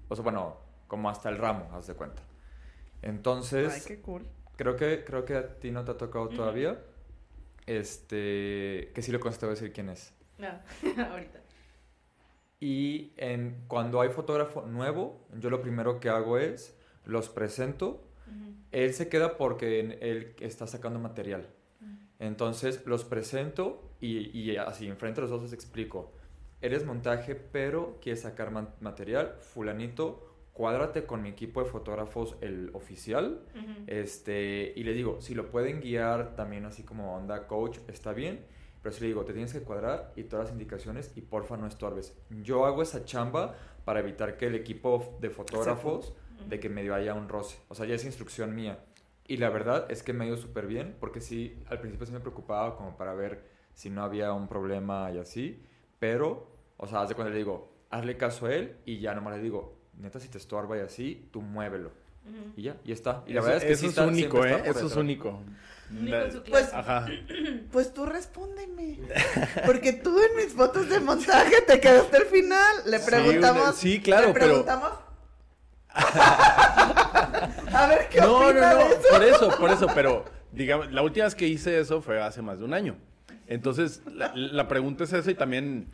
O 0.09 0.15
sea, 0.15 0.23
bueno, 0.23 0.57
como 0.87 1.11
hasta 1.11 1.29
el 1.29 1.37
ramo, 1.39 1.69
haz 1.73 1.89
de 1.89 1.95
cuenta. 1.95 2.23
Entonces, 3.03 3.75
Ay, 3.75 3.83
qué 3.87 4.01
cool. 4.01 4.27
creo 4.57 4.77
que 4.77 5.05
creo 5.05 5.25
que 5.25 5.35
a 5.35 5.59
ti 5.59 5.71
no 5.71 5.85
te 5.85 5.91
ha 5.91 5.99
tocado 5.99 6.29
todavía. 6.29 6.81
Este, 7.67 8.93
que 8.95 9.03
sí 9.03 9.11
lo 9.11 9.21
conozco, 9.21 9.41
te 9.41 9.47
voy 9.47 9.53
a 9.53 9.57
decir 9.57 9.73
quién 9.73 9.89
es. 9.89 10.15
Ah, 10.41 10.61
ahorita. 11.11 11.41
Y 12.61 13.13
en, 13.17 13.65
cuando 13.67 14.01
hay 14.01 14.11
fotógrafo 14.11 14.63
nuevo, 14.63 15.27
yo 15.39 15.51
lo 15.51 15.61
primero 15.61 16.01
que 16.01 16.09
hago 16.09 16.39
es 16.39 16.79
los 17.05 17.29
presento. 17.29 18.03
Él 18.73 18.95
se 18.95 19.09
queda 19.09 19.37
porque 19.37 19.99
él 20.01 20.35
está 20.41 20.67
sacando 20.67 20.99
material. 20.99 21.47
Entonces 22.19 22.87
los 22.87 23.05
presento 23.05 23.83
y, 24.01 24.37
y 24.39 24.57
así 24.57 24.87
enfrente 24.87 25.17
de 25.17 25.23
los 25.23 25.31
dos 25.31 25.43
les 25.43 25.53
explico. 25.53 26.13
Eres 26.61 26.85
montaje, 26.85 27.35
pero 27.35 27.99
quieres 28.01 28.23
sacar 28.23 28.51
material. 28.81 29.37
Fulanito, 29.41 30.35
cuádrate 30.53 31.05
con 31.05 31.23
mi 31.23 31.29
equipo 31.29 31.63
de 31.63 31.69
fotógrafos, 31.69 32.37
el 32.41 32.71
oficial. 32.73 33.43
Este, 33.87 34.73
y 34.75 34.85
le 34.85 34.95
digo, 34.95 35.21
si 35.21 35.35
lo 35.35 35.51
pueden 35.51 35.81
guiar 35.81 36.37
también 36.37 36.65
así 36.65 36.83
como 36.83 37.15
onda 37.15 37.47
coach, 37.47 37.79
está 37.89 38.13
bien. 38.13 38.45
Pero 38.83 38.95
si 38.95 39.01
le 39.01 39.09
digo, 39.09 39.25
te 39.25 39.33
tienes 39.33 39.53
que 39.53 39.61
cuadrar 39.61 40.13
y 40.15 40.25
todas 40.25 40.47
las 40.47 40.53
indicaciones 40.53 41.13
y 41.17 41.23
porfa 41.23 41.57
no 41.57 41.67
estorbes. 41.67 42.17
Yo 42.43 42.67
hago 42.67 42.83
esa 42.83 43.05
chamba 43.05 43.57
para 43.85 44.01
evitar 44.01 44.37
que 44.37 44.47
el 44.47 44.55
equipo 44.55 45.17
de 45.21 45.31
fotógrafos, 45.31 46.15
de 46.49 46.61
que 46.61 46.69
medio 46.69 46.95
haya 46.95 47.15
un 47.15 47.29
roce. 47.29 47.59
O 47.69 47.75
sea, 47.75 47.87
ya 47.87 47.95
es 47.95 48.05
instrucción 48.05 48.55
mía. 48.55 48.79
Y 49.27 49.39
la 49.39 49.49
verdad 49.49 49.91
es 49.91 50.03
que 50.03 50.13
me 50.13 50.25
ha 50.25 50.27
ido 50.27 50.37
súper 50.37 50.67
bien, 50.67 50.97
porque 51.01 51.21
sí, 51.21 51.63
al 51.67 51.81
principio 51.81 52.07
sí 52.07 52.13
me 52.13 52.21
preocupaba 52.21 52.77
como 52.77 52.97
para 52.97 53.15
ver 53.15 53.43
si 53.73 53.89
no 53.89 54.03
había 54.03 54.33
un 54.33 54.49
problema 54.49 55.11
y 55.11 55.19
así. 55.19 55.63
Pero, 56.05 56.47
o 56.77 56.87
sea, 56.87 57.01
haz 57.01 57.09
de 57.09 57.15
cuando 57.15 57.31
le 57.33 57.39
digo, 57.39 57.73
hazle 57.89 58.19
caso 58.19 58.45
a 58.45 58.55
él 58.55 58.77
y 58.85 58.99
ya 59.01 59.15
nomás 59.15 59.37
le 59.37 59.43
digo, 59.43 59.75
neta, 59.99 60.21
si 60.21 60.29
te 60.29 60.37
estorba 60.37 60.77
y 60.77 60.81
así, 60.81 61.31
tú 61.33 61.41
muévelo. 61.41 61.93
Y 62.57 62.63
ya, 62.65 62.77
y 62.85 62.93
está. 62.93 63.23
Y 63.27 63.33
la 63.33 63.41
eso 63.41 63.47
verdad 63.49 63.63
es 63.63 63.67
que 63.67 63.73
eso 63.73 63.81
sí 63.81 63.87
es 63.87 63.93
está- 63.93 64.07
único, 64.07 64.45
¿eh? 64.45 64.63
Eso 64.67 64.87
es 64.87 64.97
único. 64.97 65.41
La- 66.03 66.29
Pues-. 66.51 66.75
Ajá. 66.75 67.07
Pues 67.73 67.95
tú 67.95 68.05
respóndeme. 68.05 68.99
Porque 69.65 69.95
tú 69.95 70.19
en 70.23 70.37
mis 70.37 70.53
fotos 70.53 70.91
de 70.91 71.01
montaje 71.01 71.63
te 71.67 71.81
quedaste 71.81 72.19
al 72.19 72.27
final. 72.27 72.77
Le 72.85 72.99
Sí, 72.99 73.07
preguntamos. 73.11 73.75
sí, 73.77 74.01
claro, 74.03 74.27
le 74.29 74.33
pero- 74.35 74.45
preguntamos. 74.47 74.91
A 77.73 77.87
ver 77.89 78.09
qué 78.11 78.21
No, 78.21 78.27
no, 78.27 78.47
opina 78.49 78.73
no, 78.75 78.79
de 78.79 78.85
eso. 78.95 79.09
por 79.11 79.23
eso, 79.25 79.59
por 79.59 79.71
eso, 79.71 79.87
pero 79.95 80.25
digamos, 80.53 80.93
la 80.93 81.01
última 81.01 81.25
vez 81.25 81.35
que 81.35 81.49
hice 81.49 81.79
eso 81.81 82.03
fue 82.03 82.23
hace 82.23 82.43
más 82.43 82.59
de 82.59 82.65
un 82.67 82.75
año. 82.75 82.97
Entonces, 83.47 84.03
la, 84.13 84.33
la 84.35 84.69
pregunta 84.69 85.05
es 85.05 85.13
esa 85.13 85.31
y 85.31 85.35
también 85.35 85.89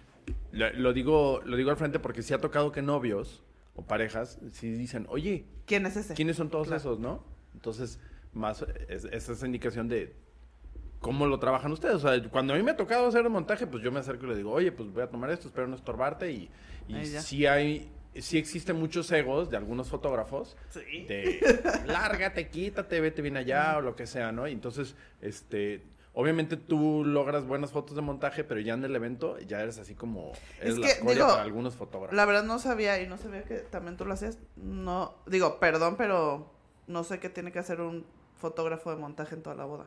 lo, 0.52 0.70
lo 0.74 0.92
digo 0.92 1.40
lo 1.44 1.56
digo 1.56 1.70
al 1.70 1.76
frente 1.76 1.98
porque 1.98 2.22
sí 2.22 2.32
ha 2.34 2.38
tocado 2.38 2.70
que 2.72 2.82
novios 2.82 3.42
o 3.74 3.82
parejas 3.82 4.38
sí 4.52 4.70
dicen, 4.72 5.06
oye, 5.08 5.44
¿Quién 5.66 5.86
es 5.86 5.96
ese? 5.96 6.14
¿quiénes 6.14 6.36
son 6.36 6.50
todos 6.50 6.66
Claro. 6.68 6.80
esos, 6.80 6.98
no? 7.00 7.24
Entonces, 7.54 7.98
más 8.32 8.64
es, 8.88 9.04
es 9.04 9.28
esa 9.28 9.46
indicación 9.46 9.88
de 9.88 10.14
cómo 11.00 11.26
lo 11.26 11.38
trabajan 11.38 11.72
ustedes. 11.72 11.96
O 11.96 11.98
sea, 12.00 12.22
cuando 12.30 12.52
a 12.52 12.56
mí 12.56 12.62
me 12.62 12.72
ha 12.72 12.76
tocado 12.76 13.06
hacer 13.08 13.24
el 13.24 13.30
montaje, 13.30 13.66
pues 13.66 13.82
yo 13.82 13.90
me 13.90 14.00
acerco 14.00 14.26
y 14.26 14.28
le 14.30 14.36
digo, 14.36 14.52
oye, 14.52 14.70
pues 14.70 14.92
voy 14.92 15.02
a 15.02 15.08
tomar 15.08 15.30
esto, 15.30 15.48
espero 15.48 15.66
no 15.66 15.74
estorbarte. 15.76 16.30
Y, 16.30 16.50
y 16.88 17.04
sí 17.06 17.46
hay, 17.46 17.90
sí 18.16 18.38
existen 18.38 18.76
muchos 18.76 19.10
egos 19.12 19.50
de 19.50 19.56
algunos 19.56 19.88
fotógrafos 19.88 20.56
Sí. 20.68 21.04
de 21.06 21.40
lárgate, 21.86 22.48
quítate, 22.48 23.00
vete 23.00 23.22
bien 23.22 23.36
allá 23.36 23.78
o 23.78 23.80
lo 23.80 23.96
que 23.96 24.06
sea, 24.06 24.30
¿no? 24.32 24.46
Y 24.46 24.52
entonces, 24.52 24.94
este, 25.22 25.82
obviamente 26.20 26.56
tú 26.56 27.04
logras 27.04 27.46
buenas 27.46 27.72
fotos 27.72 27.96
de 27.96 28.02
montaje, 28.02 28.44
pero 28.44 28.60
ya 28.60 28.74
en 28.74 28.84
el 28.84 28.94
evento 28.94 29.38
ya 29.40 29.60
eres 29.62 29.78
así 29.78 29.94
como 29.94 30.32
eres 30.60 30.74
Es 30.74 30.78
la 30.78 30.86
que, 30.86 30.94
digo, 31.14 31.26
para 31.28 31.42
algunos 31.42 31.74
fotógrafos. 31.76 32.16
La 32.16 32.24
verdad 32.26 32.44
no 32.44 32.58
sabía 32.58 33.00
y 33.02 33.06
no 33.08 33.16
sabía 33.18 33.44
que 33.44 33.56
también 33.58 33.96
tú 33.96 34.04
lo 34.04 34.14
hacías. 34.14 34.38
No, 34.56 35.14
digo, 35.26 35.58
perdón, 35.60 35.96
pero 35.96 36.50
no 36.86 37.04
sé 37.04 37.18
qué 37.18 37.28
tiene 37.28 37.52
que 37.52 37.58
hacer 37.58 37.80
un 37.80 38.04
fotógrafo 38.36 38.90
de 38.90 38.96
montaje 38.96 39.34
en 39.34 39.42
toda 39.42 39.56
la 39.56 39.64
boda. 39.64 39.86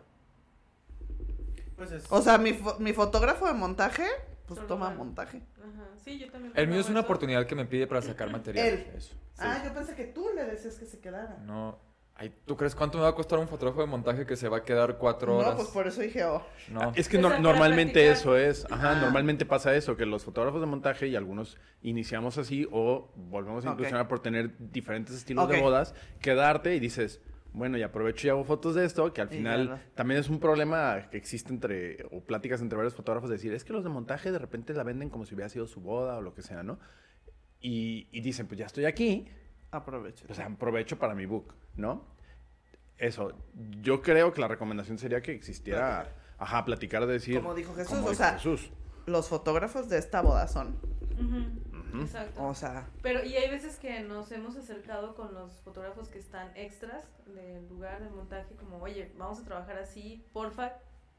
Pues 1.76 1.92
es- 1.92 2.06
O 2.10 2.22
sea, 2.22 2.38
mi, 2.38 2.52
fo- 2.54 2.78
mi 2.80 2.94
fotógrafo 2.94 3.48
de 3.48 3.54
montaje, 3.54 4.06
pues 4.48 4.58
Solo 4.58 4.68
toma 4.68 4.90
montaje. 4.92 5.42
Ajá. 5.58 5.88
Sí, 6.04 6.20
yo 6.20 6.30
también. 6.32 6.54
El 6.56 6.68
mío 6.68 6.80
es 6.80 6.90
una 6.90 7.00
eso. 7.00 7.06
oportunidad 7.08 7.46
que 7.48 7.56
me 7.56 7.66
pide 7.66 7.88
para 7.88 8.02
sacar 8.02 8.30
material. 8.32 8.86
Eso. 8.96 9.16
Ah, 9.38 9.62
yo 9.66 9.74
pensé 9.74 9.96
que 9.96 10.06
tú 10.06 10.28
le 10.36 10.46
decías 10.46 10.76
que 10.76 10.86
se 10.86 11.00
quedara. 11.00 11.38
No. 11.46 11.78
Ay, 12.16 12.32
¿Tú 12.46 12.56
crees 12.56 12.76
cuánto 12.76 13.00
me 13.00 13.04
va 13.06 13.10
a 13.10 13.16
costar 13.16 13.40
un 13.40 13.48
fotógrafo 13.48 13.82
de 13.82 13.88
montaje 13.88 14.26
que 14.28 14.36
se 14.36 14.48
va 14.48 14.58
a 14.58 14.64
quedar 14.64 14.98
cuatro 15.00 15.38
horas? 15.38 15.52
No, 15.52 15.58
pues 15.58 15.70
por 15.70 15.88
eso 15.88 16.00
dije, 16.02 16.24
oh. 16.26 16.46
No. 16.70 16.92
Es 16.96 17.10
que 17.10 17.18
para 17.18 17.40
normalmente 17.40 18.06
practicar. 18.06 18.18
eso 18.18 18.38
es, 18.38 18.66
ajá, 18.72 18.92
Ah. 18.92 19.02
normalmente 19.02 19.46
pasa 19.46 19.76
eso, 19.76 19.98
que 19.98 20.06
los 20.06 20.24
fotógrafos 20.24 20.62
de 20.62 20.68
montaje 20.68 21.08
y 21.08 21.16
algunos 21.16 21.58
iniciamos 21.82 22.38
así 22.38 22.68
o 22.72 23.12
volvemos 23.16 23.66
a 23.66 23.72
incursionar 23.72 24.08
por 24.08 24.20
tener 24.20 24.56
diferentes 24.60 25.16
estilos 25.16 25.46
Ok. 25.46 25.52
de 25.54 25.62
bodas, 25.62 25.96
quedarte 26.22 26.76
y 26.76 26.80
dices, 26.80 27.20
bueno, 27.52 27.80
y 27.80 27.84
aprovecho 27.84 28.28
y 28.28 28.30
hago 28.30 28.44
fotos 28.44 28.76
de 28.76 28.86
esto, 28.86 29.12
que 29.12 29.22
al 29.22 29.30
final 29.30 29.68
ya 29.68 29.74
no. 29.76 29.80
también 29.96 30.20
es 30.20 30.30
un 30.30 30.40
problema 30.40 31.10
que 31.10 31.18
existe 31.18 31.52
entre, 31.52 32.06
o 32.12 32.22
pláticas 32.22 32.62
entre 32.62 32.78
varios 32.78 32.94
fotógrafos, 32.94 33.30
de 33.32 33.38
decir, 33.38 33.54
es 33.54 33.64
que 33.64 33.74
los 33.74 33.84
de 33.84 33.90
montaje 33.90 34.32
de 34.32 34.38
repente 34.38 34.74
la 34.74 34.84
venden 34.84 35.10
como 35.10 35.26
si 35.26 35.34
hubiera 35.34 35.50
sido 35.50 35.66
su 35.66 35.82
boda 35.82 36.18
o 36.18 36.22
lo 36.22 36.36
que 36.36 36.44
sea, 36.44 36.62
¿no? 36.62 36.80
Y, 37.60 38.08
y 38.12 38.22
dicen, 38.22 38.46
pues 38.48 38.60
ya 38.60 38.66
estoy 38.68 38.86
aquí, 38.86 39.28
Aprovecho. 39.74 40.26
o 40.30 40.34
sea, 40.34 40.46
aprovecho 40.46 40.98
para 41.00 41.14
mi 41.16 41.26
book, 41.26 41.54
¿no? 41.76 42.06
Eso, 42.98 43.34
yo 43.82 44.02
creo 44.02 44.32
que 44.34 44.40
la 44.42 44.48
recomendación 44.48 44.98
sería 44.98 45.22
que 45.22 45.34
existiera, 45.34 46.14
ajá, 46.38 46.64
platicar 46.64 47.06
de 47.06 47.14
decir... 47.14 47.36
Como 47.38 47.54
dijo 47.56 47.74
Jesús, 47.76 47.90
como 47.96 48.08
o 48.08 48.10
dijo 48.12 48.24
sea, 48.24 48.34
Jesús. 48.34 48.70
los 49.08 49.28
fotógrafos 49.28 49.90
de 49.90 49.98
esta 49.98 50.22
boda 50.22 50.48
son. 50.48 50.80
Exacto. 52.02 52.44
O 52.44 52.56
sea, 52.56 52.88
Pero, 53.04 53.24
y 53.24 53.36
hay 53.36 53.50
veces 53.50 53.78
que 53.78 54.00
nos 54.02 54.32
hemos 54.32 54.56
acercado 54.56 55.14
con 55.16 55.34
los 55.34 55.62
fotógrafos 55.62 56.10
que 56.10 56.18
están 56.18 56.52
extras 56.56 57.04
del 57.28 57.68
lugar 57.68 58.02
del 58.02 58.12
montaje, 58.12 58.56
como, 58.56 58.78
oye, 58.78 59.12
vamos 59.18 59.40
a 59.40 59.44
trabajar 59.44 59.78
así, 59.78 60.26
porfa, 60.34 60.74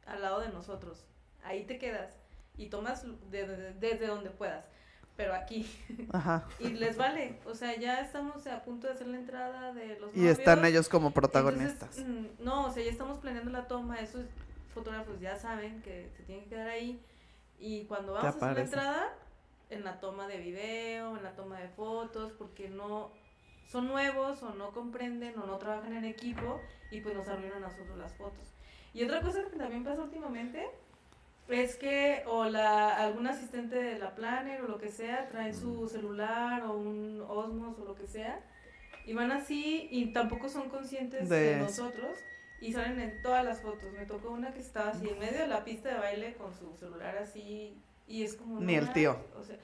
al 0.07 0.23
lado 0.23 0.41
de 0.41 0.49
nosotros. 0.49 1.07
Ahí 1.45 1.65
te 1.65 1.79
quedas 1.79 2.19
y 2.57 2.71
tomas 2.71 3.05
de- 3.31 3.47
de- 3.47 3.75
desde 3.75 4.07
donde 4.07 4.31
puedas, 4.31 4.69
pero 5.17 5.35
aquí. 5.35 5.67
ajá. 6.13 6.47
Y 6.59 6.69
les 6.71 6.97
vale, 6.97 7.39
o 7.47 7.55
sea, 7.55 7.77
ya 7.77 8.01
estamos 8.01 8.47
a 8.47 8.63
punto 8.63 8.87
de 8.87 8.95
hacer 8.95 9.07
la 9.07 9.19
entrada 9.19 9.73
de 9.73 9.99
los 9.99 10.17
Y 10.17 10.27
están 10.27 10.65
ellos 10.65 10.89
como 10.89 11.13
protagonistas. 11.13 11.99
Entonces, 11.99 12.39
mm, 12.39 12.45
no, 12.45 12.67
o 12.67 12.71
sea, 12.71 12.83
ya 12.83 12.91
estamos 12.91 13.19
planeando 13.19 13.51
la 13.51 13.67
toma, 13.67 14.01
esos 14.01 14.27
fotógrafos 14.73 15.21
ya 15.21 15.37
saben 15.37 15.81
que 15.83 16.11
se 16.17 16.23
tienen 16.25 16.45
que 16.45 16.51
quedar 16.51 16.69
ahí. 16.69 17.01
Y 17.59 17.85
cuando 17.85 18.13
vamos 18.15 18.35
a 18.35 18.37
hacer 18.37 18.55
la 18.55 18.61
entrada, 18.61 19.15
en 19.71 19.85
la 19.85 20.01
toma 20.01 20.27
de 20.27 20.39
video, 20.39 21.17
en 21.17 21.23
la 21.23 21.35
toma 21.35 21.61
de 21.61 21.69
fotos, 21.69 22.33
porque 22.33 22.69
no 22.69 23.11
son 23.67 23.89
nuevos 23.89 24.43
o 24.43 24.55
no 24.55 24.73
comprenden 24.73 25.39
o 25.39 25.47
no 25.47 25.59
trabajan 25.59 25.95
en 25.95 26.05
equipo 26.05 26.61
y 26.91 27.01
pues 27.01 27.15
nos 27.15 27.27
arruinan 27.29 27.65
a 27.65 27.69
nosotros 27.69 27.97
las 27.97 28.15
fotos. 28.15 28.53
Y 28.93 29.03
otra 29.05 29.21
cosa 29.21 29.43
que 29.51 29.57
también 29.57 29.83
pasa 29.83 30.03
últimamente 30.03 30.69
es 31.49 31.77
que 31.77 32.23
o 32.27 32.45
la 32.47 32.97
algún 32.97 33.27
asistente 33.27 33.77
de 33.77 33.99
la 33.99 34.15
planner 34.15 34.63
o 34.63 34.69
lo 34.69 34.79
que 34.79 34.91
sea 34.91 35.29
traen 35.29 35.55
su 35.55 35.89
celular 35.89 36.63
o 36.65 36.73
un 36.77 37.23
Osmos 37.29 37.79
o 37.79 37.85
lo 37.85 37.95
que 37.95 38.07
sea 38.07 38.41
y 39.07 39.13
van 39.13 39.31
así 39.33 39.87
y 39.91 40.13
tampoco 40.13 40.49
son 40.49 40.69
conscientes 40.71 41.29
De 41.29 41.57
nosotros 41.57 42.19
y 42.61 42.73
salen 42.73 42.99
en 43.01 43.21
todas 43.21 43.45
las 43.45 43.61
fotos. 43.61 43.93
Me 43.93 44.07
tocó 44.07 44.31
una 44.31 44.53
que 44.55 44.61
estaba 44.61 44.91
así 44.91 45.07
en 45.09 45.19
medio 45.19 45.39
de 45.41 45.47
la 45.49 45.65
pista 45.65 45.91
de 45.91 45.97
baile 45.99 46.35
con 46.35 46.55
su 46.55 46.75
celular 46.79 47.19
así 47.19 47.79
y 48.07 48.23
es 48.25 48.35
como 48.37 48.61
Ni 48.61 48.75
el 48.77 48.91
tío. 48.95 49.19
o 49.39 49.45
sea, 49.45 49.57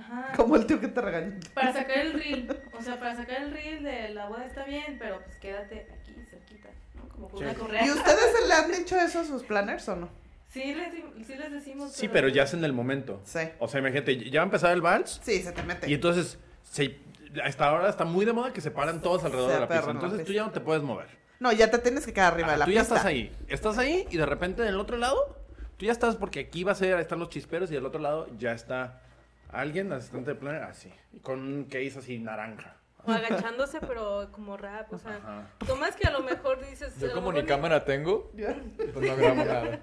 ajá. 0.00 0.32
Como 0.34 0.56
el 0.56 0.64
tío 0.66 0.80
que 0.80 0.88
te 0.88 1.00
regañó. 1.02 1.38
Para 1.52 1.74
sacar 1.74 1.98
el 1.98 2.14
reel, 2.14 2.58
o 2.72 2.80
sea, 2.80 2.98
para 2.98 3.14
sacar 3.16 3.42
el 3.42 3.50
reel 3.52 3.82
de 3.82 4.08
la 4.10 4.28
boda 4.28 4.46
está 4.46 4.64
bien, 4.64 4.96
pero 4.98 5.22
pues 5.22 5.36
quédate 5.36 5.88
aquí 5.92 6.14
cerquita, 6.30 6.70
¿no? 6.94 7.06
Como 7.10 7.28
con 7.28 7.38
Sí. 7.40 7.44
una 7.44 7.54
correa. 7.54 7.84
¿Y 7.84 7.90
ustedes 7.90 8.48
le 8.48 8.54
han 8.54 8.72
dicho 8.72 8.96
eso 8.98 9.20
a 9.20 9.24
sus 9.24 9.42
planners 9.42 9.86
o 9.90 9.96
no? 9.96 10.08
Sí 10.48 10.74
les, 10.74 10.92
sí 11.26 11.34
les 11.36 11.52
decimos. 11.52 11.92
Sí, 11.92 12.08
pero 12.08 12.28
ya 12.28 12.44
es 12.44 12.54
en 12.54 12.64
el 12.64 12.72
momento. 12.72 13.20
Sí. 13.24 13.40
O 13.58 13.68
sea, 13.68 13.80
imagínate, 13.80 14.30
ya 14.30 14.40
va 14.40 14.44
a 14.44 14.46
empezar 14.46 14.72
el 14.72 14.80
vals 14.80 15.20
Sí, 15.22 15.42
se 15.42 15.52
te 15.52 15.62
mete. 15.62 15.88
y 15.90 15.94
entonces 15.94 16.38
se, 16.62 16.96
hasta 17.44 17.68
ahora 17.68 17.88
está 17.90 18.04
muy 18.04 18.24
de 18.24 18.32
moda 18.32 18.52
que 18.52 18.60
se 18.62 18.70
paran 18.70 19.00
todos 19.02 19.24
alrededor 19.24 19.50
Se 19.50 19.54
de 19.54 19.60
la 19.60 19.68
pista. 19.68 19.86
la 19.86 19.92
Entonces 19.92 20.18
tú 20.20 20.24
pista. 20.26 20.32
ya 20.32 20.46
no 20.46 20.52
te 20.52 20.60
puedes 20.60 20.82
mover. 20.82 21.06
No, 21.40 21.52
ya 21.52 21.70
te 21.70 21.78
tienes 21.78 22.04
que 22.06 22.12
quedar 22.12 22.32
arriba 22.32 22.52
de 22.52 22.58
la 22.58 22.64
tú 22.64 22.70
ya 22.72 22.80
pista. 22.80 22.94
estás 22.96 23.06
ahí. 23.06 23.32
Estás 23.48 23.78
ahí 23.78 24.06
y 24.10 24.16
de 24.16 24.26
repente 24.26 24.62
en 24.62 24.68
el 24.68 24.80
otro 24.80 24.96
lado, 24.96 25.38
tú 25.76 25.84
ya 25.86 25.92
estás 25.92 26.16
porque 26.16 26.40
aquí 26.40 26.64
va 26.64 26.72
a 26.72 26.74
ser, 26.74 26.94
ahí 26.94 27.02
están 27.02 27.18
los 27.18 27.28
chisperos 27.28 27.70
y 27.70 27.74
del 27.74 27.84
otro 27.86 28.00
lado 28.00 28.26
ya 28.38 28.52
está 28.52 29.02
alguien, 29.50 29.92
asistente 29.92 30.30
de 30.32 30.36
planner, 30.36 30.62
así, 30.62 30.90
con 31.22 31.40
un 31.40 31.64
case 31.64 31.94
así 31.98 32.18
naranja. 32.18 32.74
O 33.08 33.12
agachándose, 33.12 33.80
pero 33.80 34.28
como 34.32 34.56
rap, 34.56 34.92
o 34.92 34.98
sea, 34.98 35.16
Ajá. 35.16 35.46
tomas 35.66 35.96
que 35.96 36.06
a 36.06 36.10
lo 36.10 36.20
mejor 36.22 36.64
dices. 36.68 36.98
Yo 36.98 37.12
como 37.12 37.32
ni 37.32 37.44
cámara 37.44 37.84
tengo, 37.84 38.30
pues 38.32 39.06
no 39.10 39.16
grabo 39.16 39.34
nada. 39.44 39.80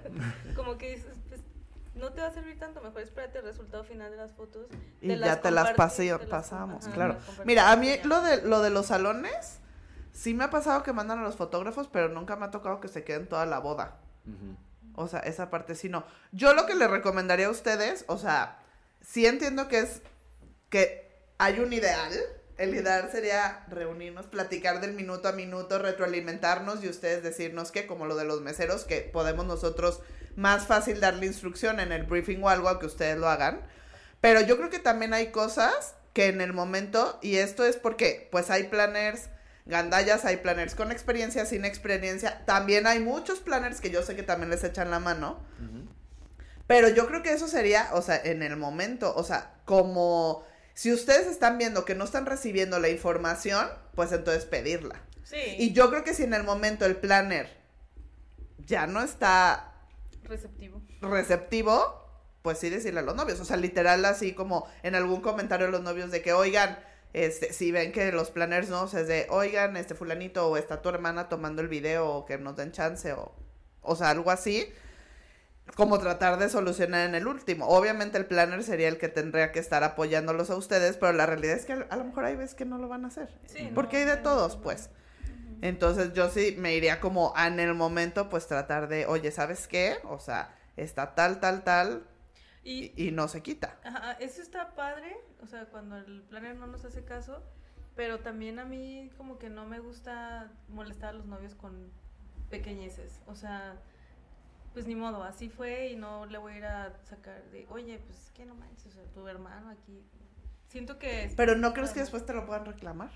Como 0.54 0.78
que 0.78 0.96
dices, 0.96 1.14
pues, 1.28 1.40
no 1.94 2.12
te 2.12 2.20
va 2.20 2.28
a 2.28 2.30
servir 2.30 2.58
tanto, 2.58 2.80
mejor 2.82 3.00
espérate 3.02 3.38
el 3.38 3.44
resultado 3.44 3.82
final 3.84 4.10
de 4.10 4.16
las 4.18 4.32
fotos. 4.32 4.66
Y 5.00 5.08
te 5.08 5.18
ya 5.18 5.40
te 5.40 5.50
las 5.50 5.72
paseo- 5.72 6.18
te 6.18 6.26
las- 6.26 6.30
pasamos, 6.42 6.84
ajá, 6.86 6.94
claro. 6.94 7.16
las 7.38 7.46
Mira, 7.46 7.70
a 7.72 7.76
mí 7.76 7.90
lo 8.04 8.20
de, 8.22 8.42
lo 8.42 8.60
de 8.62 8.70
los 8.70 8.86
salones, 8.86 9.58
sí 10.12 10.34
me 10.34 10.44
ha 10.44 10.50
pasado 10.50 10.82
que 10.82 10.92
mandan 10.92 11.18
a 11.18 11.22
los 11.22 11.36
fotógrafos, 11.36 11.88
pero 11.88 12.08
nunca 12.08 12.36
me 12.36 12.46
ha 12.46 12.50
tocado 12.50 12.80
que 12.80 12.88
se 12.88 13.02
queden 13.04 13.26
toda 13.28 13.46
la 13.46 13.58
boda. 13.58 13.96
O 14.94 15.08
sea, 15.08 15.20
esa 15.20 15.50
parte 15.50 15.74
sí 15.74 15.88
no. 15.88 16.04
Yo 16.32 16.54
lo 16.54 16.64
que 16.66 16.74
les 16.74 16.90
recomendaría 16.90 17.46
a 17.48 17.50
ustedes, 17.50 18.04
o 18.08 18.16
sea, 18.18 18.58
sí 19.02 19.26
entiendo 19.26 19.68
que 19.68 19.80
es 19.80 20.02
que 20.70 21.06
hay 21.38 21.60
un 21.60 21.72
ideal. 21.72 22.12
El 22.58 22.74
ideal 22.74 23.10
sería 23.12 23.64
reunirnos, 23.68 24.26
platicar 24.26 24.80
del 24.80 24.94
minuto 24.94 25.28
a 25.28 25.32
minuto, 25.32 25.78
retroalimentarnos 25.78 26.82
y 26.82 26.88
ustedes 26.88 27.22
decirnos 27.22 27.70
que, 27.70 27.86
como 27.86 28.06
lo 28.06 28.16
de 28.16 28.24
los 28.24 28.40
meseros, 28.40 28.84
que 28.84 29.00
podemos 29.00 29.44
nosotros 29.46 30.00
más 30.36 30.66
fácil 30.66 31.00
darle 31.00 31.26
instrucción 31.26 31.80
en 31.80 31.92
el 31.92 32.04
briefing 32.04 32.42
o 32.42 32.48
algo 32.48 32.68
a 32.68 32.78
que 32.78 32.86
ustedes 32.86 33.18
lo 33.18 33.28
hagan. 33.28 33.60
Pero 34.20 34.40
yo 34.40 34.56
creo 34.56 34.70
que 34.70 34.78
también 34.78 35.12
hay 35.12 35.28
cosas 35.28 35.94
que 36.14 36.26
en 36.26 36.40
el 36.40 36.54
momento, 36.54 37.18
y 37.20 37.36
esto 37.36 37.66
es 37.66 37.76
porque 37.76 38.28
pues 38.32 38.48
hay 38.48 38.64
planners 38.64 39.28
gandallas, 39.66 40.24
hay 40.24 40.38
planners 40.38 40.74
con 40.74 40.90
experiencia, 40.90 41.44
sin 41.44 41.66
experiencia, 41.66 42.42
también 42.46 42.86
hay 42.86 43.00
muchos 43.00 43.40
planners 43.40 43.80
que 43.80 43.90
yo 43.90 44.02
sé 44.02 44.16
que 44.16 44.22
también 44.22 44.48
les 44.48 44.64
echan 44.64 44.90
la 44.90 44.98
mano, 44.98 45.40
pero 46.66 46.88
yo 46.88 47.06
creo 47.06 47.22
que 47.22 47.32
eso 47.32 47.48
sería, 47.48 47.90
o 47.92 48.00
sea, 48.00 48.16
en 48.16 48.42
el 48.42 48.56
momento, 48.56 49.14
o 49.14 49.24
sea, 49.24 49.54
como 49.64 50.44
si 50.76 50.92
ustedes 50.92 51.26
están 51.26 51.56
viendo 51.56 51.86
que 51.86 51.94
no 51.94 52.04
están 52.04 52.26
recibiendo 52.26 52.78
la 52.78 52.90
información, 52.90 53.66
pues 53.94 54.12
entonces 54.12 54.44
pedirla. 54.44 55.00
Sí, 55.24 55.38
Y 55.58 55.72
yo 55.72 55.88
creo 55.88 56.04
que 56.04 56.12
si 56.12 56.22
en 56.22 56.34
el 56.34 56.44
momento 56.44 56.84
el 56.84 56.96
planner 56.96 57.48
ya 58.58 58.86
no 58.86 59.00
está 59.02 59.72
receptivo. 60.24 60.82
receptivo, 61.00 62.04
pues 62.42 62.58
sí 62.58 62.68
decirle 62.68 63.00
a 63.00 63.04
los 63.04 63.16
novios. 63.16 63.40
O 63.40 63.46
sea, 63.46 63.56
literal 63.56 64.04
así 64.04 64.34
como 64.34 64.68
en 64.82 64.94
algún 64.94 65.22
comentario 65.22 65.66
a 65.66 65.70
los 65.70 65.80
novios 65.80 66.10
de 66.10 66.20
que, 66.20 66.34
oigan, 66.34 66.78
este, 67.14 67.54
si 67.54 67.72
ven 67.72 67.90
que 67.90 68.12
los 68.12 68.30
planners 68.30 68.68
no, 68.68 68.82
o 68.82 68.88
sea, 68.88 69.00
es 69.00 69.08
de, 69.08 69.26
oigan, 69.30 69.78
este 69.78 69.94
fulanito 69.94 70.46
o 70.46 70.58
está 70.58 70.82
tu 70.82 70.90
hermana 70.90 71.30
tomando 71.30 71.62
el 71.62 71.68
video 71.68 72.06
o 72.06 72.26
que 72.26 72.36
nos 72.36 72.54
den 72.54 72.72
chance 72.72 73.14
o, 73.14 73.34
o 73.80 73.96
sea, 73.96 74.10
algo 74.10 74.30
así. 74.30 74.70
Como 75.74 75.98
tratar 75.98 76.38
de 76.38 76.48
solucionar 76.48 77.08
en 77.08 77.14
el 77.14 77.26
último. 77.26 77.66
Obviamente 77.66 78.18
el 78.18 78.26
planner 78.26 78.62
sería 78.62 78.88
el 78.88 78.98
que 78.98 79.08
tendría 79.08 79.52
que 79.52 79.58
estar 79.58 79.82
apoyándolos 79.82 80.48
a 80.50 80.56
ustedes, 80.56 80.96
pero 80.96 81.12
la 81.12 81.26
realidad 81.26 81.56
es 81.56 81.64
que 81.64 81.72
a, 81.72 81.96
lo 81.96 82.04
mejor 82.04 82.24
hay 82.24 82.36
veces 82.36 82.54
que 82.54 82.64
no 82.64 82.78
lo 82.78 82.88
van 82.88 83.04
a 83.04 83.08
hacer. 83.08 83.28
Sí, 83.46 83.70
Porque 83.74 84.04
no, 84.04 84.10
hay 84.10 84.16
de 84.16 84.22
todos, 84.22 84.56
pues. 84.56 84.90
Entonces 85.62 86.12
yo 86.12 86.30
sí 86.30 86.54
me 86.58 86.74
iría 86.74 87.00
como 87.00 87.34
en 87.36 87.58
el 87.60 87.74
momento, 87.74 88.28
pues 88.28 88.46
tratar 88.46 88.88
de, 88.88 89.06
oye, 89.06 89.30
¿sabes 89.32 89.66
qué? 89.66 89.96
O 90.04 90.18
sea, 90.18 90.54
está 90.76 91.14
tal, 91.14 91.40
tal, 91.40 91.64
tal, 91.64 92.06
y 92.62 93.10
no 93.12 93.26
se 93.28 93.42
quita. 93.42 93.78
Ajá, 93.84 94.12
eso 94.12 94.42
está 94.42 94.74
padre, 94.74 95.16
o 95.42 95.46
sea, 95.46 95.66
cuando 95.66 95.96
el 95.96 96.22
planner 96.22 96.56
no 96.56 96.66
nos 96.66 96.84
hace 96.84 97.04
caso, 97.04 97.42
pero 97.96 98.20
también 98.20 98.58
a 98.58 98.64
mí 98.64 99.10
como 99.16 99.38
que 99.38 99.48
no 99.48 99.66
me 99.66 99.80
gusta 99.80 100.52
molestar 100.68 101.10
a 101.10 101.12
los 101.14 101.26
novios 101.26 101.54
con 101.54 101.90
pequeñeces, 102.50 103.20
o 103.26 103.34
sea, 103.34 103.80
pues 104.76 104.86
ni 104.86 104.94
modo, 104.94 105.22
así 105.22 105.48
fue 105.48 105.88
y 105.88 105.96
no 105.96 106.26
le 106.26 106.36
voy 106.36 106.52
a 106.52 106.56
ir 106.58 106.64
a 106.66 106.92
sacar 107.04 107.42
de, 107.50 107.66
oye, 107.70 107.98
pues 107.98 108.30
que 108.34 108.44
no 108.44 108.54
manches, 108.54 108.88
o 108.88 108.90
sea, 108.90 109.04
tu 109.14 109.26
hermano 109.26 109.70
aquí. 109.70 110.04
Siento 110.68 110.98
que... 110.98 111.32
Pero 111.34 111.56
¿no 111.56 111.72
crees 111.72 111.94
que 111.94 112.00
después 112.00 112.26
te 112.26 112.34
lo 112.34 112.44
puedan 112.44 112.66
reclamar? 112.66 113.10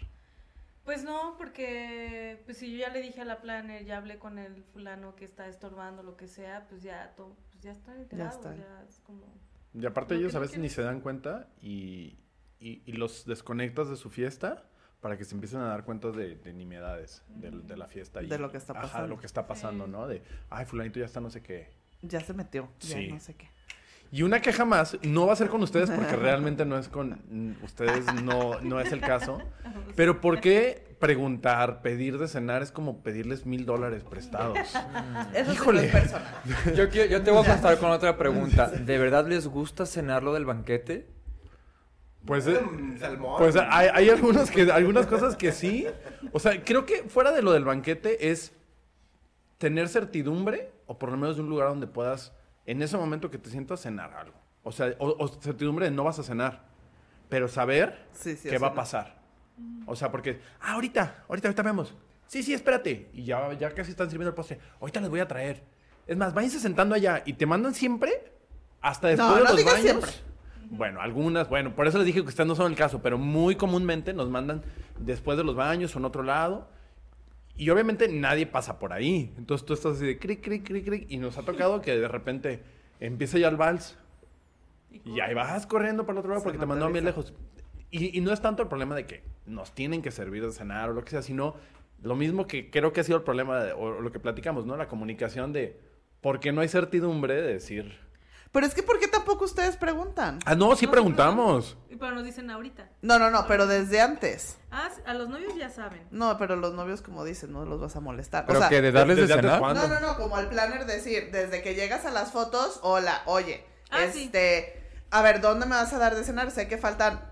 Pues 0.87 1.05
no, 1.05 1.35
porque 1.37 2.41
pues 2.47 2.57
si 2.57 2.73
yo 2.73 2.79
ya 2.79 2.89
le 2.89 3.03
dije 3.03 3.21
a 3.21 3.27
la 3.27 3.43
planner, 3.43 3.85
ya 3.85 3.99
hablé 3.99 4.19
con 4.19 4.39
el 4.39 4.65
fulano 4.73 5.15
que 5.17 5.27
está 5.27 5.49
estorbando, 5.49 6.03
lo 6.03 6.17
que 6.17 6.29
sea, 6.29 6.67
pues 6.67 6.83
ya, 6.83 7.15
to- 7.15 7.37
pues 7.51 7.63
ya 7.63 7.73
están 7.73 7.99
enterados, 7.99 8.37
está. 8.37 8.57
ya 8.57 8.83
es 8.89 8.99
como... 9.01 9.27
Y 9.75 9.85
aparte 9.85 10.15
ellos 10.15 10.35
a 10.35 10.39
veces 10.39 10.61
ni 10.61 10.71
se 10.71 10.81
dan 10.81 11.03
cuenta 11.03 11.51
y, 11.61 12.21
y, 12.59 12.83
y 12.87 12.93
los 12.93 13.27
desconectas 13.27 13.91
de 13.91 13.97
su 13.97 14.09
fiesta 14.09 14.65
para 15.01 15.17
que 15.17 15.25
se 15.25 15.35
empiecen 15.35 15.61
a 15.61 15.65
dar 15.69 15.85
cuenta 15.85 16.11
de, 16.11 16.37
de 16.37 16.53
nimiedades 16.53 17.23
de, 17.29 17.51
de 17.51 17.77
la 17.77 17.87
fiesta. 17.89 18.23
y- 18.23 18.27
De 18.27 18.39
lo 18.39 18.51
que 18.51 18.59
está 18.59 18.73
Ajá, 18.73 18.83
de 18.83 18.87
pasando. 18.89 19.09
lo 19.09 19.19
que 19.21 19.27
está 19.27 19.47
pasando, 19.47 19.85
Sí. 19.87 19.91
¿no? 19.91 20.07
De, 20.07 20.23
ay, 20.51 20.67
fulanito 20.67 20.99
ya 20.99 21.07
está 21.07 21.21
no 21.21 21.31
sé 21.31 21.43
qué. 21.43 21.71
Ya 22.03 22.21
se 22.21 22.33
metió, 22.35 22.69
ya 22.81 22.97
Sí. 22.97 23.09
no 23.13 23.21
sé 23.21 23.35
qué. 23.35 23.49
Y 24.13 24.23
una 24.23 24.41
queja 24.41 24.65
más, 24.65 24.99
no 25.03 25.27
va 25.27 25.35
a 25.35 25.37
ser 25.37 25.49
con 25.49 25.63
ustedes 25.63 25.89
porque 25.91 26.17
realmente 26.17 26.65
no 26.65 26.77
es 26.77 26.89
con 26.89 27.57
ustedes, 27.63 28.05
no, 28.25 28.61
no 28.61 28.81
es 28.81 28.91
el 28.93 29.01
caso. 29.01 29.39
Pero 29.97 30.21
¿por 30.21 30.41
qué 30.41 30.97
preguntar, 30.99 31.81
pedir 31.81 32.19
de 32.19 32.27
cenar 32.29 32.61
es 32.63 32.73
como 32.73 33.03
pedirles 33.03 33.47
mil 33.47 33.65
dólares 33.65 34.03
prestados? 34.05 34.59
Eso 35.35 35.53
Híjole. 35.53 35.91
Yo, 36.77 36.85
yo 36.89 37.23
te 37.23 37.31
voy 37.31 37.41
a 37.43 37.47
contestar 37.47 37.79
con 37.79 37.91
otra 37.91 38.17
pregunta. 38.19 38.69
¿De 38.69 38.99
verdad 38.99 39.27
les 39.29 39.47
gusta 39.47 39.87
cenar 39.87 40.23
lo 40.25 40.35
del 40.35 40.45
banquete? 40.45 41.07
Pues, 42.27 42.47
eh, 42.47 42.61
Mm, 42.61 42.99
salmón. 42.99 43.35
pues 43.39 43.57
hay, 43.57 43.89
hay 43.93 44.11
algunos 44.11 44.51
que, 44.51 44.71
algunas 44.71 45.07
cosas 45.07 45.37
que 45.37 45.53
sí. 45.53 45.87
O 46.33 46.39
sea, 46.39 46.63
creo 46.63 46.85
que 46.87 47.05
fuera 47.09 47.33
de 47.33 47.43
lo 47.43 47.53
del 47.53 47.65
banquete 47.65 48.31
es 48.31 48.53
tener 49.59 49.89
certidumbre, 49.89 50.71
o 50.87 50.99
por 50.99 51.11
lo 51.11 51.17
menos 51.17 51.37
de 51.37 51.43
un 51.43 51.49
lugar 51.49 51.69
donde 51.69 51.87
puedas, 51.87 52.33
en 52.67 52.83
ese 52.83 52.97
momento 52.97 53.31
que 53.31 53.39
te 53.39 53.51
sientas, 53.51 53.81
cenar 53.81 54.13
algo. 54.15 54.37
O 54.63 54.73
sea, 54.73 54.95
o, 54.99 55.17
o 55.19 55.29
certidumbre 55.29 55.87
de 55.87 55.91
no 55.93 56.05
vas 56.05 56.19
a 56.19 56.23
cenar, 56.23 56.65
pero 57.29 57.49
saber 57.49 58.07
Sí, 58.13 58.37
sí, 58.37 58.49
qué 58.49 58.59
va 58.59 58.69
a 58.69 58.75
pasar. 58.75 59.19
O 59.87 59.97
sea, 59.97 60.11
porque, 60.11 60.41
ah, 60.61 60.73
ahorita, 60.75 61.25
ahorita, 61.29 61.49
ahorita 61.49 61.63
vemos. 61.63 61.95
sí, 62.27 62.43
sí, 62.43 62.53
espérate. 62.55 63.11
Y 63.13 63.25
ya, 63.25 63.53
ya 63.55 63.71
casi 63.75 63.91
están 63.91 64.09
sirviendo 64.11 64.31
el 64.31 64.35
postre. 64.35 64.59
Ahorita 64.81 65.01
les 65.01 65.11
voy 65.11 65.21
a 65.21 65.29
traer. 65.29 65.63
Es 66.07 66.17
más, 66.17 66.33
váyanse 66.35 66.61
sentando 66.61 66.95
allá 66.95 67.23
y 67.25 67.35
te 67.35 67.47
mandan 67.47 67.75
siempre 67.75 68.33
hasta 68.81 69.09
después 69.09 69.29
No, 69.29 69.35
de 69.37 69.43
no 69.43 69.49
los 69.49 69.57
digas 69.57 69.75
baños. 69.75 69.85
siempre. 69.91 70.11
Bueno, 70.73 71.01
algunas, 71.01 71.49
bueno, 71.49 71.75
por 71.75 71.87
eso 71.89 71.99
les 71.99 72.07
dije 72.07 72.23
que 72.23 72.29
ustedes 72.29 72.47
no 72.47 72.55
son 72.55 72.71
el 72.71 72.79
caso, 72.79 73.03
pero 73.03 73.19
muy 73.19 73.57
comúnmente 73.57 74.13
nos 74.15 74.31
mandan 74.31 74.63
después 74.99 75.37
de 75.37 75.43
los 75.45 75.57
baños 75.57 75.95
o 75.95 75.99
en 75.99 76.05
otro 76.05 76.23
lado. 76.23 76.69
Y 77.57 77.69
obviamente 77.71 78.09
nadie 78.09 78.47
pasa 78.47 78.79
por 78.79 78.93
ahí. 78.93 79.35
Entonces 79.37 79.67
tú 79.67 79.75
estás 79.75 79.97
así 79.97 80.07
de 80.07 80.19
cric, 80.19 80.43
cric, 80.43 80.65
cric, 80.67 80.85
cric. 80.87 81.07
Y 81.11 81.19
nos 81.19 81.37
ha 81.37 81.43
tocado 81.43 81.83
que 81.83 81.99
de 81.99 82.09
repente 82.09 82.63
empieza 83.01 83.37
ya 83.39 83.49
el 83.49 83.57
vals. 83.57 83.99
Y 85.05 85.21
ahí 85.21 85.35
vas 85.35 85.67
corriendo 85.67 86.05
para 86.07 86.15
el 86.15 86.19
otro 86.21 86.31
lado 86.31 86.41
Se 86.41 86.45
porque 86.45 86.59
te 86.59 86.67
mandó 86.67 86.87
bien 86.91 87.05
materializa. 87.05 87.33
lejos. 87.33 87.51
Y, 87.91 88.17
y 88.17 88.21
no 88.23 88.33
es 88.33 88.41
tanto 88.41 88.63
el 88.63 88.69
problema 88.69 88.95
de 88.95 89.05
que 89.07 89.23
nos 89.47 89.73
tienen 89.75 90.01
que 90.03 90.11
servir 90.13 90.45
de 90.47 90.53
cenar 90.53 90.91
o 90.91 90.93
lo 90.95 91.05
que 91.05 91.11
sea, 91.11 91.23
sino 91.23 91.57
lo 92.03 92.15
mismo 92.17 92.47
que 92.47 92.71
creo 92.71 92.93
que 92.93 93.01
ha 93.01 93.05
sido 93.05 93.19
el 93.19 93.25
problema 93.25 93.59
de- 93.65 93.73
o 93.73 94.01
lo 94.01 94.11
que 94.13 94.21
platicamos, 94.21 94.65
¿no? 94.65 94.77
La 94.77 94.87
comunicación 94.89 95.53
de 95.53 95.79
por 96.21 96.39
qué 96.41 96.53
no 96.53 96.61
hay 96.61 96.69
certidumbre 96.69 97.35
de 97.35 97.53
decir. 97.55 97.99
Pero 98.53 98.67
es 98.67 98.75
que, 98.75 98.83
¿por 98.83 98.99
qué 98.99 99.07
tampoco 99.07 99.45
ustedes 99.45 99.77
preguntan? 99.77 100.41
Ah, 100.45 100.57
no, 100.57 100.75
sí 100.75 100.87
No, 100.87 100.93
preguntamos. 100.93 101.77
Y 101.89 101.95
pero 101.97 102.17
nos 102.17 102.25
dicen 102.25 102.51
ahorita. 102.51 102.89
No, 103.01 103.19
no, 103.21 103.31
no, 103.31 103.47
pero 103.47 103.69
desde 103.69 104.01
antes. 104.01 104.59
Ah, 104.73 104.89
sí, 104.95 105.01
a 105.07 105.15
los 105.15 105.29
novios 105.29 105.55
ya 105.57 105.71
saben. 105.71 106.03
No, 106.11 106.37
pero 106.37 106.57
los 106.57 106.75
novios, 106.75 107.01
como 107.01 107.25
dicen, 107.25 107.53
no 107.53 107.65
los 107.65 107.81
vas 107.81 107.95
a 107.95 108.01
molestar. 108.01 108.47
Pero 108.47 108.59
o 108.59 108.63
sea, 108.63 108.69
que 108.69 108.83
de 108.83 108.91
darles 108.91 109.17
de 109.17 109.23
¿desde 109.23 109.35
antes 109.35 109.51
cenar. 109.51 109.61
cuándo? 109.61 109.87
No, 109.87 110.01
no, 110.01 110.01
no, 110.01 110.17
como 110.17 110.37
el 110.41 110.47
planner 110.49 110.85
decir, 110.87 111.31
desde 111.31 111.63
que 111.63 111.75
llegas 111.77 112.05
a 112.07 112.11
las 112.11 112.33
fotos, 112.33 112.81
hola, 112.83 113.23
oye, 113.27 113.65
Ah, 113.91 113.99
sí. 114.13 114.25
este, 114.25 114.91
a 115.11 115.23
ver, 115.23 115.41
¿dónde 115.41 115.67
me 115.67 115.77
vas 115.77 115.93
a 115.93 115.99
dar 115.99 116.17
de 116.17 116.25
cenar? 116.25 116.51
Sé 116.51 116.67
que 116.67 116.77
faltan 116.77 117.31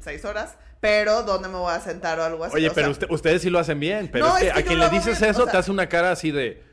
seis 0.00 0.24
horas, 0.24 0.56
pero 0.80 1.24
¿dónde 1.24 1.48
me 1.48 1.56
voy 1.58 1.72
a 1.74 1.80
sentar 1.80 2.20
o 2.20 2.24
algo 2.24 2.44
así? 2.44 2.54
Oye, 2.56 2.68
O 2.70 2.72
pero 2.74 2.86
sea, 2.86 2.92
usted- 2.92 3.10
ustedes 3.10 3.42
sí 3.42 3.50
lo 3.50 3.58
hacen 3.58 3.80
bien. 3.80 4.08
Pero 4.12 4.26
No, 4.28 4.36
es 4.36 4.42
que 4.42 4.48
es 4.48 4.54
que 4.54 4.60
a 4.60 4.64
quien 4.64 4.78
le 4.78 4.88
dices 4.90 5.18
bien, 5.18 5.30
eso 5.32 5.40
o 5.42 5.44
sea- 5.46 5.52
te 5.52 5.58
hace 5.58 5.70
una 5.72 5.88
cara 5.88 6.12
así 6.12 6.30
de. 6.30 6.69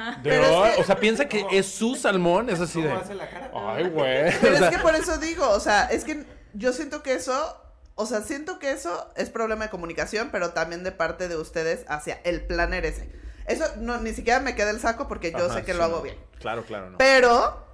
Ajá. 0.00 0.20
de 0.22 0.30
Pero 0.30 0.42
es 0.44 0.50
"Ay", 0.50 0.74
que- 0.76 0.80
O 0.80 0.84
sea, 0.84 0.96
piensa 0.96 1.24
que 1.28 1.46
es 1.52 1.66
su 1.66 1.94
salmón. 1.96 2.50
Es 2.50 2.60
así 2.60 2.80
de. 2.82 2.88
¿Cómo 2.88 3.00
hace 3.00 3.14
la 3.14 3.28
cara? 3.28 3.50
Ay, 3.54 3.88
güey. 3.88 4.32
Pero 4.40 4.54
O 4.54 4.58
sea, 4.58 4.68
es 4.68 4.76
que 4.76 4.82
por 4.82 4.94
eso 4.94 5.18
digo, 5.18 5.48
o 5.50 5.60
sea, 5.60 5.84
es 5.86 6.04
que 6.04 6.24
yo 6.54 6.72
siento 6.72 7.02
que 7.02 7.14
eso, 7.14 7.56
o 7.94 8.06
sea, 8.06 8.22
siento 8.22 8.58
que 8.58 8.70
eso 8.72 9.10
es 9.16 9.30
problema 9.30 9.64
de 9.64 9.70
comunicación, 9.70 10.30
pero 10.32 10.50
también 10.50 10.82
de 10.84 10.92
parte 10.92 11.28
de 11.28 11.36
ustedes 11.36 11.84
hacia 11.88 12.20
el 12.24 12.42
planner 12.46 12.84
ese. 12.86 13.10
Eso 13.46 13.64
no, 13.78 13.98
ni 13.98 14.12
siquiera 14.12 14.38
me 14.40 14.54
queda 14.54 14.70
el 14.70 14.80
saco 14.80 15.08
porque 15.08 15.32
yo 15.32 15.46
ajá, 15.46 15.54
sé 15.54 15.64
que 15.64 15.72
sí, 15.72 15.78
lo 15.78 15.84
hago 15.84 16.02
bien. 16.02 16.16
Claro, 16.38 16.62
claro, 16.64 16.90
no. 16.90 16.98
Pero 16.98 17.66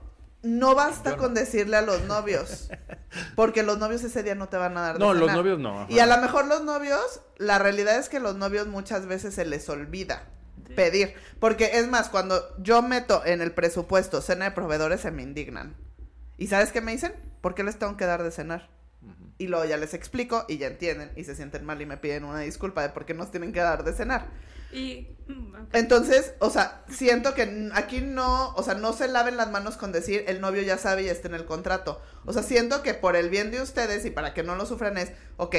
no 0.43 0.75
basta 0.75 1.11
no. 1.11 1.17
con 1.19 1.35
decirle 1.35 1.77
a 1.77 1.83
los 1.83 2.03
novios, 2.05 2.71
porque 3.35 3.63
los 3.63 3.79
novios 3.79 4.03
ese 4.05 4.23
día 4.23 4.35
no 4.35 4.49
te 4.49 4.57
van 4.57 4.77
a 4.79 4.81
dar 4.83 4.93
de 4.95 4.99
No, 5.01 5.13
los 5.13 5.33
novios 5.33 5.59
no. 5.59 5.81
ajá. 5.83 5.87
Y 5.93 5.99
a 5.99 6.07
lo 6.07 6.17
mejor 6.19 6.47
los 6.47 6.63
novios, 6.63 7.21
la 7.37 7.59
realidad 7.59 7.97
es 7.99 8.09
que 8.09 8.21
los 8.21 8.37
novios 8.37 8.67
muchas 8.69 9.07
veces 9.07 9.35
se 9.35 9.45
les 9.45 9.69
olvida 9.69 10.23
pedir. 10.77 11.15
Porque 11.41 11.79
es 11.79 11.89
más, 11.89 12.09
cuando 12.09 12.57
yo 12.59 12.83
meto 12.83 13.25
en 13.25 13.43
el 13.43 13.53
presupuesto 13.53 14.21
cena 14.21 14.45
de 14.45 14.51
proveedores, 14.53 15.01
se 15.01 15.11
me 15.11 15.23
indignan. 15.23 15.75
¿Y 16.39 16.47
sabes 16.47 16.71
qué 16.71 16.81
me 16.81 16.93
dicen? 16.93 17.15
¿Por 17.41 17.55
qué 17.55 17.65
les 17.65 17.79
tengo 17.79 17.97
que 17.97 18.07
dar 18.07 18.23
de 18.23 18.31
cenar? 18.31 18.71
Y 19.39 19.49
luego 19.49 19.65
ya 19.67 19.77
les 19.77 19.93
explico 19.93 20.47
y 20.49 20.59
ya 20.59 20.69
entienden 20.69 21.13
y 21.17 21.25
se 21.25 21.35
sienten 21.35 21.65
mal 21.65 21.81
y 21.81 21.87
me 21.87 21.99
piden 21.99 22.25
una 22.25 22.41
disculpa 22.41 22.83
de 22.83 22.89
por 22.89 23.05
qué 23.05 23.15
nos 23.15 23.31
tienen 23.31 23.53
que 23.53 23.61
dar 23.61 23.85
de 23.85 23.93
cenar. 23.93 24.29
Y. 24.73 25.09
mm. 25.29 25.55
Entonces, 25.73 26.35
o 26.39 26.51
sea, 26.51 26.85
siento 26.89 27.35
que 27.35 27.71
aquí 27.75 28.01
no, 28.01 28.53
o 28.55 28.63
sea, 28.63 28.75
no 28.75 28.93
se 28.93 29.09
laven 29.09 29.37
las 29.37 29.51
manos 29.51 29.77
con 29.77 29.93
decir 29.93 30.25
el 30.27 30.41
novio 30.41 30.63
ya 30.63 30.79
sabe 30.79 31.03
y 31.03 31.09
está 31.09 31.29
en 31.29 31.35
el 31.35 31.45
contrato. 31.45 32.01
O 32.25 32.33
sea, 32.33 32.43
siento 32.43 32.83
que 32.83 32.95
por 32.95 33.17
el 33.17 33.29
bien 33.29 33.51
de 33.51 33.61
ustedes 33.61 34.05
y 34.05 34.11
para 34.11 34.35
que 34.35 34.43
no 34.43 34.57
lo 34.57 34.67
sufran 34.67 34.99
es, 34.99 35.13
ok, 35.37 35.57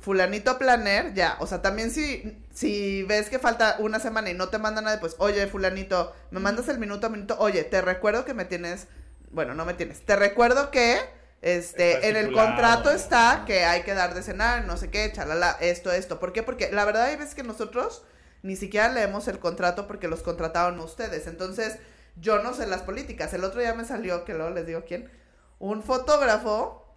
fulanito 0.00 0.58
planer, 0.58 1.14
ya. 1.14 1.36
O 1.40 1.46
sea, 1.46 1.62
también 1.62 1.90
si, 1.90 2.44
si 2.52 3.02
ves 3.04 3.28
que 3.28 3.38
falta 3.38 3.76
una 3.78 4.00
semana 4.00 4.30
y 4.30 4.34
no 4.34 4.48
te 4.48 4.58
manda 4.58 4.80
nada, 4.80 4.98
pues, 5.00 5.16
oye, 5.18 5.46
fulanito, 5.46 6.14
me 6.30 6.40
mandas 6.40 6.68
el 6.68 6.78
minuto 6.78 7.06
a 7.06 7.10
minuto, 7.10 7.36
oye, 7.38 7.64
te 7.64 7.80
recuerdo 7.80 8.24
que 8.24 8.34
me 8.34 8.44
tienes, 8.44 8.86
bueno, 9.30 9.54
no 9.54 9.64
me 9.64 9.74
tienes, 9.74 10.04
te 10.04 10.16
recuerdo 10.16 10.70
que... 10.70 10.98
Este, 11.42 12.06
en 12.06 12.16
el 12.16 12.34
contrato 12.34 12.90
está 12.90 13.44
que 13.46 13.64
hay 13.64 13.82
que 13.82 13.94
dar 13.94 14.12
de 14.12 14.22
cenar, 14.22 14.66
no 14.66 14.76
sé 14.76 14.90
qué, 14.90 15.10
chalala, 15.10 15.56
esto, 15.62 15.90
esto. 15.90 16.20
¿Por 16.20 16.34
qué? 16.34 16.42
Porque 16.42 16.70
la 16.70 16.84
verdad 16.84 17.04
hay 17.04 17.16
veces 17.16 17.34
que 17.34 17.42
nosotros 17.42 18.02
ni 18.42 18.56
siquiera 18.56 18.90
leemos 18.90 19.28
el 19.28 19.38
contrato 19.38 19.86
porque 19.86 20.06
los 20.06 20.20
contrataron 20.20 20.78
ustedes. 20.80 21.26
Entonces, 21.26 21.78
yo 22.16 22.42
no 22.42 22.54
sé 22.54 22.66
las 22.66 22.82
políticas. 22.82 23.32
El 23.34 23.44
otro 23.44 23.60
día 23.60 23.74
me 23.74 23.84
salió, 23.84 24.24
que 24.24 24.34
luego 24.34 24.50
les 24.50 24.66
digo 24.66 24.84
quién, 24.86 25.10
un 25.58 25.82
fotógrafo 25.82 26.89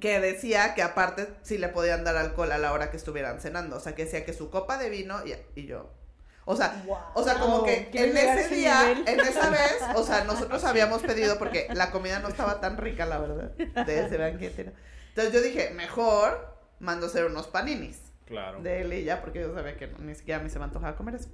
que 0.00 0.20
decía 0.20 0.74
que 0.74 0.82
aparte 0.82 1.28
sí 1.42 1.58
le 1.58 1.68
podían 1.68 2.04
dar 2.04 2.16
alcohol 2.16 2.52
a 2.52 2.58
la 2.58 2.72
hora 2.72 2.90
que 2.90 2.96
estuvieran 2.96 3.40
cenando. 3.40 3.76
O 3.76 3.80
sea, 3.80 3.94
que 3.94 4.04
decía 4.04 4.24
que 4.24 4.32
su 4.32 4.50
copa 4.50 4.78
de 4.78 4.90
vino 4.90 5.20
y, 5.26 5.34
y 5.60 5.66
yo. 5.66 5.90
O 6.46 6.56
sea, 6.56 6.84
o 7.14 7.24
sea, 7.24 7.38
como 7.38 7.64
que 7.64 7.88
en 7.94 8.16
ese 8.16 8.54
día, 8.54 8.82
nivel. 8.94 9.08
en 9.08 9.20
esa 9.20 9.48
vez, 9.48 9.76
o 9.94 10.04
sea, 10.04 10.24
nosotros 10.26 10.62
habíamos 10.64 11.02
pedido 11.02 11.38
porque 11.38 11.68
la 11.72 11.90
comida 11.90 12.18
no 12.18 12.28
estaba 12.28 12.60
tan 12.60 12.76
rica, 12.76 13.06
la 13.06 13.18
verdad, 13.18 13.50
de 13.86 14.04
ese 14.06 14.18
banquete. 14.18 14.72
Entonces 15.08 15.32
yo 15.32 15.40
dije, 15.40 15.70
mejor 15.70 16.54
mando 16.80 17.06
a 17.06 17.08
hacer 17.08 17.24
unos 17.24 17.46
paninis 17.46 18.00
Claro. 18.26 18.60
de 18.62 18.82
él 18.82 18.92
y 18.92 19.04
ya, 19.04 19.20
porque 19.22 19.40
yo 19.40 19.54
sabía 19.54 19.76
que 19.76 19.86
no- 19.86 19.98
ni 19.98 20.14
siquiera 20.14 20.40
a 20.40 20.42
mí 20.42 20.50
se 20.50 20.58
me 20.58 20.64
antojaba 20.66 20.96
comer 20.96 21.14
eso. 21.14 21.28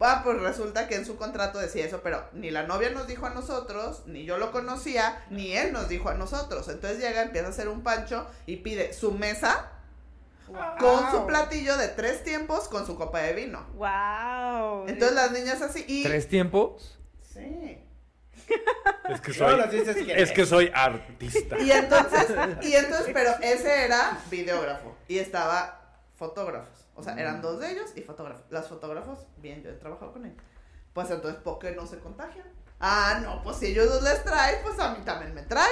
Ah, 0.00 0.20
pues 0.22 0.40
resulta 0.40 0.86
que 0.86 0.94
en 0.94 1.04
su 1.04 1.16
contrato 1.16 1.58
decía 1.58 1.84
eso, 1.84 2.00
pero 2.02 2.24
ni 2.32 2.50
la 2.50 2.62
novia 2.62 2.90
nos 2.90 3.08
dijo 3.08 3.26
a 3.26 3.30
nosotros, 3.30 4.02
ni 4.06 4.24
yo 4.24 4.38
lo 4.38 4.52
conocía, 4.52 5.24
ni 5.30 5.56
él 5.56 5.72
nos 5.72 5.88
dijo 5.88 6.08
a 6.08 6.14
nosotros. 6.14 6.68
Entonces 6.68 7.00
llega, 7.00 7.22
empieza 7.22 7.48
a 7.48 7.50
hacer 7.50 7.68
un 7.68 7.82
pancho 7.82 8.26
y 8.46 8.56
pide 8.56 8.92
su 8.92 9.12
mesa 9.12 9.72
con 10.78 11.10
su 11.10 11.26
platillo 11.26 11.76
de 11.76 11.88
tres 11.88 12.22
tiempos 12.24 12.68
con 12.68 12.86
su 12.86 12.96
copa 12.96 13.20
de 13.20 13.34
vino. 13.34 13.66
Wow. 13.74 14.88
Entonces 14.88 15.14
las 15.14 15.32
niñas 15.32 15.60
así 15.62 15.84
y... 15.86 16.04
¿Tres 16.04 16.28
tiempos? 16.28 16.98
Sí. 17.34 17.78
Es 19.08 19.20
que 19.22 19.32
soy. 19.32 19.58
Es 20.14 20.32
que 20.32 20.44
soy 20.44 20.70
artista. 20.74 21.58
Y 21.58 21.70
entonces, 21.70 22.26
y 22.60 22.74
entonces, 22.74 23.10
pero 23.14 23.30
ese 23.40 23.84
era 23.86 24.18
videógrafo 24.30 24.94
y 25.08 25.18
estaba 25.18 25.80
fotógrafos. 26.16 26.77
O 26.98 27.02
sea, 27.02 27.14
eran 27.14 27.40
dos 27.40 27.60
de 27.60 27.70
ellos 27.70 27.92
y 27.94 28.02
fotógrafos. 28.02 28.44
Las 28.50 28.66
fotógrafos, 28.66 29.20
bien, 29.36 29.62
yo 29.62 29.70
he 29.70 29.74
trabajado 29.74 30.12
con 30.12 30.26
ellos. 30.26 30.38
Pues 30.92 31.08
entonces, 31.10 31.40
¿por 31.42 31.60
qué 31.60 31.70
no 31.70 31.86
se 31.86 31.98
contagian? 32.00 32.46
Ah, 32.80 33.20
no, 33.22 33.40
pues 33.42 33.58
si 33.58 33.66
ellos 33.66 33.88
dos 33.88 34.02
les 34.02 34.24
traes, 34.24 34.58
pues 34.64 34.78
a 34.80 34.94
mí 34.94 35.04
también 35.04 35.32
me 35.32 35.42
traes. 35.42 35.70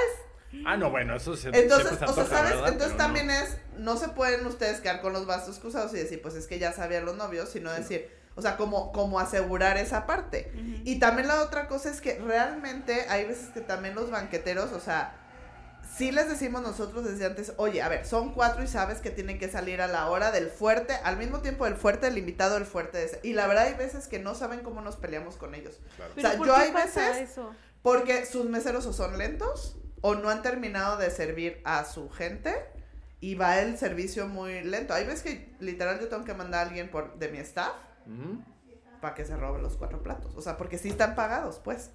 Ah, 0.65 0.77
no, 0.77 0.91
bueno, 0.91 1.17
eso 1.17 1.37
se, 1.37 1.49
Entonces, 1.49 1.99
se 1.99 2.05
o 2.05 2.13
sea, 2.13 2.25
¿sabes? 2.27 2.53
¿verdad? 2.53 2.69
Entonces 2.69 2.93
no. 2.93 2.97
también 2.97 3.31
es, 3.31 3.59
no 3.77 3.97
se 3.97 4.09
pueden 4.09 4.47
ustedes 4.47 4.81
quedar 4.81 5.01
con 5.01 5.13
los 5.13 5.27
bastos 5.27 5.59
cruzados 5.59 5.93
y 5.95 5.97
decir, 5.97 6.23
pues 6.23 6.35
es 6.35 6.47
que 6.47 6.61
ya 6.61 6.73
sabían 6.73 7.05
los 7.05 7.17
novios, 7.17 7.49
sino 7.49 7.73
decir, 7.73 8.09
o 8.37 8.43
sea, 8.43 8.57
como, 8.57 8.93
como 8.93 9.19
asegurar 9.19 9.77
esa 9.79 10.07
parte. 10.07 10.53
Y 10.85 11.01
también 11.01 11.27
la 11.27 11.43
otra 11.43 11.67
cosa 11.67 11.91
es 11.91 12.01
que 12.01 12.19
realmente 12.21 13.07
hay 13.09 13.25
veces 13.25 13.49
que 13.49 13.63
también 13.63 13.95
los 13.95 14.11
banqueteros, 14.11 14.73
o 14.73 14.81
sea, 14.81 15.17
sí 15.97 16.13
les 16.13 16.29
decimos 16.29 16.63
nosotros 16.63 17.05
desde 17.05 17.27
antes, 17.27 17.53
oye, 17.57 17.83
a 17.83 17.89
ver, 17.89 18.05
son 18.07 18.33
cuatro 18.35 18.63
y 18.63 18.67
sabes 18.67 18.99
que 19.01 19.11
tienen 19.11 19.39
que 19.39 19.49
salir 19.49 19.81
a 19.81 19.87
la 19.87 20.09
hora 20.11 20.31
del 20.31 20.49
fuerte, 20.49 20.95
al 21.05 21.17
mismo 21.17 21.41
tiempo 21.41 21.65
del 21.65 21.77
fuerte, 21.77 22.07
el 22.09 22.19
invitado 22.19 22.55
del 22.55 22.67
fuerte. 22.67 22.99
de 22.99 23.05
ese. 23.05 23.21
Y 23.23 23.33
la 23.33 23.47
verdad 23.47 23.65
hay 23.67 23.75
veces 23.75 24.07
que 24.09 24.19
no 24.19 24.35
saben 24.35 24.61
cómo 24.61 24.81
nos 24.83 24.97
peleamos 24.97 25.37
con 25.37 25.55
ellos. 25.55 25.81
Claro. 25.97 26.13
Pero 26.15 26.29
o 26.29 26.31
sea, 26.31 26.39
¿por 26.39 26.47
yo 26.47 26.55
qué 26.55 26.61
hay 26.61 26.73
pasa 26.73 27.09
veces- 27.11 27.31
eso? 27.31 27.55
Porque 27.83 28.27
sus 28.27 28.47
meseros 28.47 28.85
o 28.87 28.93
son 28.93 29.17
lentos 29.17 29.77
o 30.01 30.15
no 30.15 30.29
han 30.29 30.43
terminado 30.43 30.97
de 30.97 31.11
servir 31.11 31.61
a 31.65 31.85
su 31.85 32.11
gente 32.11 32.55
y 33.21 33.35
va 33.35 33.61
el 33.61 33.79
servicio 33.79 34.27
muy 34.29 34.63
lento. 34.63 34.93
Hay 34.93 35.07
veces 35.07 35.23
que 35.23 35.55
literal 35.61 36.01
yo 36.01 36.09
tengo 36.09 36.25
que 36.25 36.35
mandar 36.35 36.65
a 36.65 36.69
alguien 36.69 36.91
por, 36.91 37.17
de 37.19 37.29
mi 37.29 37.39
staff. 37.39 37.73
Para 39.01 39.15
que 39.15 39.25
se 39.25 39.37
robe 39.37 39.61
los 39.63 39.77
cuatro 39.77 40.03
platos. 40.03 40.35
O 40.37 40.43
sea, 40.43 40.57
porque 40.57 40.79
sí 40.79 40.89
están 40.89 41.15
pagados, 41.15 41.61
pues. 41.63 41.91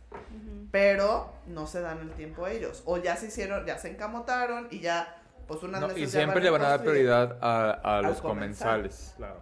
Pero 0.71 1.33
no 1.47 1.67
se 1.67 1.81
dan 1.81 1.99
el 1.99 2.11
tiempo 2.11 2.45
a 2.45 2.51
ellos. 2.51 2.83
O 2.85 2.97
ya 2.97 3.15
se 3.15 3.27
hicieron, 3.27 3.65
ya 3.65 3.77
se 3.77 3.89
encamotaron 3.89 4.67
y 4.71 4.79
ya, 4.79 5.21
pues 5.47 5.63
unas 5.63 5.81
No, 5.81 5.97
y 5.97 6.07
siempre 6.07 6.41
le 6.41 6.49
van 6.49 6.61
a 6.63 6.69
dar 6.69 6.81
prioridad 6.81 7.37
a, 7.41 7.97
a 7.97 8.01
los 8.01 8.21
comensal. 8.21 8.81
comensales. 8.81 9.13
Claro. 9.17 9.41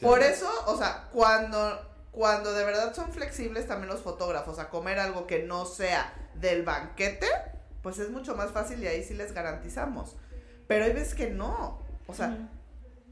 Por 0.00 0.20
eso, 0.20 0.48
o 0.66 0.76
sea, 0.76 1.08
cuando, 1.12 1.80
cuando 2.12 2.52
de 2.52 2.64
verdad 2.64 2.94
son 2.94 3.12
flexibles 3.12 3.66
también 3.66 3.88
los 3.88 4.00
fotógrafos 4.00 4.58
a 4.58 4.68
comer 4.68 4.98
algo 4.98 5.26
que 5.26 5.42
no 5.42 5.64
sea 5.66 6.12
del 6.34 6.62
banquete, 6.62 7.26
pues 7.82 7.98
es 7.98 8.10
mucho 8.10 8.36
más 8.36 8.50
fácil 8.50 8.82
y 8.82 8.86
ahí 8.86 9.02
sí 9.02 9.14
les 9.14 9.32
garantizamos. 9.32 10.16
Pero 10.68 10.84
hay 10.84 10.92
veces 10.92 11.14
que 11.14 11.30
no. 11.30 11.82
O 12.06 12.14
sea, 12.14 12.36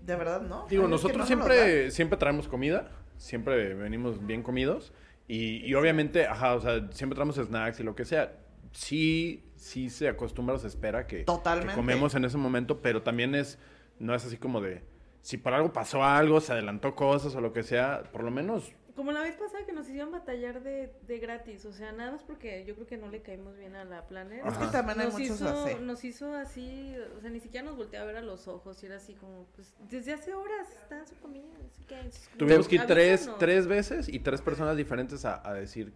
de 0.03 0.17
verdad 0.17 0.41
no. 0.43 0.67
Digo, 0.69 0.87
nosotros 0.87 1.17
no 1.17 1.19
nos 1.19 1.27
siempre, 1.27 1.91
siempre 1.91 2.19
traemos 2.19 2.49
comida, 2.49 2.89
siempre 3.19 3.75
venimos 3.75 4.27
bien 4.27 4.43
comidos 4.43 4.93
y, 5.27 5.65
y 5.67 5.75
obviamente, 5.75 6.27
ajá, 6.27 6.55
o 6.55 6.61
sea, 6.61 6.89
siempre 6.93 7.15
traemos 7.15 7.37
snacks 7.37 7.81
y 7.81 7.83
lo 7.83 7.95
que 7.95 8.05
sea. 8.07 8.33
Sí, 8.73 9.45
sí 9.57 9.91
se 9.91 10.09
acostumbra 10.09 10.55
o 10.55 10.59
se 10.59 10.67
espera 10.67 11.07
que, 11.07 11.25
Totalmente. 11.25 11.73
que 11.73 11.77
comemos 11.77 12.15
en 12.15 12.25
ese 12.25 12.39
momento, 12.39 12.81
pero 12.81 13.03
también 13.03 13.35
es, 13.35 13.59
no 13.99 14.15
es 14.15 14.25
así 14.25 14.37
como 14.37 14.61
de, 14.61 14.83
si 15.21 15.37
por 15.37 15.53
algo 15.53 15.73
pasó 15.73 16.05
algo, 16.05 16.41
se 16.41 16.53
adelantó 16.53 16.95
cosas 16.95 17.35
o 17.35 17.41
lo 17.41 17.53
que 17.53 17.63
sea, 17.63 18.05
por 18.13 18.23
lo 18.23 18.31
menos 18.31 18.73
Como 18.99 19.13
la 19.13 19.21
vez 19.21 19.37
pasada 19.37 19.65
que 19.65 19.73
nos 19.73 19.89
hicieron 19.89 20.11
batallar 20.11 20.61
de, 20.61 20.93
de 21.07 21.19
gratis, 21.21 21.65
o 21.67 21.73
sea, 21.73 21.93
nada 21.93 22.11
más 22.11 22.25
porque 22.25 22.65
yo 22.65 22.75
creo 22.75 22.89
que 22.89 22.97
no 22.97 23.09
le 23.09 23.23
caímos 23.23 23.57
bien 23.57 23.77
a 23.77 23.85
la 23.85 24.09
planner. 24.09 24.45
Es 24.45 24.59
que 24.59 24.67
también 24.67 24.99
hay 24.99 25.07
Nos 25.07 25.15
muchos 25.15 25.37
hizo, 25.37 25.49
así. 25.49 25.75
nos 25.81 26.05
hizo 26.05 26.35
así, 26.35 26.97
o 27.17 27.21
sea, 27.21 27.31
ni 27.31 27.39
siquiera 27.39 27.65
nos 27.65 27.77
volteaba 27.77 28.03
a 28.03 28.07
ver 28.09 28.17
a 28.17 28.23
los 28.23 28.49
ojos 28.49 28.83
y 28.83 28.87
era 28.87 28.97
así 28.97 29.15
como, 29.15 29.47
pues, 29.55 29.73
desde 29.89 30.15
hace 30.15 30.35
horas 30.35 30.69
está 30.83 30.99
en 30.99 31.07
su 31.07 31.15
comida, 31.21 31.47
así 31.65 31.85
que... 31.85 32.11
Tuvimos 32.37 32.67
que 32.67 32.75
ir 32.75 32.87
tres, 32.87 33.31
tres 33.39 33.69
veces 33.69 34.09
y 34.09 34.19
tres 34.19 34.43
personas 34.43 34.77
diferentes 34.77 35.25
a, 35.25 35.49
a 35.49 35.55
decir, 35.55 35.93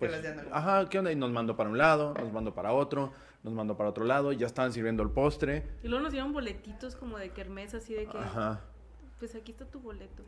pues, 0.00 0.12
ajá, 0.50 0.88
¿qué 0.88 0.98
onda? 0.98 1.12
Y 1.12 1.14
nos 1.14 1.30
mandó 1.30 1.54
para 1.56 1.70
un 1.70 1.78
lado, 1.78 2.14
nos 2.14 2.32
mandó 2.32 2.52
para 2.52 2.72
otro, 2.72 3.12
nos 3.44 3.54
mandó 3.54 3.76
para 3.76 3.90
otro 3.90 4.04
lado, 4.04 4.32
y 4.32 4.38
ya 4.38 4.46
estaban 4.46 4.72
sirviendo 4.72 5.04
el 5.04 5.10
postre. 5.10 5.62
Y 5.84 5.86
luego 5.86 6.02
nos 6.02 6.10
dieron 6.10 6.32
boletitos 6.32 6.96
como 6.96 7.16
de 7.16 7.30
kermés, 7.30 7.74
así 7.74 7.94
de 7.94 8.06
que, 8.06 8.18
Ajá, 8.18 8.60
pues 9.20 9.36
aquí 9.36 9.52
está 9.52 9.66
tu 9.66 9.78
boleto. 9.78 10.24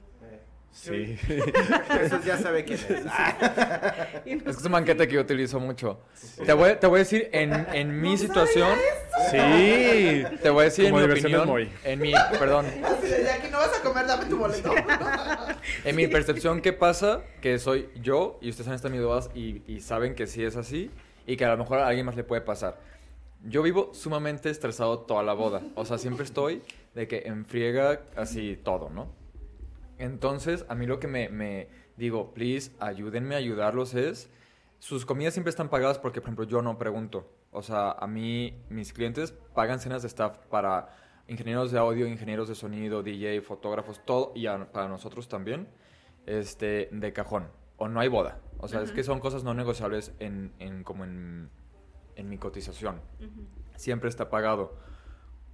Sí. 0.76 1.18
Eso 2.00 2.20
ya 2.24 2.38
sabe 2.38 2.64
quién 2.64 2.78
es. 2.78 3.02
Ah, 3.08 3.34
Es 4.24 4.42
que 4.42 4.50
es 4.50 4.64
un 4.64 4.72
banquete 4.72 5.08
que 5.08 5.14
yo 5.14 5.20
utilizo 5.22 5.58
mucho. 5.58 6.00
Te 6.44 6.52
voy, 6.52 6.76
te 6.76 6.86
voy 6.86 6.96
a 6.96 6.98
decir, 7.00 7.28
en, 7.32 7.52
en 7.72 8.00
mi 8.00 8.16
situación, 8.16 8.76
sí. 9.30 10.24
te 10.42 10.50
voy 10.50 10.62
a 10.62 10.64
decir 10.64 10.90
Como 10.90 11.00
en 11.00 11.08
mi 11.12 11.18
opinión, 11.18 11.46
Moy. 11.48 11.70
en 11.84 11.98
mi, 12.00 12.12
perdón, 12.38 12.66
de, 13.02 13.30
aquí 13.30 13.48
no 13.50 13.58
vas 13.58 13.78
a 13.78 13.82
comer, 13.82 14.06
dame 14.06 14.26
tu 14.26 14.36
boleto. 14.36 14.70
en 15.84 15.96
mi 15.96 16.06
percepción, 16.06 16.60
¿qué 16.60 16.72
pasa? 16.72 17.22
Que 17.40 17.58
soy 17.58 17.88
yo 18.02 18.38
y 18.40 18.50
ustedes 18.50 18.68
han 18.68 18.74
estado 18.74 18.92
mis 18.94 19.02
bodas 19.02 19.30
y, 19.34 19.62
y 19.66 19.80
saben 19.80 20.14
que 20.14 20.26
sí 20.26 20.44
es 20.44 20.56
así 20.56 20.90
y 21.26 21.36
que 21.36 21.44
a 21.44 21.48
lo 21.48 21.56
mejor 21.56 21.78
a 21.78 21.88
alguien 21.88 22.06
más 22.06 22.16
le 22.16 22.24
puede 22.24 22.42
pasar. 22.42 22.78
Yo 23.44 23.62
vivo 23.62 23.90
sumamente 23.94 24.50
estresado 24.50 25.00
toda 25.00 25.22
la 25.22 25.32
boda. 25.32 25.62
O 25.74 25.84
sea, 25.84 25.98
siempre 25.98 26.24
estoy 26.24 26.62
de 26.94 27.06
que 27.06 27.22
enfriega 27.26 28.00
así 28.16 28.58
todo, 28.62 28.90
¿no? 28.90 29.08
Entonces, 29.98 30.64
a 30.68 30.74
mí 30.74 30.86
lo 30.86 31.00
que 31.00 31.06
me, 31.08 31.28
me 31.28 31.68
digo, 31.96 32.32
please, 32.34 32.72
ayúdenme 32.80 33.34
a 33.34 33.38
ayudarlos 33.38 33.94
es, 33.94 34.30
sus 34.78 35.06
comidas 35.06 35.32
siempre 35.34 35.50
están 35.50 35.68
pagadas 35.70 35.98
porque, 35.98 36.20
por 36.20 36.28
ejemplo, 36.28 36.44
yo 36.44 36.62
no 36.62 36.78
pregunto. 36.78 37.30
O 37.50 37.62
sea, 37.62 37.92
a 37.92 38.06
mí, 38.06 38.62
mis 38.68 38.92
clientes 38.92 39.32
pagan 39.54 39.80
cenas 39.80 40.02
de 40.02 40.08
staff 40.08 40.36
para 40.50 40.88
ingenieros 41.28 41.72
de 41.72 41.78
audio, 41.78 42.06
ingenieros 42.06 42.48
de 42.48 42.54
sonido, 42.54 43.02
DJ, 43.02 43.40
fotógrafos, 43.40 44.00
todo, 44.04 44.32
y 44.34 44.46
a- 44.46 44.70
para 44.72 44.88
nosotros 44.88 45.28
también, 45.28 45.66
este, 46.26 46.88
de 46.92 47.12
cajón. 47.12 47.48
O 47.78 47.88
no 47.88 48.00
hay 48.00 48.08
boda. 48.08 48.40
O 48.58 48.68
sea, 48.68 48.80
es 48.82 48.92
que 48.92 49.02
son 49.02 49.20
cosas 49.20 49.44
no 49.44 49.54
negociables 49.54 50.12
en, 50.18 50.52
en 50.58 50.82
como 50.84 51.04
en, 51.04 51.50
en 52.16 52.28
mi 52.28 52.38
cotización 52.38 53.00
siempre 53.76 54.08
está 54.08 54.30
pagado. 54.30 54.74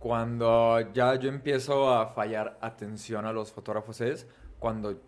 Cuando 0.02 0.80
ya 0.92 1.14
yo 1.14 1.28
empiezo 1.28 1.88
a 1.94 2.08
fallar 2.08 2.58
atención 2.60 3.24
a 3.24 3.32
los 3.32 3.52
fotógrafos 3.52 4.00
es 4.00 4.26
cuando 4.58 5.00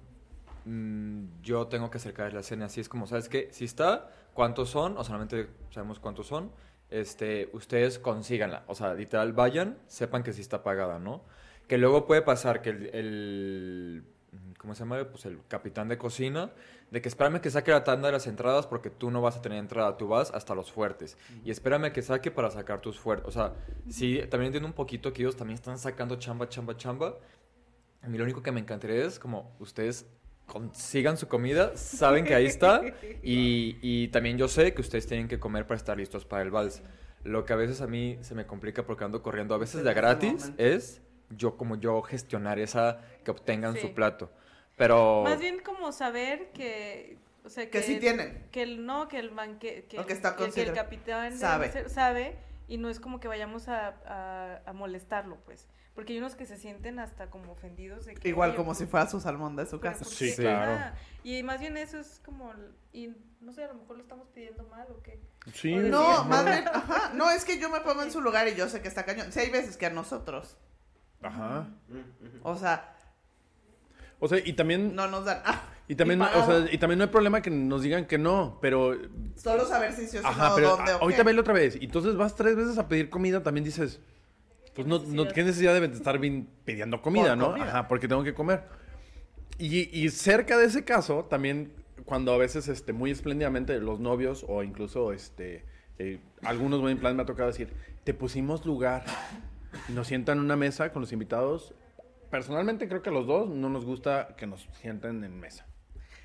mm, 0.67 1.25
yo 1.43 1.67
tengo 1.67 1.91
que 1.91 1.99
acercar 1.99 2.33
la 2.33 2.41
escena. 2.41 2.67
Así 2.67 2.81
es 2.81 2.89
como, 2.89 3.09
¿sabes 3.09 3.29
qué? 3.29 3.49
Si 3.51 3.65
está, 3.65 4.09
¿cuántos 4.35 4.71
son? 4.71 4.97
O 4.97 5.03
solamente 5.03 5.49
sabemos 5.71 5.99
cuántos 5.99 6.29
son. 6.29 6.53
Este, 6.91 7.51
ustedes 7.55 7.99
consíganla. 7.99 8.63
O 8.69 8.77
sea, 8.77 8.95
literal, 8.95 9.33
vayan, 9.33 9.79
sepan 9.89 10.23
que 10.23 10.33
sí 10.33 10.43
está 10.43 10.63
pagada, 10.63 11.01
¿no? 11.01 11.23
Que 11.67 11.77
luego 11.77 12.07
puede 12.07 12.23
pasar 12.23 12.63
que 12.63 12.71
el, 12.71 12.87
el- 12.95 14.05
¿cómo 14.59 14.77
se 14.77 14.81
llama? 14.85 15.03
Pues 15.11 15.27
el 15.27 15.41
capitán 15.49 15.89
de 15.89 15.99
cocina, 15.99 16.53
de 16.95 17.03
que 17.03 17.09
espérame 17.09 17.41
que 17.41 17.51
saque 17.51 17.73
la 17.73 17.83
tanda 17.83 18.07
de 18.07 18.13
las 18.13 18.29
entradas 18.29 18.69
porque 18.69 18.89
tú 18.89 19.11
no 19.11 19.21
vas 19.21 19.37
a 19.37 19.43
tener 19.43 19.59
entrada, 19.59 19.97
tú 19.97 20.07
vas 20.07 20.31
hasta 20.31 20.55
los 20.55 20.71
fuertes. 20.71 21.19
Y 21.45 21.51
espérame 21.51 21.91
que 21.93 22.03
saque 22.03 22.31
para 22.31 22.53
sacar 22.53 22.81
tus 22.81 23.01
fuertes. 23.01 23.27
O 23.27 23.33
sea, 23.33 23.53
sí, 23.91 24.21
también 24.31 24.47
entiendo 24.51 24.69
un 24.69 24.75
poquito 24.75 25.13
que 25.13 25.23
ellos 25.23 25.35
también 25.37 25.57
están 25.57 25.77
sacando 25.77 26.15
chamba, 26.17 26.49
chamba, 26.49 26.77
chamba. 26.77 27.17
A 28.01 28.07
mí 28.09 28.17
lo 28.17 28.23
único 28.23 28.45
que 28.45 28.53
me 28.53 28.61
encantaría 28.61 29.05
es 29.05 29.19
como 29.19 29.57
ustedes 29.59 30.07
consigan 30.47 31.17
su 31.17 31.27
comida, 31.27 31.77
saben 31.77 32.25
que 32.25 32.35
ahí 32.37 32.47
está. 32.47 32.81
Y, 33.25 33.77
y 33.83 34.09
también 34.09 34.39
yo 34.39 34.47
sé 34.47 34.73
que 34.73 34.81
ustedes 34.81 35.09
tienen 35.09 35.27
que 35.27 35.41
comer 35.41 35.67
para 35.67 35.77
estar 35.79 35.97
listos 35.97 36.25
para 36.25 36.43
el 36.45 36.53
vals. 36.53 36.81
Lo 37.25 37.45
que 37.45 37.55
a 37.55 37.57
veces 37.57 37.81
a 37.81 37.89
mí 37.89 38.19
se 38.21 38.37
me 38.37 38.47
complica 38.47 38.87
porque 38.87 39.03
ando 39.03 39.21
corriendo 39.21 39.53
a 39.57 39.59
veces 39.59 39.83
de 39.83 39.93
gratis 39.95 40.53
es 40.59 41.03
yo 41.31 41.57
como 41.57 41.75
yo 41.75 42.03
gestionar 42.03 42.61
esa 42.61 43.01
que 43.25 43.33
obtengan 43.33 43.75
Sí. 43.75 43.81
su 43.81 43.95
plato. 43.95 44.31
Pero 44.77 45.23
Más 45.25 45.39
bien 45.41 45.61
como 45.63 45.93
saber 45.93 46.51
que, 46.53 47.19
o 47.45 47.49
sea, 47.49 47.71
Que 47.71 47.83
sí 47.83 47.99
tienen. 48.01 48.47
Que 48.51 48.63
el 48.63 48.85
no, 48.87 49.09
que 49.09 49.19
el 49.19 49.31
banque, 49.31 49.87
que, 49.89 50.01
O 50.01 50.07
que 50.07 50.13
está 50.13 50.35
que- 50.37 50.51
que 50.51 50.63
el 50.63 50.73
capitán 50.73 51.37
Sabe. 51.39 51.71
ser- 51.71 51.91
sabe 51.91 52.37
y 52.67 52.79
no 52.79 52.89
es 52.89 52.99
como 52.99 53.21
que 53.21 53.29
vayamos 53.29 53.69
a, 53.69 53.95
a, 54.07 54.63
a 54.67 54.73
molestarlo, 54.73 55.37
pues. 55.45 55.69
Porque 55.95 56.13
hay 56.13 56.19
unos 56.19 56.35
que 56.35 56.45
se 56.45 56.57
sienten 56.57 56.99
hasta 56.99 57.31
como 57.31 57.53
ofendidos 57.53 58.05
de 58.05 58.15
que 58.17 58.29
Igual 58.29 58.51
oye, 58.51 58.57
como 58.57 58.71
pues, 58.71 58.79
si 58.79 58.87
fuera 58.87 59.09
su 59.09 59.21
salmón 59.21 59.55
de 59.55 59.65
su 59.67 59.79
casa. 59.79 60.01
¿por 60.05 60.13
Sí, 60.13 60.31
qué? 60.35 60.43
claro. 60.43 60.73
Ajá. 60.73 60.95
Y 61.23 61.41
más 61.45 61.61
bien 61.61 61.77
eso 61.77 62.01
es 62.01 62.21
como, 62.25 62.53
y 62.93 63.15
no 63.41 63.53
sé, 63.53 63.63
a 63.63 63.69
lo 63.69 63.75
mejor 63.75 63.97
lo 63.99 64.03
estamos 64.03 64.27
pidiendo 64.31 64.65
mal 64.65 64.89
o 64.91 65.01
qué. 65.03 65.21
Sí. 65.53 65.73
O 65.73 65.83
No, 65.83 66.25
más 66.25 66.45
bien, 66.45 66.67
ajá, 66.67 67.13
no, 67.15 67.31
es 67.31 67.45
que 67.45 67.61
yo 67.61 67.69
me 67.71 67.81
pongo 67.81 68.03
en 68.03 68.11
su 68.11 68.21
lugar 68.21 68.49
y 68.49 68.57
yo 68.57 68.69
sé 68.69 68.83
que 68.83 68.89
está 68.89 69.05
cañón. 69.05 69.31
Sí, 69.31 69.39
hay 69.39 69.51
veces 69.51 69.77
que 69.77 69.87
a 69.87 69.91
nosotros, 69.91 70.57
Ajá. 71.23 71.69
o 72.43 72.57
sea, 72.57 72.97
O 74.21 74.29
sea, 74.29 74.39
y 74.45 74.53
también, 74.55 74.95
no 74.95 75.07
nos 75.09 75.25
dan. 75.25 75.41
Ah, 75.45 75.63
y 75.87 75.95
también, 75.97 76.21
y 76.21 76.23
o 76.39 76.47
sea, 76.47 76.67
y 76.73 76.79
también 76.79 76.99
no 76.99 77.05
hay 77.05 77.11
problema 77.11 77.43
que 77.43 77.51
nos 77.51 77.83
digan 77.83 78.07
que 78.07 78.17
no, 78.17 78.59
pero 78.63 78.97
solo 79.37 79.67
saber 79.67 79.93
si 79.93 80.07
sí 80.07 80.17
o 80.17 80.21
si 80.21 80.27
Ajá, 80.27 80.51
no, 80.51 80.55
pero 80.55 80.77
dónde 80.77 80.93
a- 80.93 80.97
o 80.97 81.01
ahorita 81.03 81.23
vele 81.25 81.41
otra 81.41 81.53
vez. 81.53 81.77
Y 81.81 81.85
entonces 81.85 82.17
vas 82.17 82.35
tres 82.35 82.57
veces 82.57 82.79
a 82.79 82.89
pedir 82.89 83.11
comida, 83.11 83.43
también 83.43 83.65
dices, 83.65 84.01
pues 84.75 84.87
no, 84.87 84.99
no? 85.01 85.29
¿qué 85.29 85.45
necesidad 85.45 85.79
de 85.79 85.87
estar 85.87 86.19
bien 86.19 86.49
pidiendo 86.65 87.03
comida, 87.03 87.31
Por 87.31 87.37
no? 87.39 87.51
comida. 87.53 87.67
Ajá, 87.69 87.89
porque 87.89 88.09
tengo 88.09 88.25
que 88.25 88.33
comer. 88.35 88.63
Y, 89.59 89.89
y 89.97 90.09
cerca 90.11 90.57
de 90.57 90.65
ese 90.67 90.85
caso, 90.85 91.27
también 91.29 91.73
cuando 92.07 92.33
a 92.33 92.39
veces, 92.39 92.69
este, 92.69 92.93
muy 92.93 93.11
espléndidamente 93.11 93.79
los 93.81 94.01
novios 94.01 94.45
o 94.49 94.63
incluso, 94.63 95.13
este, 95.13 95.65
eh, 95.99 96.19
algunos 96.43 96.81
buen 96.81 96.99
plan 96.99 97.15
me 97.15 97.23
ha 97.23 97.27
tocado 97.27 97.49
decir, 97.49 97.69
te 98.05 98.15
pusimos 98.15 98.65
lugar 98.67 99.05
y 99.89 99.93
nos 99.93 100.07
sientan 100.09 100.39
en 100.39 100.45
una 100.45 100.57
mesa 100.57 100.93
con 100.93 101.03
los 101.03 101.13
invitados. 101.13 101.75
Personalmente 102.35 102.89
creo 102.89 103.01
que 103.01 103.11
a 103.11 103.13
los 103.13 103.29
dos 103.29 103.49
no 103.49 103.69
nos 103.69 103.85
gusta 103.85 104.35
que 104.37 104.49
nos 104.49 104.63
sienten 104.81 105.23
en 105.23 105.39
mesa. 105.39 105.69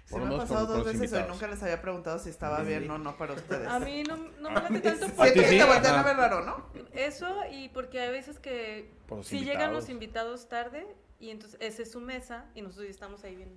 Sí 0.06 0.16
lo 0.18 0.26
me 0.26 0.34
ha 0.34 0.38
pasado 0.40 0.66
dos 0.66 0.78
veces 0.86 1.02
y 1.02 1.06
invitados. 1.06 1.30
nunca 1.30 1.48
les 1.48 1.62
había 1.62 1.80
preguntado 1.84 2.18
si 2.18 2.32
estaba 2.32 2.64
bien 2.64 2.90
o 2.90 2.98
no 2.98 3.16
para 3.16 3.34
ustedes. 3.36 3.68
A 3.68 3.78
mí 3.80 4.02
no, 4.02 4.18
no 4.18 4.50
me 4.50 4.56
late 4.60 4.80
tanto 4.82 5.06
¿A 5.06 5.26
ti 5.26 5.34
Siento 5.34 5.42
que 5.42 5.48
sí? 5.50 5.58
te 5.60 5.64
voltean 5.66 5.96
a 6.00 6.02
ver 6.02 6.18
raro, 6.18 6.42
¿no? 6.44 6.66
Eso 6.94 7.28
y 7.52 7.70
porque 7.70 8.00
hay 8.02 8.10
veces 8.10 8.40
que 8.40 8.90
si 9.22 9.36
llegan 9.42 9.52
invitados. 9.52 9.74
los 9.76 9.90
invitados 9.90 10.50
tarde 10.50 10.88
y 11.20 11.30
entonces 11.30 11.60
esa 11.62 11.84
es 11.84 11.92
su 11.92 12.02
mesa 12.02 12.46
y 12.56 12.64
nosotros 12.64 12.86
ya 12.88 12.92
estamos 12.92 13.24
ahí 13.24 13.36
bien 13.36 13.52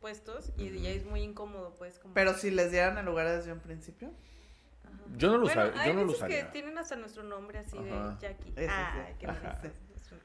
puestos 0.00 0.52
y 0.56 0.78
ya 0.80 0.90
es 0.90 1.04
muy 1.06 1.22
incómodo 1.22 1.74
pues 1.76 1.98
como 1.98 2.14
Pero 2.14 2.34
si 2.34 2.52
les 2.52 2.70
dieran 2.70 2.96
el 2.98 3.04
lugar 3.04 3.26
desde 3.28 3.52
un 3.52 3.58
principio. 3.58 4.12
Ajá. 4.84 4.94
Yo 5.16 5.32
no 5.32 5.38
lo 5.38 5.46
bueno, 5.46 5.62
usaría- 5.64 5.82
hay 5.82 5.88
yo 5.88 5.94
no 5.94 6.00
lo 6.02 6.12
veces 6.12 6.28
que 6.28 6.44
tienen 6.52 6.78
hasta 6.78 6.94
nuestro 6.94 7.24
nombre 7.24 7.58
así 7.58 7.76
Ajá. 7.76 8.10
de 8.10 8.28
Jackie. 8.28 8.52
Qué 8.52 8.68
Ajá. 8.68 9.58
bonito. 9.60 9.76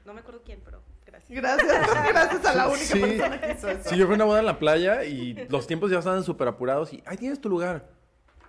No 0.04 0.14
me 0.14 0.20
acuerdo 0.20 0.42
quién, 0.44 0.60
pero 0.64 0.80
gracias. 1.12 1.42
Gracias, 1.42 2.04
gracias 2.08 2.44
a 2.46 2.54
la 2.54 2.68
única 2.68 2.84
Sí. 2.84 3.00
persona 3.00 3.40
que 3.40 3.52
hizo 3.52 3.68
eso. 3.68 3.88
Sí, 3.90 3.96
yo 3.96 4.06
fui 4.06 4.14
a 4.14 4.16
una 4.16 4.24
boda 4.24 4.40
en 4.40 4.46
la 4.46 4.58
playa 4.58 5.04
y 5.04 5.34
los 5.48 5.66
tiempos 5.66 5.90
ya 5.90 5.98
estaban 5.98 6.24
súper 6.24 6.48
apurados 6.48 6.92
y 6.92 7.02
ahí 7.06 7.16
tienes 7.16 7.40
tu 7.40 7.48
lugar. 7.48 7.88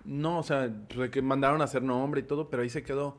No, 0.05 0.39
o 0.39 0.43
sea, 0.43 0.69
pues, 0.93 1.09
que 1.11 1.21
mandaron 1.21 1.61
a 1.61 1.65
hacer 1.65 1.81
nombre 1.81 2.21
y 2.21 2.23
todo, 2.23 2.49
pero 2.49 2.63
ahí 2.63 2.69
se 2.69 2.83
quedó. 2.83 3.17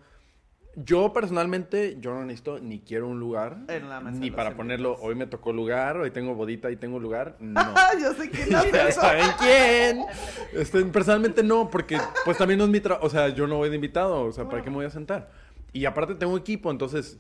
Yo 0.77 1.13
personalmente, 1.13 1.99
yo 2.01 2.13
no 2.15 2.25
necesito 2.25 2.59
ni 2.59 2.81
quiero 2.81 3.07
un 3.07 3.21
lugar, 3.21 3.59
En 3.69 3.89
la 3.89 4.01
mesa 4.01 4.19
ni 4.19 4.33
para 4.33 4.57
ponerlo, 4.57 4.89
invitados. 4.91 5.09
hoy 5.09 5.15
me 5.15 5.27
tocó 5.29 5.53
lugar, 5.53 5.97
hoy 5.99 6.11
tengo 6.11 6.35
bodita 6.35 6.69
y 6.73 6.77
tengo 6.77 6.99
lugar, 6.99 7.37
no. 7.39 7.63
yo 8.03 8.13
sé 8.15 8.29
quién 8.29 8.49
eso. 8.53 9.01
¿Saben 9.01 9.31
quién? 9.39 10.05
Este, 10.53 10.85
personalmente 10.87 11.45
no, 11.45 11.71
porque 11.71 11.97
pues 12.25 12.37
también 12.39 12.59
no 12.59 12.65
es 12.65 12.71
mi 12.71 12.81
trabajo, 12.81 13.07
o 13.07 13.09
sea, 13.11 13.29
yo 13.29 13.47
no 13.47 13.57
voy 13.59 13.69
de 13.69 13.77
invitado, 13.77 14.23
o 14.25 14.33
sea, 14.33 14.49
¿para 14.49 14.63
qué 14.65 14.71
me 14.71 14.77
voy 14.77 14.87
a 14.87 14.91
sentar? 14.91 15.31
Y 15.73 15.85
aparte 15.85 16.17
tengo 16.17 16.37
equipo, 16.37 16.73
entonces, 16.73 17.19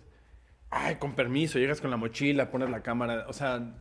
ay, 0.75 0.97
con 0.97 1.12
permiso, 1.14 1.59
llegas 1.59 1.81
con 1.81 1.91
la 1.91 1.97
mochila, 1.97 2.51
pones 2.51 2.68
la 2.70 2.83
cámara, 2.83 3.25
o 3.29 3.33
sea, 3.33 3.75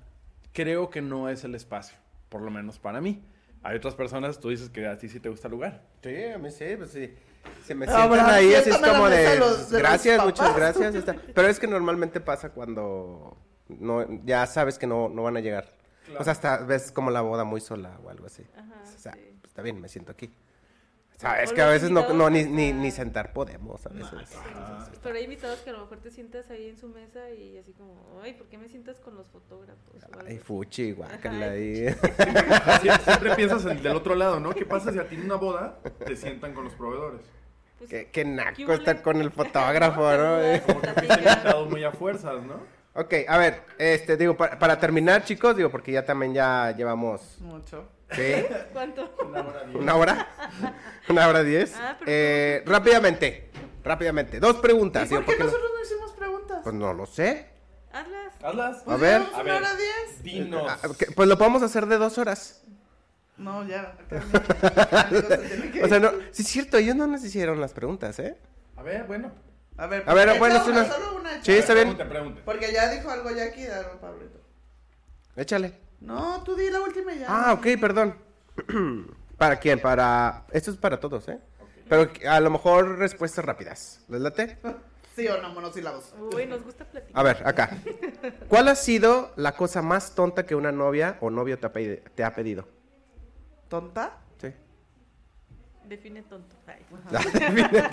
creo 0.54 0.90
que 0.90 1.02
no 1.02 1.30
es 1.30 1.44
el 1.44 1.56
espacio, 1.56 1.98
por 2.30 2.42
lo 2.42 2.52
menos 2.52 2.80
para 2.80 3.02
mí. 3.02 3.24
Hay 3.64 3.78
otras 3.78 3.96
personas, 3.96 4.40
tú 4.40 4.50
dices 4.50 4.70
que 4.70 4.86
a 4.88 4.98
ti 4.98 5.08
sí 5.10 5.20
te 5.20 5.30
gusta 5.30 5.48
el 5.48 5.54
lugar. 5.54 5.82
Sí, 6.04 6.24
a 6.34 6.38
mí 6.38 6.52
sí, 6.52 6.66
pues 6.78 6.92
sí. 6.92 7.14
Se 7.66 7.74
me 7.76 7.86
sientan 7.88 8.30
ahí, 8.30 8.54
así 8.54 8.70
es 8.70 8.78
como 8.78 9.10
de, 9.10 9.18
de 9.18 9.40
los- 9.40 9.70
de 9.70 9.80
los 9.80 9.82
gracias, 9.82 10.18
papás". 10.18 10.26
muchas 10.40 10.56
gracias. 10.56 10.96
está. 10.96 11.16
Pero 11.34 11.48
es 11.48 11.60
que 11.60 11.68
normalmente 11.68 12.20
pasa 12.20 12.50
cuando 12.50 13.38
no, 13.70 14.06
ya 14.26 14.46
sabes 14.48 14.78
que 14.78 14.86
no, 14.88 15.08
no 15.10 15.24
van 15.24 15.38
a 15.38 15.40
llegar. 15.40 15.74
O 16.20 16.24
sea, 16.24 16.32
hasta 16.34 16.58
ves 16.58 16.92
como 16.92 17.10
la 17.12 17.22
boda 17.22 17.44
muy 17.46 17.62
sola 17.62 17.98
o 18.04 18.10
algo 18.10 18.26
así. 18.28 18.44
Ajá, 18.58 18.74
o 18.84 19.00
sea, 19.00 19.14
sí. 19.14 19.20
pues, 19.42 19.52
está 19.52 19.62
bien, 19.62 19.80
me 19.80 19.88
siento 19.88 20.12
aquí. 20.12 20.34
Sabes 21.24 21.54
que 21.54 21.62
a 21.62 21.68
veces 21.70 21.90
no, 21.90 22.14
no 22.14 22.30
ni, 22.30 22.44
ni, 22.74 22.92
sentar 22.92 23.32
podemos 23.34 23.86
a 23.86 23.90
veces. 23.90 24.30
Pero 25.02 25.16
hay 25.16 25.24
invitados 25.24 25.60
que 25.60 25.70
a 25.70 25.74
lo 25.74 25.80
mejor 25.80 25.98
te 26.00 26.12
sientas 26.12 26.50
ahí 26.50 26.70
en 26.70 26.78
su 26.78 26.88
mesa 26.90 27.30
y 27.32 27.58
así 27.58 27.72
como, 27.74 28.22
ay, 28.22 28.34
¿por 28.34 28.48
qué 28.48 28.58
me 28.58 28.68
sientas 28.70 29.00
con 29.00 29.16
los 29.16 29.28
fotógrafos? 29.30 29.96
Ay, 30.28 30.38
fuchi, 30.38 30.92
guácala 30.92 31.52
ahí. 31.52 31.86
Sie- 32.82 33.00
Siempre 33.04 33.36
piensas 33.36 33.66
en- 33.66 33.82
del 33.82 33.96
otro 33.96 34.16
lado, 34.16 34.40
¿no? 34.40 34.52
¿Qué 34.54 34.66
pasa 34.66 34.92
si 34.92 35.00
a 35.00 35.08
ti 35.08 35.16
en 35.16 35.24
una 35.26 35.36
boda 35.36 35.80
te 36.06 36.16
sientan 36.16 36.54
con 36.54 36.66
los 36.66 36.74
proveedores? 36.74 37.22
Pues, 37.78 37.90
Qué, 37.90 38.10
qué 38.12 38.24
naco 38.26 38.72
estar 38.74 39.02
con 39.02 39.18
el 39.22 39.32
fotógrafo, 39.32 40.02
¿no? 40.02 40.38
Como 40.68 40.82
que 40.82 40.90
fuiste 40.94 41.14
invitado 41.20 41.66
muy 41.66 41.84
a 41.84 41.92
fuerzas, 41.92 42.44
¿no? 42.44 42.56
Ok, 42.96 43.14
a 43.28 43.38
ver, 43.40 43.64
este, 43.80 44.16
digo, 44.18 44.38
para, 44.38 44.60
para 44.60 44.80
terminar, 44.80 45.24
chicos, 45.26 45.58
digo, 45.58 45.70
porque 45.72 45.92
ya 45.92 46.06
también 46.06 46.34
ya 46.34 46.72
llevamos, 46.78 47.38
Mucho. 47.42 47.88
¿Sí? 48.16 48.46
¿Cuánto? 48.74 49.16
¿Una 49.74 49.96
hora? 49.96 50.28
¿Una 51.10 51.28
hora 51.28 51.44
diez? 51.44 51.74
Ah, 51.76 51.98
Eh, 52.06 52.64
rápidamente, 52.66 53.50
rápidamente, 53.84 54.40
dos 54.40 54.58
preguntas. 54.58 55.12
¿Y 55.12 55.16
por 55.16 55.26
qué 55.26 55.44
nosotros 55.44 55.72
no 55.76 55.82
hicimos 55.84 56.12
preguntas? 56.14 56.60
Pues 56.64 56.76
no 56.76 56.94
lo 56.94 57.06
sé. 57.06 57.48
Hazlas. 57.92 58.34
Hazlas. 58.44 58.82
A 58.82 58.86
Pues 58.86 59.00
ver. 59.00 59.22
A 59.22 59.26
una 59.36 59.44
ver. 59.44 59.54
hora 59.56 59.76
diez. 59.76 60.24
Dinos. 60.24 60.64
Ah, 60.70 60.80
Pues 61.16 61.30
lo 61.30 61.38
podemos 61.38 61.62
hacer 61.64 61.86
de 61.86 61.98
dos 61.98 62.18
horas. 62.18 62.64
No, 63.38 63.68
ya. 63.68 63.96
O 65.84 65.88
sea, 65.88 66.00
no, 66.00 66.12
sí 66.32 66.44
es 66.44 66.48
cierto, 66.48 66.78
ellos 66.78 66.96
no 66.96 67.08
nos 67.08 67.24
hicieron 67.24 67.60
las 67.60 67.74
preguntas, 67.74 68.18
¿eh? 68.20 68.38
A 68.78 68.84
ver, 68.84 69.04
bueno. 69.06 69.32
A 69.78 69.88
ver, 69.88 70.04
A 70.06 70.14
ver, 70.14 70.38
bueno, 70.38 70.58
es 70.58 70.68
una, 70.68 70.82
una- 70.84 70.92
solo 70.94 71.16
una. 71.20 71.44
Sí, 71.44 71.52
está 71.54 71.74
bien. 71.74 71.88
Pregunte, 71.96 72.06
pregunte. 72.14 72.42
Porque 72.46 72.72
ya 72.72 72.90
dijo 72.92 73.10
algo 73.10 73.32
Jackie, 73.32 73.66
dale, 73.66 73.88
Pablito. 74.00 74.40
Échale. 75.36 75.74
No, 76.04 76.44
tú 76.44 76.56
di 76.56 76.70
la 76.70 76.82
última 76.82 77.14
y 77.14 77.20
ya. 77.20 77.28
Ah, 77.30 77.54
ok, 77.54 77.66
perdón. 77.80 78.16
¿Para 79.38 79.58
quién? 79.58 79.80
Para... 79.80 80.46
Esto 80.52 80.72
es 80.72 80.78
para 80.78 81.00
todos, 81.00 81.28
¿eh? 81.30 81.40
Pero 81.90 82.10
a 82.30 82.40
lo 82.40 82.50
mejor 82.50 82.98
respuestas 82.98 83.44
rápidas. 83.44 84.02
¿Les 84.10 84.22
late? 84.22 84.58
Sí 85.16 85.28
o 85.28 85.40
no, 85.40 85.50
monosílabos. 85.54 86.12
Uy, 86.34 86.48
nos 86.48 86.64
gusta 86.64 86.86
platicar. 86.86 87.20
A 87.20 87.22
ver, 87.22 87.48
acá. 87.48 87.78
¿Cuál 88.50 88.68
ha 88.68 88.74
sido 88.74 89.32
la 89.36 89.52
cosa 89.52 89.84
más 89.84 90.16
tonta 90.16 90.44
que 90.48 90.56
una 90.56 90.72
novia 90.72 91.18
o 91.22 91.30
novio 91.30 91.60
te 91.60 91.68
ha, 91.68 91.72
pedi- 91.72 92.02
te 92.16 92.24
ha 92.24 92.34
pedido? 92.34 92.68
¿Tonta? 93.70 94.18
Sí. 94.42 94.48
Define 95.88 96.24
tonto. 96.24 96.56
Ay. 96.66 96.84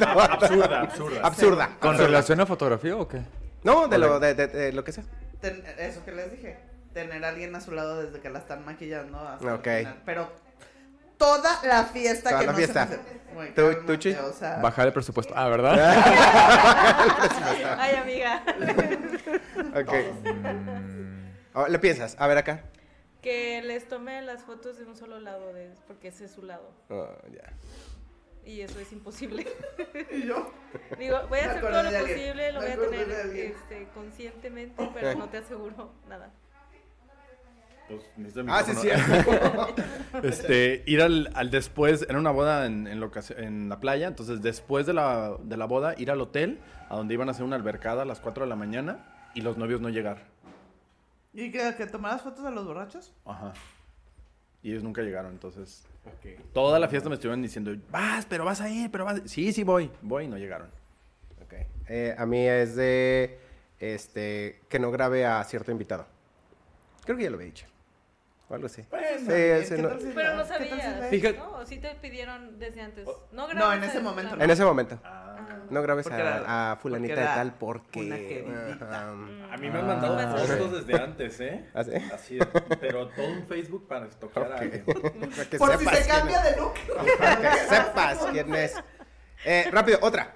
Absurda, 0.01 0.81
absurda. 0.81 1.21
Absurda. 1.27 1.67
¿Con 1.79 1.91
absurda. 1.91 2.07
relación 2.07 2.41
a 2.41 2.47
fotografía 2.47 2.97
o 2.97 3.07
qué? 3.07 3.21
No, 3.65 3.87
de 3.87 3.99
lo, 3.99 4.19
de, 4.19 4.33
de- 4.35 4.47
de 4.49 4.73
lo 4.73 4.83
que 4.83 4.93
sea. 4.93 5.05
Ten- 5.43 5.63
eso 5.79 6.03
que 6.03 6.13
les 6.13 6.33
dije. 6.33 6.59
Tener 6.95 7.25
a 7.25 7.29
alguien 7.29 7.55
a 7.55 7.61
su 7.61 7.71
lado 7.73 8.03
desde 8.03 8.21
que 8.21 8.31
la 8.31 8.39
están 8.41 8.65
maquillando 8.65 9.19
hasta 9.19 9.47
el 9.49 9.55
Ok. 9.55 9.69
final. 9.79 10.03
Pero 10.05 10.29
toda 11.19 11.61
la 11.65 11.85
fiesta 11.85 12.31
Toda 12.31 12.41
que 12.41 12.47
la 12.47 12.53
no 12.53 12.59
fiesta. 12.59 12.87
se 12.89 12.97
me 12.97 13.47
¿Tú- 13.51 13.55
cálmate, 13.63 13.87
tú, 13.87 13.97
Chuy? 13.97 14.13
O 14.15 14.33
sea, 14.33 14.57
Bajar 14.59 14.87
el 14.89 14.93
presupuesto. 14.93 15.33
Ah, 15.37 15.49
¿verdad? 15.49 15.79
Ay, 17.79 17.95
amiga. 17.97 18.43
Ok. 19.77 19.93
Oh, 21.55 21.67
¿Le 21.69 21.79
piensas? 21.79 22.17
A 22.19 22.27
ver 22.27 22.39
acá. 22.39 22.65
que 23.23 23.63
les 23.63 23.87
tome 23.87 24.21
las 24.23 24.43
fotos 24.43 24.79
de 24.79 24.85
un 24.85 24.97
solo 24.97 25.21
lado, 25.21 25.53
de, 25.53 25.71
porque 25.87 26.09
ese 26.09 26.25
es 26.25 26.33
su 26.33 26.43
lado. 26.43 26.73
Oh, 26.89 27.07
ya. 27.33 27.53
Y 28.45 28.63
eso 28.63 28.81
es 28.81 28.91
imposible. 28.93 29.47
y 30.11 30.27
yo. 30.27 30.51
Digo, 30.99 31.21
voy 31.29 31.39
a 31.41 31.51
hacer 31.51 31.61
todo 31.61 31.83
lo 31.83 31.91
posible, 32.01 32.53
lo 32.53 32.61
voy 32.63 32.71
a 32.71 32.79
tener 32.79 33.11
este, 33.37 33.87
conscientemente, 33.95 34.91
pero 34.95 35.15
no 35.19 35.29
te 35.29 35.37
aseguro 35.39 35.93
nada. 36.09 36.31
Pues, 37.91 38.35
Ah, 38.49 38.63
sí, 38.65 38.75
sí. 38.75 38.89
Este, 40.23 40.83
ir 40.87 41.03
al, 41.03 41.31
al 41.35 41.51
después, 41.51 42.07
era 42.09 42.19
una 42.19 42.31
boda 42.31 42.67
en, 42.67 42.87
en, 42.87 43.69
la 43.69 43.81
playa, 43.81 44.07
entonces 44.07 44.43
después 44.43 44.87
de 44.87 44.93
la, 44.93 45.37
de 45.43 45.57
la 45.57 45.65
boda, 45.65 45.95
ir 45.99 46.11
al 46.11 46.21
hotel, 46.21 46.61
a 46.89 46.97
donde 46.97 47.15
iban 47.15 47.29
a 47.29 47.33
hacer 47.33 47.45
una 47.45 47.57
albercada 47.57 48.03
a 48.03 48.05
las 48.05 48.21
4 48.21 48.45
de 48.45 48.49
la 48.49 48.57
mañana, 48.57 49.31
y 49.35 49.41
los 49.41 49.57
novios 49.57 49.81
no 49.81 49.89
llegar. 49.89 50.19
¿Y 51.33 51.51
que, 51.51 51.75
que 51.77 51.87
tomaras 51.87 52.23
fotos 52.23 52.45
de 52.45 52.51
los 52.51 52.67
borrachos? 52.67 53.13
Ajá. 53.25 53.53
Y 54.63 54.71
ellos 54.71 54.83
nunca 54.83 55.03
llegaron, 55.03 55.33
entonces... 55.33 55.85
Toda 56.53 56.79
la 56.79 56.89
fiesta 56.89 57.09
me 57.09 57.15
estuvieron 57.15 57.43
diciendo, 57.43 57.73
vas, 57.91 58.27
pero 58.27 58.45
vas 58.45 58.61
a 58.61 58.69
ir, 58.69 58.91
pero 58.91 59.05
vas... 59.05 59.21
a-". 59.21 59.29
Sí, 59.29 59.53
sí 59.53 59.65
voy, 59.65 59.91
voy, 60.03 60.25
y 60.25 60.29
no 60.29 60.37
llegaron. 60.39 60.69
Ok. 61.43 61.55
Eh, 61.89 62.15
a 62.17 62.27
mí 62.27 62.47
es 62.47 62.77
de 62.77 63.39
este 63.79 64.61
que 64.69 64.79
no 64.79 64.91
grabe 64.91 65.25
a 65.27 65.43
cierto 65.45 65.73
invitado. 65.73 66.07
Creo 67.05 67.17
que 67.17 67.25
ya 67.25 67.31
lo 67.31 67.37
había 67.37 67.47
dicho. 67.47 67.67
O 68.51 68.55
algo 68.55 68.67
así. 68.67 68.85
Bueno, 68.91 69.07
Sí, 69.21 69.27
¿qué 69.29 69.59
ese 69.61 69.77
tal 69.77 69.95
no- 69.95 70.01
si 70.01 70.07
Pero 70.13 70.35
no 70.35 70.43
si 70.43 70.49
sabías, 70.49 71.37
¿no? 71.39 71.53
O 71.53 71.65
sí 71.67 71.79
te 71.79 71.95
pidieron 71.95 72.59
desde 72.59 72.81
antes. 72.81 73.07
No, 73.31 73.47
No, 73.55 73.73
en 73.73 73.85
ese 73.85 74.01
momento 74.01 74.31
claro. 74.31 74.43
En 74.45 74.51
ese 74.51 74.65
momento. 74.65 74.99
Ah. 75.05 75.27
No 75.71 75.83
grabes 75.83 76.09
a, 76.09 76.19
era- 76.19 76.73
a 76.73 76.77
fulanita 76.77 77.15
de 77.15 77.27
tal 77.27 77.55
porque... 77.55 78.45
A 79.51 79.57
mí 79.57 79.71
me 79.71 79.79
han 79.79 79.87
mandado 79.87 80.19
Ah. 80.19 80.37
fotos 80.37 80.85
desde 80.85 81.01
antes, 81.01 81.41
¿eh? 81.41 81.71
¿Ah, 81.73 81.85
sí? 81.85 81.93
Así, 82.13 82.39
pero 82.81 83.07
todo 83.11 83.29
un 83.29 83.47
Facebook 83.47 83.87
para 83.87 84.09
tocar 84.11 84.51
a 84.53 84.57
alguien. 84.59 84.85
Que 85.51 85.57
Por 85.59 85.79
si 85.79 85.87
se 85.87 86.09
cambia 86.09 86.39
es. 86.43 86.51
de 86.57 86.61
look. 86.61 86.75
Para 87.19 87.41
que 87.41 87.59
sepas 87.69 88.19
quién 88.33 88.53
es. 88.55 88.75
Eh, 89.45 89.69
rápido, 89.71 89.99
otra. 90.03 90.35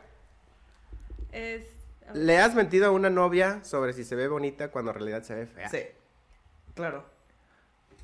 Es, 1.32 1.62
¿Le 2.12 2.38
has 2.38 2.54
mentido 2.54 2.86
a 2.86 2.90
una 2.92 3.10
novia 3.10 3.64
sobre 3.64 3.92
si 3.92 4.04
se 4.04 4.14
ve 4.14 4.28
bonita 4.28 4.68
cuando 4.70 4.92
en 4.92 4.98
realidad 4.98 5.22
se 5.24 5.34
ve 5.34 5.46
fea? 5.46 5.68
Sí. 5.68 5.82
Claro. 6.74 7.12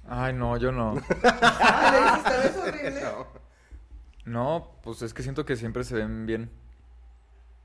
Ay, 0.09 0.33
no, 0.33 0.57
yo 0.57 0.73
no. 0.73 0.95
Ah, 1.25 2.23
le 2.33 2.41
dices, 2.43 2.57
horrible. 2.67 3.01
No. 3.03 3.41
No, 4.25 4.71
pues 4.83 5.03
es 5.03 5.15
que 5.15 5.23
siento 5.23 5.45
que 5.45 5.57
siempre 5.57 5.85
se 5.85 5.95
ven 5.95 6.27
bien. 6.27 6.51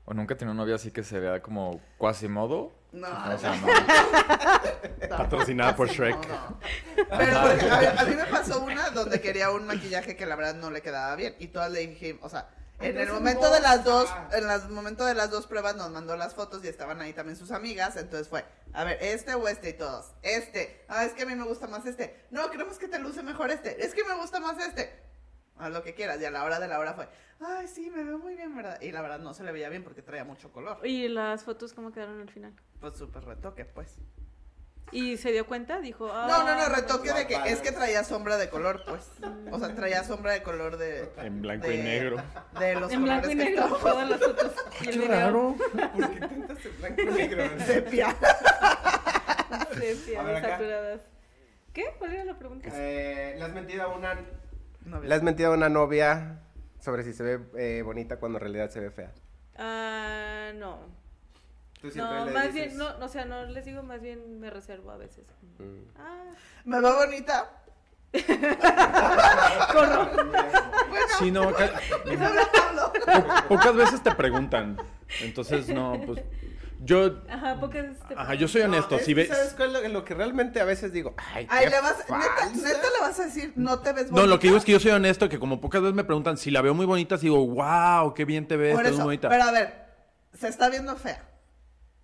O 0.04 0.14
nunca 0.14 0.34
he 0.34 0.36
tenido 0.36 0.52
una 0.52 0.62
novia 0.62 0.76
así 0.76 0.90
que 0.90 1.02
se 1.02 1.18
vea 1.18 1.42
como 1.42 1.80
cuasimodo. 1.98 2.72
No, 2.92 3.08
O 3.08 3.38
sea, 3.38 3.56
no. 3.56 3.66
Patrocinada 5.16 5.74
por 5.76 5.88
Shrek. 5.88 6.16
No, 6.28 6.34
no. 6.50 6.58
Pero 6.96 7.40
porque, 7.42 7.66
a, 7.66 8.00
a 8.00 8.04
mí 8.04 8.14
me 8.14 8.24
pasó 8.24 8.60
una 8.64 8.90
donde 8.90 9.20
quería 9.20 9.50
un 9.50 9.66
maquillaje 9.66 10.16
que 10.16 10.24
la 10.24 10.36
verdad 10.36 10.54
no 10.54 10.70
le 10.70 10.80
quedaba 10.80 11.14
bien. 11.16 11.34
Y 11.40 11.48
todas 11.48 11.70
le 11.72 11.86
dije, 11.86 12.18
o 12.22 12.28
sea, 12.28 12.48
en 12.80 12.98
el 12.98 13.10
momento 13.10 13.50
de 13.50 13.60
las 13.60 13.84
dos, 13.84 14.08
en 14.32 14.48
el 14.48 14.68
momento 14.68 15.04
de 15.04 15.14
las 15.14 15.30
dos 15.30 15.46
pruebas 15.46 15.76
nos 15.76 15.90
mandó 15.90 16.16
las 16.16 16.34
fotos 16.34 16.64
y 16.64 16.68
estaban 16.68 17.00
ahí 17.00 17.12
también 17.12 17.36
sus 17.36 17.50
amigas. 17.50 17.96
Entonces 17.96 18.28
fue, 18.28 18.44
a 18.72 18.84
ver, 18.84 18.98
este 19.00 19.34
o 19.34 19.48
este 19.48 19.70
y 19.70 19.72
todos. 19.72 20.12
Este. 20.22 20.84
Ah, 20.88 21.04
es 21.04 21.12
que 21.12 21.22
a 21.22 21.26
mí 21.26 21.34
me 21.34 21.44
gusta 21.44 21.66
más 21.66 21.86
este. 21.86 22.26
No, 22.30 22.50
creemos 22.50 22.78
que 22.78 22.88
te 22.88 22.98
luce 22.98 23.22
mejor 23.22 23.50
este. 23.50 23.84
Es 23.84 23.94
que 23.94 24.04
me 24.04 24.14
gusta 24.14 24.40
más 24.40 24.58
este. 24.58 25.06
Haz 25.58 25.72
lo 25.72 25.82
que 25.82 25.94
quieras. 25.94 26.20
Y 26.20 26.24
a 26.26 26.30
la 26.30 26.44
hora 26.44 26.60
de 26.60 26.68
la 26.68 26.78
hora 26.78 26.92
fue, 26.94 27.08
ay, 27.40 27.66
sí, 27.66 27.90
me 27.90 28.04
veo 28.04 28.18
muy 28.18 28.34
bien, 28.34 28.54
¿verdad? 28.54 28.80
Y 28.80 28.92
la 28.92 29.00
verdad 29.00 29.18
no 29.18 29.32
se 29.32 29.42
le 29.42 29.52
veía 29.52 29.70
bien 29.70 29.82
porque 29.82 30.02
traía 30.02 30.24
mucho 30.24 30.52
color. 30.52 30.86
¿Y 30.86 31.08
las 31.08 31.44
fotos 31.44 31.72
cómo 31.72 31.92
quedaron 31.92 32.20
al 32.20 32.30
final? 32.30 32.54
Pues 32.80 32.96
súper 32.96 33.24
retoque, 33.24 33.64
pues. 33.64 33.96
¿Y 34.92 35.16
se 35.16 35.32
dio 35.32 35.46
cuenta? 35.46 35.80
Dijo, 35.80 36.08
ah, 36.12 36.26
No, 36.28 36.44
no, 36.44 36.54
no, 36.56 36.74
retoque 36.74 37.12
de 37.12 37.26
que 37.26 37.34
es 37.46 37.60
que 37.60 37.72
traía 37.72 38.04
sombra 38.04 38.36
de 38.36 38.48
color, 38.48 38.82
pues. 38.86 39.02
O 39.50 39.58
sea, 39.58 39.74
traía 39.74 40.04
sombra 40.04 40.32
de 40.32 40.42
color 40.42 40.76
de. 40.76 41.10
En 41.18 41.42
blanco 41.42 41.66
de- 41.66 41.74
y 41.76 41.82
negro. 41.82 42.16
De 42.58 42.74
los 42.76 42.92
En 42.92 43.02
blanco 43.02 43.30
y 43.30 43.34
negro, 43.34 43.66
todas 43.82 44.08
las 44.08 44.20
fotos. 44.20 44.52
El 44.86 44.98
video. 44.98 45.56
¿Por 45.56 45.80
qué 45.80 46.24
en 46.24 46.78
blanco 46.78 47.02
y 47.02 47.04
negro? 47.06 47.44
Sepia. 47.66 48.16
Sepia, 49.78 50.40
saturadas. 50.40 51.00
¿Qué? 51.72 51.84
¿Cuál 51.98 52.14
era 52.14 52.24
la 52.24 52.38
pregunta? 52.38 52.68
Eh, 52.72 53.34
¿Le 53.38 53.44
has 53.44 53.52
mentido 53.52 53.82
a 53.82 53.88
una, 53.88 54.14
No, 54.84 55.00
le 55.00 55.14
has 55.14 55.22
mentido 55.22 55.52
a 55.52 55.54
una 55.56 55.68
novia 55.68 56.40
sobre 56.80 57.02
si 57.04 57.12
se 57.12 57.22
ve 57.22 57.40
eh, 57.58 57.82
bonita 57.82 58.18
cuando 58.18 58.38
en 58.38 58.42
realidad 58.42 58.70
se 58.70 58.80
ve 58.80 58.90
fea? 58.90 59.12
Ah, 59.58 60.52
no. 60.54 60.78
Tú 61.86 61.92
siempre 61.92 62.18
No, 62.18 62.24
le 62.26 62.32
más 62.32 62.44
dices- 62.52 62.54
bien, 62.54 62.78
no, 62.78 63.04
o 63.04 63.08
sea, 63.08 63.24
no 63.24 63.44
les 63.44 63.64
digo, 63.64 63.82
más 63.82 64.00
bien 64.02 64.40
me 64.40 64.50
reservo 64.50 64.90
a 64.90 64.96
veces. 64.96 65.24
Mm. 65.58 65.98
Ah, 65.98 66.24
Me 66.64 66.80
va 66.80 66.94
bonita. 67.04 67.50
corro. 69.72 70.10
Sí, 71.18 71.30
no, 71.30 71.50
po- 71.52 73.48
pocas 73.48 73.74
veces 73.76 74.02
te 74.02 74.14
preguntan. 74.14 74.76
Entonces, 75.20 75.68
no, 75.68 76.00
pues. 76.06 76.22
Yo. 76.80 77.22
Ajá, 77.28 77.58
pocas 77.58 77.84
te 78.08 78.14
Ajá, 78.16 78.34
yo 78.34 78.48
soy 78.48 78.62
honesto. 78.62 78.96
No, 78.96 79.02
si 79.02 79.14
ves. 79.14 79.28
¿Sabes 79.28 79.54
cuál 79.56 79.76
es 79.76 79.82
lo, 79.84 79.88
lo 79.88 80.04
que 80.04 80.14
realmente 80.14 80.60
a 80.60 80.64
veces 80.64 80.92
digo? 80.92 81.14
Ay, 81.16 81.46
Ay, 81.50 81.64
qué 81.64 81.70
le 81.70 81.80
vas, 81.80 81.98
neta, 81.98 82.88
le 82.90 83.00
vas 83.00 83.18
a 83.20 83.24
decir, 83.24 83.52
no 83.56 83.78
te 83.78 83.92
ves 83.92 84.04
bonita. 84.10 84.20
No, 84.22 84.26
lo 84.26 84.38
que 84.38 84.48
digo 84.48 84.58
es 84.58 84.64
que 84.64 84.72
yo 84.72 84.80
soy 84.80 84.90
honesto, 84.92 85.28
que 85.28 85.38
como 85.38 85.60
pocas 85.60 85.80
veces 85.80 85.94
me 85.94 86.04
preguntan 86.04 86.36
si 86.36 86.50
la 86.50 86.60
veo 86.62 86.74
muy 86.74 86.84
bonita, 86.86 87.16
digo, 87.16 87.46
wow, 87.46 88.12
qué 88.14 88.24
bien 88.24 88.46
te 88.46 88.56
ves, 88.56 88.74
Por 88.74 88.82
te 88.82 88.88
ves 88.90 88.94
eso, 88.94 89.02
muy 89.04 89.16
bonita. 89.16 89.28
pero 89.28 89.44
a 89.44 89.52
ver, 89.52 89.86
se 90.34 90.48
está 90.48 90.68
viendo 90.68 90.96
fea. 90.96 91.22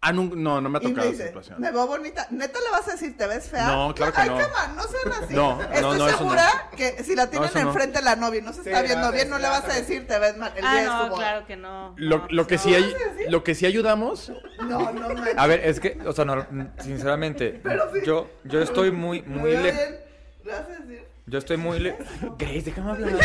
Ah, 0.04 0.12
nun- 0.12 0.34
no, 0.34 0.60
no 0.60 0.68
me 0.68 0.78
ha 0.78 0.82
Y 0.82 0.86
me 0.88 0.90
tocado 0.94 1.10
esa 1.12 1.26
situación. 1.26 1.60
me 1.60 1.70
veo 1.70 1.86
bonita. 1.86 2.26
¿Neta 2.32 2.58
le 2.58 2.70
vas 2.72 2.88
a 2.88 2.90
decir, 2.92 3.16
te 3.16 3.24
ves 3.28 3.48
fea? 3.48 3.68
No, 3.68 3.94
claro 3.94 4.12
que 4.12 4.20
Ay, 4.20 4.30
no. 4.30 4.36
cama, 4.36 4.74
no 4.74 4.82
sean 4.82 5.22
así. 5.22 5.32
No, 5.34 5.62
Estoy 5.62 5.80
no, 5.80 5.94
no, 5.94 6.08
eso 6.08 6.18
segura 6.18 6.44
no. 6.72 6.76
que 6.76 7.04
si 7.04 7.14
la 7.14 7.30
tienen 7.30 7.50
no. 7.54 7.60
enfrente 7.60 8.02
la 8.02 8.16
novia 8.16 8.40
y 8.40 8.42
no 8.42 8.52
se 8.52 8.64
Sí, 8.64 8.68
está 8.70 8.82
viendo 8.82 9.12
bien, 9.12 9.30
no 9.30 9.38
le 9.38 9.46
vas 9.48 9.64
a 9.64 9.72
decir, 9.74 10.04
te 10.08 10.18
ves 10.18 10.36
mal 10.36 10.52
el 10.56 10.60
día 10.62 10.70
Ah, 10.72 10.98
su 10.98 11.04
no, 11.04 11.10
boda. 11.10 11.18
claro 11.22 11.46
que 11.46 11.56
no. 11.56 11.94
Lo, 11.98 12.18
no, 12.18 12.26
lo 12.30 12.46
que 12.48 12.56
no. 12.56 12.60
sí 12.62 12.74
hay, 12.74 12.92
lo 13.28 13.44
que 13.44 13.54
sí 13.54 13.64
ayudamos, 13.64 14.32
No, 14.58 14.90
no 14.92 15.08
manches. 15.14 15.34
A 15.38 15.46
ver, 15.46 15.60
es 15.64 15.78
que, 15.78 15.96
o 16.04 16.12
sea, 16.12 16.24
no, 16.24 16.46
sinceramente, 16.80 17.62
yo, 18.04 18.28
yo 18.42 18.60
estoy 18.60 18.90
muy, 18.90 19.22
muy 19.22 19.38
Muy 19.40 19.50
lejano. 19.56 19.72
bien. 19.72 20.00
Le 20.44 20.50
vas 20.52 20.60
a 20.62 20.66
decir. 20.82 21.06
Yo 21.26 21.38
estoy 21.38 21.56
muy 21.58 21.78
le... 21.78 21.96
Grace, 22.38 22.62
déjame 22.62 22.90
hablar. 22.90 23.20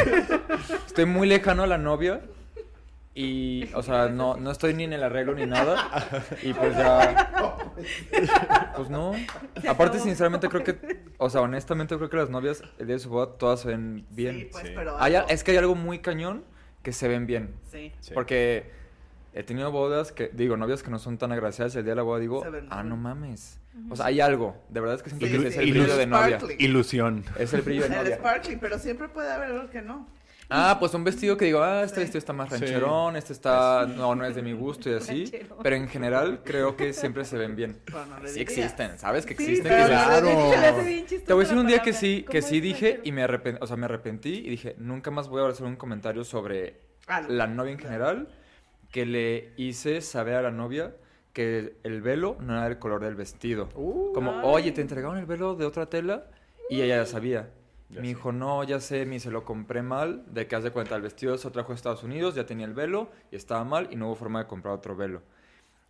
Estoy 0.86 1.06
muy 1.06 1.28
lejano 1.28 1.64
a 1.64 1.68
la 1.68 1.80
novia. 1.80 2.22
Y, 3.20 3.68
o 3.74 3.82
sea, 3.82 4.10
no, 4.10 4.38
no 4.38 4.52
estoy 4.52 4.76
ni 4.76 4.84
en 4.84 4.94
el 4.94 5.02
arreglo 5.04 5.34
ni 5.34 5.48
nada. 5.48 5.90
Y 6.44 6.54
pues 6.54 6.78
ya. 6.78 7.32
Pues 8.76 8.90
no. 8.92 9.14
Aparte, 9.68 10.00
sinceramente, 10.00 10.48
creo 10.50 10.64
que. 10.64 11.00
O 11.18 11.30
sea, 11.30 11.42
honestamente, 11.42 11.96
creo 11.98 12.10
que 12.12 12.18
las 12.18 12.30
novias, 12.30 12.62
el 12.78 12.86
día 12.86 12.96
de 12.98 13.00
su 13.00 13.10
boda, 13.10 13.38
todas 13.38 13.62
se 13.62 13.70
ven 13.70 14.06
bien. 14.12 14.36
Sí, 14.38 14.50
pues, 14.52 14.68
Sí. 14.68 14.74
pero. 14.76 15.02
Hay 15.02 15.16
es 15.30 15.44
que 15.44 15.52
hay 15.52 15.58
algo 15.58 15.74
muy 15.74 15.98
cañón 16.00 16.44
que 16.84 16.94
se 16.94 17.08
ven 17.08 17.26
bien. 17.26 17.56
Sí. 17.72 17.92
Porque 18.14 18.70
he 19.34 19.42
tenido 19.42 19.72
bodas 19.72 20.12
que, 20.12 20.30
digo, 20.34 20.56
novias 20.56 20.84
que 20.84 20.92
no 20.92 21.00
son 21.00 21.18
tan 21.18 21.32
agraciadas. 21.32 21.76
El 21.76 21.86
día 21.86 21.94
de 21.94 21.96
la 21.98 22.04
boda 22.04 22.20
digo, 22.20 22.44
ah, 22.70 22.84
no 22.84 22.98
mames. 22.98 23.60
O 23.90 23.96
sea, 23.96 24.06
hay 24.08 24.22
algo. 24.22 24.56
De 24.70 24.80
verdad 24.80 24.96
es 24.96 25.02
que 25.04 25.10
siento 25.10 25.26
Sí, 25.26 25.32
que 25.42 25.48
es 25.48 25.58
el 25.58 25.72
brillo 25.72 25.98
de 25.98 26.06
novia. 26.08 26.38
sparkly. 26.40 26.64
Ilusión. 26.64 27.24
Es 27.40 27.54
el 27.54 27.62
brillo 27.64 27.82
de 27.82 27.88
El 27.96 27.96
novia. 27.96 28.16
sparkling, 28.18 28.60
pero 28.60 28.78
siempre 28.80 29.08
puede 29.10 29.32
haber 29.32 29.52
algo 29.52 29.70
que 29.72 29.82
no. 29.82 30.08
Ah, 30.50 30.78
pues 30.80 30.94
un 30.94 31.04
vestido 31.04 31.36
que 31.36 31.46
digo, 31.46 31.62
ah, 31.62 31.84
este 31.84 31.96
Sí. 31.96 32.02
vestido 32.02 32.20
está 32.20 32.32
más 32.34 32.48
Sí. 32.50 32.56
rancherón, 32.56 33.18
este 33.18 33.34
está, 33.34 33.86
no, 33.86 34.16
no 34.16 34.24
es 34.26 34.34
de 34.36 34.42
mi 34.42 34.54
gusto 34.54 34.90
y 34.90 34.94
así. 34.94 35.30
Pero 35.62 35.76
en 35.76 35.90
general 35.90 36.42
creo 36.44 36.78
que 36.78 36.94
siempre 36.94 37.26
se 37.26 37.38
ven 37.38 37.56
bien. 37.56 37.82
No 37.92 38.28
Sí 38.28 38.40
existen, 38.40 38.98
¿sabes? 38.98 39.26
Que 39.26 39.34
existen. 39.34 39.68
Claro. 39.86 40.28
Te 41.26 41.34
voy 41.34 41.42
a 41.42 41.46
decir 41.46 41.58
un 41.58 41.68
día 41.68 41.82
que 41.82 41.92
sí, 41.92 42.26
que 42.30 42.40
¿Cómo 42.40 42.50
sí 42.50 42.62
dije 42.62 43.02
y 43.04 43.12
me 43.12 43.24
arrepentí, 43.24 43.60
o 43.62 43.68
sea, 43.68 43.76
me 43.76 43.86
arrepentí 43.86 44.36
y 44.46 44.50
dije, 44.50 44.76
nunca 44.78 45.12
más 45.12 45.28
voy 45.28 45.44
a 45.44 45.48
hacer 45.50 45.66
un 45.66 45.76
comentario 45.76 46.24
sobre 46.24 46.80
la 47.28 47.48
novia 47.48 47.74
en 47.74 47.80
general, 47.80 48.28
que 48.92 49.06
le 49.06 49.52
hice 49.58 50.00
saber 50.02 50.36
a 50.36 50.42
la 50.42 50.52
novia 50.52 50.96
que 51.34 51.76
el 51.84 52.02
velo 52.02 52.38
no 52.40 52.58
era 52.58 52.68
el 52.68 52.80
color 52.80 53.02
del 53.04 53.16
vestido. 53.16 53.68
Como, 54.14 54.32
Ay. 54.32 54.40
oye, 54.44 54.72
te 54.72 54.82
entregaron 54.82 55.18
el 55.18 55.26
velo 55.26 55.56
de 55.56 55.66
otra 55.66 55.88
tela 55.88 56.26
y 56.70 56.82
ella 56.82 56.98
ya 56.98 57.06
sabía. 57.06 57.50
Ya 57.90 58.02
me 58.02 58.08
sé. 58.10 58.16
dijo, 58.16 58.32
no, 58.32 58.64
ya 58.64 58.80
sé, 58.80 59.06
me 59.06 59.20
se 59.20 59.32
lo 59.32 59.46
compré 59.46 59.82
mal, 59.82 60.24
de 60.28 60.48
que 60.48 60.56
haz 60.56 60.64
de 60.64 60.72
cuenta, 60.72 60.96
el 60.96 61.02
vestido 61.02 61.38
se 61.38 61.46
lo 61.48 61.52
trajo 61.52 61.72
a 61.72 61.76
Estados 61.76 62.04
Unidos, 62.04 62.36
ya 62.36 62.46
tenía 62.46 62.66
el 62.66 62.74
velo 62.74 63.10
y 63.32 63.36
estaba 63.36 63.64
mal 63.64 63.88
y 63.92 63.96
no 63.96 64.08
hubo 64.08 64.16
forma 64.16 64.40
de 64.40 64.48
comprar 64.48 64.74
otro 64.74 64.96
velo. 64.96 65.22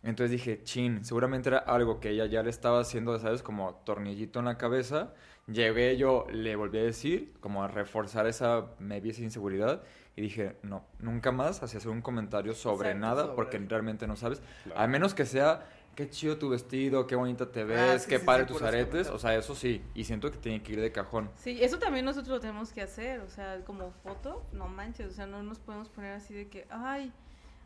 Entonces 0.02 0.30
dije, 0.30 0.62
chin, 0.62 1.04
seguramente 1.04 1.48
era 1.48 1.58
algo 1.58 1.98
que 1.98 2.10
ella 2.10 2.26
ya 2.26 2.42
le 2.42 2.50
estaba 2.50 2.80
haciendo, 2.80 3.18
¿sabes? 3.18 3.42
Como 3.42 3.74
tornillito 3.84 4.38
en 4.38 4.44
la 4.44 4.56
cabeza. 4.56 5.12
Llegué 5.48 5.96
yo, 5.96 6.26
le 6.30 6.54
volví 6.56 6.78
a 6.78 6.82
decir, 6.82 7.32
como 7.40 7.64
a 7.64 7.68
reforzar 7.68 8.26
esa, 8.28 8.66
me 8.78 9.00
vi 9.00 9.10
esa 9.10 9.22
inseguridad. 9.22 9.82
Y 10.14 10.20
dije, 10.22 10.56
no, 10.62 10.84
nunca 11.00 11.32
más 11.32 11.62
hacia 11.62 11.78
hacer 11.78 11.90
un 11.90 12.02
comentario 12.02 12.54
sobre 12.54 12.90
Exacto, 12.90 13.06
nada, 13.06 13.22
sobre 13.22 13.36
porque 13.36 13.58
realmente 13.58 14.06
no 14.06 14.14
sabes. 14.14 14.40
Claro. 14.64 14.80
A 14.80 14.86
menos 14.86 15.14
que 15.14 15.26
sea, 15.26 15.66
qué 15.98 16.08
chido 16.08 16.38
tu 16.38 16.48
vestido, 16.48 17.08
qué 17.08 17.16
bonita 17.16 17.50
te 17.50 17.64
ves, 17.64 17.78
Ah, 17.80 17.98
sí, 17.98 18.08
qué 18.08 18.20
sí, 18.20 18.24
padre 18.24 18.44
sí, 18.46 18.52
tus 18.52 18.62
aretes. 18.62 19.08
O 19.08 19.18
sea, 19.18 19.34
eso 19.34 19.56
sí. 19.56 19.82
Y 19.96 20.04
siento 20.04 20.30
que 20.30 20.38
tiene 20.38 20.62
que 20.62 20.74
ir 20.74 20.80
de 20.80 20.92
cajón. 20.92 21.28
Sí, 21.34 21.58
eso 21.60 21.80
también 21.80 22.04
nosotros 22.04 22.28
lo 22.36 22.40
tenemos 22.40 22.72
que 22.72 22.82
hacer, 22.82 23.18
o 23.18 23.28
sea, 23.28 23.64
como 23.64 23.90
foto, 24.04 24.46
no 24.52 24.68
manches, 24.68 25.08
o 25.08 25.10
sea, 25.10 25.26
no 25.26 25.42
nos 25.42 25.58
podemos 25.58 25.88
poner 25.88 26.12
así 26.12 26.34
de 26.34 26.46
que, 26.46 26.68
ay, 26.70 27.12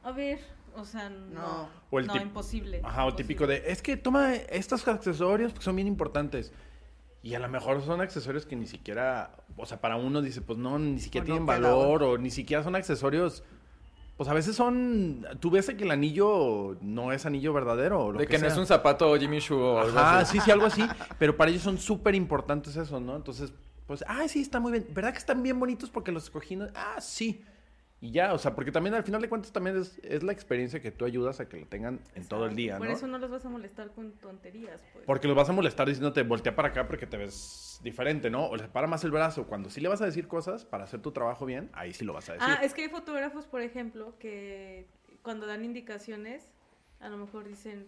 a 0.02 0.12
ver, 0.12 0.38
o 0.74 0.86
sea, 0.86 1.10
no, 1.10 1.40
No. 1.40 1.68
O 1.90 1.98
el 1.98 2.06
no, 2.06 2.14
tip- 2.14 2.22
imposible. 2.22 2.80
Ajá, 2.82 3.04
o 3.04 3.14
típico 3.14 3.46
de, 3.46 3.64
es 3.66 3.82
que 3.82 3.98
toma 3.98 4.34
estos 4.34 4.88
accesorios 4.88 5.52
porque 5.52 5.66
son 5.66 5.76
bien 5.76 5.86
importantes. 5.86 6.54
Y 7.22 7.34
a 7.34 7.38
lo 7.38 7.50
mejor 7.50 7.82
son 7.82 8.00
accesorios 8.00 8.46
que 8.46 8.56
ni 8.56 8.66
siquiera, 8.66 9.36
o 9.58 9.66
sea, 9.66 9.78
para 9.82 9.96
uno 9.96 10.22
dice, 10.22 10.40
pues 10.40 10.58
no, 10.58 10.78
ni 10.78 10.98
siquiera 11.00 11.22
O 11.22 11.26
tienen 11.26 11.44
valor 11.44 12.02
o 12.02 12.16
ni 12.16 12.30
siquiera 12.30 12.62
son 12.64 12.76
accesorios. 12.76 13.44
Pues 14.16 14.28
a 14.28 14.34
veces 14.34 14.54
son, 14.54 15.26
tú 15.40 15.50
ves 15.50 15.66
que 15.66 15.84
el 15.84 15.90
anillo 15.90 16.76
no 16.80 17.12
es 17.12 17.26
anillo 17.26 17.52
verdadero. 17.52 18.06
o 18.06 18.12
Lo 18.12 18.18
de 18.18 18.26
que, 18.26 18.38
no 18.38 18.46
es 18.46 18.56
un 18.56 18.66
zapato 18.66 19.16
Jimmy 19.18 19.40
Choo 19.40 19.58
o 19.58 19.78
algo 19.78 19.98
Ajá, 19.98 20.20
así. 20.20 20.38
sí, 20.38 20.44
sí, 20.44 20.50
algo 20.50 20.66
así. 20.66 20.86
Pero 21.18 21.36
para 21.36 21.50
ellos 21.50 21.62
son 21.62 21.78
súper 21.78 22.14
importantes 22.14 22.76
eso, 22.76 23.00
¿no? 23.00 23.16
Entonces, 23.16 23.52
pues, 23.86 24.04
ah, 24.06 24.28
sí, 24.28 24.40
está 24.40 24.60
muy 24.60 24.72
bien. 24.72 24.86
¿Verdad 24.90 25.12
que 25.12 25.18
están 25.18 25.42
bien 25.42 25.58
bonitos 25.58 25.90
porque 25.90 26.12
los 26.12 26.24
escogí? 26.24 26.58
Ah, 26.74 27.00
sí. 27.00 27.42
Y 28.02 28.10
ya, 28.10 28.34
o 28.34 28.38
sea, 28.38 28.56
porque 28.56 28.72
también 28.72 28.96
al 28.96 29.04
final 29.04 29.22
de 29.22 29.28
cuentas 29.28 29.52
también 29.52 29.76
es, 29.76 30.00
es 30.02 30.24
la 30.24 30.32
experiencia 30.32 30.80
que 30.80 30.90
tú 30.90 31.04
ayudas 31.04 31.38
a 31.38 31.48
que 31.48 31.56
lo 31.56 31.66
tengan 31.66 32.00
en 32.16 32.26
todo 32.26 32.46
el 32.46 32.56
día, 32.56 32.76
Por 32.76 32.88
¿no? 32.88 32.92
eso 32.92 33.06
no 33.06 33.16
los 33.16 33.30
vas 33.30 33.44
a 33.46 33.48
molestar 33.48 33.92
con 33.92 34.10
tonterías, 34.14 34.80
pues. 34.92 35.06
Porque 35.06 35.28
los 35.28 35.36
vas 35.36 35.48
a 35.48 35.52
molestar 35.52 35.86
diciéndote 35.86 36.24
voltea 36.24 36.56
para 36.56 36.70
acá 36.70 36.88
porque 36.88 37.06
te 37.06 37.16
ves 37.16 37.78
diferente, 37.84 38.28
¿no? 38.28 38.46
O 38.46 38.56
le 38.56 38.64
para 38.64 38.88
más 38.88 39.04
el 39.04 39.12
brazo. 39.12 39.46
Cuando 39.46 39.70
sí 39.70 39.80
le 39.80 39.88
vas 39.88 40.02
a 40.02 40.06
decir 40.06 40.26
cosas 40.26 40.64
para 40.64 40.82
hacer 40.82 41.00
tu 41.00 41.12
trabajo 41.12 41.46
bien, 41.46 41.70
ahí 41.74 41.92
sí 41.92 42.04
lo 42.04 42.12
vas 42.12 42.28
a 42.28 42.32
decir. 42.32 42.48
Ah, 42.50 42.60
es 42.64 42.74
que 42.74 42.82
hay 42.82 42.88
fotógrafos, 42.88 43.46
por 43.46 43.60
ejemplo, 43.60 44.18
que 44.18 44.88
cuando 45.22 45.46
dan 45.46 45.64
indicaciones, 45.64 46.50
a 46.98 47.08
lo 47.08 47.18
mejor 47.18 47.46
dicen, 47.46 47.86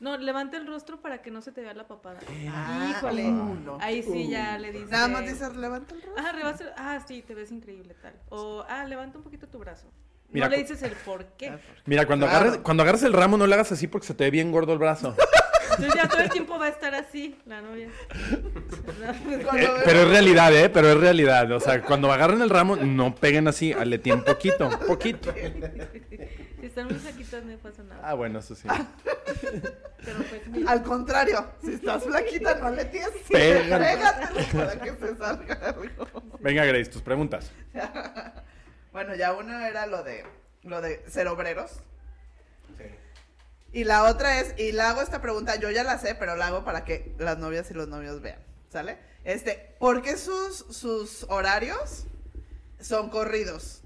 no, 0.00 0.16
levanta 0.16 0.56
el 0.56 0.66
rostro 0.66 1.00
para 1.00 1.22
que 1.22 1.30
no 1.30 1.40
se 1.42 1.52
te 1.52 1.60
vea 1.60 1.74
la 1.74 1.86
papada. 1.86 2.18
Ah, 2.50 2.88
Híjole, 2.90 3.28
uh, 3.28 3.54
no. 3.54 3.78
ahí 3.80 4.02
sí 4.02 4.28
ya 4.28 4.58
le 4.58 4.72
dices. 4.72 4.88
Nada 4.90 5.08
más 5.08 5.22
dices, 5.22 5.54
levanta 5.56 5.94
el 5.94 6.02
rostro. 6.02 6.24
Ah, 6.26 6.32
rebasa- 6.32 6.74
ah, 6.76 6.98
sí, 7.06 7.22
te 7.22 7.34
ves 7.34 7.52
increíble 7.52 7.94
tal. 8.00 8.14
O, 8.30 8.64
ah, 8.68 8.84
levanta 8.84 9.18
un 9.18 9.24
poquito 9.24 9.46
tu 9.46 9.58
brazo. 9.58 9.86
Mira, 10.30 10.46
no 10.46 10.50
le 10.52 10.58
dices 10.62 10.82
el 10.82 10.92
por 10.92 11.24
qué. 11.36 11.52
Mira, 11.86 12.06
cuando, 12.06 12.26
Claro. 12.26 12.40
agarres, 12.44 12.60
cuando 12.62 12.82
agarres 12.82 13.02
el 13.02 13.12
ramo 13.12 13.36
no 13.36 13.46
le 13.46 13.54
hagas 13.54 13.72
así 13.72 13.86
porque 13.88 14.06
se 14.06 14.14
te 14.14 14.24
ve 14.24 14.30
bien 14.30 14.50
gordo 14.52 14.72
el 14.72 14.78
brazo. 14.78 15.14
Entonces 15.70 15.94
ya 15.94 16.08
todo 16.08 16.20
el 16.20 16.30
tiempo 16.30 16.58
va 16.58 16.66
a 16.66 16.68
estar 16.70 16.94
así, 16.94 17.36
la 17.46 17.60
novia. 17.60 17.88
Eh, 19.52 19.66
pero 19.84 20.00
es 20.02 20.08
realidad, 20.08 20.54
¿eh? 20.54 20.68
Pero 20.68 20.88
es 20.90 20.96
realidad. 20.98 21.50
O 21.52 21.60
sea, 21.60 21.82
cuando 21.82 22.12
agarren 22.12 22.40
el 22.42 22.50
ramo, 22.50 22.76
no 22.76 23.14
peguen 23.14 23.48
así, 23.48 23.72
aleteen 23.72 24.22
poquito, 24.24 24.68
poquito. 24.86 25.32
Si 26.60 26.66
están 26.66 26.86
muy 26.88 26.98
saquitas 26.98 27.44
no 27.44 27.56
pasa 27.58 27.82
nada. 27.82 28.02
Ah, 28.04 28.14
bueno, 28.14 28.38
eso 28.38 28.54
sí. 28.54 28.68
Pero 30.04 30.18
pues 30.28 30.46
mira. 30.48 30.70
Al 30.70 30.82
contrario, 30.82 31.44
si 31.62 31.74
estás 31.74 32.04
flaquita, 32.04 32.54
no 32.56 32.70
le 32.70 32.84
tienes. 32.86 33.10
Pégale. 33.30 33.96
Pégatelo 33.96 34.40
para 34.52 34.80
que 34.80 34.90
se 34.96 35.16
salga 35.16 35.54
algo. 35.54 36.22
Venga, 36.40 36.64
Grace, 36.64 36.90
tus 36.90 37.02
preguntas. 37.02 37.50
Bueno, 38.92 39.14
ya 39.14 39.32
uno 39.34 39.56
era 39.60 39.86
lo 39.86 40.02
de 40.02 40.24
lo 40.64 40.80
de 40.80 41.08
ser 41.08 41.28
obreros. 41.28 41.80
Y 43.72 43.84
la 43.84 44.02
otra 44.04 44.40
es, 44.40 44.58
y 44.58 44.72
la 44.72 44.90
hago 44.90 45.00
esta 45.00 45.22
pregunta, 45.22 45.54
yo 45.54 45.70
ya 45.70 45.84
la 45.84 45.96
sé, 45.98 46.16
pero 46.16 46.34
la 46.34 46.48
hago 46.48 46.64
para 46.64 46.84
que 46.84 47.14
las 47.18 47.38
novias 47.38 47.70
y 47.70 47.74
los 47.74 47.86
novios 47.86 48.20
vean, 48.20 48.40
¿sale? 48.68 48.98
Este, 49.22 49.76
¿por 49.78 50.02
qué 50.02 50.16
sus, 50.16 50.66
sus 50.70 51.24
horarios 51.28 52.06
son 52.80 53.10
corridos? 53.10 53.82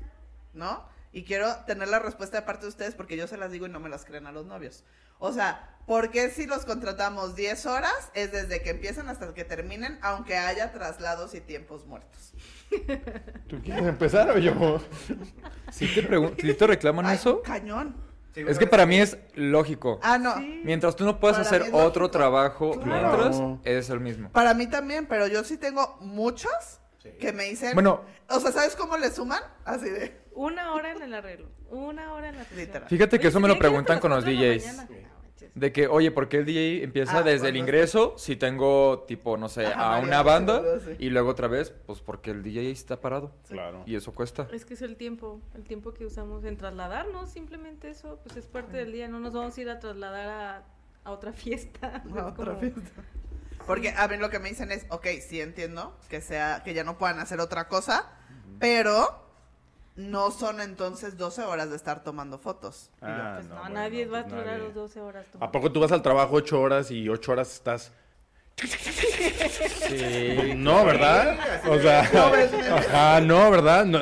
¿No? 0.55 0.88
Y 1.15 1.23
quiero 1.23 1.55
tener 1.65 1.86
la 1.86 2.01
respuesta 2.01 2.41
de 2.41 2.43
parte 2.45 2.62
de 2.62 2.70
ustedes 2.70 2.97
porque 2.97 3.16
yo 3.16 3.28
se 3.28 3.36
las 3.36 3.53
digo 3.53 3.66
y 3.66 3.70
no 3.70 3.78
me 3.78 3.89
las 3.89 4.05
creen 4.05 4.27
a 4.27 4.32
los 4.32 4.47
novios. 4.47 4.82
O 5.20 5.32
sea, 5.32 5.78
¿por 5.86 6.11
qué 6.11 6.28
si 6.28 6.45
los 6.45 6.65
contratamos 6.65 7.36
10 7.36 7.66
horas 7.66 8.11
es 8.15 8.32
desde 8.32 8.62
que 8.62 8.70
empiezan 8.70 9.09
hasta 9.09 9.32
que 9.32 9.45
terminen, 9.45 9.97
aunque 10.03 10.36
haya 10.36 10.73
traslados 10.73 11.35
y 11.36 11.41
tiempos 11.41 11.86
muertos? 11.86 12.32
¿Tú 13.49 13.62
quieres 13.62 13.85
empezar 13.86 14.28
o 14.31 14.39
yo? 14.39 14.81
Si 15.70 15.86
te, 15.86 16.03
si 16.43 16.55
te 16.55 16.66
reclaman 16.66 17.07
Ay, 17.07 17.15
eso, 17.15 17.43
cañón. 17.43 17.95
es 18.35 18.59
que 18.59 18.66
para 18.66 18.85
mí 18.85 18.99
es 18.99 19.16
lógico. 19.35 20.01
Ah, 20.03 20.19
no. 20.19 20.35
Sí. 20.39 20.62
Mientras 20.65 20.97
tú 20.97 21.05
no 21.05 21.20
puedas 21.20 21.36
Para 21.36 21.47
hacer 21.49 21.73
otro 21.73 22.11
trabajo 22.11 22.73
Claro. 22.81 23.16
mientras, 23.31 23.61
es 23.65 23.89
el 23.89 24.01
mismo. 24.01 24.32
Para 24.32 24.53
mí 24.53 24.66
también, 24.66 25.07
pero 25.07 25.28
yo 25.28 25.45
sí 25.45 25.59
tengo 25.59 25.97
muchos 26.01 26.81
que 27.20 27.32
me 27.32 27.45
dicen. 27.45 27.74
Bueno, 27.74 28.01
O 28.28 28.41
sea, 28.41 28.51
¿sabes 28.51 28.74
cómo 28.74 28.97
le 28.97 29.12
suman? 29.12 29.43
Así 29.65 29.89
de. 29.89 30.23
Una 30.35 30.74
hora 30.74 30.93
en 30.93 31.02
el 31.02 31.15
arreglo. 31.15 31.48
Una 31.70 32.12
hora 32.12 32.28
en 32.31 32.36
la 32.36 32.44
sesión. 32.44 32.61
Literal. 32.66 32.89
fíjate 32.89 33.19
que 33.19 33.23
Oye, 33.27 33.28
eso 33.28 33.40
me 33.40 33.48
lo 33.48 33.59
preguntan 33.59 34.01
con 34.01 34.11
los 34.11 34.24
DJs. 34.24 34.86
De 35.55 35.73
que, 35.73 35.86
oye, 35.86 36.11
¿por 36.11 36.28
qué 36.28 36.39
el 36.39 36.44
DJ 36.47 36.82
empieza 36.82 37.19
Ah, 37.19 37.23
desde 37.23 37.48
el 37.51 37.56
ingreso 37.56 38.15
si 38.16 38.35
tengo, 38.35 39.05
tipo, 39.06 39.36
no 39.36 39.48
sé, 39.48 39.66
Ajá, 39.66 39.97
a 39.97 40.01
una 40.01 40.23
banda 40.23 40.62
sí. 40.81 40.97
y 40.98 41.11
luego 41.11 41.31
otra 41.31 41.47
vez? 41.48 41.70
Pues 41.86 42.01
porque 42.01 42.31
el 42.32 42.43
DJ 42.43 42.70
está 42.73 43.01
parado. 43.01 43.32
Claro. 43.48 43.82
Y 43.86 43.94
eso 43.94 44.12
cuesta. 44.12 44.48
Es 44.52 44.65
que 44.65 44.74
es 44.74 44.82
el 44.82 44.97
tiempo, 44.97 45.40
el 45.55 45.62
tiempo 45.65 45.93
que 45.94 46.06
usamos 46.06 46.44
en 46.44 46.56
trasladarnos, 46.56 47.31
simplemente 47.31 47.90
eso, 47.90 48.19
pues 48.24 48.36
es 48.36 48.47
parte 48.47 48.77
del 48.78 48.90
día, 48.93 49.06
no 49.06 49.20
nos 49.20 49.32
vamos 49.35 49.56
a 49.56 49.61
ir 49.61 49.69
a 49.70 49.78
trasladar 49.78 50.28
a, 50.28 50.65
a 51.05 51.11
otra 51.12 51.32
fiesta. 51.32 52.02
A 52.16 52.27
otra 52.27 52.47
como- 52.47 52.59
fiesta. 52.61 53.02
Porque 53.66 53.90
a 53.97 54.09
mí 54.09 54.16
lo 54.16 54.31
que 54.31 54.39
me 54.40 54.48
dicen 54.48 54.73
es, 54.73 54.86
ok, 54.90 55.06
sí 55.27 55.40
entiendo 55.40 55.97
que 56.09 56.20
sea, 56.20 56.62
que 56.65 56.74
ya 56.74 56.82
no 56.85 56.98
puedan 56.98 57.19
hacer 57.20 57.39
otra 57.40 57.69
cosa, 57.69 58.11
pero 58.59 59.23
no 59.96 60.30
son 60.30 60.60
entonces 60.60 61.16
12 61.16 61.42
horas 61.42 61.70
de 61.70 61.76
estar 61.76 62.02
tomando 62.02 62.38
fotos. 62.38 62.90
Ah, 63.00 63.34
Pues 63.36 63.48
no, 63.48 63.56
bueno, 63.56 63.74
nadie 63.74 64.06
va 64.06 64.20
a 64.20 64.22
pues 64.22 64.32
durar 64.34 64.46
nadie. 64.46 64.64
los 64.64 64.74
12 64.74 65.00
horas. 65.00 65.26
¿A 65.40 65.52
poco 65.52 65.70
tú 65.70 65.80
vas 65.80 65.92
al 65.92 66.02
trabajo 66.02 66.34
ocho 66.36 66.60
horas 66.60 66.90
y 66.90 67.08
ocho 67.08 67.32
horas 67.32 67.52
estás... 67.52 67.92
Sí. 68.56 70.52
No, 70.56 70.84
¿verdad? 70.84 71.38
O 71.68 71.78
sea, 71.78 72.08
No 72.12 72.74
ajá, 72.76 73.20
no, 73.20 73.50
¿verdad? 73.50 73.84
No, 73.84 74.00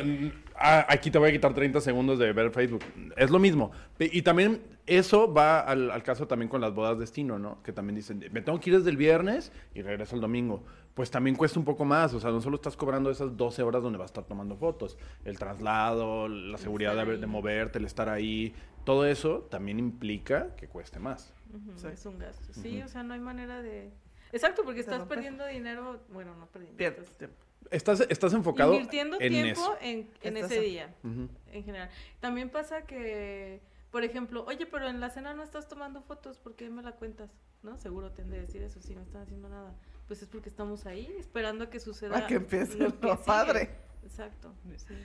ah, 0.55 0.85
aquí 0.89 1.09
te 1.11 1.17
voy 1.17 1.29
a 1.29 1.31
quitar 1.31 1.53
30 1.53 1.81
segundos 1.81 2.19
de 2.19 2.31
ver 2.33 2.51
Facebook. 2.51 2.83
Es 3.15 3.29
lo 3.29 3.39
mismo. 3.39 3.71
Y 3.99 4.21
también 4.21 4.61
eso 4.85 5.33
va 5.33 5.59
al, 5.61 5.91
al 5.91 6.03
caso 6.03 6.27
también 6.27 6.49
con 6.49 6.61
las 6.61 6.73
bodas 6.73 6.99
destino, 6.99 7.39
¿no? 7.39 7.61
Que 7.63 7.71
también 7.71 7.95
dicen, 7.95 8.23
me 8.31 8.41
tengo 8.41 8.59
que 8.59 8.69
ir 8.69 8.77
desde 8.77 8.89
el 8.89 8.97
viernes 8.97 9.51
y 9.73 9.81
regreso 9.81 10.15
el 10.15 10.21
domingo. 10.21 10.63
Pues 10.93 11.09
también 11.09 11.35
cuesta 11.35 11.57
un 11.57 11.65
poco 11.65 11.85
más. 11.85 12.13
O 12.13 12.19
sea, 12.19 12.31
no 12.31 12.41
solo 12.41 12.55
estás 12.55 12.75
cobrando 12.77 13.09
esas 13.09 13.35
12 13.35 13.63
horas 13.63 13.81
donde 13.81 13.97
vas 13.97 14.05
a 14.05 14.11
estar 14.11 14.25
tomando 14.25 14.55
fotos. 14.57 14.97
El 15.25 15.39
traslado, 15.39 16.27
la 16.27 16.57
seguridad 16.57 16.95
de, 17.05 17.17
de 17.17 17.25
moverte, 17.27 17.79
el 17.79 17.85
estar 17.85 18.09
ahí. 18.09 18.53
Todo 18.83 19.05
eso 19.05 19.47
también 19.49 19.79
implica 19.79 20.55
que 20.55 20.67
cueste 20.67 20.99
más. 20.99 21.33
Ujú, 21.53 21.77
Sí. 21.79 21.87
Es 21.87 22.05
un 22.05 22.19
gasto. 22.19 22.53
Sí, 22.53 22.81
o 22.81 22.87
sea, 22.87 23.03
no 23.03 23.13
hay 23.13 23.19
manera 23.19 23.61
de... 23.61 23.91
Exacto, 24.31 24.63
porque 24.63 24.79
estás 24.81 25.03
perdiendo 25.03 25.45
dinero, 25.45 26.01
bueno, 26.11 26.35
no 26.35 26.47
perdiendo. 26.47 26.77
Pierdes 26.77 27.03
estás 27.03 27.17
tiempo. 27.17 27.37
Estás, 27.71 28.01
estás 28.09 28.33
enfocado 28.33 28.73
invirtiendo 28.73 29.17
en 29.19 29.31
tiempo 29.31 29.61
eso. 29.61 29.77
en, 29.81 30.09
en 30.21 30.37
ese 30.37 30.59
día, 30.59 30.93
en 31.03 31.63
general. 31.63 31.89
También 32.19 32.49
pasa 32.49 32.81
que, 32.83 33.61
por 33.93 34.03
ejemplo, 34.03 34.43
oye, 34.47 34.65
pero 34.65 34.87
en 34.89 34.99
la 34.99 35.11
cena 35.11 35.35
no 35.35 35.43
estás 35.43 35.67
tomando 35.67 36.01
fotos, 36.01 36.39
¿por 36.39 36.55
qué 36.55 36.67
me 36.67 36.81
la 36.81 36.93
cuentas? 36.93 37.29
¿No? 37.61 37.77
Seguro 37.77 38.11
te 38.11 38.23
han 38.23 38.31
de 38.31 38.41
decir 38.41 38.63
eso, 38.63 38.81
si 38.81 38.95
no 38.95 39.03
están 39.03 39.21
haciendo 39.21 39.49
nada. 39.49 39.75
Pues 40.07 40.23
es 40.23 40.27
porque 40.27 40.49
estamos 40.49 40.87
ahí, 40.87 41.15
esperando 41.19 41.65
a 41.65 41.69
que 41.69 41.79
suceda. 41.79 42.17
A 42.17 42.25
que 42.25 42.33
empiece 42.37 42.75
que 42.75 42.85
lo 42.85 42.89
sigue. 42.89 43.17
padre. 43.23 43.69
Exacto, 44.03 44.51
sí. 44.77 44.95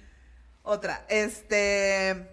Otra, 0.62 1.04
este. 1.10 2.30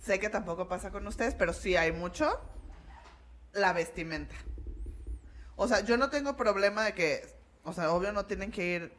sé 0.00 0.20
que 0.20 0.28
tampoco 0.28 0.68
pasa 0.68 0.90
con 0.90 1.06
ustedes, 1.06 1.34
pero 1.34 1.54
sí 1.54 1.76
hay 1.76 1.92
mucho, 1.92 2.28
la 3.54 3.72
vestimenta. 3.72 4.34
O 5.56 5.66
sea, 5.66 5.80
yo 5.80 5.96
no 5.96 6.10
tengo 6.10 6.36
problema 6.36 6.84
de 6.84 6.92
que, 6.92 7.22
o 7.64 7.72
sea, 7.72 7.90
obvio 7.90 8.12
no 8.12 8.26
tienen 8.26 8.50
que 8.50 8.66
ir 8.66 8.92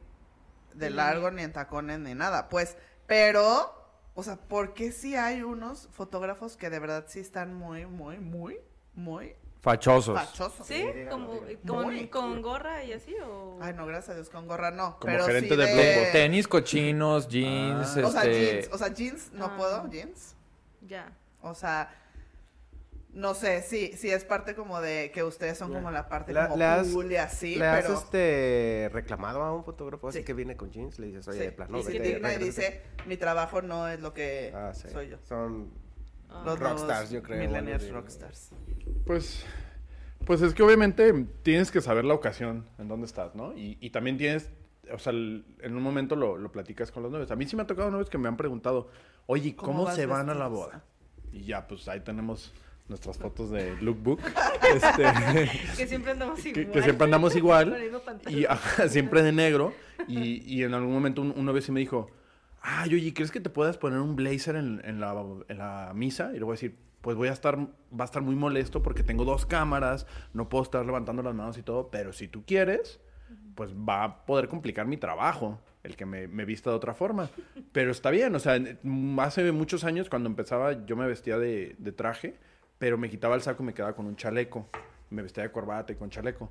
de 0.73 0.87
Sí. 0.87 0.93
largo 0.95 1.29
ni 1.29 1.43
en 1.43 1.53
tacones 1.53 1.99
ni 1.99 2.15
nada, 2.15 2.49
pues, 2.49 2.75
pero, 3.05 3.80
o 4.13 4.23
sea, 4.23 4.35
¿por 4.35 4.73
qué 4.73 4.91
sí 4.91 5.15
hay 5.15 5.41
unos 5.43 5.88
fotógrafos 5.91 6.57
que 6.57 6.69
de 6.69 6.79
verdad 6.79 7.05
sí 7.07 7.19
están 7.19 7.53
muy, 7.53 7.85
muy, 7.85 8.17
muy, 8.19 8.57
muy 8.93 9.35
Fachosos. 9.61 10.19
fachosos? 10.19 10.65
¿Sí? 10.65 10.83
Como, 11.09 11.39
con, 11.67 12.07
con 12.07 12.41
gorra 12.41 12.83
y 12.83 12.93
así 12.93 13.15
o... 13.23 13.59
Ay, 13.61 13.73
no, 13.75 13.85
gracias 13.85 14.09
a 14.09 14.15
Dios, 14.15 14.29
con 14.29 14.47
gorra 14.47 14.71
no. 14.71 14.97
Como 14.99 15.13
pero 15.13 15.25
gerente 15.25 15.49
sí 15.49 15.55
de 15.55 15.65
de... 15.65 16.05
Tenis 16.11 16.47
cochinos, 16.47 17.27
jeans, 17.27 17.95
Ah. 17.97 18.07
O 18.07 18.11
sea, 18.11 18.23
este... 18.23 18.51
jeans, 18.61 18.69
o 18.73 18.77
sea, 18.79 18.88
jeans 18.88 19.31
no 19.33 19.45
Ah. 19.45 19.57
puedo, 19.57 19.89
jeans. 19.89 20.35
Ya. 20.88 21.15
O 21.43 21.53
sea, 21.53 21.93
no 23.13 23.33
sé, 23.33 23.61
sí, 23.61 23.91
sí 23.97 24.09
es 24.09 24.23
parte 24.23 24.55
como 24.55 24.79
de 24.79 25.11
que 25.13 25.23
ustedes 25.23 25.57
son 25.57 25.73
como 25.73 25.91
la 25.91 26.07
parte 26.07 26.31
La- 26.33 26.45
como 26.47 26.57
le 26.57 26.65
has- 26.65 26.88
cool 26.89 27.11
y 27.11 27.17
así, 27.17 27.55
¿Le 27.55 27.65
has 27.67 27.83
pero 27.83 27.93
este, 27.95 28.89
reclamado 28.93 29.41
a 29.43 29.53
un 29.55 29.63
fotógrafo 29.63 30.07
así 30.09 30.19
Sí. 30.19 30.23
que 30.23 30.33
viene 30.33 30.55
con 30.55 30.71
jeans? 30.71 30.97
Le 30.99 31.07
dices, 31.07 31.27
oye, 31.27 31.39
sí, 31.39 31.45
de 31.45 31.51
plano, 31.51 31.77
y 31.77 31.81
indigna 31.81 32.33
y 32.33 32.38
regresa". 32.38 32.61
dice, 32.61 32.81
mi 33.07 33.17
trabajo 33.17 33.61
no 33.61 33.88
es 33.88 33.99
lo 33.99 34.13
que 34.13 34.51
Ah, 34.55 34.73
sí. 34.73 34.88
soy 34.89 35.09
yo. 35.09 35.17
Son 35.23 35.69
Ah. 36.33 36.43
Los 36.45 36.57
rockstars, 36.59 37.09
yo 37.11 37.21
creo, 37.21 37.38
Millennials 37.45 37.89
rockstars. 37.91 38.51
Pues, 39.05 39.43
pues 40.25 40.41
es 40.41 40.53
que 40.53 40.63
obviamente 40.63 41.11
tienes 41.43 41.71
que 41.71 41.81
saber 41.81 42.05
la 42.05 42.13
ocasión 42.13 42.65
en 42.77 42.88
dónde 42.88 43.05
estás, 43.05 43.35
¿no? 43.35 43.51
Y, 43.57 43.77
y 43.81 43.89
también 43.89 44.17
tienes, 44.17 44.49
o 44.93 44.97
sea, 44.97 45.11
en 45.11 45.43
un 45.75 45.81
momento 45.83 46.15
lo, 46.15 46.38
lo 46.38 46.49
platicas 46.49 46.89
con 46.91 47.03
los 47.03 47.11
novios. 47.11 47.29
A 47.31 47.35
mí 47.35 47.45
sí 47.45 47.57
me 47.57 47.63
ha 47.63 47.67
tocado 47.67 47.91
novios 47.91 48.09
que 48.09 48.17
me 48.17 48.29
han 48.29 48.38
preguntado, 48.38 48.88
oye, 49.25 49.53
¿Cómo 49.57 49.73
¿cómo, 49.73 49.83
vas 49.83 49.95
se 49.97 50.05
van 50.05 50.29
a 50.29 50.33
la 50.33 50.47
boda? 50.47 50.85
Y 51.33 51.43
ya, 51.43 51.67
pues 51.67 51.88
ahí 51.89 51.99
tenemos 51.99 52.53
nuestras 52.91 53.18
fotos 53.18 53.49
de 53.49 53.76
lookbook. 53.81 54.19
este, 54.76 55.03
Que 55.76 55.88
siempre 55.88 56.11
andamos 56.11 56.39
que, 56.41 56.49
igual. 56.49 56.72
que 56.72 56.81
siempre 56.84 57.05
andamos 57.05 57.35
igual. 57.35 57.77
y 58.30 58.45
ajá, 58.45 58.88
siempre 58.88 59.23
de 59.23 59.31
negro. 59.31 59.73
Y, 60.07 60.43
y 60.45 60.63
en 60.63 60.73
algún 60.73 60.93
momento 60.93 61.22
un, 61.22 61.34
un 61.35 61.45
novio 61.45 61.61
sí 61.61 61.72
me 61.72 61.80
dijo, 61.80 62.11
ay, 62.61 62.93
oye, 62.93 63.13
¿crees 63.13 63.31
que 63.31 63.39
te 63.39 63.49
puedas 63.49 63.77
poner 63.77 63.99
un 63.99 64.15
blazer 64.15 64.55
en, 64.55 64.81
en 64.84 64.99
la, 64.99 65.15
en 65.47 65.57
la 65.57 65.91
misa? 65.95 66.31
Y 66.34 66.38
le 66.38 66.43
voy 66.43 66.51
a 66.51 66.55
decir, 66.55 66.76
pues 67.01 67.18
voy 67.18 67.30
a 67.30 67.34
estar, 67.34 67.57
va 67.57 68.03
a 68.03 68.05
estar 68.05 68.22
muy 68.22 68.35
molesto 68.35 68.84
porque 68.84 69.03
tengo 69.03 69.26
dos 69.26 69.45
cámaras, 69.45 70.05
no 70.34 70.49
puedo 70.49 70.63
estar 70.63 70.85
levantando 70.85 71.23
las 71.23 71.34
manos 71.34 71.57
y 71.57 71.63
todo, 71.63 71.89
pero 71.89 72.13
si 72.13 72.27
tú 72.27 72.43
quieres, 72.45 72.99
pues 73.55 73.73
va 73.73 74.03
a 74.03 74.26
poder 74.26 74.47
complicar 74.47 74.85
mi 74.85 74.97
trabajo, 74.97 75.59
el 75.84 75.95
que 75.95 76.05
me, 76.05 76.27
me 76.27 76.45
vista 76.45 76.69
de 76.69 76.76
otra 76.76 76.93
forma. 76.93 77.30
Pero 77.72 77.91
está 77.91 78.11
bien, 78.11 78.35
o 78.35 78.39
sea, 78.39 78.59
hace 79.19 79.51
muchos 79.51 79.84
años 79.84 80.09
cuando 80.09 80.30
empezaba 80.30 80.85
yo 80.85 80.95
me 80.95 81.07
vestía 81.07 81.38
de, 81.39 81.76
de 81.80 81.91
traje, 81.91 82.38
pero 82.81 82.97
me 82.97 83.11
quitaba 83.11 83.35
el 83.35 83.43
saco 83.43 83.61
y 83.61 83.67
me 83.67 83.75
quedaba 83.75 83.93
con 83.95 84.07
un 84.07 84.15
chaleco. 84.15 84.67
Me 85.11 85.21
vestía 85.21 85.43
de 85.43 85.51
corbata 85.51 85.93
y 85.93 85.97
con 85.97 86.09
chaleco. 86.09 86.49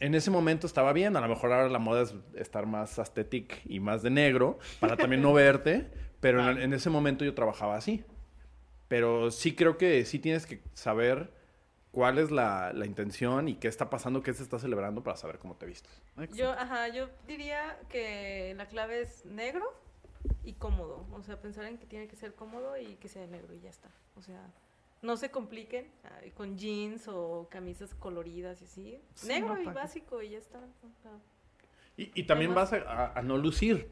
En 0.00 0.14
ese 0.14 0.30
momento 0.30 0.66
estaba 0.66 0.92
bien, 0.92 1.16
a 1.16 1.20
lo 1.22 1.28
mejor 1.28 1.50
ahora 1.50 1.70
la 1.70 1.78
moda 1.78 2.02
es 2.02 2.14
estar 2.34 2.66
más 2.66 2.98
aesthetic 2.98 3.62
y 3.64 3.80
más 3.80 4.02
de 4.02 4.10
negro, 4.10 4.58
para 4.80 4.98
también 4.98 5.22
no 5.22 5.32
verte, 5.32 5.90
pero 6.20 6.46
en, 6.46 6.58
en 6.58 6.74
ese 6.74 6.90
momento 6.90 7.24
yo 7.24 7.32
trabajaba 7.32 7.74
así. 7.74 8.04
Pero 8.88 9.30
sí 9.30 9.54
creo 9.54 9.78
que 9.78 10.04
sí 10.04 10.18
tienes 10.18 10.44
que 10.44 10.60
saber 10.74 11.32
cuál 11.90 12.18
es 12.18 12.30
la, 12.30 12.74
la 12.74 12.84
intención 12.84 13.48
y 13.48 13.54
qué 13.54 13.68
está 13.68 13.88
pasando, 13.88 14.22
qué 14.22 14.34
se 14.34 14.42
está 14.42 14.58
celebrando 14.58 15.02
para 15.02 15.16
saber 15.16 15.38
cómo 15.38 15.56
te 15.56 15.64
vistes. 15.64 16.02
Yo, 16.34 16.50
ajá, 16.50 16.88
yo 16.88 17.08
diría 17.26 17.78
que 17.88 18.52
la 18.58 18.66
clave 18.66 19.00
es 19.00 19.24
negro 19.24 19.72
y 20.44 20.52
cómodo. 20.52 21.06
O 21.12 21.22
sea, 21.22 21.40
pensar 21.40 21.64
en 21.64 21.78
que 21.78 21.86
tiene 21.86 22.08
que 22.08 22.16
ser 22.16 22.34
cómodo 22.34 22.76
y 22.76 22.96
que 22.96 23.08
sea 23.08 23.26
negro 23.26 23.54
y 23.54 23.60
ya 23.60 23.70
está. 23.70 23.88
O 24.16 24.20
sea, 24.20 24.52
no 25.02 25.16
se 25.16 25.30
compliquen 25.30 25.90
ay, 26.20 26.30
con 26.32 26.56
jeans 26.58 27.06
o 27.08 27.48
camisas 27.50 27.94
coloridas 27.94 28.60
y 28.62 28.64
así. 28.64 29.00
Sí, 29.14 29.28
negro 29.28 29.54
no, 29.54 29.62
y 29.62 29.66
básico 29.66 30.22
y 30.22 30.30
ya 30.30 30.38
está. 30.38 30.60
Y, 31.96 32.10
y 32.14 32.24
también 32.24 32.54
vas 32.54 32.72
a, 32.72 32.76
a- 32.78 33.18
a 33.18 33.22
no 33.22 33.36
lucir. 33.38 33.88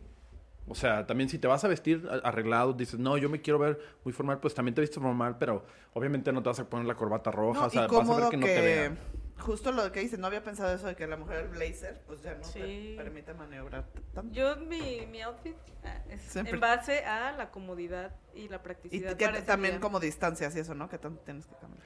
O 0.66 0.74
sea, 0.74 1.06
también 1.06 1.28
si 1.28 1.38
te 1.38 1.46
vas 1.46 1.62
a 1.64 1.68
vestir 1.68 2.08
arreglado, 2.22 2.72
dices, 2.72 2.98
no, 2.98 3.18
yo 3.18 3.28
me 3.28 3.40
quiero 3.42 3.58
ver 3.58 3.78
muy 4.02 4.12
formal, 4.14 4.40
pues 4.40 4.54
también 4.54 4.74
te 4.74 4.80
vistes 4.80 5.02
formal, 5.02 5.36
pero 5.38 5.64
obviamente 5.92 6.32
no 6.32 6.42
te 6.42 6.48
vas 6.48 6.58
a 6.60 6.68
poner 6.68 6.86
la 6.86 6.94
corbata 6.94 7.30
roja, 7.30 7.60
No, 7.60 7.66
o 7.66 7.70
sea, 7.70 7.86
vas 7.86 8.08
a 8.08 8.14
ver 8.14 8.28
que, 8.30 8.36
no 8.38 8.46
te 8.46 8.60
vean. 8.62 8.98
Justo 9.38 9.72
lo 9.72 9.90
que 9.92 10.00
dice, 10.00 10.16
no 10.18 10.26
había 10.28 10.42
pensado 10.44 10.74
eso 10.74 10.86
de 10.86 10.94
que 10.96 11.06
la 11.06 11.16
mujer 11.16 11.38
el 11.40 11.48
blazer, 11.48 12.00
pues 12.06 12.22
ya 12.22 12.34
no 12.34 12.44
Sí. 12.44 12.60
te 12.60 12.94
permite 12.96 13.34
maniobrar 13.34 13.84
tanto. 14.12 14.32
yo, 14.34 14.56
mi, 14.56 15.06
mi 15.10 15.20
outfit 15.22 15.56
ah, 15.84 15.98
es 16.08 16.20
Siempre. 16.22 16.54
en 16.54 16.60
base 16.60 17.04
a 17.04 17.32
la 17.32 17.50
comodidad 17.50 18.14
y 18.34 18.48
la 18.48 18.56
Y 18.56 18.58
practicidad. 18.60 19.16
que 19.16 19.24
ese 19.24 19.42
también 19.42 19.80
como 19.80 20.00
distancias 20.00 20.54
y 20.56 20.60
eso, 20.60 20.74
¿no? 20.74 20.88
Que 20.88 20.98
tanto 20.98 21.20
tienes 21.22 21.46
que 21.46 21.54
caminar. 21.56 21.84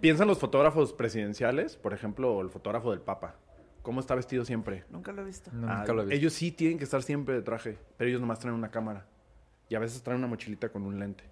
Piensan 0.00 0.26
los 0.28 0.38
fotógrafos 0.38 0.92
presidenciales, 0.92 1.76
por 1.76 1.94
ejemplo, 1.94 2.40
el 2.40 2.50
fotógrafo 2.50 2.90
del 2.90 3.00
Papa. 3.00 3.36
¿Cómo 3.82 4.00
está 4.00 4.14
vestido 4.14 4.44
siempre? 4.44 4.84
Nunca 4.90 5.12
lo 5.12 5.22
he 5.22 5.24
visto. 5.24 5.50
No, 5.52 5.68
Ah, 5.70 5.78
nunca 5.78 5.92
lo 5.94 6.02
he 6.02 6.04
visto. 6.06 6.16
ellos 6.18 6.32
sí 6.34 6.50
tienen 6.52 6.78
que 6.78 6.84
estar 6.84 7.02
siempre 7.02 7.34
de 7.34 7.42
traje, 7.42 7.78
pero 7.96 8.08
ellos 8.08 8.20
nomás 8.20 8.38
traen 8.38 8.54
una 8.56 8.70
cámara. 8.70 9.06
Y 9.70 9.74
a 9.76 9.78
veces 9.78 10.02
traen 10.02 10.18
una 10.18 10.26
mochilita 10.28 10.68
con 10.70 10.82
un 10.82 10.98
lente. 10.98 11.24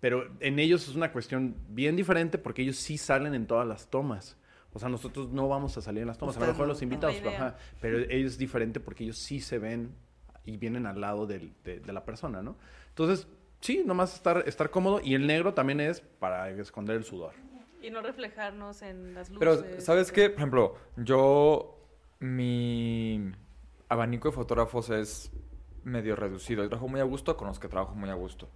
Pero 0.00 0.30
en 0.40 0.58
ellos 0.58 0.88
es 0.88 0.94
una 0.94 1.12
cuestión 1.12 1.56
bien 1.68 1.96
diferente 1.96 2.38
porque 2.38 2.62
ellos 2.62 2.76
sí 2.76 2.96
salen 2.96 3.34
en 3.34 3.46
todas 3.46 3.66
las 3.66 3.88
tomas. 3.90 4.36
O 4.72 4.78
sea, 4.78 4.88
nosotros 4.88 5.30
no 5.30 5.48
vamos 5.48 5.76
a 5.76 5.80
salir 5.80 6.02
en 6.02 6.08
las 6.08 6.18
tomas. 6.18 6.36
a 6.36 6.40
lo 6.40 6.46
mejor 6.46 6.68
los 6.68 6.80
invitados, 6.82 7.16
idea. 7.16 7.36
ajá, 7.36 7.56
pero 7.80 7.98
ellos 7.98 8.32
es 8.32 8.38
diferente 8.38 8.78
porque 8.80 9.04
ellos 9.04 9.18
sí 9.18 9.40
se 9.40 9.58
ven 9.58 9.94
y 10.44 10.56
vienen 10.56 10.86
al 10.86 11.00
lado 11.00 11.26
del- 11.26 11.52
de, 11.64 11.80
de 11.80 11.92
la 11.92 12.04
persona, 12.04 12.40
¿no? 12.42 12.56
Entonces, 12.88 13.26
sí, 13.60 13.82
nomás 13.84 14.14
estar, 14.14 14.44
estar 14.46 14.70
cómodo. 14.70 15.00
Y 15.02 15.14
el 15.14 15.26
negro 15.26 15.54
también 15.54 15.80
es 15.80 16.00
para 16.00 16.48
esconder 16.50 16.96
el 16.96 17.04
sudor. 17.04 17.32
Y 17.82 17.90
no 17.90 18.00
reflejarnos 18.02 18.82
en 18.82 19.14
las 19.14 19.30
luces. 19.30 19.62
Pero, 19.64 19.80
¿sabes 19.80 20.12
qué? 20.12 20.30
Por 20.30 20.38
ejemplo, 20.38 20.74
yo, 20.96 21.78
mi 22.20 23.32
abanico 23.88 24.28
de 24.28 24.34
fotógrafos 24.34 24.90
es 24.90 25.32
medio 25.82 26.14
reducido. 26.14 26.62
Yo 26.62 26.68
trabajo 26.68 26.88
muy 26.88 27.00
a 27.00 27.04
gusto 27.04 27.36
con 27.36 27.48
los 27.48 27.58
que 27.58 27.68
trabajo 27.68 27.94
muy 27.94 28.10
a 28.10 28.14
gusto. 28.14 28.48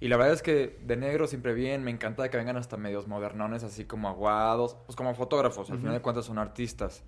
Y 0.00 0.08
la 0.08 0.16
verdad 0.16 0.32
es 0.32 0.42
que 0.42 0.78
de 0.82 0.96
negro 0.96 1.26
siempre 1.26 1.52
bien, 1.52 1.84
me 1.84 1.90
encanta 1.90 2.28
que 2.30 2.36
vengan 2.36 2.56
hasta 2.56 2.76
medios 2.76 3.06
modernones, 3.06 3.62
así 3.64 3.84
como 3.84 4.08
aguados, 4.08 4.76
pues 4.86 4.96
como 4.96 5.14
fotógrafos, 5.14 5.70
al 5.70 5.78
final 5.78 5.92
de 5.92 6.00
cuentas 6.00 6.24
son 6.24 6.38
artistas. 6.38 7.02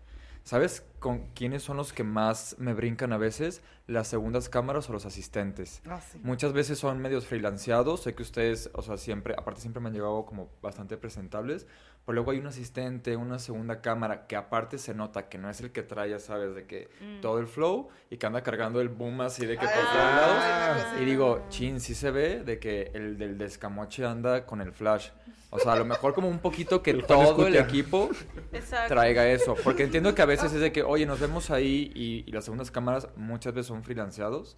¿Sabes 0.44 0.84
con 0.98 1.28
quiénes 1.34 1.62
son 1.62 1.76
los 1.76 1.92
que 1.92 2.02
más 2.02 2.56
me 2.58 2.74
brincan 2.74 3.12
a 3.12 3.16
veces? 3.16 3.62
Las 3.86 4.08
segundas 4.08 4.48
cámaras 4.48 4.90
o 4.90 4.92
los 4.92 5.06
asistentes. 5.06 5.80
Ah, 5.86 6.00
sí. 6.00 6.18
Muchas 6.22 6.52
veces 6.52 6.80
son 6.80 6.98
medios 6.98 7.26
freelanceados. 7.26 8.02
Sé 8.02 8.14
que 8.14 8.22
ustedes, 8.22 8.68
o 8.74 8.82
sea, 8.82 8.96
siempre, 8.96 9.34
aparte 9.38 9.60
siempre 9.60 9.80
me 9.80 9.88
han 9.88 9.94
llegado 9.94 10.26
como 10.26 10.50
bastante 10.60 10.96
presentables. 10.96 11.68
Pero 12.04 12.14
luego 12.16 12.32
hay 12.32 12.38
un 12.38 12.46
asistente, 12.48 13.16
una 13.16 13.38
segunda 13.38 13.80
cámara, 13.80 14.26
que 14.26 14.34
aparte 14.34 14.76
se 14.78 14.92
nota 14.92 15.28
que 15.28 15.38
no 15.38 15.48
es 15.48 15.60
el 15.60 15.70
que 15.70 15.82
trae, 15.84 16.10
ya 16.10 16.18
sabes, 16.18 16.54
de 16.54 16.66
que 16.66 16.88
Mm. 17.00 17.20
todo 17.20 17.38
el 17.38 17.46
flow 17.46 17.88
y 18.10 18.16
que 18.16 18.26
anda 18.26 18.42
cargando 18.42 18.80
el 18.80 18.88
boom 18.88 19.20
así 19.20 19.46
de 19.46 19.54
que 19.56 19.64
por 19.66 19.68
Ah, 19.68 19.92
todos 19.92 19.94
lados. 19.94 20.84
ah, 20.96 21.00
Y 21.00 21.04
digo, 21.04 21.44
chin, 21.48 21.78
sí 21.80 21.94
se 21.94 22.10
ve 22.10 22.42
de 22.42 22.58
que 22.58 22.90
el 22.94 23.18
del 23.18 23.38
descamoche 23.38 24.04
anda 24.04 24.46
con 24.46 24.60
el 24.60 24.72
flash. 24.72 25.10
O 25.50 25.58
sea, 25.60 25.74
a 25.74 25.76
lo 25.76 25.84
mejor 25.84 26.12
como 26.14 26.28
un 26.28 26.38
poquito 26.40 26.82
que 26.82 26.90
El 26.92 27.04
todo 27.06 27.46
el 27.46 27.54
equipo 27.56 28.10
Exacto. 28.52 28.94
traiga 28.94 29.28
eso. 29.28 29.54
Porque 29.62 29.84
entiendo 29.84 30.14
que 30.14 30.22
a 30.22 30.26
veces 30.26 30.52
es 30.52 30.60
de 30.60 30.72
que, 30.72 30.82
oye, 30.82 31.06
nos 31.06 31.20
vemos 31.20 31.50
ahí 31.50 31.92
y, 31.94 32.24
y 32.26 32.32
las 32.32 32.44
segundas 32.46 32.70
cámaras 32.70 33.08
muchas 33.16 33.52
veces 33.54 33.66
son 33.68 33.84
freelanceados. 33.84 34.56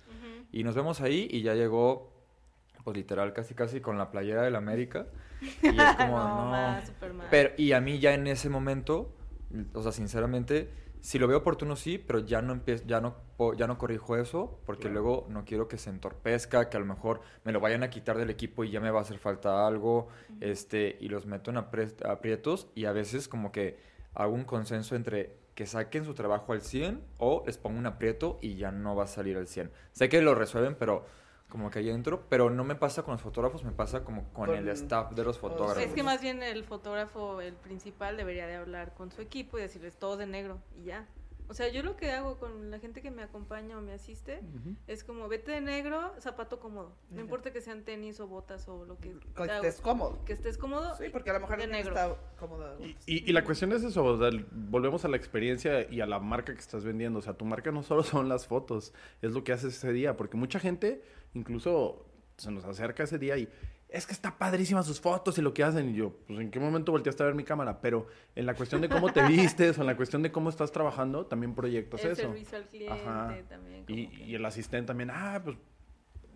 Y 0.52 0.62
nos 0.64 0.74
vemos 0.76 1.00
ahí 1.02 1.26
y 1.30 1.42
ya 1.42 1.54
llegó, 1.54 2.10
pues 2.84 2.96
literal, 2.96 3.32
casi 3.32 3.54
casi 3.54 3.80
con 3.80 3.98
la 3.98 4.10
playera 4.12 4.42
del 4.42 4.54
América. 4.56 5.06
Y 5.62 5.68
es 5.80 5.94
como, 5.96 6.18
no, 6.18 6.86
súper 6.86 7.12
mal. 7.14 7.26
Pero, 7.30 7.50
y 7.56 7.72
a 7.72 7.80
mí 7.80 7.98
ya 7.98 8.14
en 8.14 8.26
ese 8.26 8.48
momento, 8.48 9.14
o 9.72 9.82
sea, 9.82 9.92
sinceramente, 9.92 10.70
si 11.00 11.18
lo 11.18 11.26
veo 11.28 11.38
oportuno 11.38 11.76
sí, 11.76 11.98
pero 11.98 12.18
ya 12.20 12.40
no 12.42 12.52
empiezo, 12.52 12.84
ya 12.86 13.00
no, 13.00 13.16
ya 13.56 13.66
no 13.66 13.76
corrijo 13.76 14.16
eso, 14.16 14.58
porque 14.64 14.82
Claro. 14.82 14.94
luego 14.94 15.26
no 15.28 15.44
quiero 15.44 15.68
que 15.68 15.76
se 15.76 15.90
entorpezca, 15.90 16.70
que 16.70 16.76
a 16.76 16.80
lo 16.80 16.86
mejor 16.86 17.20
me 17.44 17.52
lo 17.52 17.60
vayan 17.60 17.82
a 17.82 17.90
quitar 17.90 18.16
del 18.16 18.30
equipo 18.30 18.64
y 18.64 18.70
ya 18.70 18.80
me 18.80 18.90
va 18.90 19.00
a 19.00 19.02
hacer 19.02 19.18
falta 19.18 19.66
algo, 19.66 20.08
este, 20.40 20.96
y 21.00 21.08
los 21.08 21.26
meto 21.26 21.50
en 21.50 21.58
aprietos 21.58 22.68
y 22.74 22.86
a 22.86 22.92
veces 22.92 23.28
como 23.28 23.52
que 23.52 23.78
hago 24.14 24.32
un 24.32 24.44
consenso 24.44 24.96
entre 24.96 25.36
que 25.54 25.66
saquen 25.66 26.04
su 26.04 26.14
trabajo 26.14 26.52
al 26.52 26.62
100 26.62 27.00
o 27.18 27.42
les 27.46 27.58
pongo 27.58 27.78
un 27.78 27.86
aprieto 27.86 28.38
y 28.40 28.56
ya 28.56 28.72
no 28.72 28.96
va 28.96 29.04
a 29.04 29.06
salir 29.06 29.36
al 29.36 29.46
100. 29.46 29.70
Sé 29.92 30.08
que 30.08 30.20
lo 30.22 30.34
resuelven, 30.34 30.74
pero 30.74 31.04
como 31.48 31.70
que 31.70 31.78
ahí 31.78 31.90
entro, 31.90 32.24
pero 32.28 32.50
no 32.50 32.64
me 32.64 32.74
pasa 32.74 33.02
con 33.02 33.12
los 33.12 33.22
fotógrafos, 33.22 33.62
me 33.64 33.72
pasa 33.72 34.02
como 34.04 34.24
con, 34.32 34.46
Con- 34.46 34.56
el 34.56 34.68
staff 34.68 35.12
de 35.12 35.24
los 35.24 35.38
fotógrafos. 35.38 35.82
Es 35.82 35.92
que 35.92 36.02
más 36.02 36.20
bien 36.20 36.42
el 36.42 36.64
fotógrafo, 36.64 37.40
el 37.40 37.54
principal, 37.54 38.16
debería 38.16 38.46
de 38.46 38.56
hablar 38.56 38.94
con 38.94 39.12
su 39.12 39.22
equipo 39.22 39.58
y 39.58 39.62
decirles 39.62 39.96
todo 39.96 40.16
de 40.16 40.26
negro 40.26 40.58
y 40.76 40.84
ya. 40.84 41.06
O 41.46 41.52
sea, 41.54 41.68
yo 41.68 41.82
lo 41.82 41.96
que 41.96 42.10
hago 42.10 42.38
con 42.38 42.70
la 42.70 42.78
gente 42.78 43.02
que 43.02 43.10
me 43.10 43.22
acompaña 43.22 43.76
o 43.78 43.82
me 43.82 43.92
asiste 43.92 44.40
es 44.86 45.04
como 45.04 45.28
vete 45.28 45.52
de 45.52 45.60
negro, 45.60 46.12
zapato 46.18 46.58
cómodo. 46.58 46.96
No 47.10 47.20
importa 47.20 47.52
que 47.52 47.60
sean 47.60 47.84
tenis 47.84 48.18
o 48.20 48.26
botas 48.26 48.66
o 48.68 48.84
lo 48.86 48.98
que 48.98 49.10
Que 49.18 49.26
te 49.34 49.42
estés 49.54 49.74
hago, 49.74 49.82
cómodo. 49.82 50.24
que 50.24 50.32
estés 50.32 50.56
cómodo. 50.56 50.96
Sí, 50.96 51.10
porque 51.12 51.30
a 51.30 51.34
lo 51.34 51.40
mejor 51.40 51.58
de 51.58 51.66
negro 51.66 51.90
está 51.94 52.16
cómodo. 52.38 52.76
Y, 52.80 52.96
y- 53.06 53.28
y 53.28 53.32
la 53.32 53.44
cuestión 53.44 53.72
es 53.72 53.84
eso, 53.84 54.02
o 54.04 54.18
sea, 54.18 54.28
el- 54.28 54.46
volvemos 54.50 55.04
a 55.04 55.08
la 55.08 55.16
experiencia 55.18 55.90
y 55.90 56.00
a 56.00 56.06
la 56.06 56.18
marca 56.18 56.54
que 56.54 56.60
estás 56.60 56.82
vendiendo. 56.84 57.18
O 57.18 57.22
sea, 57.22 57.34
tu 57.34 57.44
marca 57.44 57.70
no 57.70 57.82
solo 57.82 58.02
son 58.26 58.28
las 58.28 58.46
fotos, 58.46 58.94
es 59.20 59.32
lo 59.32 59.44
que 59.44 59.52
haces 59.52 59.76
ese 59.76 59.92
día. 59.92 60.16
Porque 60.16 60.36
mucha 60.38 60.58
gente 60.58 61.02
incluso 61.34 62.06
se 62.36 62.50
nos 62.50 62.64
acerca 62.64 63.02
ese 63.04 63.18
día 63.18 63.36
y 63.36 63.48
es 63.96 64.06
que 64.06 64.12
está 64.12 64.36
padrísima 64.36 64.82
sus 64.82 65.00
fotos 65.00 65.38
y 65.38 65.42
lo 65.42 65.54
que 65.54 65.62
hacen. 65.62 65.88
Y 65.90 65.94
yo, 65.94 66.12
pues, 66.26 66.40
¿en 66.40 66.50
qué 66.50 66.58
momento 66.58 66.90
volteaste 66.92 67.22
a 67.22 67.26
ver 67.26 67.34
mi 67.34 67.44
cámara? 67.44 67.80
Pero 67.80 68.06
en 68.34 68.44
la 68.46 68.54
cuestión 68.54 68.80
de 68.80 68.88
cómo 68.88 69.12
te 69.12 69.22
vistes 69.28 69.78
o 69.78 69.82
en 69.82 69.86
la 69.86 69.96
cuestión 69.96 70.22
de 70.22 70.32
cómo 70.32 70.50
estás 70.50 70.72
trabajando, 70.72 71.26
también 71.26 71.54
proyectas 71.54 72.04
el 72.04 72.10
eso. 72.12 72.22
servicio 72.22 72.58
al 72.58 72.64
cliente 72.68 72.92
Ajá. 73.02 73.36
también. 73.48 73.84
como 73.86 73.98
Y, 73.98 74.08
que- 74.08 74.24
y 74.24 74.34
el 74.34 74.44
asistente 74.44 74.88
también, 74.88 75.10
ah, 75.12 75.40
pues, 75.44 75.56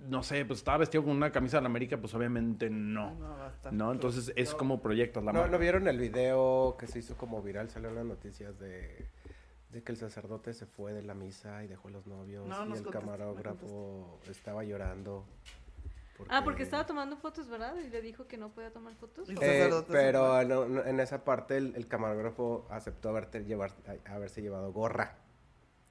no 0.09 0.22
sé, 0.22 0.44
pues 0.44 0.60
estaba 0.60 0.78
vestido 0.78 1.02
con 1.05 1.16
una 1.16 1.32
camisa 1.32 1.56
de 1.56 1.62
la 1.62 1.66
América, 1.68 1.97
pues 1.98 2.14
obviamente 2.14 2.70
no. 2.70 3.14
No, 3.16 3.36
basta. 3.36 3.72
No, 3.72 3.90
entonces 3.90 4.32
es 4.36 4.55
como 4.55 4.80
proyectas 4.80 5.24
la 5.24 5.32
¿No, 5.32 5.40
marca. 5.40 5.52
¿No 5.52 5.59
vieron 5.59 5.89
el 5.89 5.98
video 5.98 6.76
que 6.78 6.86
se 6.86 7.01
hizo 7.01 7.16
como 7.16 7.43
viral? 7.43 7.68
Salió 7.68 7.89
en 7.89 7.97
las 7.97 8.05
noticias 8.06 8.56
de, 8.60 9.09
de 9.72 9.82
que 9.82 9.90
el 9.90 9.98
sacerdote 9.98 10.55
se 10.55 10.66
fue 10.66 10.93
de 10.93 11.02
la 11.02 11.14
misa 11.14 11.64
y 11.64 11.66
dejó 11.66 11.89
a 11.89 11.90
los 11.90 12.06
novios 12.06 12.47
No, 12.47 12.64
y 12.68 12.78
el 12.78 12.86
camarógrafo 12.86 14.20
estaba 14.30 14.62
llorando. 14.62 15.24
Ah, 16.28 16.43
porque 16.45 16.62
estaba 16.62 16.86
tomando 16.86 17.16
fotos, 17.16 17.49
¿verdad? 17.49 17.74
Y 17.77 17.89
le 17.90 18.01
dijo 18.03 18.27
que 18.27 18.36
no 18.36 18.51
podía 18.51 18.73
tomar 18.73 18.95
fotos. 18.97 19.28
Eh, 19.40 19.70
pero 19.89 20.43
no- 20.45 20.66
no, 20.66 20.85
en 20.85 21.01
esa 21.01 21.24
parte 21.24 21.57
el, 21.57 21.74
el 21.77 21.86
camarógrafo 21.86 22.66
aceptó 22.70 23.11
haberte 23.11 23.45
llevar, 23.45 23.73
a- 23.86 24.15
haberse 24.15 24.43
llevado 24.43 24.73
gorra. 24.73 25.16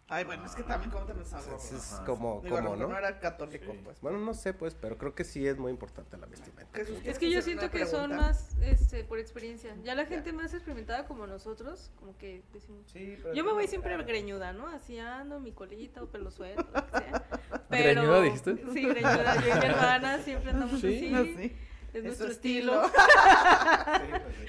Ay, 0.09 0.23
bueno, 0.23 0.45
es 0.45 0.55
que 0.55 0.63
también 0.63 0.89
cómo 0.89 1.05
te 1.05 1.13
me 1.13 1.25
salgo. 1.25 1.57
Es, 1.57 1.99
como, 2.05 2.39
Digo, 2.41 2.55
como, 2.55 2.69
no, 2.69 2.75
¿no? 2.77 2.87
no 2.87 2.97
era 2.97 3.19
católico, 3.19 3.73
pues. 3.83 3.99
Bueno, 3.99 4.19
no 4.19 4.33
sé, 4.33 4.53
pues, 4.53 4.73
pero 4.73 4.97
creo 4.97 5.13
que 5.13 5.25
sí 5.25 5.45
es 5.45 5.57
muy 5.57 5.69
importante 5.69 6.15
la 6.17 6.25
vestimenta. 6.27 6.71
Jesús, 6.77 6.95
Es 6.95 7.01
¿quieres 7.01 7.19
que 7.19 7.29
yo 7.29 7.41
siento 7.41 7.69
que 7.69 7.85
son 7.85 8.15
más 8.15 8.55
este, 8.61 9.03
por 9.03 9.19
experiencia. 9.19 9.75
Ya 9.83 9.95
la 9.95 10.05
gente 10.05 10.31
más 10.31 10.53
experimentada 10.53 11.05
como 11.07 11.27
nosotros, 11.27 11.91
como 11.99 12.17
que 12.17 12.41
decimos... 12.53 12.89
Sí, 12.89 13.17
Yo 13.35 13.43
me 13.43 13.51
voy 13.51 13.67
siempre 13.67 14.01
greñuda, 14.03 14.53
¿no? 14.53 14.69
Así 14.69 14.97
ando, 14.97 15.41
mi 15.41 15.51
colita 15.51 16.01
o 16.01 16.07
pelo 16.07 16.31
suelto, 16.31 16.65
lo 16.73 16.85
que 16.87 16.97
sea. 16.99 17.36
¿Greñuda 17.69 18.21
dijiste? 18.21 18.55
Sí, 18.73 18.83
greñuda. 18.85 19.35
Yo 19.41 19.47
y 19.55 19.59
mi 19.59 19.65
hermana 19.65 20.17
siempre 20.19 20.51
andamos 20.51 20.79
Sí. 20.81 21.11
así. 21.13 21.35
Sí. 21.37 21.51
Es 21.93 21.95
Es 21.99 22.03
nuestro 22.03 22.25
su 22.27 22.31
estilo. 22.33 22.81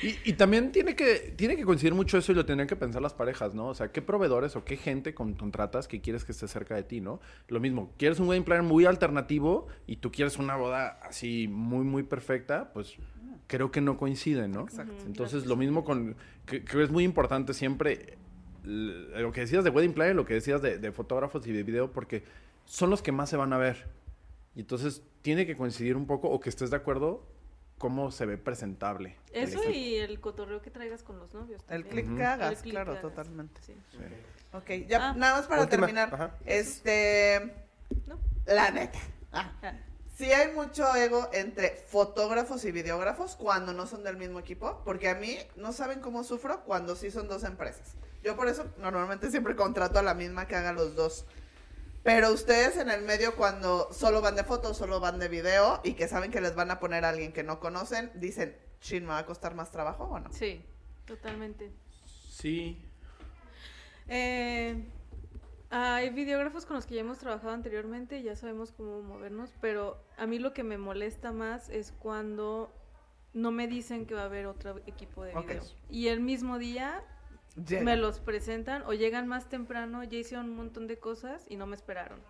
Y, 0.03 0.16
y 0.31 0.33
también 0.35 0.70
tiene 0.70 0.95
que, 0.95 1.33
tiene 1.37 1.57
que 1.57 1.65
coincidir 1.65 1.93
mucho 1.95 2.19
eso 2.19 2.31
y 2.31 2.35
lo 2.37 2.47
tendrían 2.47 2.69
que 2.69 2.77
pensar 2.77 3.03
las 3.03 3.15
parejas, 3.15 3.55
¿no? 3.55 3.66
O 3.69 3.75
sea, 3.75 3.91
¿qué 3.91 4.01
proveedores 4.01 4.55
o 4.55 4.65
qué 4.65 4.77
gente 4.77 5.12
con- 5.12 5.35
contratas 5.35 5.89
que 5.89 6.01
quieres 6.01 6.25
que 6.25 6.31
esté 6.33 6.47
cerca 6.47 6.77
de 6.77 6.85
ti, 6.85 7.01
¿no? 7.01 7.20
Lo 7.49 7.59
mismo, 7.59 7.93
quieres 7.99 8.20
un 8.20 8.29
wedding 8.29 8.45
planner 8.45 8.62
muy 8.65 8.87
alternativo 8.87 9.66
y 9.89 9.97
tú 9.97 10.12
quieres 10.12 10.39
una 10.39 10.55
boda 10.57 11.01
así 11.03 11.49
muy, 11.49 11.85
muy 11.85 12.05
perfecta, 12.05 12.70
pues 12.73 12.95
creo 13.49 13.73
que 13.73 13.81
no 13.81 13.97
coinciden, 13.97 14.53
¿no? 14.53 14.62
Exacto. 14.62 14.95
Entonces, 15.07 15.47
lo 15.47 15.57
mismo 15.57 15.85
con, 15.85 16.15
que- 16.47 16.62
creo 16.65 16.79
que 16.79 16.85
es 16.85 16.91
muy 16.93 17.03
importante 17.03 17.53
siempre 17.53 18.19
lo 18.65 19.33
que 19.33 19.41
decías 19.41 19.65
de 19.65 19.70
wedding 19.70 19.95
planner, 19.95 20.15
lo 20.15 20.27
que 20.27 20.35
decías 20.35 20.62
de, 20.62 20.79
de 20.79 20.93
fotógrafos 20.93 21.45
y 21.47 21.53
de 21.53 21.62
video, 21.65 21.91
porque 21.91 22.23
son 22.69 22.90
los 22.90 23.03
que 23.03 23.12
más 23.12 23.28
se 23.31 23.36
van 23.36 23.53
a 23.53 23.59
ver. 23.59 23.89
Y 24.55 24.61
entonces 24.61 25.03
tiene 25.23 25.47
que 25.47 25.57
coincidir 25.57 25.97
un 25.97 26.07
poco 26.07 26.28
o 26.28 26.39
que 26.40 26.49
estés 26.49 26.70
de 26.70 26.77
acuerdo 26.77 27.27
cómo 27.78 28.11
se 28.11 28.27
ve 28.27 28.36
presentable. 28.39 29.16
el 29.32 29.49
Eso 29.49 29.59
equipo. 29.59 29.73
y 29.74 29.95
el 29.97 30.20
cotorreo 30.20 30.61
que 30.61 30.70
traigas 30.70 31.03
con 31.03 31.19
los 31.19 31.32
novios. 31.32 31.62
El 31.69 31.85
también. 31.85 32.07
clic 32.07 32.16
que 32.16 32.23
El 32.23 32.28
hagas, 32.28 32.62
claro, 32.62 32.93
que 32.93 32.99
hagas. 32.99 33.03
totalmente. 33.15 33.61
Sí. 33.62 33.74
Sí. 33.93 33.99
Ok, 34.53 34.86
ya 34.89 35.11
Ah. 35.11 35.15
nada 35.15 35.36
más 35.39 35.47
para 35.47 35.62
Última, 35.62 35.86
terminar. 35.86 36.12
ajá. 36.15 36.35
Este, 36.45 37.53
¿No? 38.07 38.19
la 38.47 38.70
neta. 38.70 38.99
Ah, 39.32 39.53
Ah. 39.62 39.73
sí 40.16 40.24
hay 40.32 40.53
mucho 40.55 40.93
ego 40.97 41.28
entre 41.32 41.70
fotógrafos 41.86 42.65
y 42.65 42.73
videógrafos 42.73 43.36
cuando 43.36 43.73
no 43.73 43.86
son 43.86 44.03
del 44.03 44.16
mismo 44.16 44.40
equipo, 44.40 44.82
porque 44.85 45.09
a 45.09 45.15
mí 45.15 45.36
no 45.57 45.73
saben 45.73 46.01
cómo 46.01 46.24
sufro 46.24 46.65
cuando 46.65 46.97
sí 46.97 47.11
son 47.11 47.28
dos 47.28 47.45
empresas. 47.45 47.95
Yo 48.24 48.35
por 48.36 48.49
eso 48.49 48.66
normalmente 48.78 49.31
siempre 49.31 49.55
contrato 49.55 49.99
a 50.01 50.03
la 50.03 50.15
misma 50.15 50.49
que 50.49 50.57
haga 50.57 50.73
los 50.73 50.97
dos. 50.97 51.24
Pero 52.03 52.33
ustedes 52.33 52.77
en 52.77 52.91
el 52.91 53.03
medio 53.03 53.37
cuando 53.37 53.93
solo 53.93 54.20
van 54.20 54.37
de 54.37 54.45
fotos, 54.45 54.77
solo 54.77 55.01
van 55.01 55.19
de 55.19 55.29
video 55.29 55.81
y 55.85 55.95
que 55.95 56.09
saben 56.09 56.31
que 56.31 56.41
les 56.41 56.55
van 56.55 56.70
a 56.70 56.81
poner 56.81 57.05
a 57.05 57.11
alguien 57.11 57.33
que 57.33 57.43
no 57.43 57.61
conocen, 57.61 58.11
dicen, 58.15 58.57
chin, 58.81 59.03
¿me 59.03 59.11
va 59.11 59.19
a 59.19 59.27
costar 59.27 59.55
más 59.55 59.70
trabajo 59.70 60.05
o 60.05 60.19
no? 60.19 60.33
Sí, 60.33 60.65
totalmente. 61.05 61.70
Sí. 62.31 62.83
Eh, 64.09 64.85
hay 65.70 66.11
videógrafos 66.11 66.65
con 66.65 66.77
los 66.77 66.87
que 66.87 66.95
ya 66.95 67.03
hemos 67.03 67.19
trabajado 67.19 67.53
anteriormente 67.53 68.19
y 68.19 68.23
ya 68.23 68.37
sabemos 68.37 68.73
cómo 68.73 69.03
movernos, 69.03 69.53
pero 69.61 70.03
a 70.16 70.27
mí 70.27 70.39
lo 70.39 70.55
que 70.55 70.62
me 70.62 70.79
molesta 70.79 71.33
más 71.33 71.69
es 71.69 71.93
cuando 71.93 72.73
no 73.35 73.51
me 73.51 73.69
dicen 73.69 74.07
que 74.07 74.15
va 74.15 74.23
a 74.23 74.27
haber 74.27 74.47
otro 74.47 74.79
equipo 74.87 75.25
de 75.25 75.35
video. 75.35 75.62
Y 75.91 76.09
el 76.09 76.20
mismo 76.20 76.59
día 76.59 77.05
Llega. 77.67 77.83
me 77.83 77.97
los 77.97 78.21
presentan 78.21 78.83
o 78.87 78.93
llegan 78.93 79.27
más 79.27 79.49
temprano, 79.49 80.05
ya 80.05 80.19
hicieron 80.19 80.47
un 80.51 80.57
montón 80.57 80.87
de 80.87 80.99
cosas 80.99 81.45
y 81.49 81.57
no 81.57 81.67
me 81.67 81.77
esperaron. 81.77 82.21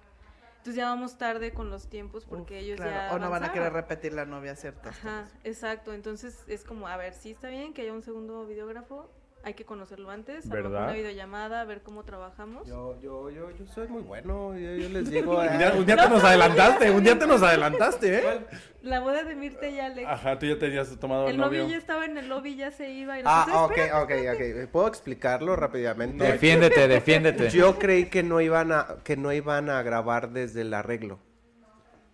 Entonces 0.58 0.74
ya 0.76 0.86
vamos 0.86 1.16
tarde 1.18 1.52
con 1.54 1.70
los 1.70 1.88
tiempos 1.88 2.24
porque 2.26 2.56
Uf, 2.56 2.62
ellos 2.62 2.76
claro, 2.76 2.92
ya 2.92 3.14
O 3.14 3.18
no 3.18 3.30
van 3.30 3.44
a 3.44 3.52
querer 3.52 3.68
avanzaron. 3.68 3.74
repetir 3.90 4.12
la 4.12 4.24
novia 4.26 4.56
ciertas 4.56 4.98
Ajá, 4.98 5.22
cosas. 5.22 5.38
exacto. 5.44 5.92
Entonces 5.94 6.44
es 6.48 6.64
como, 6.64 6.88
a 6.88 6.96
ver, 6.96 7.14
sí 7.14 7.30
está 7.30 7.48
bien 7.48 7.72
que 7.72 7.82
haya 7.82 7.92
un 7.92 8.02
segundo 8.02 8.44
videógrafo, 8.46 9.08
hay 9.44 9.54
que 9.54 9.64
conocerlo 9.64 10.10
antes, 10.10 10.48
¿Verdad? 10.48 10.84
una 10.84 10.92
videollamada, 10.92 11.60
a 11.60 11.64
ver 11.64 11.82
cómo 11.82 12.04
trabajamos. 12.04 12.66
Yo, 12.66 13.00
yo, 13.00 13.30
yo, 13.30 13.50
yo 13.52 13.66
soy 13.66 13.88
muy 13.88 14.02
bueno. 14.02 14.54
Yo, 14.58 14.74
yo 14.76 14.88
les 14.88 15.08
digo. 15.10 15.38
Un 15.40 15.58
día, 15.58 15.72
un 15.74 15.86
día 15.86 15.96
te 15.96 16.08
nos 16.08 16.22
adelantaste, 16.24 16.90
un 16.90 17.02
día 17.04 17.18
te 17.18 17.26
nos 17.26 17.42
adelantaste, 17.42 18.18
¿eh? 18.18 18.40
La 18.82 19.00
boda 19.00 19.22
de 19.24 19.34
Mirte 19.36 19.70
y 19.70 19.78
Alex. 19.80 20.08
Ajá, 20.08 20.38
tú 20.38 20.46
ya 20.46 20.58
tenías 20.58 20.94
tomado 20.98 21.26
el, 21.26 21.32
el 21.32 21.36
novio 21.40 21.62
novio. 21.62 21.72
ya 21.72 21.78
estaba 21.78 22.04
en 22.04 22.18
el 22.18 22.28
lobby, 22.28 22.56
ya 22.56 22.70
se 22.70 22.90
iba. 22.90 23.18
Y 23.18 23.22
Ah, 23.24 23.64
ok, 23.64 23.76
"Espera". 23.78 24.02
ok, 24.02 24.10
ok. 24.34 24.70
¿Puedo 24.70 24.88
explicarlo 24.88 25.56
rápidamente? 25.56 26.24
Defiéndete, 26.24 26.86
defiéndete. 26.88 27.48
Yo 27.50 27.78
creí 27.78 28.06
que 28.06 28.22
no 28.22 28.40
iban 28.40 28.72
a 28.72 28.96
que 29.04 29.16
no 29.16 29.32
iban 29.32 29.70
a 29.70 29.82
grabar 29.82 30.30
desde 30.30 30.60
el 30.62 30.74
arreglo. 30.74 31.18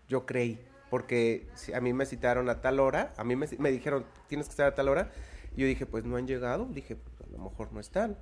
Yo 0.09 0.26
creí, 0.26 0.60
porque 0.90 1.46
si 1.55 1.72
a 1.72 1.80
mí 1.80 1.92
me 1.92 2.06
citaron 2.06 2.48
a 2.51 2.60
tal 2.60 2.78
hora, 2.80 3.12
a 3.16 3.24
mí 3.24 3.34
me, 3.36 3.46
me 3.59 3.70
dijeron, 3.72 4.05
"Tienes 4.28 4.46
que 4.46 4.51
estar 4.52 4.66
a 4.66 4.74
tal 4.74 4.88
hora." 4.88 5.10
Y 5.56 5.62
yo 5.62 5.66
dije, 5.66 5.86
"Pues 5.86 6.05
no 6.05 6.16
han 6.16 6.26
llegado." 6.26 6.66
Dije, 6.70 6.96
"Pues, 6.96 7.14
"A 7.14 7.14
lo 7.36 7.44
mejor 7.44 7.73
no 7.73 7.81
están." 7.81 8.16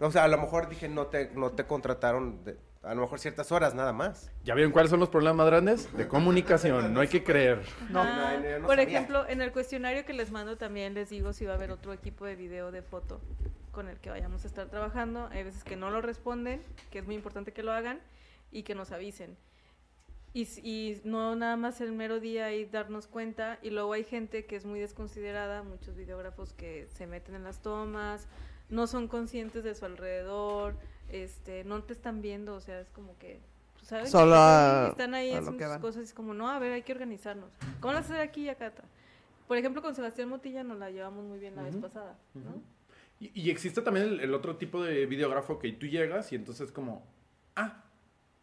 O 0.00 0.10
sea, 0.10 0.24
a 0.24 0.28
lo 0.28 0.38
mejor 0.38 0.68
dije, 0.68 0.88
"No 0.88 1.06
te 1.06 1.30
no 1.34 1.52
te 1.52 1.64
contrataron 1.66 2.44
de- 2.44 2.58
a 2.82 2.94
lo 2.94 3.00
mejor 3.02 3.18
ciertas 3.20 3.52
horas 3.52 3.74
nada 3.74 3.92
más." 3.92 4.30
¿Ya 4.44 4.54
vieron 4.54 4.72
cuáles 4.72 4.90
son 4.90 5.00
los 5.00 5.08
problemas 5.08 5.36
más 5.36 5.46
grandes? 5.46 5.96
De 5.96 6.08
comunicación, 6.08 6.92
no 6.92 7.00
hay 7.00 7.08
que 7.08 7.22
creer. 7.24 7.62
No, 7.90 8.02
Ah, 8.02 8.34
no, 8.36 8.66
por 8.66 8.76
sabía. 8.76 8.82
ejemplo, 8.98 9.26
en 9.28 9.40
el 9.40 9.52
cuestionario 9.52 10.04
que 10.04 10.12
les 10.12 10.30
mando 10.30 10.56
también 10.58 10.94
les 10.94 11.10
digo 11.10 11.32
si 11.32 11.46
va 11.46 11.52
a 11.52 11.56
haber 11.56 11.70
otro 11.70 11.92
equipo 11.92 12.24
de 12.26 12.34
video 12.36 12.70
de 12.72 12.82
foto 12.82 13.20
con 13.72 13.88
el 13.88 13.98
que 13.98 14.10
vayamos 14.10 14.44
a 14.44 14.46
estar 14.48 14.68
trabajando. 14.68 15.28
Hay 15.32 15.42
veces 15.44 15.64
que 15.64 15.76
no 15.76 15.90
lo 15.90 16.00
responden, 16.02 16.62
que 16.90 16.98
es 16.98 17.06
muy 17.06 17.14
importante 17.14 17.52
que 17.52 17.62
lo 17.62 17.72
hagan 17.72 18.00
y 18.52 18.62
que 18.64 18.74
nos 18.74 18.92
avisen. 18.92 19.36
Y, 20.34 21.00
no 21.04 21.36
nada 21.36 21.56
más 21.56 21.80
el 21.80 21.92
mero 21.92 22.18
día 22.18 22.52
y 22.52 22.64
darnos 22.64 23.06
cuenta. 23.06 23.58
Y 23.62 23.70
luego 23.70 23.92
hay 23.92 24.02
gente 24.04 24.44
que 24.46 24.56
es 24.56 24.66
muy 24.66 24.80
desconsiderada, 24.80 25.62
muchos 25.62 25.94
videógrafos 25.96 26.52
que 26.52 26.88
se 26.88 27.06
meten 27.06 27.36
en 27.36 27.44
las 27.44 27.62
tomas, 27.62 28.26
no 28.68 28.88
son 28.88 29.06
conscientes 29.06 29.62
de 29.62 29.74
su 29.76 29.84
alrededor, 29.84 30.74
este, 31.08 31.62
no 31.64 31.82
te 31.84 31.92
están 31.92 32.20
viendo, 32.20 32.54
o 32.56 32.60
sea, 32.60 32.80
es 32.80 32.90
como 32.90 33.16
que... 33.18 33.38
pues, 33.74 33.86
¿saben? 33.86 34.08
Solo 34.08 34.34
a- 34.34 34.88
están 34.90 35.14
ahí 35.14 35.32
haciendo 35.32 35.80
cosas 35.80 36.02
y 36.02 36.04
es 36.06 36.14
como, 36.14 36.34
no, 36.34 36.50
a 36.50 36.58
ver, 36.58 36.72
hay 36.72 36.82
que 36.82 36.92
organizarnos. 36.92 37.50
¿Cómo 37.80 37.92
lo 37.92 38.00
hacer 38.00 38.20
aquí 38.20 38.42
y 38.42 38.48
acá? 38.48 38.72
Por 39.46 39.56
ejemplo, 39.56 39.82
con 39.82 39.94
Sebastián 39.94 40.28
Motilla 40.30 40.64
nos 40.64 40.78
la 40.78 40.90
llevamos 40.90 41.24
muy 41.24 41.38
bien 41.38 41.54
la 41.54 41.62
vez 41.62 41.76
pasada, 41.76 42.18
¿no? 42.34 42.60
Y, 43.20 43.30
y 43.40 43.50
existe 43.50 43.82
también 43.82 44.06
el, 44.06 44.20
el 44.20 44.34
otro 44.34 44.56
tipo 44.56 44.82
de 44.82 45.06
videógrafo 45.06 45.60
que 45.60 45.70
tú 45.72 45.86
llegas 45.86 46.32
y 46.32 46.34
entonces 46.34 46.72
como, 46.72 47.06
ah, 47.54 47.84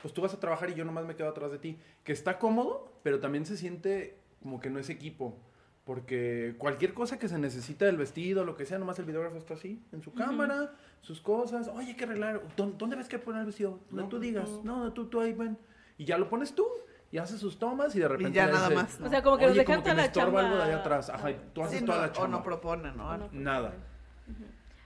pues 0.02 0.14
tú 0.14 0.22
vas 0.22 0.34
a 0.34 0.40
trabajar 0.40 0.70
y 0.70 0.74
yo 0.74 0.86
nomás 0.86 1.06
me 1.06 1.16
quedo 1.16 1.30
atrás 1.30 1.52
de 1.52 1.60
ti. 1.60 1.78
Que 2.04 2.12
está 2.14 2.40
cómodo, 2.40 2.92
pero 3.04 3.20
también 3.20 3.46
se 3.46 3.58
siente 3.58 4.18
como 4.42 4.60
que 4.60 4.70
no 4.70 4.80
es 4.80 4.90
equipo. 4.90 5.38
Porque 5.84 6.56
cualquier 6.60 6.94
cosa 6.94 7.18
que 7.18 7.28
se 7.28 7.40
necesita 7.40 7.86
del 7.86 7.98
vestido, 7.98 8.46
lo 8.46 8.56
que 8.56 8.66
sea, 8.66 8.78
nomás 8.78 9.00
el 9.00 9.06
videógrafo 9.06 9.38
está 9.38 9.56
así, 9.56 9.84
en 9.92 10.02
su 10.04 10.14
cámara, 10.14 10.72
sus 11.02 11.20
cosas. 11.22 11.68
Oye, 11.70 11.88
hay 11.90 11.96
que 11.96 12.04
arreglar. 12.04 12.42
¿Dó- 12.56 12.72
¿Dónde 12.78 12.96
ves 12.96 13.08
que 13.08 13.18
poner 13.18 13.42
el 13.42 13.48
vestido? 13.48 13.80
Donde 13.90 14.04
No, 14.04 14.10
tú 14.10 14.18
pues 14.18 14.22
digas. 14.22 14.46
tú. 14.46 14.62
No, 14.64 14.94
tú, 14.94 15.08
tú 15.08 15.20
ahí 15.20 15.34
ven. 15.34 15.58
Y 15.98 16.06
ya 16.06 16.18
lo 16.18 16.30
pones 16.30 16.54
tú. 16.54 16.68
Y 17.12 17.18
haces 17.18 17.40
sus 17.42 17.60
tomas 17.60 17.94
y 17.96 18.00
de 18.00 18.08
repente. 18.08 18.32
ya 18.32 18.46
nada 18.46 18.70
dice, 18.70 18.76
más, 18.82 19.00
¿no? 19.00 19.08
O 19.08 19.10
sea, 19.10 19.22
como 19.22 19.38
que 19.38 19.48
nos 19.48 19.56
dejan 19.56 19.66
como 19.66 19.84
que 19.84 19.90
toda 19.90 19.96
la 20.02 20.06
estorba 20.06 20.26
chamba. 20.28 20.40
algo 20.42 20.56
de 20.58 20.64
allá 20.64 20.78
atrás. 20.80 21.10
Ajá, 21.10 21.32
y 21.32 21.42
tú 21.54 21.62
haces 21.64 21.80
Sí, 21.80 21.86
toda 21.86 21.98
no, 21.98 22.04
la 22.06 22.10
o 22.10 22.14
chamba. 22.14 22.38
no 22.38 22.44
proponen, 22.44 22.96
¿no? 22.98 23.10
O 23.10 23.18
no 23.18 23.30
Nada. 23.34 23.74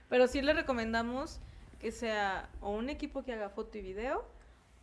Pero 0.08 0.26
sí 0.26 0.40
le 0.42 0.52
recomendamos 0.54 1.40
que 1.78 1.92
sea 1.92 2.48
o 2.60 2.72
un 2.72 2.88
equipo 2.90 3.22
que 3.22 3.32
haga 3.32 3.50
foto 3.50 3.78
y 3.78 3.82
video 3.82 4.24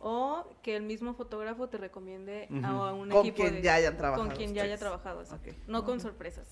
o 0.06 0.46
que 0.62 0.76
el 0.76 0.82
mismo 0.82 1.14
fotógrafo 1.14 1.66
te 1.68 1.78
recomiende 1.78 2.46
a 2.62 2.92
un 2.92 3.08
Con 3.08 3.20
equipo 3.26 3.42
quien 3.42 3.54
de- 3.54 3.62
ya 3.62 3.74
hayan 3.76 3.96
trabajado 3.96 4.28
con 4.28 4.36
quien 4.36 4.52
ya 4.52 4.62
haya 4.64 4.76
trabajado, 4.76 5.22
exacto. 5.22 5.50
Ok. 5.50 5.56
no 5.66 5.84
con 5.86 5.98
sorpresas. 5.98 6.46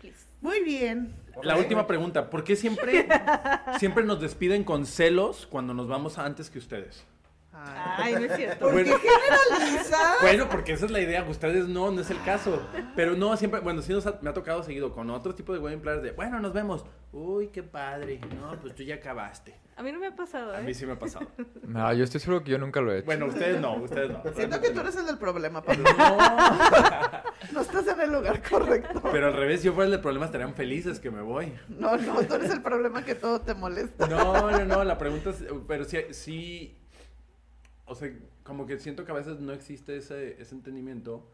Please. 0.00 0.26
Muy 0.40 0.60
bien. 0.64 1.14
La 1.44 1.56
última 1.56 1.86
pregunta, 1.86 2.30
¿por 2.30 2.42
qué 2.42 2.56
siempre, 2.56 3.06
siempre 3.78 4.02
nos 4.02 4.20
despiden 4.20 4.64
con 4.64 4.86
celos 4.86 5.46
cuando 5.46 5.72
nos 5.72 5.86
vamos 5.86 6.18
antes 6.18 6.50
que 6.50 6.58
ustedes? 6.58 7.06
Ay. 7.62 8.14
No 8.14 8.20
es 8.20 8.36
cierto. 8.36 8.70
¿Por 8.70 8.82
qué 8.84 8.94
generalizas? 8.96 10.16
Bueno, 10.22 10.48
porque 10.48 10.72
esa 10.72 10.86
es 10.86 10.90
la 10.90 11.00
idea, 11.00 11.22
ustedes 11.24 11.68
no, 11.68 11.90
no 11.90 12.00
es 12.00 12.10
el 12.10 12.22
caso. 12.22 12.62
Pero 12.96 13.14
no, 13.16 13.36
siempre, 13.36 13.60
bueno, 13.60 13.82
sí 13.82 13.92
nos 13.92 14.06
ha- 14.06 14.18
me 14.22 14.30
ha 14.30 14.32
tocado 14.32 14.62
seguido 14.62 14.92
con 14.92 15.10
otro 15.10 15.34
tipo 15.34 15.52
de 15.52 15.58
wedding 15.58 15.80
planners 15.80 16.02
de, 16.02 16.12
bueno, 16.12 16.40
nos 16.40 16.52
vemos. 16.52 16.84
Uy, 17.12 17.48
qué 17.48 17.62
padre. 17.62 18.20
No, 18.40 18.58
pues 18.60 18.74
tú 18.74 18.82
ya 18.82 18.96
acabaste. 18.96 19.54
A 19.76 19.82
mí 19.82 19.90
no 19.92 19.98
me 19.98 20.08
ha 20.08 20.14
pasado, 20.14 20.52
A 20.52 20.60
¿eh? 20.60 20.64
mí 20.64 20.74
sí 20.74 20.84
me 20.86 20.92
ha 20.92 20.98
pasado. 20.98 21.26
No, 21.62 21.92
yo 21.94 22.04
estoy 22.04 22.20
seguro 22.20 22.44
que 22.44 22.50
yo 22.50 22.58
nunca 22.58 22.80
lo 22.80 22.92
he 22.92 22.98
hecho. 22.98 23.06
Bueno, 23.06 23.26
ustedes 23.26 23.60
no, 23.60 23.74
ustedes 23.76 24.10
no. 24.10 24.22
Siento 24.34 24.60
que 24.60 24.70
tú 24.70 24.80
eres 24.80 24.94
el 24.96 25.06
del 25.06 25.18
problema, 25.18 25.62
Pablo. 25.62 25.84
No. 25.96 26.18
No 27.52 27.62
estás 27.62 27.86
en 27.88 28.00
el 28.00 28.12
lugar 28.12 28.42
correcto. 28.48 29.02
Pero 29.10 29.28
al 29.28 29.32
revés, 29.32 29.62
yo 29.62 29.72
fuera 29.72 29.86
el 29.86 29.92
de 29.92 29.98
problemas 29.98 30.28
estarían 30.28 30.54
felices 30.54 31.00
que 31.00 31.10
me 31.10 31.22
voy. 31.22 31.52
No, 31.68 31.96
no, 31.96 32.20
tú 32.22 32.34
eres 32.34 32.50
el 32.50 32.62
problema 32.62 33.02
que 33.02 33.14
todo 33.14 33.40
te 33.40 33.54
molesta. 33.54 34.06
No, 34.06 34.50
no, 34.50 34.64
no, 34.66 34.84
la 34.84 34.98
pregunta 34.98 35.30
es, 35.30 35.42
pero 35.66 35.84
sí, 35.84 35.98
sí, 36.10 36.78
o 37.90 37.94
sea, 37.96 38.08
como 38.44 38.66
que 38.66 38.78
siento 38.78 39.04
que 39.04 39.10
a 39.10 39.16
veces 39.16 39.40
no 39.40 39.52
existe 39.52 39.96
ese, 39.96 40.40
ese 40.40 40.54
entendimiento 40.54 41.28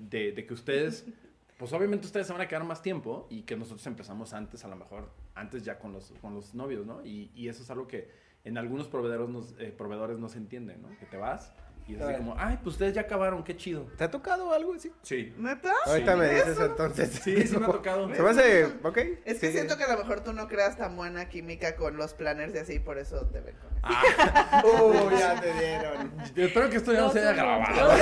de, 0.00 0.32
de 0.32 0.44
que 0.44 0.52
ustedes, 0.52 1.06
pues 1.56 1.72
obviamente 1.72 2.06
ustedes 2.06 2.26
se 2.26 2.32
van 2.32 2.42
a 2.42 2.48
quedar 2.48 2.64
más 2.64 2.82
tiempo 2.82 3.28
y 3.30 3.42
que 3.42 3.56
nosotros 3.56 3.86
empezamos 3.86 4.32
antes, 4.32 4.64
a 4.64 4.68
lo 4.68 4.74
mejor, 4.74 5.08
antes 5.36 5.62
ya 5.62 5.78
con 5.78 5.92
los, 5.92 6.12
con 6.20 6.34
los 6.34 6.52
novios, 6.52 6.84
¿no? 6.84 7.04
Y, 7.06 7.30
y 7.36 7.46
eso 7.46 7.62
es 7.62 7.70
algo 7.70 7.86
que 7.86 8.10
en 8.42 8.58
algunos 8.58 8.88
proveedores, 8.88 9.28
nos, 9.28 9.54
eh, 9.60 9.72
proveedores 9.76 10.18
no 10.18 10.28
se 10.28 10.38
entiende, 10.38 10.76
¿no? 10.76 10.88
Que 10.98 11.06
te 11.06 11.16
vas 11.16 11.54
y 11.86 11.94
es 11.96 12.00
así 12.00 12.14
como, 12.16 12.34
ay, 12.38 12.58
pues 12.62 12.74
ustedes 12.76 12.94
ya 12.94 13.02
acabaron, 13.02 13.44
qué 13.44 13.56
chido. 13.56 13.82
¿Te 13.98 14.04
ha 14.04 14.10
tocado 14.10 14.52
algo 14.54 14.72
así? 14.74 14.90
Sí. 15.02 15.34
¿Neta? 15.36 15.70
Ahorita 15.84 16.16
me 16.16 16.28
dices 16.32 16.58
entonces. 16.58 17.10
Sí, 17.22 17.46
sí 17.46 17.58
me 17.58 17.66
ha 17.66 17.68
tocado. 17.72 18.14
Se 18.14 18.22
me 18.22 18.30
hace, 18.30 18.64
ok. 18.82 18.98
Es 19.24 19.38
que 19.38 19.48
sí. 19.48 19.52
siento 19.52 19.76
que 19.76 19.84
a 19.84 19.92
lo 19.92 19.98
mejor 19.98 20.20
tú 20.20 20.32
no 20.32 20.48
creas 20.48 20.76
tan 20.78 20.96
buena 20.96 21.28
química 21.28 21.76
con 21.76 21.96
los 21.98 22.14
planners 22.14 22.54
y 22.54 22.58
así, 22.58 22.78
por 22.78 22.96
eso 22.98 23.26
te 23.26 23.40
ven 23.40 23.54
con 23.56 23.70
eso. 23.76 23.80
Ah, 23.82 24.62
Uh, 24.64 25.10
ya 25.18 25.38
te 25.40 25.52
dieron. 25.52 26.12
yo 26.34 26.44
espero 26.46 26.70
que 26.70 26.76
esto 26.76 26.92
ya 26.92 27.00
no 27.00 27.10
se 27.12 27.20
haya 27.20 27.32
grabado. 27.34 27.96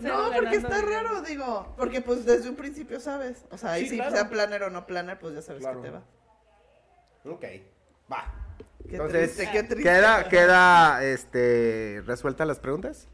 No, 0.00 0.30
porque 0.34 0.56
está 0.56 0.82
raro, 0.82 1.22
digo. 1.22 1.72
Porque 1.76 2.00
pues 2.00 2.24
desde 2.24 2.48
un 2.48 2.56
principio 2.56 2.98
sabes. 2.98 3.44
O 3.50 3.58
sea, 3.58 3.72
ahí 3.72 3.84
Sí, 3.84 3.90
si 3.90 3.96
claro. 3.96 4.10
sea 4.10 4.28
planner 4.28 4.64
o 4.64 4.70
no 4.70 4.86
planner, 4.86 5.18
pues 5.20 5.34
ya 5.34 5.42
sabes 5.42 5.62
Claro. 5.62 5.82
que 5.82 5.88
te 5.88 5.94
va. 5.94 6.02
Ok, 7.26 7.44
va. 8.12 8.45
Qué 8.88 8.96
Entonces, 8.96 9.34
triste, 9.34 9.52
qué 9.52 9.62
triste. 9.62 9.82
¿queda, 9.82 10.28
queda, 10.28 11.04
este, 11.04 12.02
resuelta 12.06 12.44
las 12.44 12.58
preguntas? 12.58 13.08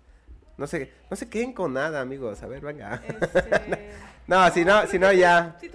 No 0.58 0.66
sé, 0.66 0.92
no 1.10 1.16
se 1.16 1.28
queden 1.28 1.52
con 1.52 1.72
nada, 1.72 2.00
amigos. 2.00 2.42
A 2.42 2.46
ver, 2.46 2.62
venga. 2.62 3.02
Este, 3.06 3.92
No, 4.26 4.48
si 4.50 4.64
no, 4.64 4.86
si 4.86 4.98
no 4.98 5.12
ya. 5.12 5.56
sí 5.60 5.70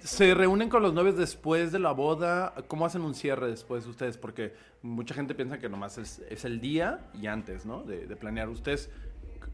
¿Se 0.00 0.34
reúnen 0.34 0.68
con 0.68 0.82
los 0.82 0.92
novios 0.94 1.16
después 1.16 1.72
de 1.72 1.78
la 1.78 1.92
boda? 1.92 2.54
¿Cómo 2.68 2.86
hacen 2.86 3.02
un 3.02 3.14
cierre 3.14 3.48
después 3.48 3.86
ustedes? 3.86 4.16
Porque 4.18 4.54
mucha 4.82 5.14
gente 5.14 5.34
piensa 5.34 5.58
que 5.58 5.68
nomás 5.68 5.98
es, 5.98 6.20
es 6.30 6.44
el 6.44 6.60
día 6.60 7.10
y 7.14 7.26
antes, 7.26 7.66
¿no? 7.66 7.82
De, 7.82 8.06
de 8.06 8.16
planear. 8.16 8.48
¿Ustedes 8.48 8.90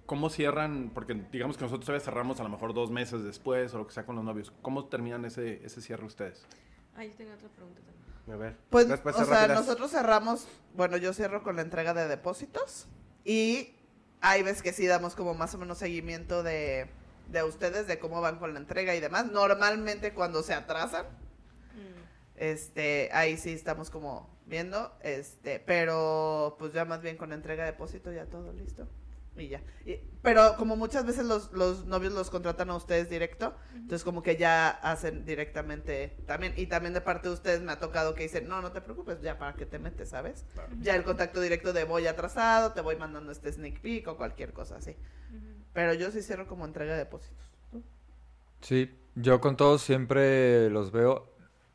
cómo 0.04 0.28
cierran? 0.30 0.90
Porque 0.94 1.14
digamos 1.32 1.56
que 1.56 1.64
nosotros 1.64 1.86
todavía 1.86 2.04
cerramos 2.04 2.38
a 2.40 2.42
lo 2.42 2.48
mejor 2.48 2.74
dos 2.74 2.90
meses 2.90 3.22
después 3.24 3.72
o 3.74 3.78
lo 3.78 3.86
que 3.86 3.92
sea 3.94 4.04
con 4.06 4.16
los 4.16 4.24
novios. 4.24 4.52
¿Cómo 4.62 4.86
terminan 4.86 5.24
ese, 5.24 5.64
ese 5.64 5.80
cierre 5.80 6.04
ustedes? 6.04 6.46
Ah, 6.96 7.04
yo 7.04 7.12
tenía 7.14 7.34
otra 7.34 7.48
pregunta 7.48 7.80
también. 7.80 8.05
A 8.32 8.36
ver. 8.36 8.56
Pues, 8.70 8.88
respuestas 8.88 9.24
o 9.24 9.30
sea, 9.30 9.42
rápidas. 9.42 9.60
nosotros 9.60 9.90
cerramos, 9.90 10.48
bueno, 10.74 10.96
yo 10.96 11.12
cierro 11.12 11.42
con 11.42 11.56
la 11.56 11.62
entrega 11.62 11.94
de 11.94 12.08
depósitos 12.08 12.86
y 13.24 13.74
hay 14.20 14.42
veces 14.42 14.62
que 14.62 14.72
sí 14.72 14.86
damos 14.86 15.14
como 15.14 15.34
más 15.34 15.54
o 15.54 15.58
menos 15.58 15.78
seguimiento 15.78 16.42
de, 16.42 16.88
de 17.28 17.42
ustedes, 17.44 17.86
de 17.86 17.98
cómo 17.98 18.20
van 18.20 18.38
con 18.38 18.52
la 18.54 18.58
entrega 18.60 18.94
y 18.94 19.00
demás. 19.00 19.26
Normalmente 19.30 20.12
cuando 20.14 20.42
se 20.42 20.54
atrasan, 20.54 21.06
Mm. 21.74 22.02
este, 22.36 23.10
ahí 23.12 23.36
sí 23.36 23.52
estamos 23.52 23.90
como 23.90 24.34
viendo, 24.46 24.96
este, 25.02 25.60
pero 25.60 26.56
pues 26.58 26.72
ya 26.72 26.84
más 26.86 27.02
bien 27.02 27.16
con 27.18 27.28
la 27.28 27.34
entrega 27.34 27.64
de 27.64 27.72
depósito 27.72 28.10
ya 28.12 28.24
todo 28.26 28.52
listo. 28.52 28.88
Y 29.36 29.48
ya. 29.48 29.62
Y- 29.84 30.00
pero 30.22 30.56
como 30.56 30.76
muchas 30.76 31.06
veces 31.06 31.24
los, 31.26 31.52
los 31.52 31.84
novios 31.84 32.12
los 32.12 32.30
contratan 32.30 32.70
a 32.70 32.76
ustedes 32.76 33.08
directo, 33.08 33.54
entonces 33.74 34.02
como 34.02 34.22
que 34.22 34.36
ya 34.36 34.70
hacen 34.70 35.24
directamente 35.24 36.16
también. 36.26 36.54
Y 36.56 36.66
también 36.66 36.94
de 36.94 37.00
parte 37.00 37.28
de 37.28 37.34
ustedes 37.34 37.60
me 37.62 37.70
ha 37.72 37.78
tocado 37.78 38.14
que 38.14 38.24
dicen, 38.24 38.48
no, 38.48 38.60
no 38.62 38.72
te 38.72 38.80
preocupes, 38.80 39.20
ya 39.20 39.38
para 39.38 39.54
que 39.54 39.66
te 39.66 39.78
metes, 39.78 40.08
¿sabes? 40.08 40.44
Ya 40.80 40.96
el 40.96 41.04
contacto 41.04 41.40
directo 41.40 41.72
de 41.72 41.84
voy 41.84 42.06
atrasado, 42.06 42.72
te 42.72 42.80
voy 42.80 42.96
mandando 42.96 43.30
este 43.30 43.52
sneak 43.52 43.80
peek 43.80 44.08
o 44.08 44.16
cualquier 44.16 44.52
cosa 44.52 44.76
así. 44.76 44.96
Pero 45.72 45.94
yo 45.94 46.10
sí 46.10 46.22
cierro 46.22 46.46
como 46.46 46.64
entrega 46.64 46.92
de 46.92 46.98
depósitos. 46.98 47.44
Sí, 48.62 48.90
yo 49.14 49.40
con 49.40 49.56
todos 49.56 49.82
siempre 49.82 50.70
los 50.70 50.90
veo, 50.90 51.30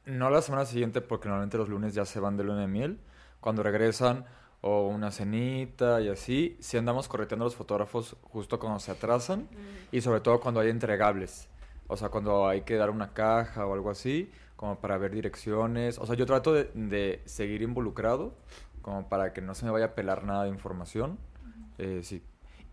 no 0.06 0.30
la 0.30 0.42
semana 0.42 0.66
siguiente 0.66 1.00
porque 1.00 1.30
normalmente 1.30 1.58
los 1.58 1.70
lunes 1.70 1.94
ya 1.94 2.06
se 2.06 2.20
van 2.20 2.36
de 2.36 2.44
luna 2.44 2.62
de 2.62 2.68
miel, 2.68 3.00
cuando 3.40 3.64
regresan 3.64 4.26
o 4.62 4.88
una 4.88 5.12
cenita 5.12 6.02
y 6.02 6.10
así, 6.10 6.56
si 6.60 6.78
andamos 6.78 7.08
correteando 7.08 7.46
a 7.46 7.48
los 7.48 7.56
fotógrafos 7.56 8.16
justo 8.22 8.60
cuando 8.60 8.80
se 8.80 8.92
atrasan 8.92 9.48
y 9.92 10.02
sobre 10.02 10.22
todo 10.22 10.40
cuando 10.40 10.60
hay 10.60 10.70
entregables, 10.70 11.50
o 11.88 11.98
sea, 11.98 12.10
cuando 12.10 12.48
hay 12.48 12.62
que 12.62 12.76
dar 12.76 12.92
una 12.92 13.14
caja 13.14 13.66
o 13.66 13.74
algo 13.74 13.90
así, 13.90 14.32
como 14.56 14.80
para 14.80 14.98
ver 15.00 15.12
direcciones, 15.12 15.98
o 15.98 16.06
sea, 16.06 16.16
yo 16.16 16.28
trato 16.28 16.54
de, 16.54 16.66
de 16.76 17.22
seguir 17.26 17.64
involucrado, 17.64 18.36
como 18.84 19.10
para 19.10 19.34
que 19.34 19.42
no 19.42 19.56
se 19.56 19.66
me 19.66 19.72
vaya 19.72 19.86
a 19.86 19.96
pelar 19.96 20.24
nada 20.24 20.44
de 20.44 20.50
información, 20.50 21.18
eh, 21.80 22.02
sí. 22.04 22.24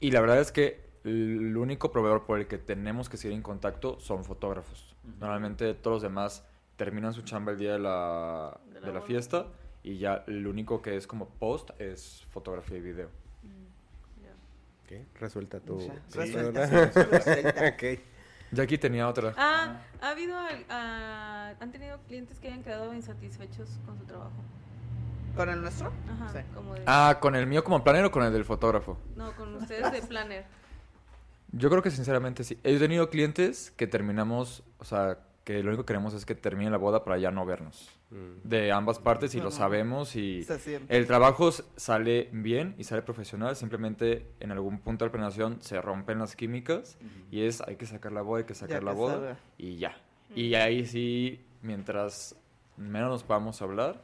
Y 0.01 0.11
la 0.11 0.21
verdad 0.21 0.41
es 0.41 0.53
que 0.53 0.87
el 1.05 1.57
único 1.57 1.91
proveedor 1.91 2.27
por 2.27 2.39
el 2.39 2.47
que 2.47 2.59
tenemos 2.59 3.09
que 3.09 3.17
seguir 3.17 3.35
en 3.35 3.43
contacto 3.43 3.99
son 3.99 4.25
fotógrafos. 4.25 4.95
Normalmente 5.19 5.73
todos 5.73 5.97
los 5.97 6.03
demás 6.03 6.45
terminan 6.77 7.15
su 7.15 7.23
chamba 7.23 7.53
el 7.53 7.59
día 7.59 7.73
de 7.73 7.79
la, 7.79 8.61
De 8.73 8.81
la 8.81 8.87
de 8.87 8.93
la 8.93 9.01
fiesta 9.01 9.47
y 9.83 9.99
ya 9.99 10.25
lo 10.27 10.51
único 10.51 10.83
que 10.83 10.97
es 10.97 11.07
como 11.07 11.29
post 11.29 11.71
es 11.81 12.25
fotografía 12.31 12.79
y 12.79 12.81
video. 12.81 13.09
Mm, 13.43 14.23
ya. 14.25 14.99
Ok, 15.01 15.07
resuelta 15.21 15.61
tu... 15.61 15.79
Ya, 15.81 15.95
tu 16.11 16.19
resuelta, 16.19 16.67
pregunta. 16.69 17.07
resuelta. 17.19 17.69
ok. 17.75 18.01
Jackie 18.51 18.79
tenía 18.79 19.07
otra. 19.09 19.35
Ah, 19.37 19.83
¿ha 20.01 20.11
habido, 20.11 20.37
ah, 20.71 21.53
han 21.61 21.71
tenido 21.71 21.99
clientes 22.09 22.39
que 22.39 22.49
hayan 22.49 22.63
quedado 22.63 22.95
insatisfechos 22.95 23.79
con 23.85 23.99
su 23.99 24.05
trabajo? 24.05 24.33
¿Con 25.37 25.51
el 25.51 25.61
nuestro? 25.61 25.93
Ajá, 26.11 26.29
Sí. 26.33 26.39
como 26.55 26.75
de, 26.75 26.83
Ah, 26.87 27.19
¿con 27.21 27.37
el 27.37 27.47
mío 27.47 27.63
como 27.63 27.85
planner 27.85 28.07
o 28.07 28.11
con 28.11 28.23
el 28.25 28.33
del 28.33 28.45
fotógrafo? 28.45 28.99
no, 29.17 29.33
con 29.37 29.55
ustedes 29.57 29.93
de 29.93 30.03
planner. 30.03 30.47
Yo 31.53 31.71
creo 31.71 31.83
que 31.83 31.91
sinceramente 31.91 32.43
sí. 32.45 32.59
He 32.65 32.79
tenido 32.79 33.09
clientes 33.11 33.71
que 33.77 33.87
terminamos, 33.87 34.63
o 34.79 34.85
sea, 34.85 35.19
que 35.45 35.63
lo 35.63 35.69
único 35.69 35.85
que 35.85 35.89
queremos 35.89 36.13
es 36.15 36.27
que 36.27 36.35
termine 36.35 36.71
la 36.71 36.77
boda 36.79 37.05
para 37.05 37.19
ya 37.19 37.31
no 37.31 37.45
vernos. 37.47 37.91
Mm. 38.11 38.49
De 38.49 38.73
ambas 38.73 38.99
partes 38.99 39.35
y 39.35 39.39
lo 39.39 39.49
Ajá. 39.49 39.59
sabemos 39.59 40.17
y 40.17 40.47
el 40.89 41.07
trabajo 41.07 41.51
sale 41.53 42.31
bien 42.33 42.75
y 42.79 42.85
sale 42.85 43.03
profesional. 43.03 43.55
Simplemente 43.55 44.27
en 44.41 44.51
algún 44.51 44.79
punto 44.79 45.05
de 45.05 45.09
la 45.09 45.13
planeación 45.13 45.61
se 45.61 45.81
rompen 45.83 46.19
las 46.19 46.35
químicas 46.35 46.97
y 47.31 47.43
es 47.43 47.61
hay 47.61 47.77
que 47.77 47.85
sacar 47.85 48.13
la 48.13 48.23
boda, 48.23 48.39
hay 48.41 48.47
que 48.47 48.55
sacar 48.55 48.81
Ya 48.81 48.85
la 48.87 48.93
que 48.93 48.97
boda 48.97 49.15
salga. 49.15 49.39
y 49.59 49.77
ya. 49.77 49.97
Y 50.35 50.55
ahí 50.55 50.87
sí, 50.87 51.45
mientras 51.63 52.35
menos 52.79 53.11
nos 53.11 53.25
podamos 53.25 53.61
hablar, 53.61 54.03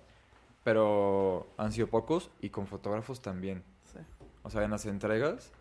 pero 0.63 1.47
han 1.57 1.73
sido 1.73 1.87
pocos 1.89 2.31
y 2.41 2.51
con 2.51 2.67
fotógrafos 2.67 3.21
también. 3.23 3.63
Sí, 3.85 3.99
O 4.43 4.51
sea, 4.51 4.65
en 4.65 4.71
las 4.71 4.87
entregas 4.87 5.53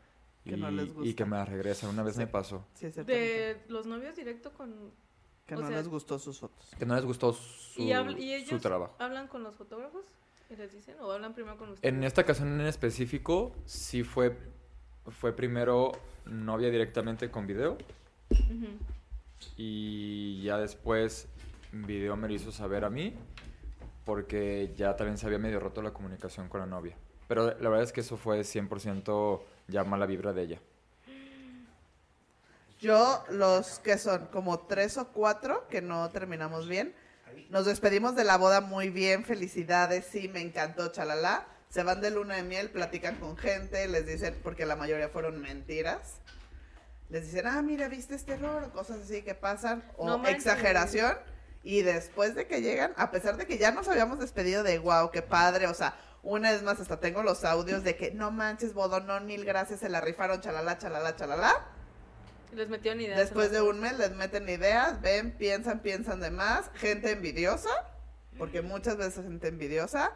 Que 0.44 0.52
y, 0.56 0.58
no 0.60 0.70
les 0.72 0.88
y 0.88 0.92
gusta. 0.92 1.16
que 1.16 1.26
me 1.26 1.46
regresan. 1.46 1.90
Una 1.92 2.04
vez 2.04 2.16
Sí. 2.16 2.20
me 2.20 2.28
pasó. 2.28 2.66
sí. 2.74 2.88
De 2.90 3.62
los 3.70 3.86
novios 3.86 4.16
directo 4.16 4.52
con... 4.52 4.92
Que 5.46 5.56
o 5.56 5.60
no 5.60 5.68
sea- 5.68 5.78
les 5.78 5.88
gustó 5.88 6.18
sus 6.20 6.40
fotos. 6.40 6.70
Que 6.80 6.86
no 6.86 6.96
les 6.96 7.04
gustó 7.06 7.34
su, 7.34 7.82
¿Y, 7.82 7.90
habl- 7.90 8.18
y 8.18 8.30
su 8.46 8.54
ellos 8.56 8.62
trabajo. 8.62 8.96
hablan 9.00 9.28
con 9.28 9.44
los 9.44 9.56
fotógrafos? 9.56 10.06
¿Y 10.50 10.56
les 10.56 10.72
dicen? 10.72 10.96
¿O 11.02 11.12
hablan 11.12 11.34
primero 11.34 11.58
con 11.58 11.70
ustedes? 11.72 11.94
En 11.94 12.04
esta 12.04 12.22
ocasión 12.22 12.60
en 12.60 12.68
específico, 12.68 13.54
sí 13.66 14.04
fue, 14.04 14.38
fue 15.08 15.34
primero 15.36 15.92
novia 16.26 16.70
directamente 16.70 17.30
con 17.32 17.46
video 17.48 17.78
y 19.58 20.42
ya 20.44 20.58
después 20.58 21.28
video 21.72 22.16
me 22.16 22.28
lo 22.28 22.34
hizo 22.34 22.52
saber 22.52 22.86
a 22.86 22.90
mí 22.90 23.14
porque 24.06 24.74
ya 24.78 24.96
también 24.96 25.18
se 25.18 25.26
había 25.26 25.40
medio 25.40 25.60
roto 25.60 25.82
la 25.82 25.92
comunicación 25.94 26.50
con 26.50 26.60
la 26.60 26.66
novia. 26.66 26.96
Pero 27.28 27.46
la 27.48 27.70
verdad 27.70 27.84
es 27.84 27.92
que 27.94 28.02
eso 28.02 28.18
fue 28.18 28.42
100% 28.44 29.42
ya 29.70 29.84
mala 29.84 30.06
vibra 30.06 30.34
de 30.34 30.44
ella. 30.44 30.60
Yo, 32.84 33.24
los 33.30 33.80
que 33.80 33.98
son 33.98 34.26
como 34.26 34.60
tres 34.60 34.98
o 34.98 35.08
cuatro 35.14 35.66
que 35.70 35.82
no 35.82 36.10
terminamos 36.10 36.68
bien, 36.68 36.94
nos 37.50 37.66
despedimos 37.66 38.14
de 38.18 38.26
la 38.26 38.38
boda 38.38 38.60
muy 38.60 38.90
bien, 38.90 39.24
felicidades, 39.24 40.06
sí, 40.12 40.28
me 40.28 40.42
encantó, 40.42 40.90
chalala. 40.90 41.48
Se 41.70 41.82
van 41.84 42.02
de 42.02 42.12
luna 42.12 42.36
de 42.36 42.44
miel, 42.44 42.72
platican 42.72 43.16
con 43.16 43.38
gente, 43.38 43.88
les 43.88 44.06
dicen, 44.06 44.38
porque 44.44 44.66
la 44.66 44.76
mayoría 44.76 45.08
fueron 45.08 45.40
mentiras. 45.40 46.16
Les 47.08 47.24
dicen, 47.24 47.48
ah, 47.48 47.62
mira, 47.62 47.88
viste 47.88 48.16
este 48.16 48.34
error, 48.34 48.66
o 48.66 48.74
cosas 48.74 49.00
así 49.00 49.22
que 49.22 49.34
pasan, 49.34 49.82
o 49.96 50.06
No 50.06 50.28
exageración. 50.28 51.16
Y 51.64 51.84
después 51.84 52.36
de 52.36 52.48
que 52.48 52.62
llegan, 52.62 52.92
a 52.98 53.12
pesar 53.12 53.38
de 53.38 53.48
que 53.48 53.58
ya 53.58 53.72
nos 53.72 53.88
habíamos 53.88 54.20
despedido 54.20 54.62
de 54.62 54.78
wow, 54.80 55.10
qué 55.10 55.22
padre, 55.22 55.68
o 55.68 55.74
sea, 55.74 55.96
una 56.22 56.52
vez 56.52 56.64
más, 56.64 56.82
hasta 56.82 57.00
tengo 57.00 57.24
los 57.24 57.46
audios 57.46 57.86
de 57.86 57.96
que 57.96 58.12
no 58.12 58.30
manches, 58.30 58.74
bodonón, 58.74 59.26
mil 59.26 59.46
gracias, 59.46 59.80
se 59.80 59.88
la 59.88 60.02
rifaron, 60.02 60.42
chalala, 60.42 60.78
chalala, 60.78 61.16
chalala. 61.16 61.73
Les 62.54 62.70
metieron 62.70 63.02
ideas. 63.02 63.18
Después 63.18 63.52
de 63.52 63.62
un 63.62 63.80
mes 63.80 63.98
les 63.98 64.12
meten 64.12 64.48
ideas, 64.48 65.02
ven, 65.02 65.32
piensan, 65.32 65.80
piensan 65.82 66.20
de 66.20 66.32
más, 66.32 66.70
gente 66.76 67.12
envidiosa, 67.12 67.70
porque 68.38 68.62
muchas 68.62 68.98
veces 68.98 69.24
gente 69.26 69.48
envidiosa. 69.48 70.12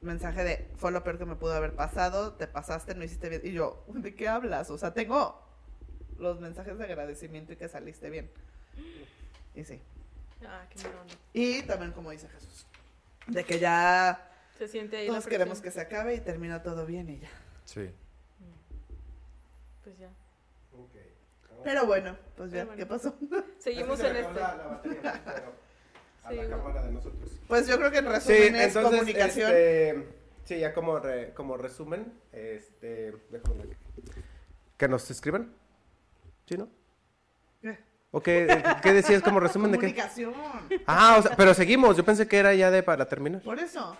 Mensaje 0.00 0.44
de, 0.44 0.68
fue 0.76 0.92
lo 0.92 1.04
peor 1.04 1.18
que 1.18 1.26
me 1.26 1.36
pudo 1.36 1.52
haber 1.52 1.74
pasado, 1.74 2.32
te 2.32 2.46
pasaste, 2.46 2.94
no 2.94 3.04
hiciste 3.04 3.28
bien. 3.28 3.42
Y 3.44 3.52
yo, 3.52 3.84
¿de 3.88 4.14
qué 4.14 4.28
hablas? 4.28 4.70
O 4.70 4.78
sea, 4.78 4.94
tengo 4.94 5.38
los 6.18 6.40
mensajes 6.40 6.78
de 6.78 6.84
agradecimiento 6.84 7.52
y 7.52 7.56
que 7.56 7.68
saliste 7.68 8.08
bien. 8.08 8.30
Y 9.54 9.64
sí. 9.64 9.80
Ah, 10.46 10.64
qué 10.70 10.86
onda. 10.86 11.14
Y 11.34 11.62
también, 11.62 11.92
como 11.92 12.10
dice 12.10 12.28
Jesús, 12.28 12.66
de 13.26 13.44
que 13.44 13.58
ya 13.58 14.30
Se 14.56 14.68
siente 14.68 14.96
ahí 14.96 15.06
todos 15.06 15.24
la 15.24 15.30
queremos 15.30 15.60
que 15.60 15.70
se 15.70 15.80
acabe 15.82 16.14
y 16.14 16.20
termina 16.20 16.62
todo 16.62 16.86
bien 16.86 17.10
y 17.10 17.18
ya. 17.20 17.28
Sí. 17.66 17.90
Pues 19.84 19.98
ya. 19.98 20.08
Pero 21.64 21.86
bueno, 21.86 22.16
pues 22.36 22.50
ya, 22.52 22.64
bueno. 22.64 22.78
¿qué 22.78 22.86
pasó? 22.86 23.14
Seguimos 23.58 24.00
en 24.00 24.16
este. 24.16 24.34
La, 24.40 24.54
la 24.56 24.66
batería, 24.66 25.22
pero 25.24 25.52
a 26.24 26.32
la 26.32 26.42
Sí. 26.44 26.48
cámara 26.50 26.82
de 26.82 26.92
nosotros. 26.92 27.30
Pues 27.48 27.66
yo 27.66 27.76
creo 27.78 27.90
que 27.90 27.98
en 27.98 28.04
Sí, 28.04 28.10
resumen 28.32 28.56
es 28.56 28.66
entonces, 28.76 28.98
comunicación. 29.00 29.50
este, 29.50 30.06
sí, 30.44 30.58
ya 30.58 30.72
como, 30.74 30.98
re- 30.98 31.32
como 31.34 31.56
resumen, 31.56 32.12
este, 32.32 33.14
déjame 33.30 33.64
ver. 33.66 33.76
que 34.76 34.88
nos 34.88 35.10
escriban, 35.10 35.52
¿sí, 36.46 36.56
no? 36.56 36.68
¿Qué? 37.60 37.78
¿O 38.12 38.20
qué, 38.22 38.62
qué 38.82 38.92
decías 38.92 39.22
como 39.22 39.40
resumen 39.40 39.72
de 39.72 39.78
qué? 39.78 39.86
Comunicación. 39.86 40.34
Ah, 40.86 41.16
o 41.18 41.22
sea, 41.22 41.36
pero 41.36 41.52
seguimos, 41.54 41.96
yo 41.96 42.04
pensé 42.04 42.26
que 42.28 42.38
era 42.38 42.54
ya 42.54 42.70
de 42.70 42.82
para 42.82 43.06
terminar. 43.08 43.42
Por 43.42 43.58
eso. 43.58 43.96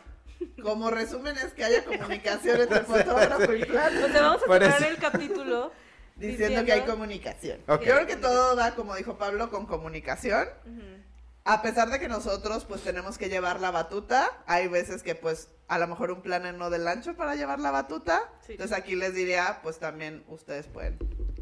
Como 0.62 0.90
resumen 0.90 1.36
es 1.36 1.52
que 1.52 1.64
haya 1.64 1.84
comunicación 1.84 2.60
entre 2.62 2.80
fotógrafo 2.80 3.52
y 3.54 3.64
plano. 3.66 4.08
Sea, 4.08 4.22
vamos 4.22 4.42
a 4.48 4.56
eso. 4.56 4.86
el 4.86 4.96
capítulo 4.98 5.70
Diciendo 6.20 6.64
que 6.64 6.72
hay 6.72 6.82
comunicación. 6.82 7.58
Yo 7.66 7.80
creo 7.80 8.06
que 8.06 8.16
todo 8.16 8.54
va, 8.56 8.74
como 8.74 8.94
dijo 8.94 9.16
Pablo, 9.18 9.50
con 9.50 9.66
comunicación. 9.66 10.46
A 11.44 11.62
pesar 11.62 11.88
de 11.90 11.98
que 11.98 12.06
nosotros 12.06 12.64
pues 12.66 12.82
tenemos 12.82 13.16
que 13.16 13.28
llevar 13.30 13.60
la 13.60 13.70
batuta, 13.70 14.30
hay 14.46 14.68
veces 14.68 15.02
que 15.02 15.14
pues 15.14 15.48
a 15.68 15.78
lo 15.78 15.86
mejor 15.88 16.10
un 16.10 16.20
plan 16.20 16.56
no 16.58 16.68
del 16.68 16.86
ancho 16.86 17.16
para 17.16 17.34
llevar 17.34 17.60
la 17.60 17.70
batuta. 17.70 18.28
Sí. 18.46 18.52
Entonces 18.52 18.76
aquí 18.76 18.94
les 18.94 19.14
diría, 19.14 19.60
pues 19.62 19.78
también 19.78 20.22
ustedes 20.28 20.66
pueden. 20.66 20.98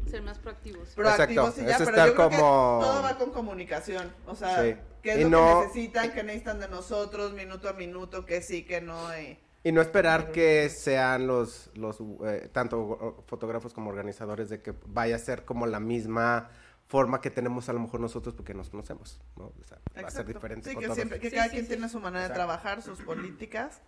ser 0.09 0.23
más 0.23 0.39
proactivos. 0.39 0.89
Proactivos 0.95 1.49
Exacto, 1.49 1.61
y 1.61 1.65
ya, 1.65 1.71
es 1.71 1.77
pero 1.77 1.89
estar 1.91 2.07
yo 2.07 2.15
creo 2.15 2.29
que 2.29 2.37
todo 2.37 3.03
va 3.03 3.17
con 3.19 3.31
comunicación. 3.31 4.11
O 4.25 4.35
sea, 4.35 4.63
Sí. 4.63 4.75
qué 5.03 5.11
es 5.11 5.17
Y 5.19 5.23
lo 5.25 5.29
no- 5.29 5.59
que 5.61 5.67
necesitan, 5.67 6.11
qué 6.13 6.23
necesitan 6.23 6.59
de 6.59 6.67
nosotros, 6.69 7.33
minuto 7.33 7.69
a 7.69 7.73
minuto, 7.73 8.25
que 8.25 8.41
sí, 8.41 8.63
que 8.63 8.81
no. 8.81 8.95
y- 9.19 9.37
Y 9.63 9.71
no 9.73 9.81
esperar 9.81 10.31
que 10.31 10.69
sean 10.69 11.27
los, 11.27 11.69
los 11.75 11.97
eh, 12.25 12.49
tanto 12.51 13.23
fotógrafos 13.27 13.73
como 13.73 13.89
organizadores 13.89 14.49
de 14.49 14.61
que 14.61 14.73
vaya 14.87 15.15
a 15.17 15.19
ser 15.19 15.43
como 15.45 15.65
la 15.67 15.79
misma 15.81 16.49
forma 16.87 17.21
que 17.21 17.29
tenemos 17.29 17.69
a 17.69 17.73
lo 17.73 17.79
mejor 17.81 17.99
nosotros 17.99 18.33
porque 18.33 18.53
nos 18.53 18.69
conocemos, 18.69 19.19
¿no? 19.35 19.45
O 19.59 19.63
sea, 19.63 19.77
va 20.01 20.07
a 20.07 20.11
ser 20.11 20.25
diferente. 20.25 20.69
Sí, 20.69 20.73
con 20.75 20.81
que 20.81 20.87
todos. 20.87 20.95
siempre, 20.95 21.19
que 21.19 21.29
Sí, 21.29 21.35
cada 21.35 21.47
sí, 21.49 21.51
quien 21.51 21.63
sí. 21.63 21.69
tiene 21.69 21.89
su 21.89 21.99
manera 21.99 22.27
de 22.27 22.33
trabajar, 22.33 22.81
sus 22.81 23.01
políticas. 23.01 23.81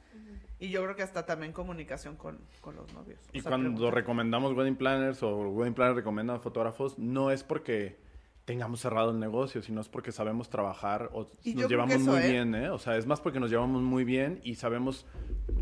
Y 0.60 0.70
yo 0.70 0.84
creo 0.84 0.96
que 0.96 1.02
hasta 1.04 1.26
también 1.26 1.54
comunicación 1.54 2.16
con, 2.18 2.38
con 2.60 2.76
los 2.76 2.94
novios. 2.94 3.20
O 3.34 3.38
Y 3.38 3.42
sea, 3.42 3.50
cuando 3.50 3.70
preguntar. 3.70 3.96
recomendamos 3.96 4.54
wedding 4.56 4.76
planners 4.76 5.24
o 5.24 5.50
wedding 5.50 5.74
planners 5.74 5.96
recomiendan 5.96 6.40
fotógrafos, 6.42 7.00
no 7.00 7.32
es 7.32 7.44
porque 7.44 7.98
tengamos 8.46 8.82
cerrado 8.82 9.12
el 9.12 9.20
negocio, 9.20 9.62
sino 9.62 9.82
es 9.82 9.88
porque 9.90 10.12
sabemos 10.12 10.50
trabajar 10.50 11.10
o 11.14 11.28
Y 11.44 11.54
nos 11.54 11.70
llevamos 11.70 11.96
que 11.96 12.02
eso, 12.02 12.12
muy 12.12 12.22
¿eh? 12.22 12.32
bien, 12.32 12.56
¿eh? 12.56 12.70
O 12.70 12.80
sea, 12.80 12.98
es 12.98 13.06
más 13.06 13.22
porque 13.22 13.40
nos 13.40 13.50
llevamos 13.50 13.82
muy 13.82 14.04
bien 14.04 14.42
y 14.44 14.56
sabemos 14.56 15.06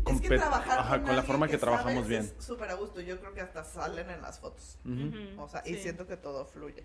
Es 0.06 0.20
que 0.20 0.28
trabajar 0.38 0.78
ajá, 0.78 0.96
con, 0.98 1.06
con 1.08 1.16
la 1.16 1.22
forma 1.22 1.46
que, 1.48 1.58
trabajamos 1.58 1.92
sabes 2.04 2.08
bien. 2.08 2.32
Es 2.38 2.44
súper 2.44 2.70
a 2.70 2.74
gusto. 2.74 3.00
Yo 3.00 3.18
creo 3.20 3.34
que 3.34 3.40
hasta 3.42 3.64
salen 3.64 4.08
en 4.10 4.22
las 4.22 4.40
fotos. 4.40 4.78
Ujú. 4.84 4.94
Ujú. 5.08 5.42
O 5.42 5.48
sea, 5.48 5.62
y 5.66 5.74
Sí. 5.74 5.82
siento 5.82 6.06
que 6.06 6.16
todo 6.16 6.44
fluye. 6.46 6.82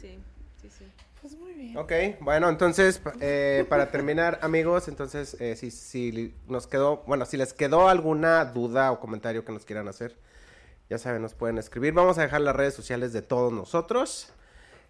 Sí, 0.00 0.18
sí, 0.60 0.68
sí. 0.68 0.84
Pues 1.22 1.36
muy 1.38 1.54
bien. 1.54 1.76
Ok, 1.76 1.92
bueno, 2.20 2.48
entonces, 2.48 3.00
eh, 3.20 3.64
para 3.68 3.90
terminar, 3.90 4.38
amigos, 4.42 4.88
entonces, 4.88 5.40
eh, 5.40 5.56
si, 5.56 5.70
si 5.70 6.34
nos 6.48 6.66
quedó, 6.66 7.02
bueno, 7.06 7.24
si 7.24 7.36
les 7.36 7.52
quedó 7.52 7.88
alguna 7.88 8.44
duda 8.44 8.92
o 8.92 9.00
comentario 9.00 9.44
que 9.44 9.52
nos 9.52 9.64
quieran 9.64 9.88
hacer, 9.88 10.16
ya 10.90 10.98
saben, 10.98 11.22
nos 11.22 11.34
pueden 11.34 11.58
escribir. 11.58 11.94
Vamos 11.94 12.18
a 12.18 12.22
dejar 12.22 12.42
las 12.42 12.54
redes 12.54 12.74
sociales 12.74 13.12
de 13.12 13.22
todos 13.22 13.52
nosotros, 13.52 14.32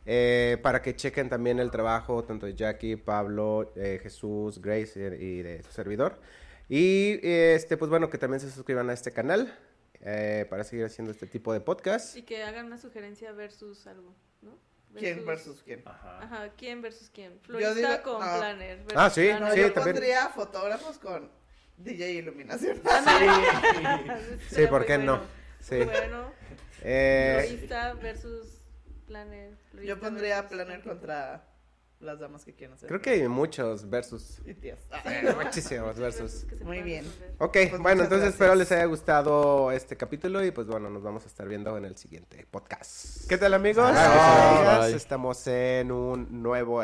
eh, 0.06 0.56
para 0.62 0.80
que 0.82 0.94
chequen 0.96 1.28
también 1.28 1.58
el 1.58 1.70
trabajo, 1.70 2.24
tanto 2.24 2.46
de 2.46 2.54
Jackie, 2.54 2.96
Pablo, 2.96 3.72
eh, 3.76 3.98
Jesús, 4.02 4.60
Grace 4.62 4.92
eh, 4.96 5.16
y 5.20 5.42
de 5.42 5.62
su 5.62 5.72
servidor. 5.72 6.18
Y, 6.68 7.18
eh, 7.22 7.54
este, 7.54 7.76
pues 7.76 7.90
bueno, 7.90 8.08
que 8.10 8.18
también 8.18 8.40
se 8.40 8.50
suscriban 8.50 8.88
a 8.90 8.92
este 8.92 9.12
canal, 9.12 9.52
eh, 10.00 10.46
para 10.50 10.62
seguir 10.64 10.84
haciendo 10.84 11.10
este 11.12 11.26
tipo 11.26 11.52
de 11.52 11.60
podcast. 11.60 12.16
Y 12.16 12.22
que 12.22 12.42
hagan 12.44 12.66
una 12.66 12.78
sugerencia 12.78 13.32
versus 13.32 13.86
algo, 13.86 14.14
¿no? 14.42 14.56
¿Quién 14.96 15.26
versus 15.26 15.62
quién? 15.62 15.82
Ajá, 15.84 16.48
¿quién 16.56 16.80
versus 16.80 17.10
quién? 17.12 17.38
Florista 17.42 17.74
digo- 17.74 18.02
con 18.02 18.20
no. 18.24 18.38
planner. 18.38 18.78
versus 18.78 18.94
Ah, 18.96 19.10
sí, 19.10 19.26
planner. 19.26 19.40
No, 19.42 19.50
sí, 19.54 19.60
yo 19.60 19.72
también. 19.72 19.94
pondría 19.96 20.28
fotógrafos 20.30 20.98
con 20.98 21.30
DJ 21.76 22.12
Iluminación. 22.12 22.80
Sí, 24.48 24.54
Sería 24.54 24.70
¿por 24.70 24.78
muy 24.80 24.86
qué 24.86 24.98
no? 24.98 25.20
Sí. 25.60 25.76
Bueno, 25.84 26.32
Eh, 26.82 27.44
florista 27.48 27.92
versus 27.94 28.55
planner. 29.06 29.56
florista 29.70 29.94
Yo 29.94 30.00
pondría 30.00 30.48
planner 30.48 30.82
contra 30.82 31.44
las 31.98 32.20
damas 32.20 32.44
que 32.44 32.52
quieren 32.54 32.74
hacer. 32.74 32.88
creo 32.88 33.00
que 33.00 33.08
hay 33.10 33.26
muchos 33.28 33.88
versus. 33.88 34.40
Y 34.44 34.52
tías. 34.52 34.78
Ah, 34.90 35.02
Muchísimos 35.42 35.96
versus. 35.98 36.44
Muy 36.62 36.82
bien. 36.82 37.06
Ok, 37.38 37.52
Pues 37.70 37.70
bueno, 37.80 38.02
entonces 38.02 38.08
gracias. 38.10 38.34
espero 38.34 38.54
les 38.54 38.70
haya 38.70 38.84
gustado 38.84 39.72
este 39.72 39.96
capítulo 39.96 40.44
y 40.44 40.50
pues 40.50 40.66
bueno, 40.66 40.90
nos 40.90 41.02
vamos 41.02 41.24
a 41.24 41.26
estar 41.28 41.48
viendo 41.48 41.74
en 41.78 41.86
el 41.86 41.96
siguiente 41.96 42.46
podcast. 42.50 43.26
¿Qué 43.28 43.38
tal 43.38 43.54
amigos? 43.54 43.90
Bye. 43.92 44.78
Bye. 44.88 44.94
Estamos 44.96 45.46
en 45.46 45.90
un 45.90 46.42
nuevo 46.42 46.82